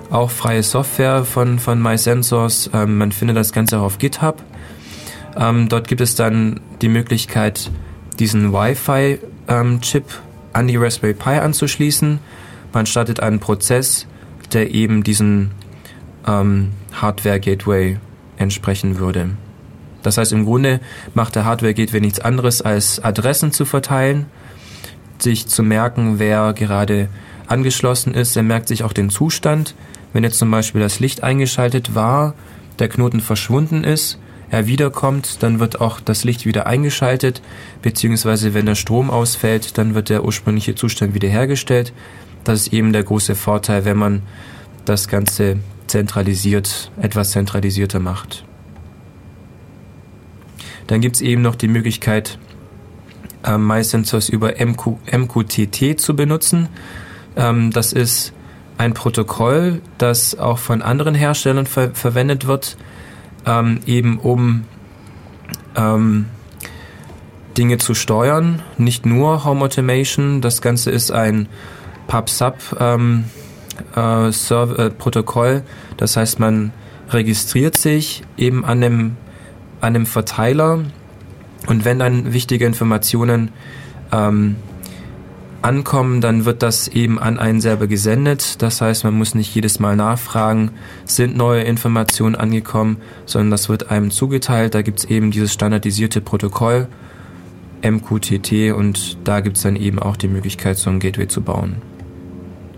auch 0.10 0.32
freie 0.32 0.64
Software 0.64 1.26
von, 1.26 1.60
von 1.60 1.82
MySensors. 1.82 2.70
Ähm, 2.74 2.98
man 2.98 3.12
findet 3.12 3.38
das 3.38 3.52
Ganze 3.52 3.80
auch 3.80 3.84
auf 3.84 3.98
GitHub. 3.98 4.42
Ähm, 5.38 5.70
dort 5.70 5.88
gibt 5.88 6.02
es 6.02 6.16
dann 6.16 6.60
die 6.82 6.90
Möglichkeit, 6.90 7.70
diesen 8.20 8.54
Wi-Fi-Chip 8.54 9.24
ähm, 9.48 9.80
an 10.54 10.68
die 10.68 10.78
Raspberry 10.78 11.14
Pi 11.14 11.32
anzuschließen. 11.32 12.20
Man 12.74 12.86
startet 12.86 13.20
einen 13.20 13.40
Prozess, 13.40 14.08
der 14.54 14.72
eben 14.72 15.04
diesen 15.04 15.52
ähm, 16.26 16.72
Hardware-Gateway 16.94 17.98
entsprechen 18.38 19.00
würde. 19.00 19.32
Das 20.08 20.18
heißt, 20.18 20.32
im 20.32 20.46
Grunde 20.46 20.80
macht 21.16 21.36
der 21.36 21.44
Hardware-Gateway 21.44 22.00
nichts 22.00 22.22
anderes, 22.22 22.62
als 22.62 23.04
Adressen 23.04 23.52
zu 23.52 23.66
verteilen, 23.66 24.28
sich 25.20 25.48
zu 25.48 25.64
merken, 25.64 26.18
wer 26.18 26.54
gerade 26.54 27.10
angeschlossen 27.48 28.14
ist. 28.14 28.38
Er 28.38 28.44
merkt 28.44 28.70
sich 28.70 28.86
auch 28.86 28.94
den 28.94 29.10
Zustand. 29.10 29.76
Wenn 30.14 30.24
jetzt 30.24 30.40
zum 30.40 30.50
Beispiel 30.50 30.80
das 30.80 31.02
Licht 31.02 31.24
eingeschaltet 31.24 31.94
war, 31.94 32.36
der 32.80 32.88
Knoten 32.88 33.20
verschwunden 33.20 33.84
ist, 33.84 34.18
er 34.50 34.66
wiederkommt, 34.66 35.44
dann 35.44 35.60
wird 35.60 35.82
auch 35.82 36.00
das 36.00 36.24
Licht 36.24 36.46
wieder 36.46 36.68
eingeschaltet, 36.68 37.42
beziehungsweise 37.82 38.54
wenn 38.54 38.66
der 38.66 38.76
Strom 38.76 39.10
ausfällt, 39.10 39.78
dann 39.78 39.94
wird 39.94 40.08
der 40.08 40.24
ursprüngliche 40.24 40.74
Zustand 40.74 41.16
wiederhergestellt. 41.16 41.92
Das 42.46 42.62
ist 42.62 42.72
eben 42.72 42.94
der 42.94 43.04
große 43.04 43.36
Vorteil, 43.36 43.84
wenn 43.84 43.98
man 43.98 44.22
das 44.86 45.10
Ganze 45.10 45.58
zentralisiert, 45.88 46.94
etwas 47.02 47.32
zentralisierter 47.32 48.00
macht. 48.00 48.47
Dann 50.88 51.02
gibt 51.02 51.18
es 51.18 51.22
eben 51.22 51.42
noch 51.42 51.56
die 51.56 51.68
Möglichkeit, 51.68 52.40
äh, 53.44 53.58
MySensors 53.58 54.30
über 54.30 54.54
MQ, 54.60 54.98
MQTT 55.12 56.00
zu 56.00 56.16
benutzen. 56.16 56.70
Ähm, 57.36 57.72
das 57.72 57.94
ist 57.94 58.34
ein 58.78 58.94
Protokoll, 58.94 59.82
das 59.98 60.38
auch 60.38 60.60
von 60.60 60.82
anderen 60.82 61.16
Herstellern 61.16 61.66
ver 61.66 61.92
verwendet 61.94 62.48
wird, 62.48 62.78
ähm, 63.46 63.80
eben 63.86 64.20
um 64.20 64.66
ähm, 65.76 66.26
Dinge 67.58 67.80
zu 67.80 67.96
steuern, 67.96 68.62
nicht 68.78 69.06
nur 69.06 69.44
Home 69.44 69.66
Automation. 69.66 70.42
Das 70.42 70.62
Ganze 70.62 70.92
ist 70.92 71.12
ein 71.12 71.48
PubSub 72.08 72.78
ähm, 72.80 73.26
äh, 73.96 74.30
äh. 74.30 75.62
Das 75.98 76.18
heißt, 76.18 76.40
man 76.40 76.72
registriert 77.10 77.76
sich 77.76 78.24
eben 78.38 78.66
an 78.66 78.82
dem, 78.82 79.18
an 79.82 79.94
dem 79.94 80.06
Verteiler 80.06 80.80
und 81.68 81.86
wenn 81.86 82.00
dann 82.00 82.34
wichtige 82.34 82.66
Informationen 82.66 83.52
ähm, 84.12 84.56
ankommen, 85.62 86.22
dann 86.22 86.46
wird 86.46 86.64
das 86.64 86.88
eben 86.88 87.20
an 87.20 87.40
einen 87.40 87.62
selber 87.62 87.88
gesendet. 87.88 88.62
Das 88.62 88.80
heißt, 88.80 89.04
man 89.04 89.16
muss 89.16 89.36
nicht 89.36 89.54
jedes 89.54 89.80
Mal 89.80 89.96
nachfragen, 89.96 90.72
sind 91.06 91.36
neue 91.36 91.64
Informationen 91.64 92.36
angekommen, 92.36 92.98
sondern 93.26 93.52
das 93.52 93.68
wird 93.68 93.92
einem 93.92 94.12
zugeteilt. 94.12 94.76
Da 94.76 94.82
gibt 94.82 95.00
es 95.00 95.06
eben 95.06 95.32
dieses 95.32 95.54
standardisierte 95.54 96.22
Protokoll 96.22 96.88
MQTT 97.84 98.74
und 98.74 99.18
da 99.24 99.42
gibt 99.42 99.58
es 99.58 99.64
dann 99.64 99.76
eben 99.76 100.00
auch 100.00 100.16
die 100.16 100.28
Möglichkeit, 100.28 100.78
so 100.78 100.90
ein 100.90 101.00
Gateway 101.00 101.28
zu 101.28 101.42
bauen 101.42 101.82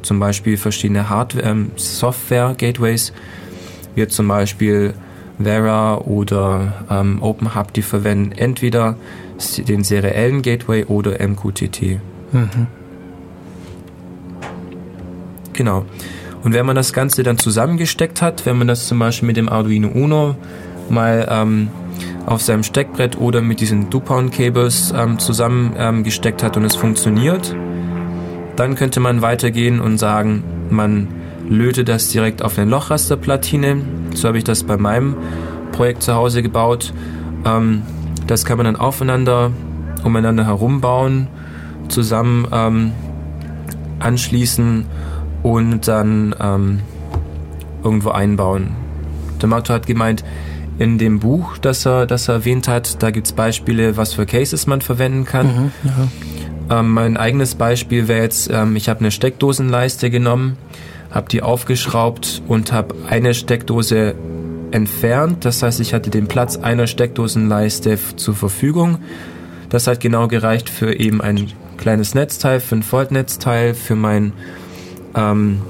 zum 0.02 0.20
Beispiel 0.20 0.58
verschiedene 0.58 1.10
Hardware, 1.10 1.46
ähm, 1.46 1.72
Software-Gateways, 1.76 3.14
wie 3.96 4.08
zum 4.08 4.28
Beispiel 4.28 4.94
Vera 5.42 5.98
oder 6.00 6.86
ähm, 6.90 7.22
OpenHub, 7.22 7.74
die 7.74 7.82
verwenden 7.82 8.32
entweder 8.34 8.96
den 9.68 9.84
seriellen 9.84 10.42
Gateway 10.42 10.86
oder 10.86 11.26
MQTT. 11.26 12.00
Mhm. 12.32 12.68
Genau. 15.54 15.86
Und 16.44 16.54
wenn 16.54 16.66
man 16.66 16.76
das 16.76 16.94
Ganze 16.94 17.24
dann 17.24 17.38
zusammengesteckt 17.38 18.22
hat, 18.22 18.46
wenn 18.46 18.58
man 18.58 18.68
das 18.68 18.88
zum 18.88 19.00
Beispiel 19.00 19.28
mit 19.28 19.38
dem 19.38 19.50
Arduino 19.50 19.90
Uno 19.90 20.36
mal 20.90 21.28
ähm, 21.30 21.70
auf 22.26 22.42
seinem 22.42 22.64
Steckbrett 22.64 23.18
oder 23.18 23.42
mit 23.42 23.60
diesen 23.60 23.90
Dupont-Cables 23.90 24.94
ähm, 24.96 25.20
zusammengesteckt 25.20 26.44
hat 26.44 26.58
und 26.58 26.64
es 26.64 26.76
funktioniert, 26.76 27.56
dann 28.56 28.76
könnte 28.76 29.00
man 29.00 29.22
weitergehen 29.22 29.80
und 29.80 29.98
sagen, 29.98 30.44
man 30.70 31.08
löte 31.50 31.84
das 31.84 32.10
direkt 32.10 32.42
auf 32.42 32.58
eine 32.58 32.70
Lochrasterplatine. 32.70 33.82
So 34.14 34.28
habe 34.28 34.38
ich 34.38 34.44
das 34.44 34.64
bei 34.64 34.78
meinem 34.78 35.18
Projekt 35.72 36.04
zu 36.04 36.14
Hause 36.14 36.42
gebaut. 36.42 36.94
Ähm, 37.46 37.82
das 38.28 38.46
kann 38.46 38.58
man 38.58 38.66
dann 38.66 38.76
aufeinander, 38.76 39.52
umeinander 40.04 40.46
herum 40.46 40.82
bauen, 40.82 41.28
zusammen 41.88 42.48
ähm, 42.52 42.92
anschließen 44.00 44.86
und 45.44 45.88
dann 45.88 46.36
ähm, 46.40 46.80
irgendwo 47.84 48.12
einbauen. 48.12 48.72
Der 49.42 49.50
Mato 49.50 49.74
hat 49.74 49.88
gemeint, 49.88 50.24
in 50.78 50.98
dem 50.98 51.20
Buch, 51.20 51.58
das 51.58 51.86
er, 51.86 52.06
das 52.06 52.30
er 52.30 52.36
erwähnt 52.36 52.68
hat, 52.68 53.04
da 53.04 53.12
gibt 53.12 53.28
es 53.28 53.34
Beispiele, 53.34 53.98
was 53.98 54.14
für 54.14 54.26
Cases 54.26 54.66
man 54.66 54.82
verwenden 54.82 55.26
kann. 55.26 55.48
Mhm, 55.48 55.72
ja. 55.84 56.80
Ähm, 56.80 56.92
mein 56.92 57.18
eigenes 57.18 57.56
Beispiel 57.56 58.08
wäre 58.08 58.22
jetzt, 58.22 58.50
ähm, 58.52 58.76
ich 58.76 58.88
habe 58.90 59.02
eine 59.02 59.12
Steckdosenleiste 59.12 60.10
genommen, 60.10 60.58
habe 61.12 61.30
die 61.30 61.42
aufgeschraubt 61.42 62.42
und 62.48 62.72
habe 62.72 62.96
eine 63.08 63.34
Steckdose 63.34 64.16
entfernt. 64.72 65.46
Das 65.46 65.64
heißt, 65.64 65.80
ich 65.80 65.94
hatte 65.94 66.10
den 66.10 66.28
Platz 66.28 66.58
einer 66.58 66.88
Steckdosenleiste 66.88 67.98
zur 68.16 68.36
Verfügung. 68.36 69.00
Das 69.70 69.88
hat 69.88 70.00
genau 70.00 70.28
gereicht 70.28 70.70
für 70.70 70.94
eben 71.00 71.22
ein 71.22 71.52
kleines 71.78 72.14
Netzteil, 72.16 72.60
5 72.60 72.92
Volt 72.92 73.12
Netzteil, 73.12 73.74
für 73.74 73.96
mein 73.96 74.34
ähm, 75.16 75.62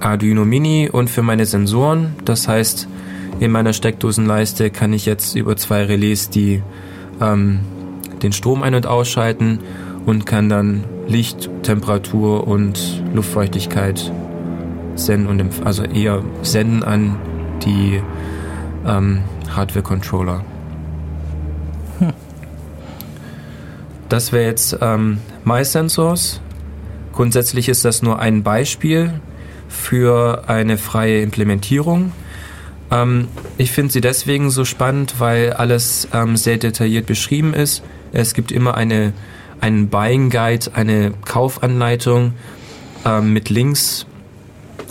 Arduino 0.00 0.44
Mini 0.44 0.88
und 0.90 1.10
für 1.10 1.22
meine 1.22 1.46
Sensoren. 1.46 2.14
Das 2.24 2.48
heißt, 2.48 2.88
in 3.40 3.50
meiner 3.50 3.72
Steckdosenleiste 3.72 4.70
kann 4.70 4.92
ich 4.92 5.06
jetzt 5.06 5.36
über 5.36 5.56
zwei 5.56 5.84
Relais 5.84 6.30
die 6.30 6.62
ähm, 7.20 7.60
den 8.22 8.32
Strom 8.32 8.62
ein- 8.62 8.74
und 8.74 8.86
ausschalten 8.86 9.60
und 10.06 10.26
kann 10.26 10.48
dann 10.48 10.84
Licht, 11.06 11.48
Temperatur 11.62 12.46
und 12.48 13.02
Luftfeuchtigkeit 13.14 14.12
senden 14.98 15.40
und 15.40 15.66
also 15.66 15.84
eher 15.84 16.22
senden 16.42 16.82
an 16.82 17.16
die 17.64 18.02
ähm, 18.86 19.22
Hardware-Controller. 19.54 20.44
Hm. 21.98 22.12
Das 24.08 24.32
wäre 24.32 24.44
jetzt 24.44 24.78
ähm, 24.80 25.18
MySensors. 25.44 26.40
Grundsätzlich 27.12 27.68
ist 27.68 27.84
das 27.84 28.02
nur 28.02 28.18
ein 28.20 28.42
Beispiel 28.42 29.20
für 29.68 30.44
eine 30.46 30.78
freie 30.78 31.20
Implementierung. 31.20 32.12
Ähm, 32.90 33.28
ich 33.56 33.72
finde 33.72 33.92
sie 33.92 34.00
deswegen 34.00 34.50
so 34.50 34.64
spannend, 34.64 35.14
weil 35.18 35.52
alles 35.52 36.08
ähm, 36.12 36.36
sehr 36.36 36.58
detailliert 36.58 37.06
beschrieben 37.06 37.54
ist. 37.54 37.82
Es 38.12 38.34
gibt 38.34 38.52
immer 38.52 38.76
eine, 38.76 39.12
einen 39.60 39.88
Buying 39.88 40.30
Guide, 40.30 40.70
eine 40.74 41.12
Kaufanleitung 41.24 42.32
ähm, 43.04 43.32
mit 43.32 43.50
Links. 43.50 44.06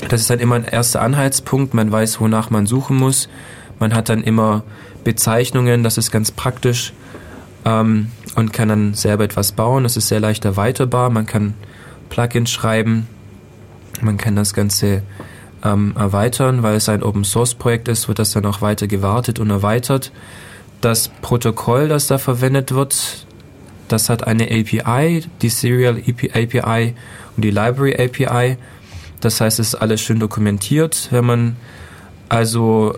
Das 0.09 0.21
ist 0.21 0.29
dann 0.29 0.39
immer 0.39 0.55
ein 0.55 0.65
erster 0.65 1.01
Anhaltspunkt. 1.01 1.73
Man 1.73 1.91
weiß, 1.91 2.19
wonach 2.21 2.49
man 2.49 2.65
suchen 2.65 2.97
muss. 2.97 3.29
Man 3.79 3.93
hat 3.93 4.09
dann 4.09 4.23
immer 4.23 4.63
Bezeichnungen, 5.03 5.83
das 5.83 5.97
ist 5.97 6.11
ganz 6.11 6.31
praktisch 6.31 6.93
ähm, 7.65 8.11
und 8.35 8.53
kann 8.53 8.69
dann 8.69 8.93
selber 8.93 9.23
etwas 9.23 9.51
bauen. 9.51 9.83
Das 9.83 9.97
ist 9.97 10.07
sehr 10.07 10.19
leicht 10.19 10.45
erweiterbar. 10.45 11.09
Man 11.09 11.25
kann 11.25 11.53
Plugins 12.09 12.51
schreiben. 12.51 13.07
Man 14.01 14.17
kann 14.17 14.35
das 14.35 14.53
Ganze 14.53 15.03
ähm, 15.63 15.93
erweitern, 15.97 16.63
weil 16.63 16.75
es 16.75 16.89
ein 16.89 17.03
Open 17.03 17.23
Source 17.23 17.55
Projekt 17.55 17.87
ist, 17.87 18.07
wird 18.07 18.19
das 18.19 18.31
dann 18.31 18.45
auch 18.45 18.61
weiter 18.61 18.87
gewartet 18.87 19.39
und 19.39 19.49
erweitert. 19.49 20.11
Das 20.81 21.09
Protokoll, 21.21 21.87
das 21.87 22.07
da 22.07 22.17
verwendet 22.17 22.73
wird, 22.73 23.25
das 23.87 24.09
hat 24.09 24.27
eine 24.27 24.45
API, 24.45 25.23
die 25.41 25.49
Serial 25.49 25.97
API 25.97 26.93
und 27.35 27.43
die 27.43 27.51
Library 27.51 27.95
API. 27.95 28.57
Das 29.21 29.41
heißt, 29.41 29.59
es 29.59 29.69
ist 29.69 29.75
alles 29.75 30.01
schön 30.01 30.19
dokumentiert. 30.19 31.07
Wenn 31.11 31.25
man 31.25 31.55
also 32.29 32.95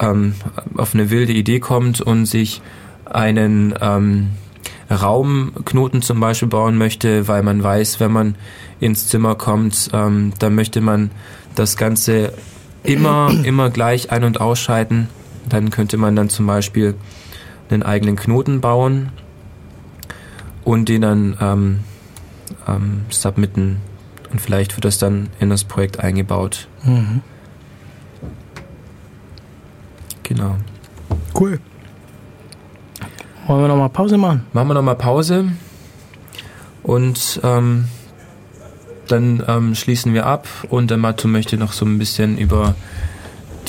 ähm, 0.00 0.34
auf 0.76 0.94
eine 0.94 1.10
wilde 1.10 1.32
Idee 1.32 1.60
kommt 1.60 2.00
und 2.00 2.26
sich 2.26 2.62
einen 3.04 3.74
ähm, 3.80 4.30
Raumknoten 4.90 6.02
zum 6.02 6.20
Beispiel 6.20 6.48
bauen 6.48 6.78
möchte, 6.78 7.28
weil 7.28 7.42
man 7.42 7.62
weiß, 7.62 8.00
wenn 8.00 8.12
man 8.12 8.34
ins 8.80 9.08
Zimmer 9.08 9.34
kommt, 9.34 9.90
ähm, 9.92 10.32
dann 10.38 10.54
möchte 10.54 10.80
man 10.80 11.10
das 11.54 11.76
Ganze 11.76 12.32
immer, 12.82 13.32
immer 13.44 13.70
gleich 13.70 14.10
ein- 14.10 14.24
und 14.24 14.40
ausschalten. 14.40 15.08
Dann 15.48 15.70
könnte 15.70 15.96
man 15.96 16.14
dann 16.14 16.28
zum 16.28 16.46
Beispiel 16.46 16.94
einen 17.70 17.82
eigenen 17.82 18.16
Knoten 18.16 18.60
bauen 18.60 19.10
und 20.64 20.88
den 20.88 21.02
dann 21.02 21.36
ähm, 21.40 21.80
ähm, 22.66 23.02
submitten. 23.10 23.78
Und 24.30 24.40
vielleicht 24.40 24.76
wird 24.76 24.84
das 24.84 24.98
dann 24.98 25.28
in 25.40 25.50
das 25.50 25.64
Projekt 25.64 26.00
eingebaut. 26.00 26.68
Mhm. 26.84 27.22
Genau. 30.22 30.56
Cool. 31.38 31.58
Wollen 33.46 33.62
wir 33.62 33.68
nochmal 33.68 33.88
Pause 33.88 34.18
machen? 34.18 34.44
Machen 34.52 34.68
wir 34.68 34.74
nochmal 34.74 34.96
Pause 34.96 35.52
und 36.82 37.40
ähm, 37.42 37.86
dann 39.06 39.42
ähm, 39.48 39.74
schließen 39.74 40.12
wir 40.12 40.26
ab 40.26 40.46
und 40.68 40.90
der 40.90 40.98
Matto 40.98 41.28
möchte 41.28 41.56
noch 41.56 41.72
so 41.72 41.86
ein 41.86 41.98
bisschen 41.98 42.36
über 42.36 42.74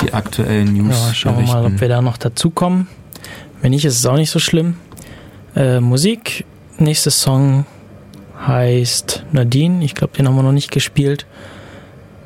die 0.01 0.13
aktuellen 0.13 0.73
News 0.73 0.95
Ja, 1.07 1.13
schauen 1.13 1.35
berichten. 1.35 1.55
wir 1.55 1.61
mal, 1.63 1.73
ob 1.73 1.81
wir 1.81 1.87
da 1.87 2.01
noch 2.01 2.17
dazukommen. 2.17 2.87
Wenn 3.61 3.71
nicht, 3.71 3.85
ist 3.85 3.97
es 3.97 4.05
auch 4.05 4.15
nicht 4.17 4.31
so 4.31 4.39
schlimm. 4.39 4.75
Äh, 5.55 5.79
Musik, 5.79 6.45
nächster 6.77 7.11
Song 7.11 7.65
heißt 8.45 9.25
Nadine. 9.31 9.83
Ich 9.83 9.95
glaube, 9.95 10.15
den 10.17 10.27
haben 10.27 10.35
wir 10.35 10.43
noch 10.43 10.51
nicht 10.51 10.71
gespielt. 10.71 11.25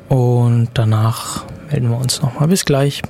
Und 0.08 0.68
danach 0.74 1.44
melden 1.70 1.90
wir 1.90 1.98
uns 1.98 2.22
nochmal. 2.22 2.48
Bis 2.48 2.64
gleich. 2.64 3.02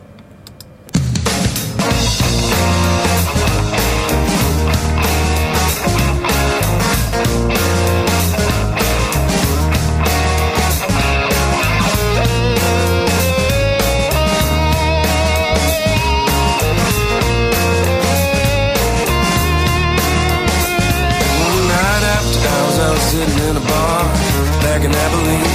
Back 24.84 24.92
in 24.92 24.92
Abilene. 24.92 25.48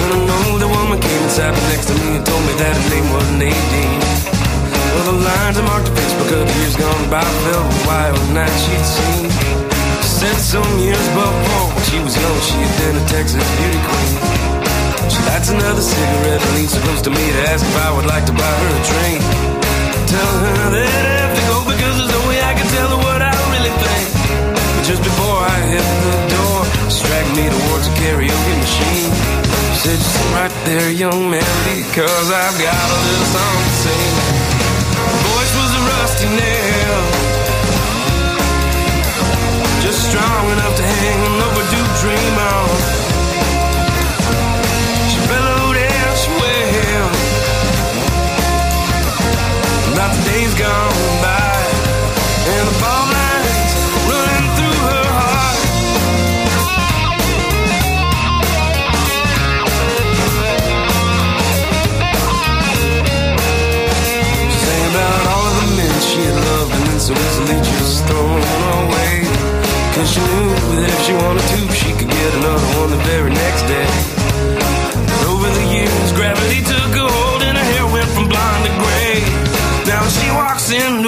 And 0.00 0.10
I 0.12 0.18
know 0.26 0.58
the 0.58 0.68
woman 0.68 1.00
came 1.00 1.22
and 1.22 1.30
sat 1.30 1.52
next 1.68 1.86
to 1.88 1.94
me 1.94 2.16
and 2.16 2.24
told 2.24 2.42
me 2.46 2.54
that 2.56 2.72
her 2.76 2.88
name 2.88 3.08
was 3.12 3.26
Nadine. 3.36 4.00
Well, 4.94 5.04
the 5.12 5.18
lines 5.20 5.56
I 5.58 5.64
marked 5.64 5.88
Facebook 5.92 6.30
of 6.32 6.48
the 6.48 6.54
years 6.60 6.76
gone 6.76 7.10
by 7.10 7.24
filled 7.44 7.66
with 7.66 7.86
wild 7.86 8.20
nights 8.32 8.56
she'd 8.64 8.84
seen. 8.84 9.28
She 10.02 10.10
said 10.24 10.36
some 10.40 10.72
years 10.78 11.06
before, 11.12 11.66
when 11.72 11.84
she 11.92 11.98
was 12.00 12.14
young, 12.16 12.38
she 12.40 12.56
had 12.58 12.74
been 12.80 12.96
a 12.96 13.04
Texas 13.08 13.44
beauty 13.58 13.80
queen. 13.84 14.16
She 15.12 15.20
lights 15.28 15.50
another 15.50 15.82
cigarette 15.82 16.40
and 16.40 16.52
leans 16.56 16.72
so 16.72 16.80
close 16.80 17.02
to 17.04 17.10
me 17.10 17.24
to 17.36 17.40
ask 17.52 17.62
if 17.64 17.76
I 17.76 17.90
would 17.94 18.06
like 18.06 18.24
to 18.26 18.34
buy 18.34 18.54
her 18.62 18.70
a 18.72 18.82
drink. 18.92 19.20
Tell 20.08 20.32
her 20.44 20.62
that 20.72 21.04
I 21.04 21.14
have 21.20 21.34
to 21.36 21.44
go 21.52 21.56
because 21.68 21.94
there's 22.00 22.14
no 22.16 22.22
way 22.28 22.40
I 22.40 22.54
can 22.56 22.68
tell 22.72 22.88
her 22.96 23.00
what 23.04 23.20
I 23.20 23.32
really 23.52 23.74
think. 23.76 24.08
But 24.72 24.84
just 24.88 25.02
before 25.04 25.36
I 25.36 25.58
hit 25.68 25.84
the 25.84 26.12
door, 26.32 26.37
she 26.90 27.04
dragged 27.04 27.36
me 27.36 27.44
towards 27.48 27.86
a 27.86 27.94
karaoke 28.00 28.54
machine. 28.64 29.12
She 29.74 29.80
said, 29.84 29.98
"Just 29.98 30.24
right 30.32 30.54
there, 30.64 30.90
young 30.90 31.30
man, 31.30 31.44
because 31.68 32.28
I've 32.32 32.58
got 32.68 32.86
a 32.96 32.98
little 33.08 33.28
song 33.36 33.56
to 33.64 33.72
sing." 33.84 34.14
Her 34.96 35.18
voice 35.28 35.52
was 35.60 35.70
a 35.80 35.82
rusty 35.92 36.28
nail, 36.42 36.98
just 39.84 40.00
strong 40.08 40.42
enough 40.54 40.74
to 40.80 40.82
hang 40.82 41.20
an 41.28 41.36
overdue 41.48 41.88
dream 42.02 42.34
on. 42.52 42.68
She 45.10 45.18
bellowed 45.30 45.76
she 46.22 46.30
wailed. 46.42 47.16
Not 49.98 50.10
the 50.16 50.22
days 50.30 50.54
gone 50.54 51.17
Cause 69.98 70.14
she 70.14 70.20
knew 70.20 70.54
that 70.78 70.86
if 70.94 71.00
she 71.02 71.12
wanted 71.26 71.42
to, 71.42 71.58
she 71.74 71.90
could 71.90 72.06
get 72.06 72.30
another 72.38 72.70
one 72.78 72.94
the 72.94 73.02
very 73.02 73.34
next 73.34 73.66
day. 73.66 73.90
But 74.94 75.26
over 75.26 75.50
the 75.50 75.66
years, 75.74 76.08
gravity 76.14 76.62
took 76.62 76.94
a 76.94 77.02
hold 77.02 77.42
and 77.42 77.58
her 77.58 77.66
hair 77.74 77.82
went 77.90 78.06
from 78.14 78.30
blonde 78.30 78.62
to 78.62 78.72
gray. 78.78 79.18
Now 79.90 80.06
she 80.06 80.30
walks 80.38 80.70
into 80.70 81.07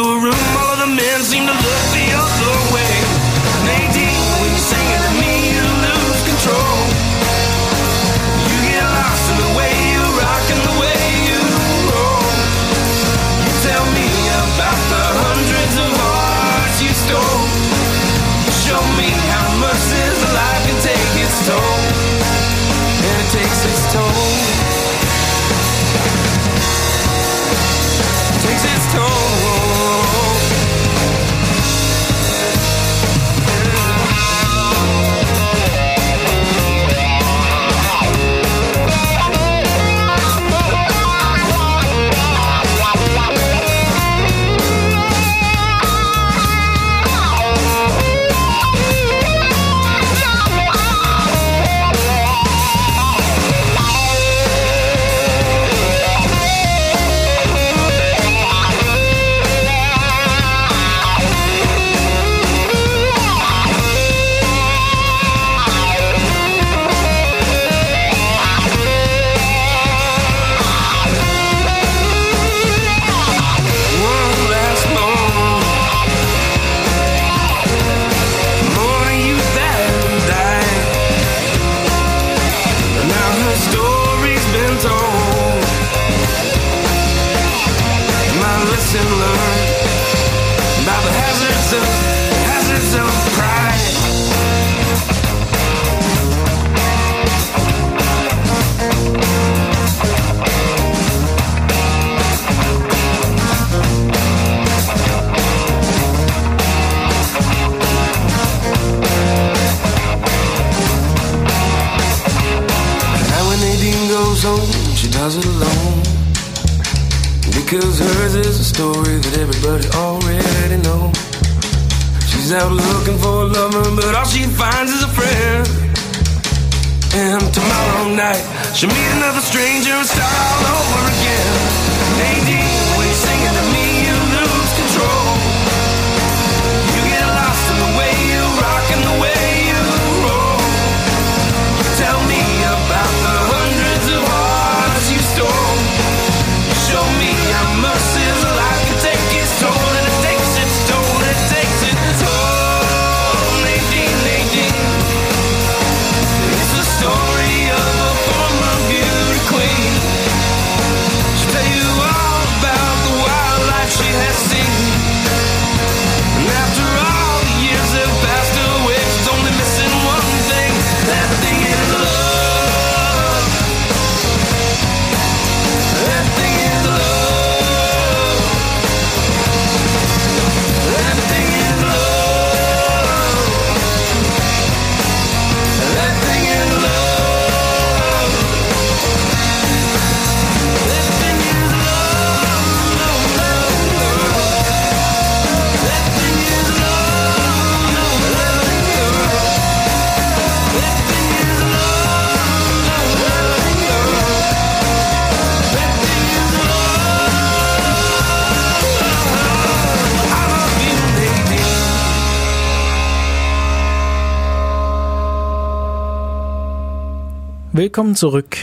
Willkommen 217.91 218.15
zurück 218.15 218.57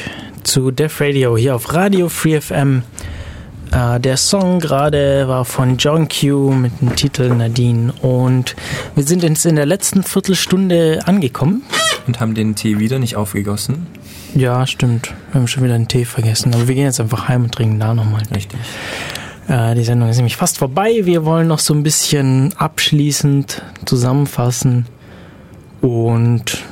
zu 0.43 0.71
Def 0.71 1.01
Radio 1.01 1.35
hier 1.35 1.53
auf 1.53 1.73
Radio 1.73 2.07
Free 2.07 2.39
FM. 2.39 2.83
Äh, 3.73 3.99
der 3.99 4.15
Song 4.15 4.61
gerade 4.61 5.27
war 5.27 5.43
von 5.43 5.75
John 5.75 6.07
Q 6.07 6.51
mit 6.51 6.79
dem 6.79 6.95
Titel 6.95 7.35
Nadine 7.35 7.91
und 8.01 8.55
wir 8.95 9.03
sind 9.03 9.23
jetzt 9.23 9.45
in 9.45 9.57
der 9.57 9.65
letzten 9.65 10.03
Viertelstunde 10.03 11.01
angekommen. 11.05 11.63
Und 12.07 12.21
haben 12.21 12.35
den 12.35 12.55
Tee 12.55 12.79
wieder 12.79 12.99
nicht 12.99 13.17
aufgegossen. 13.17 13.87
Ja, 14.33 14.65
stimmt. 14.65 15.13
Wir 15.33 15.41
haben 15.41 15.47
schon 15.49 15.65
wieder 15.65 15.75
einen 15.75 15.89
Tee 15.89 16.05
vergessen, 16.05 16.53
aber 16.53 16.69
wir 16.69 16.75
gehen 16.75 16.85
jetzt 16.85 17.01
einfach 17.01 17.27
heim 17.27 17.43
und 17.43 17.51
trinken 17.53 17.81
da 17.81 17.93
nochmal. 17.93 18.21
Richtig. 18.33 18.61
Äh, 19.49 19.75
die 19.75 19.83
Sendung 19.83 20.07
ist 20.07 20.15
nämlich 20.15 20.37
fast 20.37 20.57
vorbei. 20.57 21.01
Wir 21.03 21.25
wollen 21.25 21.49
noch 21.49 21.59
so 21.59 21.73
ein 21.73 21.83
bisschen 21.83 22.53
abschließend 22.55 23.61
zusammenfassen 23.83 24.85
und 25.81 26.63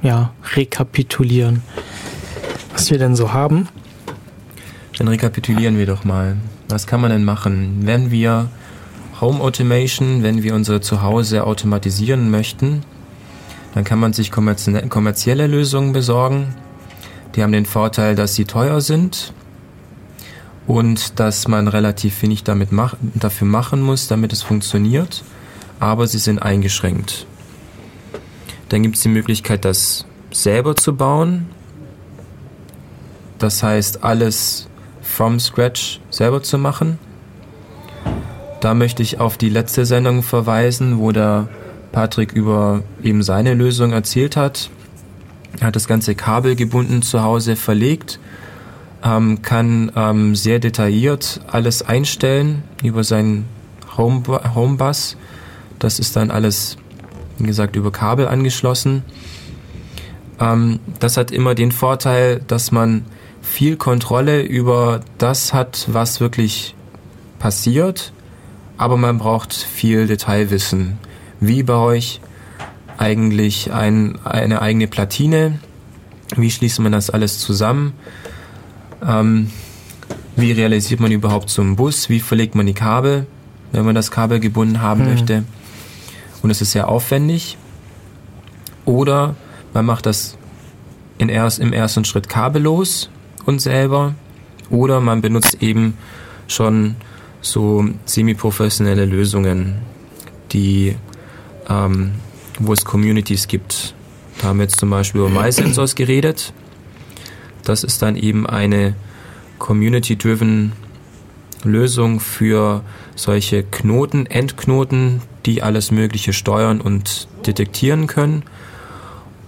ja, 0.00 0.32
rekapitulieren, 0.58 1.62
was 2.72 2.90
wir 2.90 2.98
denn 2.98 3.14
so 3.14 3.32
haben. 3.32 3.68
Dann 4.98 5.08
rekapitulieren 5.08 5.78
wir 5.78 5.86
doch 5.86 6.04
mal. 6.04 6.36
Was 6.68 6.86
kann 6.86 7.00
man 7.00 7.10
denn 7.10 7.24
machen? 7.24 7.82
Wenn 7.82 8.10
wir 8.10 8.50
Home 9.20 9.40
Automation, 9.40 10.22
wenn 10.22 10.42
wir 10.42 10.54
unser 10.54 10.82
Zuhause 10.82 11.44
automatisieren 11.44 12.30
möchten, 12.30 12.82
dann 13.74 13.84
kann 13.84 14.00
man 14.00 14.12
sich 14.12 14.32
kommerzie- 14.32 14.88
kommerzielle 14.88 15.46
Lösungen 15.46 15.92
besorgen. 15.92 16.54
Die 17.34 17.42
haben 17.42 17.52
den 17.52 17.66
Vorteil, 17.66 18.16
dass 18.16 18.34
sie 18.34 18.44
teuer 18.44 18.80
sind 18.80 19.32
und 20.66 21.20
dass 21.20 21.46
man 21.46 21.68
relativ 21.68 22.20
wenig 22.22 22.42
damit 22.42 22.72
mach 22.72 22.96
dafür 23.14 23.46
machen 23.46 23.80
muss, 23.80 24.08
damit 24.08 24.32
es 24.32 24.42
funktioniert, 24.42 25.22
aber 25.78 26.08
sie 26.08 26.18
sind 26.18 26.40
eingeschränkt. 26.40 27.26
Dann 28.68 28.82
gibt 28.82 28.96
es 28.96 29.02
die 29.02 29.08
Möglichkeit, 29.08 29.64
das 29.64 30.04
selber 30.42 30.76
zu 30.76 30.94
bauen. 30.96 31.46
Das 33.38 33.62
heißt, 33.62 34.04
alles 34.04 34.68
from 35.02 35.40
scratch 35.40 36.00
selber 36.10 36.42
zu 36.42 36.58
machen. 36.58 36.98
Da 38.60 38.74
möchte 38.74 39.02
ich 39.02 39.20
auf 39.20 39.38
die 39.38 39.50
letzte 39.50 39.86
Sendung 39.86 40.22
verweisen, 40.22 40.98
wo 40.98 41.12
der 41.12 41.48
Patrick 41.92 42.32
über 42.32 42.82
eben 43.02 43.22
seine 43.22 43.54
Lösung 43.54 43.92
erzählt 43.92 44.36
hat. 44.36 44.70
Er 45.60 45.68
hat 45.68 45.76
das 45.76 45.88
ganze 45.88 46.14
Kabel 46.14 46.56
gebunden 46.56 47.02
zu 47.02 47.22
Hause 47.22 47.56
verlegt, 47.56 48.18
ähm, 49.04 49.42
kann 49.42 49.92
ähm, 49.96 50.34
sehr 50.34 50.58
detailliert 50.58 51.40
alles 51.46 51.82
einstellen 51.82 52.64
über 52.82 53.04
seinen 53.04 53.46
Home 53.96 54.22
Homebus. 54.54 55.16
Das 55.78 55.98
ist 55.98 56.16
dann 56.16 56.30
alles, 56.30 56.76
wie 57.38 57.46
gesagt, 57.46 57.76
über 57.76 57.92
Kabel 57.92 58.28
angeschlossen. 58.28 59.04
Ähm, 60.40 60.80
das 61.00 61.16
hat 61.16 61.30
immer 61.30 61.54
den 61.54 61.72
Vorteil, 61.72 62.40
dass 62.46 62.70
man 62.72 63.04
viel 63.42 63.76
Kontrolle 63.76 64.42
über 64.42 65.00
das 65.18 65.52
hat, 65.54 65.86
was 65.90 66.20
wirklich 66.20 66.74
passiert, 67.38 68.12
aber 68.76 68.96
man 68.96 69.18
braucht 69.18 69.54
viel 69.54 70.06
Detailwissen. 70.06 70.98
Wie 71.40 71.62
baue 71.62 71.96
ich 71.96 72.20
eigentlich 72.98 73.72
ein, 73.72 74.18
eine 74.24 74.60
eigene 74.60 74.86
Platine? 74.88 75.58
Wie 76.36 76.50
schließt 76.50 76.80
man 76.80 76.92
das 76.92 77.10
alles 77.10 77.38
zusammen? 77.38 77.92
Ähm, 79.06 79.50
wie 80.36 80.52
realisiert 80.52 81.00
man 81.00 81.10
überhaupt 81.10 81.50
so 81.50 81.62
einen 81.62 81.76
Bus? 81.76 82.08
Wie 82.08 82.20
verlegt 82.20 82.54
man 82.54 82.66
die 82.66 82.74
Kabel, 82.74 83.26
wenn 83.72 83.84
man 83.84 83.94
das 83.94 84.10
Kabel 84.10 84.40
gebunden 84.40 84.82
haben 84.82 85.00
Hm. 85.04 85.10
möchte? 85.10 85.44
Und 86.42 86.50
es 86.50 86.60
ist 86.60 86.72
sehr 86.72 86.88
aufwendig. 86.88 87.56
Oder 88.84 89.34
man 89.74 89.86
macht 89.86 90.06
das 90.06 90.36
in 91.18 91.28
erst, 91.28 91.58
im 91.58 91.72
ersten 91.72 92.04
Schritt 92.04 92.28
kabellos 92.28 93.10
und 93.44 93.60
selber. 93.60 94.14
Oder 94.70 95.00
man 95.00 95.20
benutzt 95.20 95.62
eben 95.62 95.96
schon 96.46 96.96
so 97.40 97.84
semi-professionelle 98.04 99.04
Lösungen, 99.04 99.76
die, 100.52 100.96
ähm, 101.68 102.12
wo 102.58 102.72
es 102.72 102.84
Communities 102.84 103.48
gibt. 103.48 103.94
Da 104.40 104.48
haben 104.48 104.58
wir 104.58 104.64
jetzt 104.64 104.78
zum 104.78 104.90
Beispiel 104.90 105.22
über 105.22 105.30
MySensors 105.30 105.94
geredet. 105.94 106.52
Das 107.64 107.84
ist 107.84 108.02
dann 108.02 108.16
eben 108.16 108.46
eine 108.46 108.94
community-driven 109.58 110.72
Lösung 111.64 112.20
für 112.20 112.82
solche 113.16 113.64
Knoten, 113.64 114.26
Endknoten, 114.26 115.22
die 115.44 115.62
alles 115.62 115.90
Mögliche 115.90 116.32
steuern 116.32 116.80
und 116.80 117.26
detektieren 117.46 118.06
können 118.06 118.44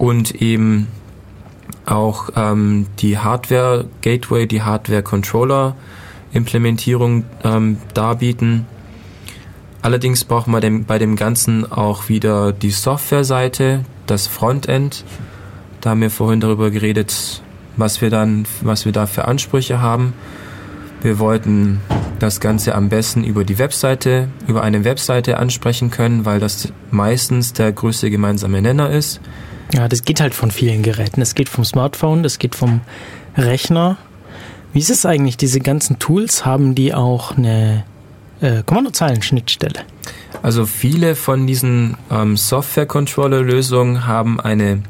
und 0.01 0.41
eben 0.41 0.87
auch 1.85 2.29
ähm, 2.35 2.87
die 2.97 3.19
Hardware 3.19 3.85
Gateway, 4.01 4.47
die 4.47 4.63
Hardware 4.63 5.03
Controller 5.03 5.75
Implementierung 6.33 7.23
ähm, 7.43 7.77
darbieten. 7.93 8.65
Allerdings 9.83 10.23
braucht 10.23 10.47
man 10.47 10.59
dem, 10.59 10.85
bei 10.85 10.97
dem 10.97 11.15
Ganzen 11.15 11.71
auch 11.71 12.09
wieder 12.09 12.51
die 12.51 12.71
Softwareseite, 12.71 13.85
das 14.07 14.25
Frontend. 14.25 15.05
Da 15.81 15.91
haben 15.91 16.01
wir 16.01 16.09
vorhin 16.09 16.39
darüber 16.39 16.71
geredet, 16.71 17.43
was 17.77 18.01
wir 18.01 18.09
dann, 18.09 18.47
was 18.61 18.85
wir 18.85 18.93
da 18.93 19.05
für 19.05 19.25
Ansprüche 19.25 19.81
haben. 19.81 20.13
Wir 21.03 21.19
wollten 21.19 21.79
das 22.17 22.39
Ganze 22.39 22.73
am 22.73 22.89
besten 22.89 23.23
über 23.23 23.43
die 23.43 23.59
Webseite, 23.59 24.29
über 24.47 24.63
eine 24.63 24.83
Webseite 24.83 25.37
ansprechen 25.37 25.91
können, 25.91 26.25
weil 26.25 26.39
das 26.39 26.73
meistens 26.89 27.53
der 27.53 27.71
größte 27.71 28.09
gemeinsame 28.09 28.63
Nenner 28.63 28.89
ist. 28.89 29.21
Ja, 29.73 29.87
das 29.87 30.03
geht 30.03 30.19
halt 30.19 30.33
von 30.33 30.51
vielen 30.51 30.83
Geräten. 30.83 31.19
Das 31.19 31.35
geht 31.35 31.49
vom 31.49 31.63
Smartphone, 31.63 32.23
das 32.23 32.39
geht 32.39 32.55
vom 32.55 32.81
Rechner. 33.37 33.97
Wie 34.73 34.79
ist 34.79 34.89
es 34.89 35.05
eigentlich? 35.05 35.37
Diese 35.37 35.59
ganzen 35.59 35.99
Tools 35.99 36.45
haben 36.45 36.75
die 36.75 36.93
auch 36.93 37.37
eine 37.37 37.83
äh, 38.41 38.63
Kommandozeilen-Schnittstelle? 38.63 39.81
Also 40.41 40.65
viele 40.65 41.15
von 41.15 41.45
diesen 41.47 41.97
ähm, 42.09 42.37
Software-Controller-Lösungen 42.37 44.07
haben 44.07 44.39
eine 44.39 44.83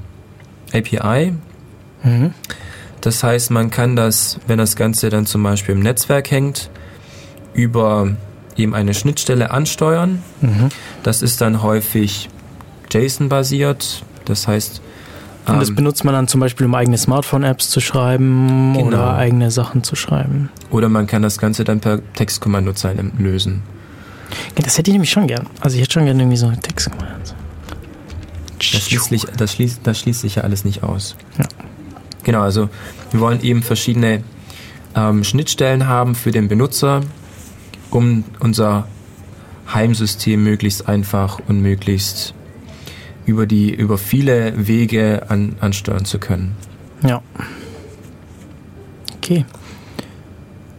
API. 0.74 1.34
Mhm. 2.04 2.34
Das 3.02 3.24
heißt, 3.24 3.52
man 3.52 3.72
kann 3.72 3.96
das, 3.96 4.40
wenn 4.48 4.60
das 4.60 4.76
Ganze 4.76 5.10
dann 5.10 5.26
zum 5.26 5.44
Beispiel 5.44 5.76
im 5.76 5.82
Netzwerk 5.82 6.30
hängt, 6.32 6.70
über 7.54 8.16
eben 8.56 8.76
eine 8.76 8.94
Schnittstelle 8.94 9.52
ansteuern. 9.52 10.24
Mhm. 10.42 10.70
Das 11.04 11.22
ist 11.22 11.42
dann 11.42 11.64
häufig 11.64 12.30
JSON-basiert. 12.92 14.04
Das 14.26 14.48
heißt, 14.48 14.82
Und 15.48 15.60
das 15.60 15.70
ähm, 15.70 15.76
benutzt 15.76 16.04
man 16.04 16.14
dann 16.14 16.28
zum 16.28 16.40
Beispiel, 16.40 16.66
um 16.68 16.76
eigene 16.76 16.98
Smartphone-Apps 16.98 17.70
zu 17.70 17.80
schreiben 17.80 18.74
Genau. 18.74 18.88
oder 18.88 19.16
eigene 19.16 19.52
Sachen 19.52 19.84
zu 19.84 19.96
schreiben. 19.96 20.50
oder 20.70 20.90
man 20.90 21.08
kann 21.08 21.22
das 21.22 21.38
Ganze 21.38 21.64
dann 21.64 21.80
per 21.80 22.00
Textkommandozeilen 22.14 23.14
lösen. 23.18 23.64
Das 24.56 24.78
hätte 24.78 24.90
ich 24.92 24.94
nämlich 24.94 25.10
schon 25.12 25.28
gern. 25.28 25.48
Also 25.60 25.76
ich 25.76 25.82
hätte 25.84 25.94
schon 25.94 26.06
gern 26.06 26.20
irgendwie 26.20 26.38
so 26.38 26.48
einen 26.48 26.62
Text 26.62 26.90
gemacht. 26.92 27.36
Das 28.58 28.66
schließt, 28.86 29.06
sich- 29.10 29.26
das, 29.38 29.54
schließt, 29.54 29.80
das 29.84 30.00
schließt 30.00 30.22
sich 30.22 30.36
ja 30.36 30.44
alles 30.44 30.64
nicht 30.64 30.84
aus. 30.84 31.16
Ja. 31.38 31.46
Genau, 32.24 32.42
also 32.42 32.70
wir 33.12 33.20
wollen 33.20 33.42
eben 33.42 33.64
verschiedene 33.64 34.24
ähm, 34.96 35.24
Schnittstellen 35.24 35.88
haben 35.88 36.14
für 36.16 36.32
den 36.32 36.48
Benutzer, 36.48 37.02
um 37.90 38.24
unser 38.40 38.88
Heimsystem 39.74 40.44
möglichst 40.44 40.88
einfach 40.88 41.40
und 41.48 41.62
möglichst 41.62 42.34
über 43.26 43.46
die 43.46 43.74
über 43.74 43.98
viele 43.98 44.68
Wege 44.68 45.24
an, 45.30 45.56
ansteuern 45.60 46.06
zu 46.06 46.20
können. 46.20 46.56
Ja. 47.06 47.22
Okay. 49.18 49.46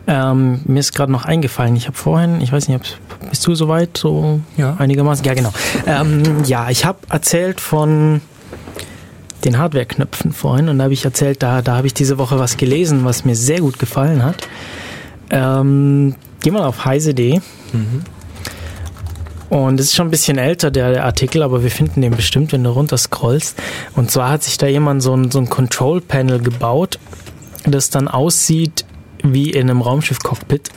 Ähm, 0.06 0.60
mir 0.64 0.80
ist 0.80 0.94
gerade 0.94 1.12
noch 1.12 1.24
eingefallen, 1.24 1.76
ich 1.76 1.86
habe 1.86 1.96
vorhin, 1.96 2.40
ich 2.40 2.52
weiß 2.52 2.68
nicht, 2.68 2.76
ob, 3.20 3.30
bist 3.30 3.46
du 3.46 3.54
soweit, 3.54 3.96
so 3.96 4.40
Ja. 4.56 4.74
einigermaßen? 4.78 5.24
Ja, 5.24 5.34
genau. 5.34 5.52
Ähm, 5.86 6.42
ja, 6.44 6.70
ich 6.70 6.84
habe 6.84 6.98
erzählt 7.08 7.60
von 7.60 8.20
den 9.44 9.58
Hardware-Knöpfen 9.58 10.32
vorhin 10.32 10.68
und 10.68 10.78
da 10.78 10.84
habe 10.84 10.92
ich 10.94 11.04
erzählt, 11.04 11.42
da, 11.42 11.62
da 11.62 11.76
habe 11.76 11.86
ich 11.86 11.94
diese 11.94 12.18
Woche 12.18 12.38
was 12.38 12.56
gelesen, 12.56 13.04
was 13.04 13.24
mir 13.24 13.36
sehr 13.36 13.60
gut 13.60 13.78
gefallen 13.78 14.24
hat. 14.24 14.48
Ähm, 15.30 16.16
geh 16.42 16.50
mal 16.50 16.64
auf 16.66 16.84
heise.de 16.84 17.40
und 19.52 19.78
es 19.78 19.88
ist 19.88 19.96
schon 19.96 20.06
ein 20.06 20.10
bisschen 20.10 20.38
älter, 20.38 20.70
der, 20.70 20.92
der 20.92 21.04
Artikel, 21.04 21.42
aber 21.42 21.62
wir 21.62 21.70
finden 21.70 22.00
den 22.00 22.16
bestimmt, 22.16 22.52
wenn 22.52 22.64
du 22.64 22.70
runter 22.70 22.96
scrollst. 22.96 23.60
Und 23.94 24.10
zwar 24.10 24.30
hat 24.30 24.42
sich 24.42 24.56
da 24.56 24.66
jemand 24.66 25.02
so 25.02 25.14
ein, 25.14 25.30
so 25.30 25.38
ein 25.40 25.50
Control-Panel 25.50 26.40
gebaut, 26.40 26.98
das 27.66 27.90
dann 27.90 28.08
aussieht 28.08 28.86
wie 29.22 29.50
in 29.50 29.68
einem 29.68 29.82
Raumschiff-Cockpit. 29.82 30.70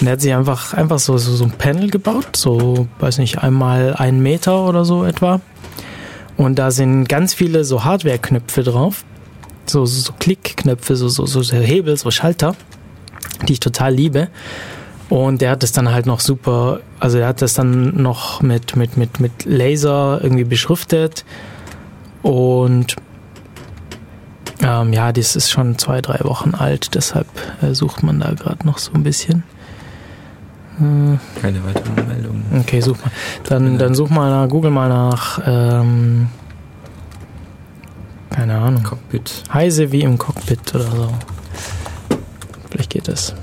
Und 0.00 0.06
er 0.06 0.14
hat 0.14 0.22
sich 0.22 0.32
einfach, 0.32 0.72
einfach 0.72 0.98
so, 0.98 1.18
so, 1.18 1.36
so 1.36 1.44
ein 1.44 1.50
Panel 1.50 1.90
gebaut, 1.90 2.36
so, 2.36 2.88
weiß 3.00 3.18
nicht, 3.18 3.42
einmal 3.42 3.94
einen 3.96 4.22
Meter 4.22 4.64
oder 4.66 4.86
so 4.86 5.04
etwa. 5.04 5.42
Und 6.38 6.58
da 6.58 6.70
sind 6.70 7.06
ganz 7.06 7.34
viele 7.34 7.64
so 7.64 7.84
Hardware-Knöpfe 7.84 8.62
drauf. 8.62 9.04
So, 9.66 9.84
so, 9.84 10.00
so 10.00 10.14
Klickknöpfe, 10.18 10.96
so, 10.96 11.10
so, 11.10 11.26
so 11.26 11.42
Hebel, 11.54 11.98
so 11.98 12.10
Schalter, 12.10 12.56
die 13.46 13.52
ich 13.52 13.60
total 13.60 13.92
liebe. 13.92 14.28
Und 15.08 15.40
der 15.40 15.52
hat 15.52 15.62
das 15.62 15.72
dann 15.72 15.90
halt 15.90 16.04
noch 16.06 16.20
super, 16.20 16.80
also 17.00 17.18
er 17.18 17.28
hat 17.28 17.40
das 17.40 17.54
dann 17.54 18.02
noch 18.02 18.42
mit, 18.42 18.76
mit, 18.76 18.96
mit, 18.96 19.20
mit 19.20 19.44
Laser 19.46 20.20
irgendwie 20.22 20.44
beschriftet. 20.44 21.24
Und 22.22 22.96
ähm, 24.60 24.92
ja, 24.92 25.12
das 25.12 25.34
ist 25.36 25.50
schon 25.50 25.78
zwei, 25.78 26.02
drei 26.02 26.18
Wochen 26.24 26.54
alt, 26.54 26.94
deshalb 26.94 27.26
äh, 27.62 27.74
sucht 27.74 28.02
man 28.02 28.20
da 28.20 28.32
gerade 28.32 28.66
noch 28.66 28.78
so 28.78 28.92
ein 28.92 29.02
bisschen. 29.02 29.44
Äh, 30.78 31.40
Keine 31.40 31.64
weiteren 31.64 32.06
Meldungen. 32.06 32.44
Okay, 32.60 32.80
such 32.80 32.96
mal. 33.02 33.10
Dann, 33.44 33.78
dann 33.78 33.94
such 33.94 34.10
mal 34.10 34.30
nach, 34.30 34.48
google 34.50 34.70
mal 34.70 34.88
nach, 34.88 35.40
ähm, 35.46 36.28
keine 38.30 38.58
Ahnung. 38.58 38.82
Cockpit. 38.82 39.42
Heise 39.52 39.90
wie 39.90 40.02
im 40.02 40.18
Cockpit 40.18 40.74
oder 40.74 40.84
so. 40.84 41.14
Vielleicht 42.70 42.90
geht 42.90 43.08
das. 43.08 43.34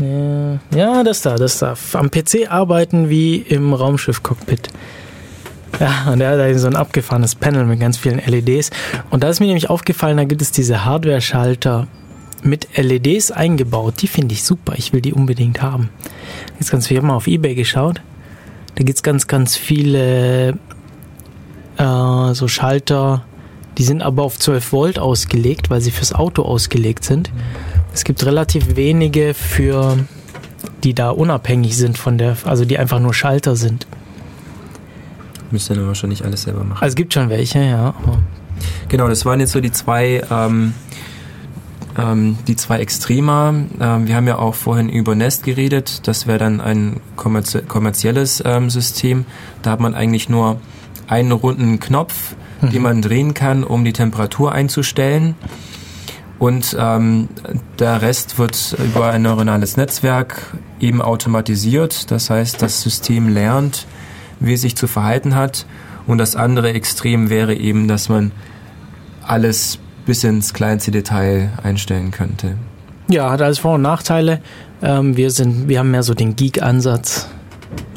Ja, 0.00 1.02
das 1.02 1.22
da, 1.22 1.36
das 1.36 1.58
da. 1.58 1.74
Am 1.94 2.10
PC 2.10 2.50
arbeiten 2.50 3.08
wie 3.08 3.36
im 3.36 3.72
Raumschiff-Cockpit. 3.74 4.68
Ja, 5.80 6.12
und 6.12 6.18
der 6.18 6.30
hat 6.30 6.38
da 6.38 6.58
so 6.58 6.66
ein 6.66 6.76
abgefahrenes 6.76 7.34
Panel 7.34 7.64
mit 7.64 7.80
ganz 7.80 7.96
vielen 7.98 8.18
LEDs. 8.24 8.70
Und 9.10 9.22
da 9.22 9.28
ist 9.28 9.40
mir 9.40 9.46
nämlich 9.46 9.70
aufgefallen, 9.70 10.16
da 10.16 10.24
gibt 10.24 10.42
es 10.42 10.50
diese 10.50 10.84
Hardware-Schalter 10.84 11.86
mit 12.42 12.68
LEDs 12.76 13.30
eingebaut. 13.30 13.94
Die 14.00 14.08
finde 14.08 14.34
ich 14.34 14.44
super. 14.44 14.74
Ich 14.76 14.92
will 14.92 15.00
die 15.00 15.12
unbedingt 15.12 15.62
haben. 15.62 15.90
Jetzt 16.58 16.70
ganz 16.70 16.86
viel, 16.86 16.96
ich 16.96 16.98
habe 16.98 17.08
mal 17.08 17.16
auf 17.16 17.26
Ebay 17.26 17.54
geschaut. 17.54 18.00
Da 18.74 18.84
gibt 18.84 18.98
es 18.98 19.02
ganz, 19.02 19.26
ganz 19.26 19.56
viele 19.56 20.58
äh, 21.78 22.34
so 22.34 22.48
Schalter, 22.48 23.24
die 23.76 23.84
sind 23.84 24.02
aber 24.02 24.24
auf 24.24 24.38
12 24.38 24.72
Volt 24.72 24.98
ausgelegt, 24.98 25.70
weil 25.70 25.80
sie 25.80 25.90
fürs 25.90 26.12
Auto 26.12 26.42
ausgelegt 26.42 27.04
sind. 27.04 27.30
Es 27.98 28.04
gibt 28.04 28.24
relativ 28.24 28.76
wenige 28.76 29.34
für 29.34 29.96
die 30.84 30.94
da 30.94 31.10
unabhängig 31.10 31.76
sind 31.76 31.98
von 31.98 32.16
der, 32.16 32.36
also 32.44 32.64
die 32.64 32.78
einfach 32.78 33.00
nur 33.00 33.12
Schalter 33.12 33.56
sind. 33.56 33.88
Müsst 35.50 35.68
ihr 35.68 35.74
dann 35.74 35.88
wahrscheinlich 35.88 36.24
alles 36.24 36.42
selber 36.42 36.62
machen. 36.62 36.80
Also 36.80 36.92
es 36.92 36.94
gibt 36.94 37.12
schon 37.12 37.28
welche, 37.28 37.58
ja. 37.58 37.94
Genau, 38.88 39.08
das 39.08 39.26
waren 39.26 39.40
jetzt 39.40 39.50
so 39.50 39.60
die 39.60 39.72
zwei, 39.72 40.22
ähm, 40.30 40.74
ähm, 41.98 42.38
die 42.46 42.54
zwei 42.54 42.78
Extremer. 42.78 43.52
Ähm, 43.80 44.06
wir 44.06 44.14
haben 44.14 44.28
ja 44.28 44.38
auch 44.38 44.54
vorhin 44.54 44.88
über 44.88 45.16
Nest 45.16 45.42
geredet. 45.42 46.06
Das 46.06 46.28
wäre 46.28 46.38
dann 46.38 46.60
ein 46.60 47.00
kommerzie 47.16 47.62
kommerzielles 47.62 48.40
ähm, 48.46 48.70
System. 48.70 49.24
Da 49.62 49.72
hat 49.72 49.80
man 49.80 49.96
eigentlich 49.96 50.28
nur 50.28 50.60
einen 51.08 51.32
runden 51.32 51.80
Knopf, 51.80 52.36
den 52.62 52.82
man 52.82 53.02
drehen 53.02 53.34
kann, 53.34 53.64
um 53.64 53.84
die 53.84 53.92
Temperatur 53.92 54.52
einzustellen. 54.52 55.34
Und 56.38 56.76
ähm, 56.78 57.28
der 57.78 58.00
Rest 58.00 58.38
wird 58.38 58.76
über 58.78 59.10
ein 59.10 59.22
neuronales 59.22 59.76
Netzwerk 59.76 60.56
eben 60.80 61.02
automatisiert. 61.02 62.10
Das 62.10 62.30
heißt, 62.30 62.62
das 62.62 62.82
System 62.82 63.28
lernt, 63.28 63.86
wie 64.38 64.52
es 64.54 64.60
sich 64.60 64.76
zu 64.76 64.86
verhalten 64.86 65.34
hat. 65.34 65.66
Und 66.06 66.18
das 66.18 66.36
andere 66.36 66.72
Extrem 66.72 67.28
wäre 67.28 67.54
eben, 67.54 67.88
dass 67.88 68.08
man 68.08 68.32
alles 69.26 69.78
bis 70.06 70.24
ins 70.24 70.54
kleinste 70.54 70.90
Detail 70.90 71.50
einstellen 71.62 72.10
könnte. 72.12 72.56
ja, 73.08 73.30
hat 73.30 73.42
alles 73.42 73.58
Vor- 73.58 73.74
und 73.74 73.82
Nachteile. 73.82 74.40
Ähm, 74.80 75.16
wir 75.16 75.30
sind, 75.30 75.68
wir 75.68 75.80
haben 75.80 75.90
mehr 75.90 76.02
so 76.02 76.14
den 76.14 76.36
Geek-Ansatz. 76.36 77.28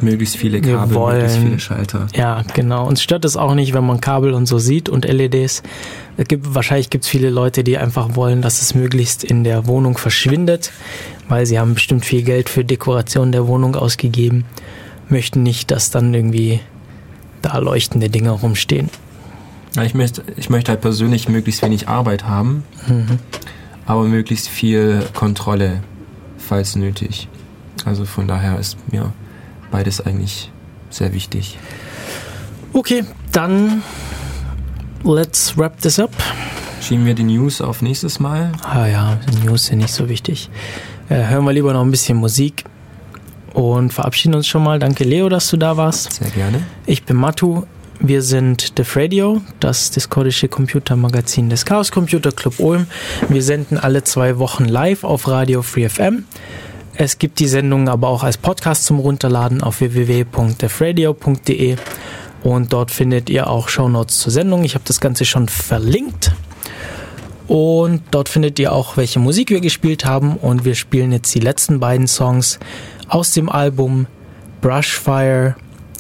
Möglichst 0.02 0.36
viele 0.36 0.62
Kabel, 0.62 0.98
möglichst 0.98 1.38
viele 1.38 1.60
Schalter. 1.60 2.08
Ja, 2.16 2.44
genau. 2.54 2.88
Uns 2.88 3.02
stört 3.02 3.24
es 3.24 3.38
auch 3.38 3.54
nicht, 3.54 3.74
wenn 3.74 3.86
man 3.86 4.02
Kabel 4.02 4.34
und 4.34 4.48
so 4.48 4.58
sieht 4.58 4.90
und 4.90 5.06
LEDs. 5.06 5.64
Es 6.18 6.28
gibt, 6.28 6.54
wahrscheinlich 6.54 6.90
gibt 6.90 7.04
es 7.04 7.10
viele 7.10 7.30
Leute, 7.30 7.64
die 7.64 7.78
einfach 7.78 8.16
wollen, 8.16 8.42
dass 8.42 8.62
es 8.62 8.74
möglichst 8.74 9.24
in 9.24 9.44
der 9.44 9.68
Wohnung 9.68 9.98
verschwindet, 9.98 10.72
weil 11.30 11.46
sie 11.46 11.60
haben 11.60 11.76
bestimmt 11.76 12.04
viel 12.04 12.24
Geld 12.24 12.50
für 12.50 12.66
Dekoration 12.66 13.32
der 13.32 13.48
Wohnung 13.48 13.76
ausgegeben, 13.76 14.46
möchten 15.08 15.44
nicht, 15.44 15.72
dass 15.72 15.92
dann 15.92 16.14
irgendwie 16.14 16.60
da 17.42 17.58
leuchtende 17.60 18.10
Dinge 18.10 18.32
rumstehen. 18.32 18.90
Ja, 19.76 19.84
ich, 19.84 19.94
möchte, 19.94 20.24
ich 20.36 20.50
möchte 20.50 20.72
halt 20.72 20.82
persönlich 20.82 21.30
möglichst 21.30 21.62
wenig 21.62 21.88
Arbeit 21.88 22.26
haben, 22.26 22.64
aber 23.86 24.04
möglichst 24.04 24.50
viel 24.50 25.04
Kontrolle, 25.14 25.82
falls 26.38 26.76
nötig. 26.76 27.30
Also 27.86 28.06
von 28.06 28.28
daher 28.28 28.60
ist 28.60 28.78
mir 28.92 29.14
beides 29.72 30.02
eigentlich 30.02 30.52
sehr 30.90 31.14
wichtig. 31.14 31.58
Okay, 32.74 33.06
dann 33.32 33.82
let's 35.04 35.58
wrap 35.58 35.80
this 35.82 36.00
up. 36.00 36.12
Schieben 36.82 37.06
wir 37.06 37.14
die 37.14 37.24
News 37.24 37.62
auf 37.62 37.82
nächstes 37.82 38.20
Mal. 38.20 38.52
Ah 38.64 38.88
ja, 38.88 39.20
die 39.32 39.48
News 39.48 39.68
sind 39.68 39.80
nicht 39.80 39.94
so 39.94 40.10
wichtig. 40.10 40.50
Äh, 41.10 41.28
hören 41.28 41.46
wir 41.46 41.54
lieber 41.54 41.74
noch 41.74 41.82
ein 41.82 41.92
bisschen 41.92 42.18
Musik 42.18 42.64
und 43.54 43.94
verabschieden 43.94 44.36
uns 44.36 44.48
schon 44.48 44.64
mal. 44.64 44.80
Danke 44.80 45.04
Leo, 45.04 45.30
dass 45.30 45.50
du 45.50 45.58
da 45.58 45.78
warst. 45.78 46.14
Sehr 46.14 46.30
gerne. 46.30 46.64
Ich 46.86 47.04
bin 47.04 47.18
Matu. 47.18 47.64
Wir 48.04 48.24
sind 48.24 48.80
Def 48.80 48.96
Radio, 48.96 49.42
das 49.60 49.92
diskordische 49.92 50.48
Computermagazin 50.48 51.52
des 51.52 51.66
Chaos 51.66 51.92
Computer 51.92 52.32
Club 52.32 52.60
Ulm. 52.60 52.88
Wir 53.30 53.44
senden 53.44 53.78
alle 53.78 54.04
zwei 54.04 54.40
Wochen 54.40 54.66
live 54.66 55.04
auf 55.04 55.28
Radio 55.28 55.62
Free 55.62 55.88
FM. 55.88 56.26
Es 56.96 57.18
gibt 57.18 57.40
die 57.40 57.48
Sendung 57.48 57.88
aber 57.90 58.10
auch 58.10 58.24
als 58.24 58.38
Podcast 58.38 58.86
zum 58.86 59.00
Runterladen 59.00 59.62
auf 59.64 59.80
www.defradio.de 59.80 61.78
und 62.44 62.74
dort 62.74 62.92
findet 62.92 63.30
ihr 63.30 63.48
auch 63.48 63.70
Shownotes 63.70 64.20
zur 64.20 64.32
Sendung. 64.32 64.64
Ich 64.64 64.74
habe 64.74 64.84
das 64.86 65.00
Ganze 65.00 65.26
schon 65.26 65.48
verlinkt. 65.48 66.32
Und 67.48 68.02
dort 68.12 68.30
findet 68.30 68.60
ihr 68.60 68.72
auch, 68.72 68.98
welche 68.98 69.20
Musik 69.20 69.50
wir 69.50 69.62
gespielt 69.62 70.06
haben. 70.06 70.38
Und 70.38 70.66
wir 70.66 70.76
spielen 70.76 71.12
jetzt 71.12 71.34
die 71.36 71.40
letzten 71.40 71.80
beiden 71.80 72.08
Songs 72.08 72.60
aus 73.08 73.32
dem 73.32 73.50
Album 73.50 74.08
Brushfire 74.62 75.56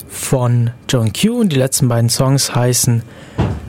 von 0.08 0.72
John 0.90 1.12
Q. 1.14 1.42
Und 1.42 1.52
die 1.52 1.58
letzten 1.58 1.90
beiden 1.90 2.10
Songs 2.10 2.56
heißen 2.56 3.04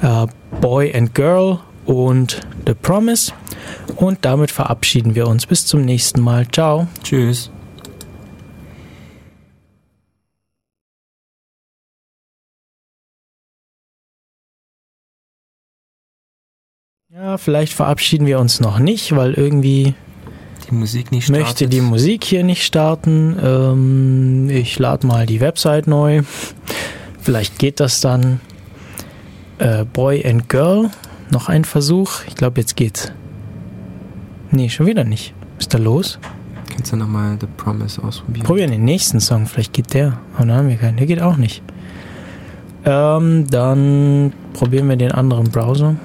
äh, 0.02 0.26
Boy 0.60 0.94
and 0.94 1.14
Girl 1.14 1.58
und 1.86 2.40
The 2.66 2.74
Promise. 2.74 3.32
Und 3.96 4.18
damit 4.22 4.50
verabschieden 4.50 5.14
wir 5.14 5.26
uns. 5.26 5.46
Bis 5.46 5.66
zum 5.66 5.82
nächsten 5.84 6.20
Mal. 6.20 6.46
Ciao. 6.48 6.86
Tschüss. 7.02 7.50
Ja, 17.14 17.36
vielleicht 17.36 17.74
verabschieden 17.74 18.26
wir 18.26 18.38
uns 18.38 18.60
noch 18.60 18.78
nicht, 18.78 19.14
weil 19.14 19.34
irgendwie 19.34 19.94
Die 20.68 20.74
Musik 20.74 21.12
nicht 21.12 21.24
startet. 21.24 21.44
möchte 21.44 21.68
die 21.68 21.80
Musik 21.82 22.24
hier 22.24 22.42
nicht 22.42 22.62
starten. 22.64 23.36
Ähm, 23.42 24.48
ich 24.50 24.78
lade 24.78 25.06
mal 25.06 25.26
die 25.26 25.40
Website 25.40 25.86
neu. 25.86 26.22
Vielleicht 27.20 27.58
geht 27.58 27.80
das 27.80 28.00
dann. 28.00 28.40
Äh, 29.58 29.84
Boy 29.84 30.24
and 30.26 30.48
Girl, 30.48 30.90
noch 31.32 31.48
ein 31.48 31.64
Versuch. 31.64 32.24
Ich 32.28 32.36
glaube, 32.36 32.60
jetzt 32.60 32.76
geht's. 32.76 33.12
Nee, 34.50 34.68
schon 34.68 34.86
wieder 34.86 35.04
nicht. 35.04 35.34
Was 35.56 35.64
ist 35.64 35.74
da 35.74 35.78
los? 35.78 36.18
Kannst 36.70 36.92
du 36.92 36.96
nochmal 36.96 37.36
The 37.40 37.46
Promise 37.56 38.02
ausprobieren? 38.02 38.46
Probieren 38.46 38.70
den 38.70 38.84
nächsten 38.84 39.20
Song, 39.20 39.46
vielleicht 39.46 39.72
geht 39.72 39.94
der. 39.94 40.18
Aber 40.34 40.46
dann 40.46 40.56
haben 40.56 40.68
wir 40.68 40.76
keinen. 40.76 40.96
Der 40.96 41.06
geht 41.06 41.20
auch 41.20 41.36
nicht. 41.36 41.62
Ähm, 42.84 43.46
dann 43.50 44.32
probieren 44.52 44.88
wir 44.88 44.96
den 44.96 45.12
anderen 45.12 45.50
Browser. 45.50 45.96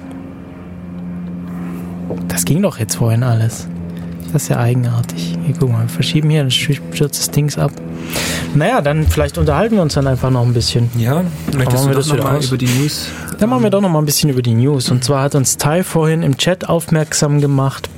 Das 2.28 2.44
ging 2.44 2.62
doch 2.62 2.78
jetzt 2.78 2.96
vorhin 2.96 3.22
alles. 3.22 3.68
Das 4.32 4.42
ist 4.42 4.48
ja 4.48 4.58
eigenartig. 4.58 5.38
Hier, 5.44 5.54
guck 5.58 5.70
mal, 5.70 5.82
wir 5.82 5.88
verschieben 5.88 6.28
hier, 6.30 6.42
dann 6.42 6.50
stürzt 6.50 7.18
das 7.18 7.30
Dings 7.30 7.56
ab. 7.56 7.72
Naja, 8.54 8.80
dann 8.80 9.06
vielleicht 9.06 9.38
unterhalten 9.38 9.76
wir 9.76 9.82
uns 9.82 9.94
dann 9.94 10.06
einfach 10.06 10.30
noch 10.30 10.42
ein 10.42 10.52
bisschen. 10.52 10.90
Ja, 10.98 11.22
möchtest 11.56 11.84
machen 11.84 11.88
wir 11.88 11.94
das 11.96 12.06
doch 12.06 12.14
wieder 12.14 12.24
nochmal 12.24 12.38
aus? 12.38 12.46
über 12.46 12.58
die 12.58 12.66
News? 12.66 13.08
Dann 13.38 13.50
machen 13.50 13.62
wir 13.62 13.70
doch 13.70 13.80
noch 13.80 13.88
mal 13.88 14.00
ein 14.00 14.04
bisschen 14.04 14.30
über 14.30 14.42
die 14.42 14.54
News. 14.54 14.90
Und 14.90 15.04
zwar 15.04 15.22
hat 15.22 15.34
uns 15.34 15.56
Tai 15.56 15.82
vorhin 15.82 16.22
im 16.22 16.36
Chat 16.36 16.68
aufmerksam 16.68 17.40
gemacht 17.40 17.88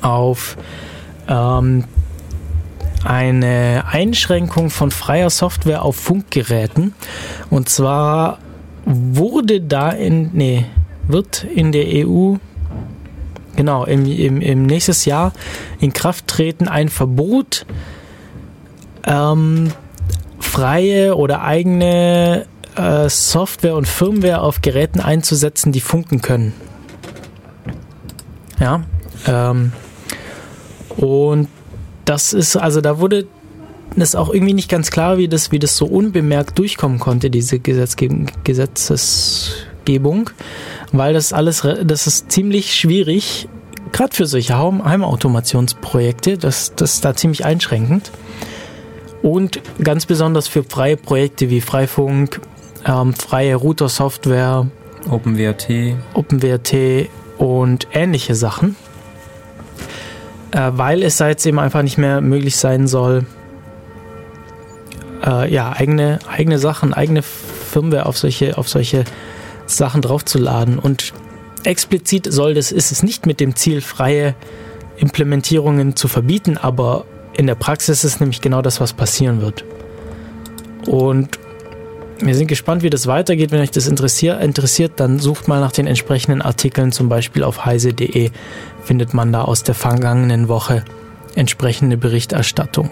auf 0.00 0.56
ähm, 1.28 1.84
eine 3.04 3.84
Einschränkung 3.90 4.70
von 4.70 4.90
freier 4.90 5.30
Software 5.30 5.82
auf 5.82 5.96
Funkgeräten. 5.96 6.94
Und 7.50 7.68
zwar 7.68 8.38
wurde 8.84 9.60
da 9.60 9.90
in, 9.90 10.30
nee, 10.32 10.66
wird 11.06 11.44
in 11.44 11.72
der 11.72 12.06
EU, 12.06 12.36
genau, 13.58 13.84
im, 13.84 14.06
im, 14.06 14.40
im 14.40 14.66
nächstes 14.66 15.04
Jahr 15.04 15.32
in 15.80 15.92
Kraft 15.92 16.28
treten 16.28 16.68
ein 16.68 16.88
Verbot, 16.88 17.66
ähm, 19.04 19.72
freie 20.38 21.16
oder 21.16 21.42
eigene 21.42 22.46
äh, 22.76 23.08
Software 23.08 23.74
und 23.74 23.88
Firmware 23.88 24.42
auf 24.42 24.62
Geräten 24.62 25.00
einzusetzen, 25.00 25.72
die 25.72 25.80
funken 25.80 26.22
können. 26.22 26.52
Ja. 28.60 28.84
Ähm, 29.26 29.72
und 30.96 31.48
das 32.04 32.32
ist, 32.32 32.54
also 32.54 32.80
da 32.80 33.00
wurde 33.00 33.26
das 33.96 34.14
auch 34.14 34.32
irgendwie 34.32 34.54
nicht 34.54 34.70
ganz 34.70 34.92
klar, 34.92 35.18
wie 35.18 35.26
das, 35.26 35.50
wie 35.50 35.58
das 35.58 35.76
so 35.76 35.86
unbemerkt 35.86 36.56
durchkommen 36.60 37.00
konnte, 37.00 37.28
diese 37.28 37.58
Gesetzgebung, 37.58 38.26
Gesetzgebung, 38.44 40.30
weil 40.92 41.14
das 41.14 41.32
alles, 41.32 41.66
das 41.84 42.06
ist 42.06 42.30
ziemlich 42.32 42.74
schwierig, 42.74 43.48
gerade 43.92 44.14
für 44.14 44.26
solche 44.26 44.56
Heim- 44.56 44.84
Heimautomationsprojekte, 44.84 46.38
das, 46.38 46.74
das 46.74 46.94
ist 46.94 47.04
da 47.04 47.14
ziemlich 47.14 47.44
einschränkend. 47.44 48.10
Und 49.22 49.60
ganz 49.82 50.06
besonders 50.06 50.46
für 50.46 50.62
freie 50.62 50.96
Projekte 50.96 51.50
wie 51.50 51.60
Freifunk, 51.60 52.40
ähm, 52.84 53.14
freie 53.14 53.56
Router-Software, 53.56 54.66
OpenWrt. 55.10 55.68
OpenWrt 56.14 57.08
und 57.38 57.88
ähnliche 57.92 58.34
Sachen. 58.34 58.76
Äh, 60.52 60.70
weil 60.74 61.02
es 61.02 61.16
da 61.16 61.28
jetzt 61.28 61.44
eben 61.46 61.58
einfach 61.58 61.82
nicht 61.82 61.98
mehr 61.98 62.20
möglich 62.20 62.56
sein 62.56 62.86
soll, 62.86 63.26
äh, 65.26 65.52
ja, 65.52 65.72
eigene, 65.72 66.20
eigene 66.28 66.58
Sachen, 66.58 66.94
eigene 66.94 67.22
Firmware 67.22 68.06
auf 68.06 68.16
solche, 68.16 68.56
auf 68.56 68.68
solche 68.68 69.04
Sachen 69.76 70.02
draufzuladen. 70.02 70.78
Und 70.78 71.12
explizit 71.64 72.26
soll 72.30 72.54
das, 72.54 72.72
ist 72.72 72.92
es 72.92 73.02
nicht 73.02 73.26
mit 73.26 73.40
dem 73.40 73.56
Ziel, 73.56 73.80
freie 73.80 74.34
Implementierungen 74.96 75.96
zu 75.96 76.08
verbieten, 76.08 76.56
aber 76.56 77.04
in 77.36 77.46
der 77.46 77.54
Praxis 77.54 78.02
ist 78.02 78.20
nämlich 78.20 78.40
genau 78.40 78.62
das, 78.62 78.80
was 78.80 78.92
passieren 78.92 79.40
wird. 79.40 79.64
Und 80.86 81.38
wir 82.20 82.34
sind 82.34 82.48
gespannt, 82.48 82.82
wie 82.82 82.90
das 82.90 83.06
weitergeht. 83.06 83.52
Wenn 83.52 83.60
euch 83.60 83.70
das 83.70 83.86
interessiert, 83.86 84.40
dann 84.96 85.20
sucht 85.20 85.46
mal 85.46 85.60
nach 85.60 85.70
den 85.70 85.86
entsprechenden 85.86 86.42
Artikeln, 86.42 86.90
zum 86.90 87.08
Beispiel 87.08 87.44
auf 87.44 87.64
heise.de 87.64 88.30
findet 88.82 89.14
man 89.14 89.32
da 89.32 89.42
aus 89.42 89.62
der 89.62 89.74
vergangenen 89.74 90.48
Woche 90.48 90.84
entsprechende 91.36 91.96
Berichterstattung. 91.96 92.90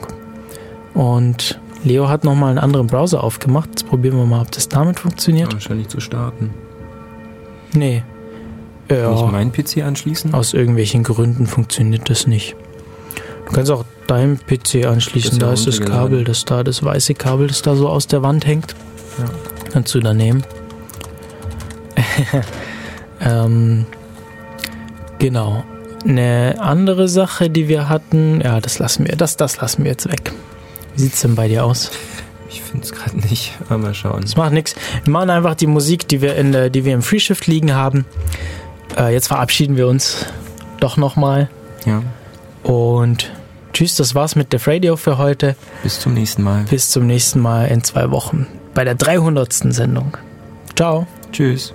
Und 0.95 1.59
Leo 1.85 2.09
hat 2.09 2.25
nochmal 2.25 2.51
einen 2.51 2.59
anderen 2.59 2.87
Browser 2.87 3.25
aufgemacht. 3.25 3.71
Jetzt 3.71 3.89
probieren 3.89 4.17
wir 4.17 4.27
mal, 4.27 4.43
ob 4.43 4.53
das 4.53 4.69
damit 4.69 5.01
funktioniert. 5.01 5.53
Wahrscheinlich 5.53 5.89
zu 5.89 6.01
starten. 6.01 6.55
Nee. 7.75 8.03
Kann 8.89 9.15
ich 9.15 9.21
Ja, 9.21 9.27
meinen 9.27 9.53
PC 9.53 9.83
anschließen? 9.83 10.33
aus 10.35 10.55
irgendwelchen 10.55 11.03
Gründen 11.03 11.47
funktioniert 11.47 12.09
das 12.09 12.27
nicht. 12.27 12.55
Du 13.47 13.53
kannst 13.53 13.71
auch 13.71 13.85
deinem 14.07 14.39
PC 14.39 14.87
anschließen. 14.87 15.33
Ist 15.33 15.43
da 15.43 15.53
ist 15.53 15.67
das. 15.67 15.81
Kabel, 15.81 16.25
das 16.25 16.45
da, 16.45 16.63
das 16.65 16.83
weiße 16.85 17.15
Kabel, 17.15 17.49
das 17.49 17.63
da 17.63 17.75
so 17.77 17.89
aus 17.89 18.07
der 18.07 18.23
Wand 18.23 18.47
hängt. 18.47 18.75
Ja. 19.19 19.25
Kannst 19.73 19.95
du 19.95 20.01
da 20.01 20.15
nehmen. 20.15 20.45
ähm, 23.21 23.87
genau. 25.19 25.65
Eine 26.05 26.57
andere 26.61 27.09
Sache, 27.09 27.51
die 27.51 27.69
wir 27.69 27.89
hatten, 27.89 28.41
ja, 28.41 28.61
das 28.61 28.79
lassen 28.79 29.07
wir, 29.07 29.17
das, 29.17 29.37
das 29.37 29.61
lassen 29.61 29.83
wir 29.85 29.91
jetzt 29.91 30.09
weg. 30.11 30.33
Wie 30.95 31.03
sieht's 31.03 31.21
denn 31.23 31.35
bei 31.35 31.49
dir 31.49 31.65
aus? 31.65 31.91
Ich 32.49 32.63
finde 32.63 32.85
es 32.85 32.93
gerade 32.93 33.17
nicht. 33.19 33.53
Aber 33.69 33.79
mal 33.79 33.95
schauen. 33.95 34.23
Das 34.23 34.37
macht 34.37 34.53
nichts. 34.53 34.75
Wir 35.05 35.13
machen 35.13 35.31
einfach 35.31 35.55
die 35.55 35.67
Musik, 35.67 36.09
die 36.09 36.21
wir 36.21 36.37
in 36.37 36.53
der, 36.53 36.71
die 36.71 36.85
wir 36.85 36.95
im 36.95 37.03
Freeshift 37.03 37.47
liegen 37.47 37.75
haben. 37.75 38.05
Äh, 38.97 39.13
jetzt 39.13 39.29
verabschieden 39.29 39.77
wir 39.77 39.89
uns 39.89 40.27
doch 40.81 40.97
nochmal. 40.97 41.49
Ja. 41.85 42.03
Und 42.63 43.33
tschüss, 43.73 43.97
das 43.97 44.15
war's 44.15 44.37
mit 44.37 44.53
Def 44.53 44.67
Radio 44.67 44.97
für 44.97 45.19
heute. 45.19 45.57
Bis 45.83 46.01
zum 46.01 46.15
nächsten 46.15 46.43
Mal. 46.43 46.65
Bis 46.69 46.91
zum 46.91 47.07
nächsten 47.07 47.41
Mal 47.41 47.67
in 47.67 47.85
zwei 47.85 48.11
Wochen 48.11 48.47
bei 48.75 48.85
der 48.85 48.95
300. 48.95 49.53
Sendung. 49.53 50.17
Ciao. 50.75 51.07
Tschüss. 51.33 51.73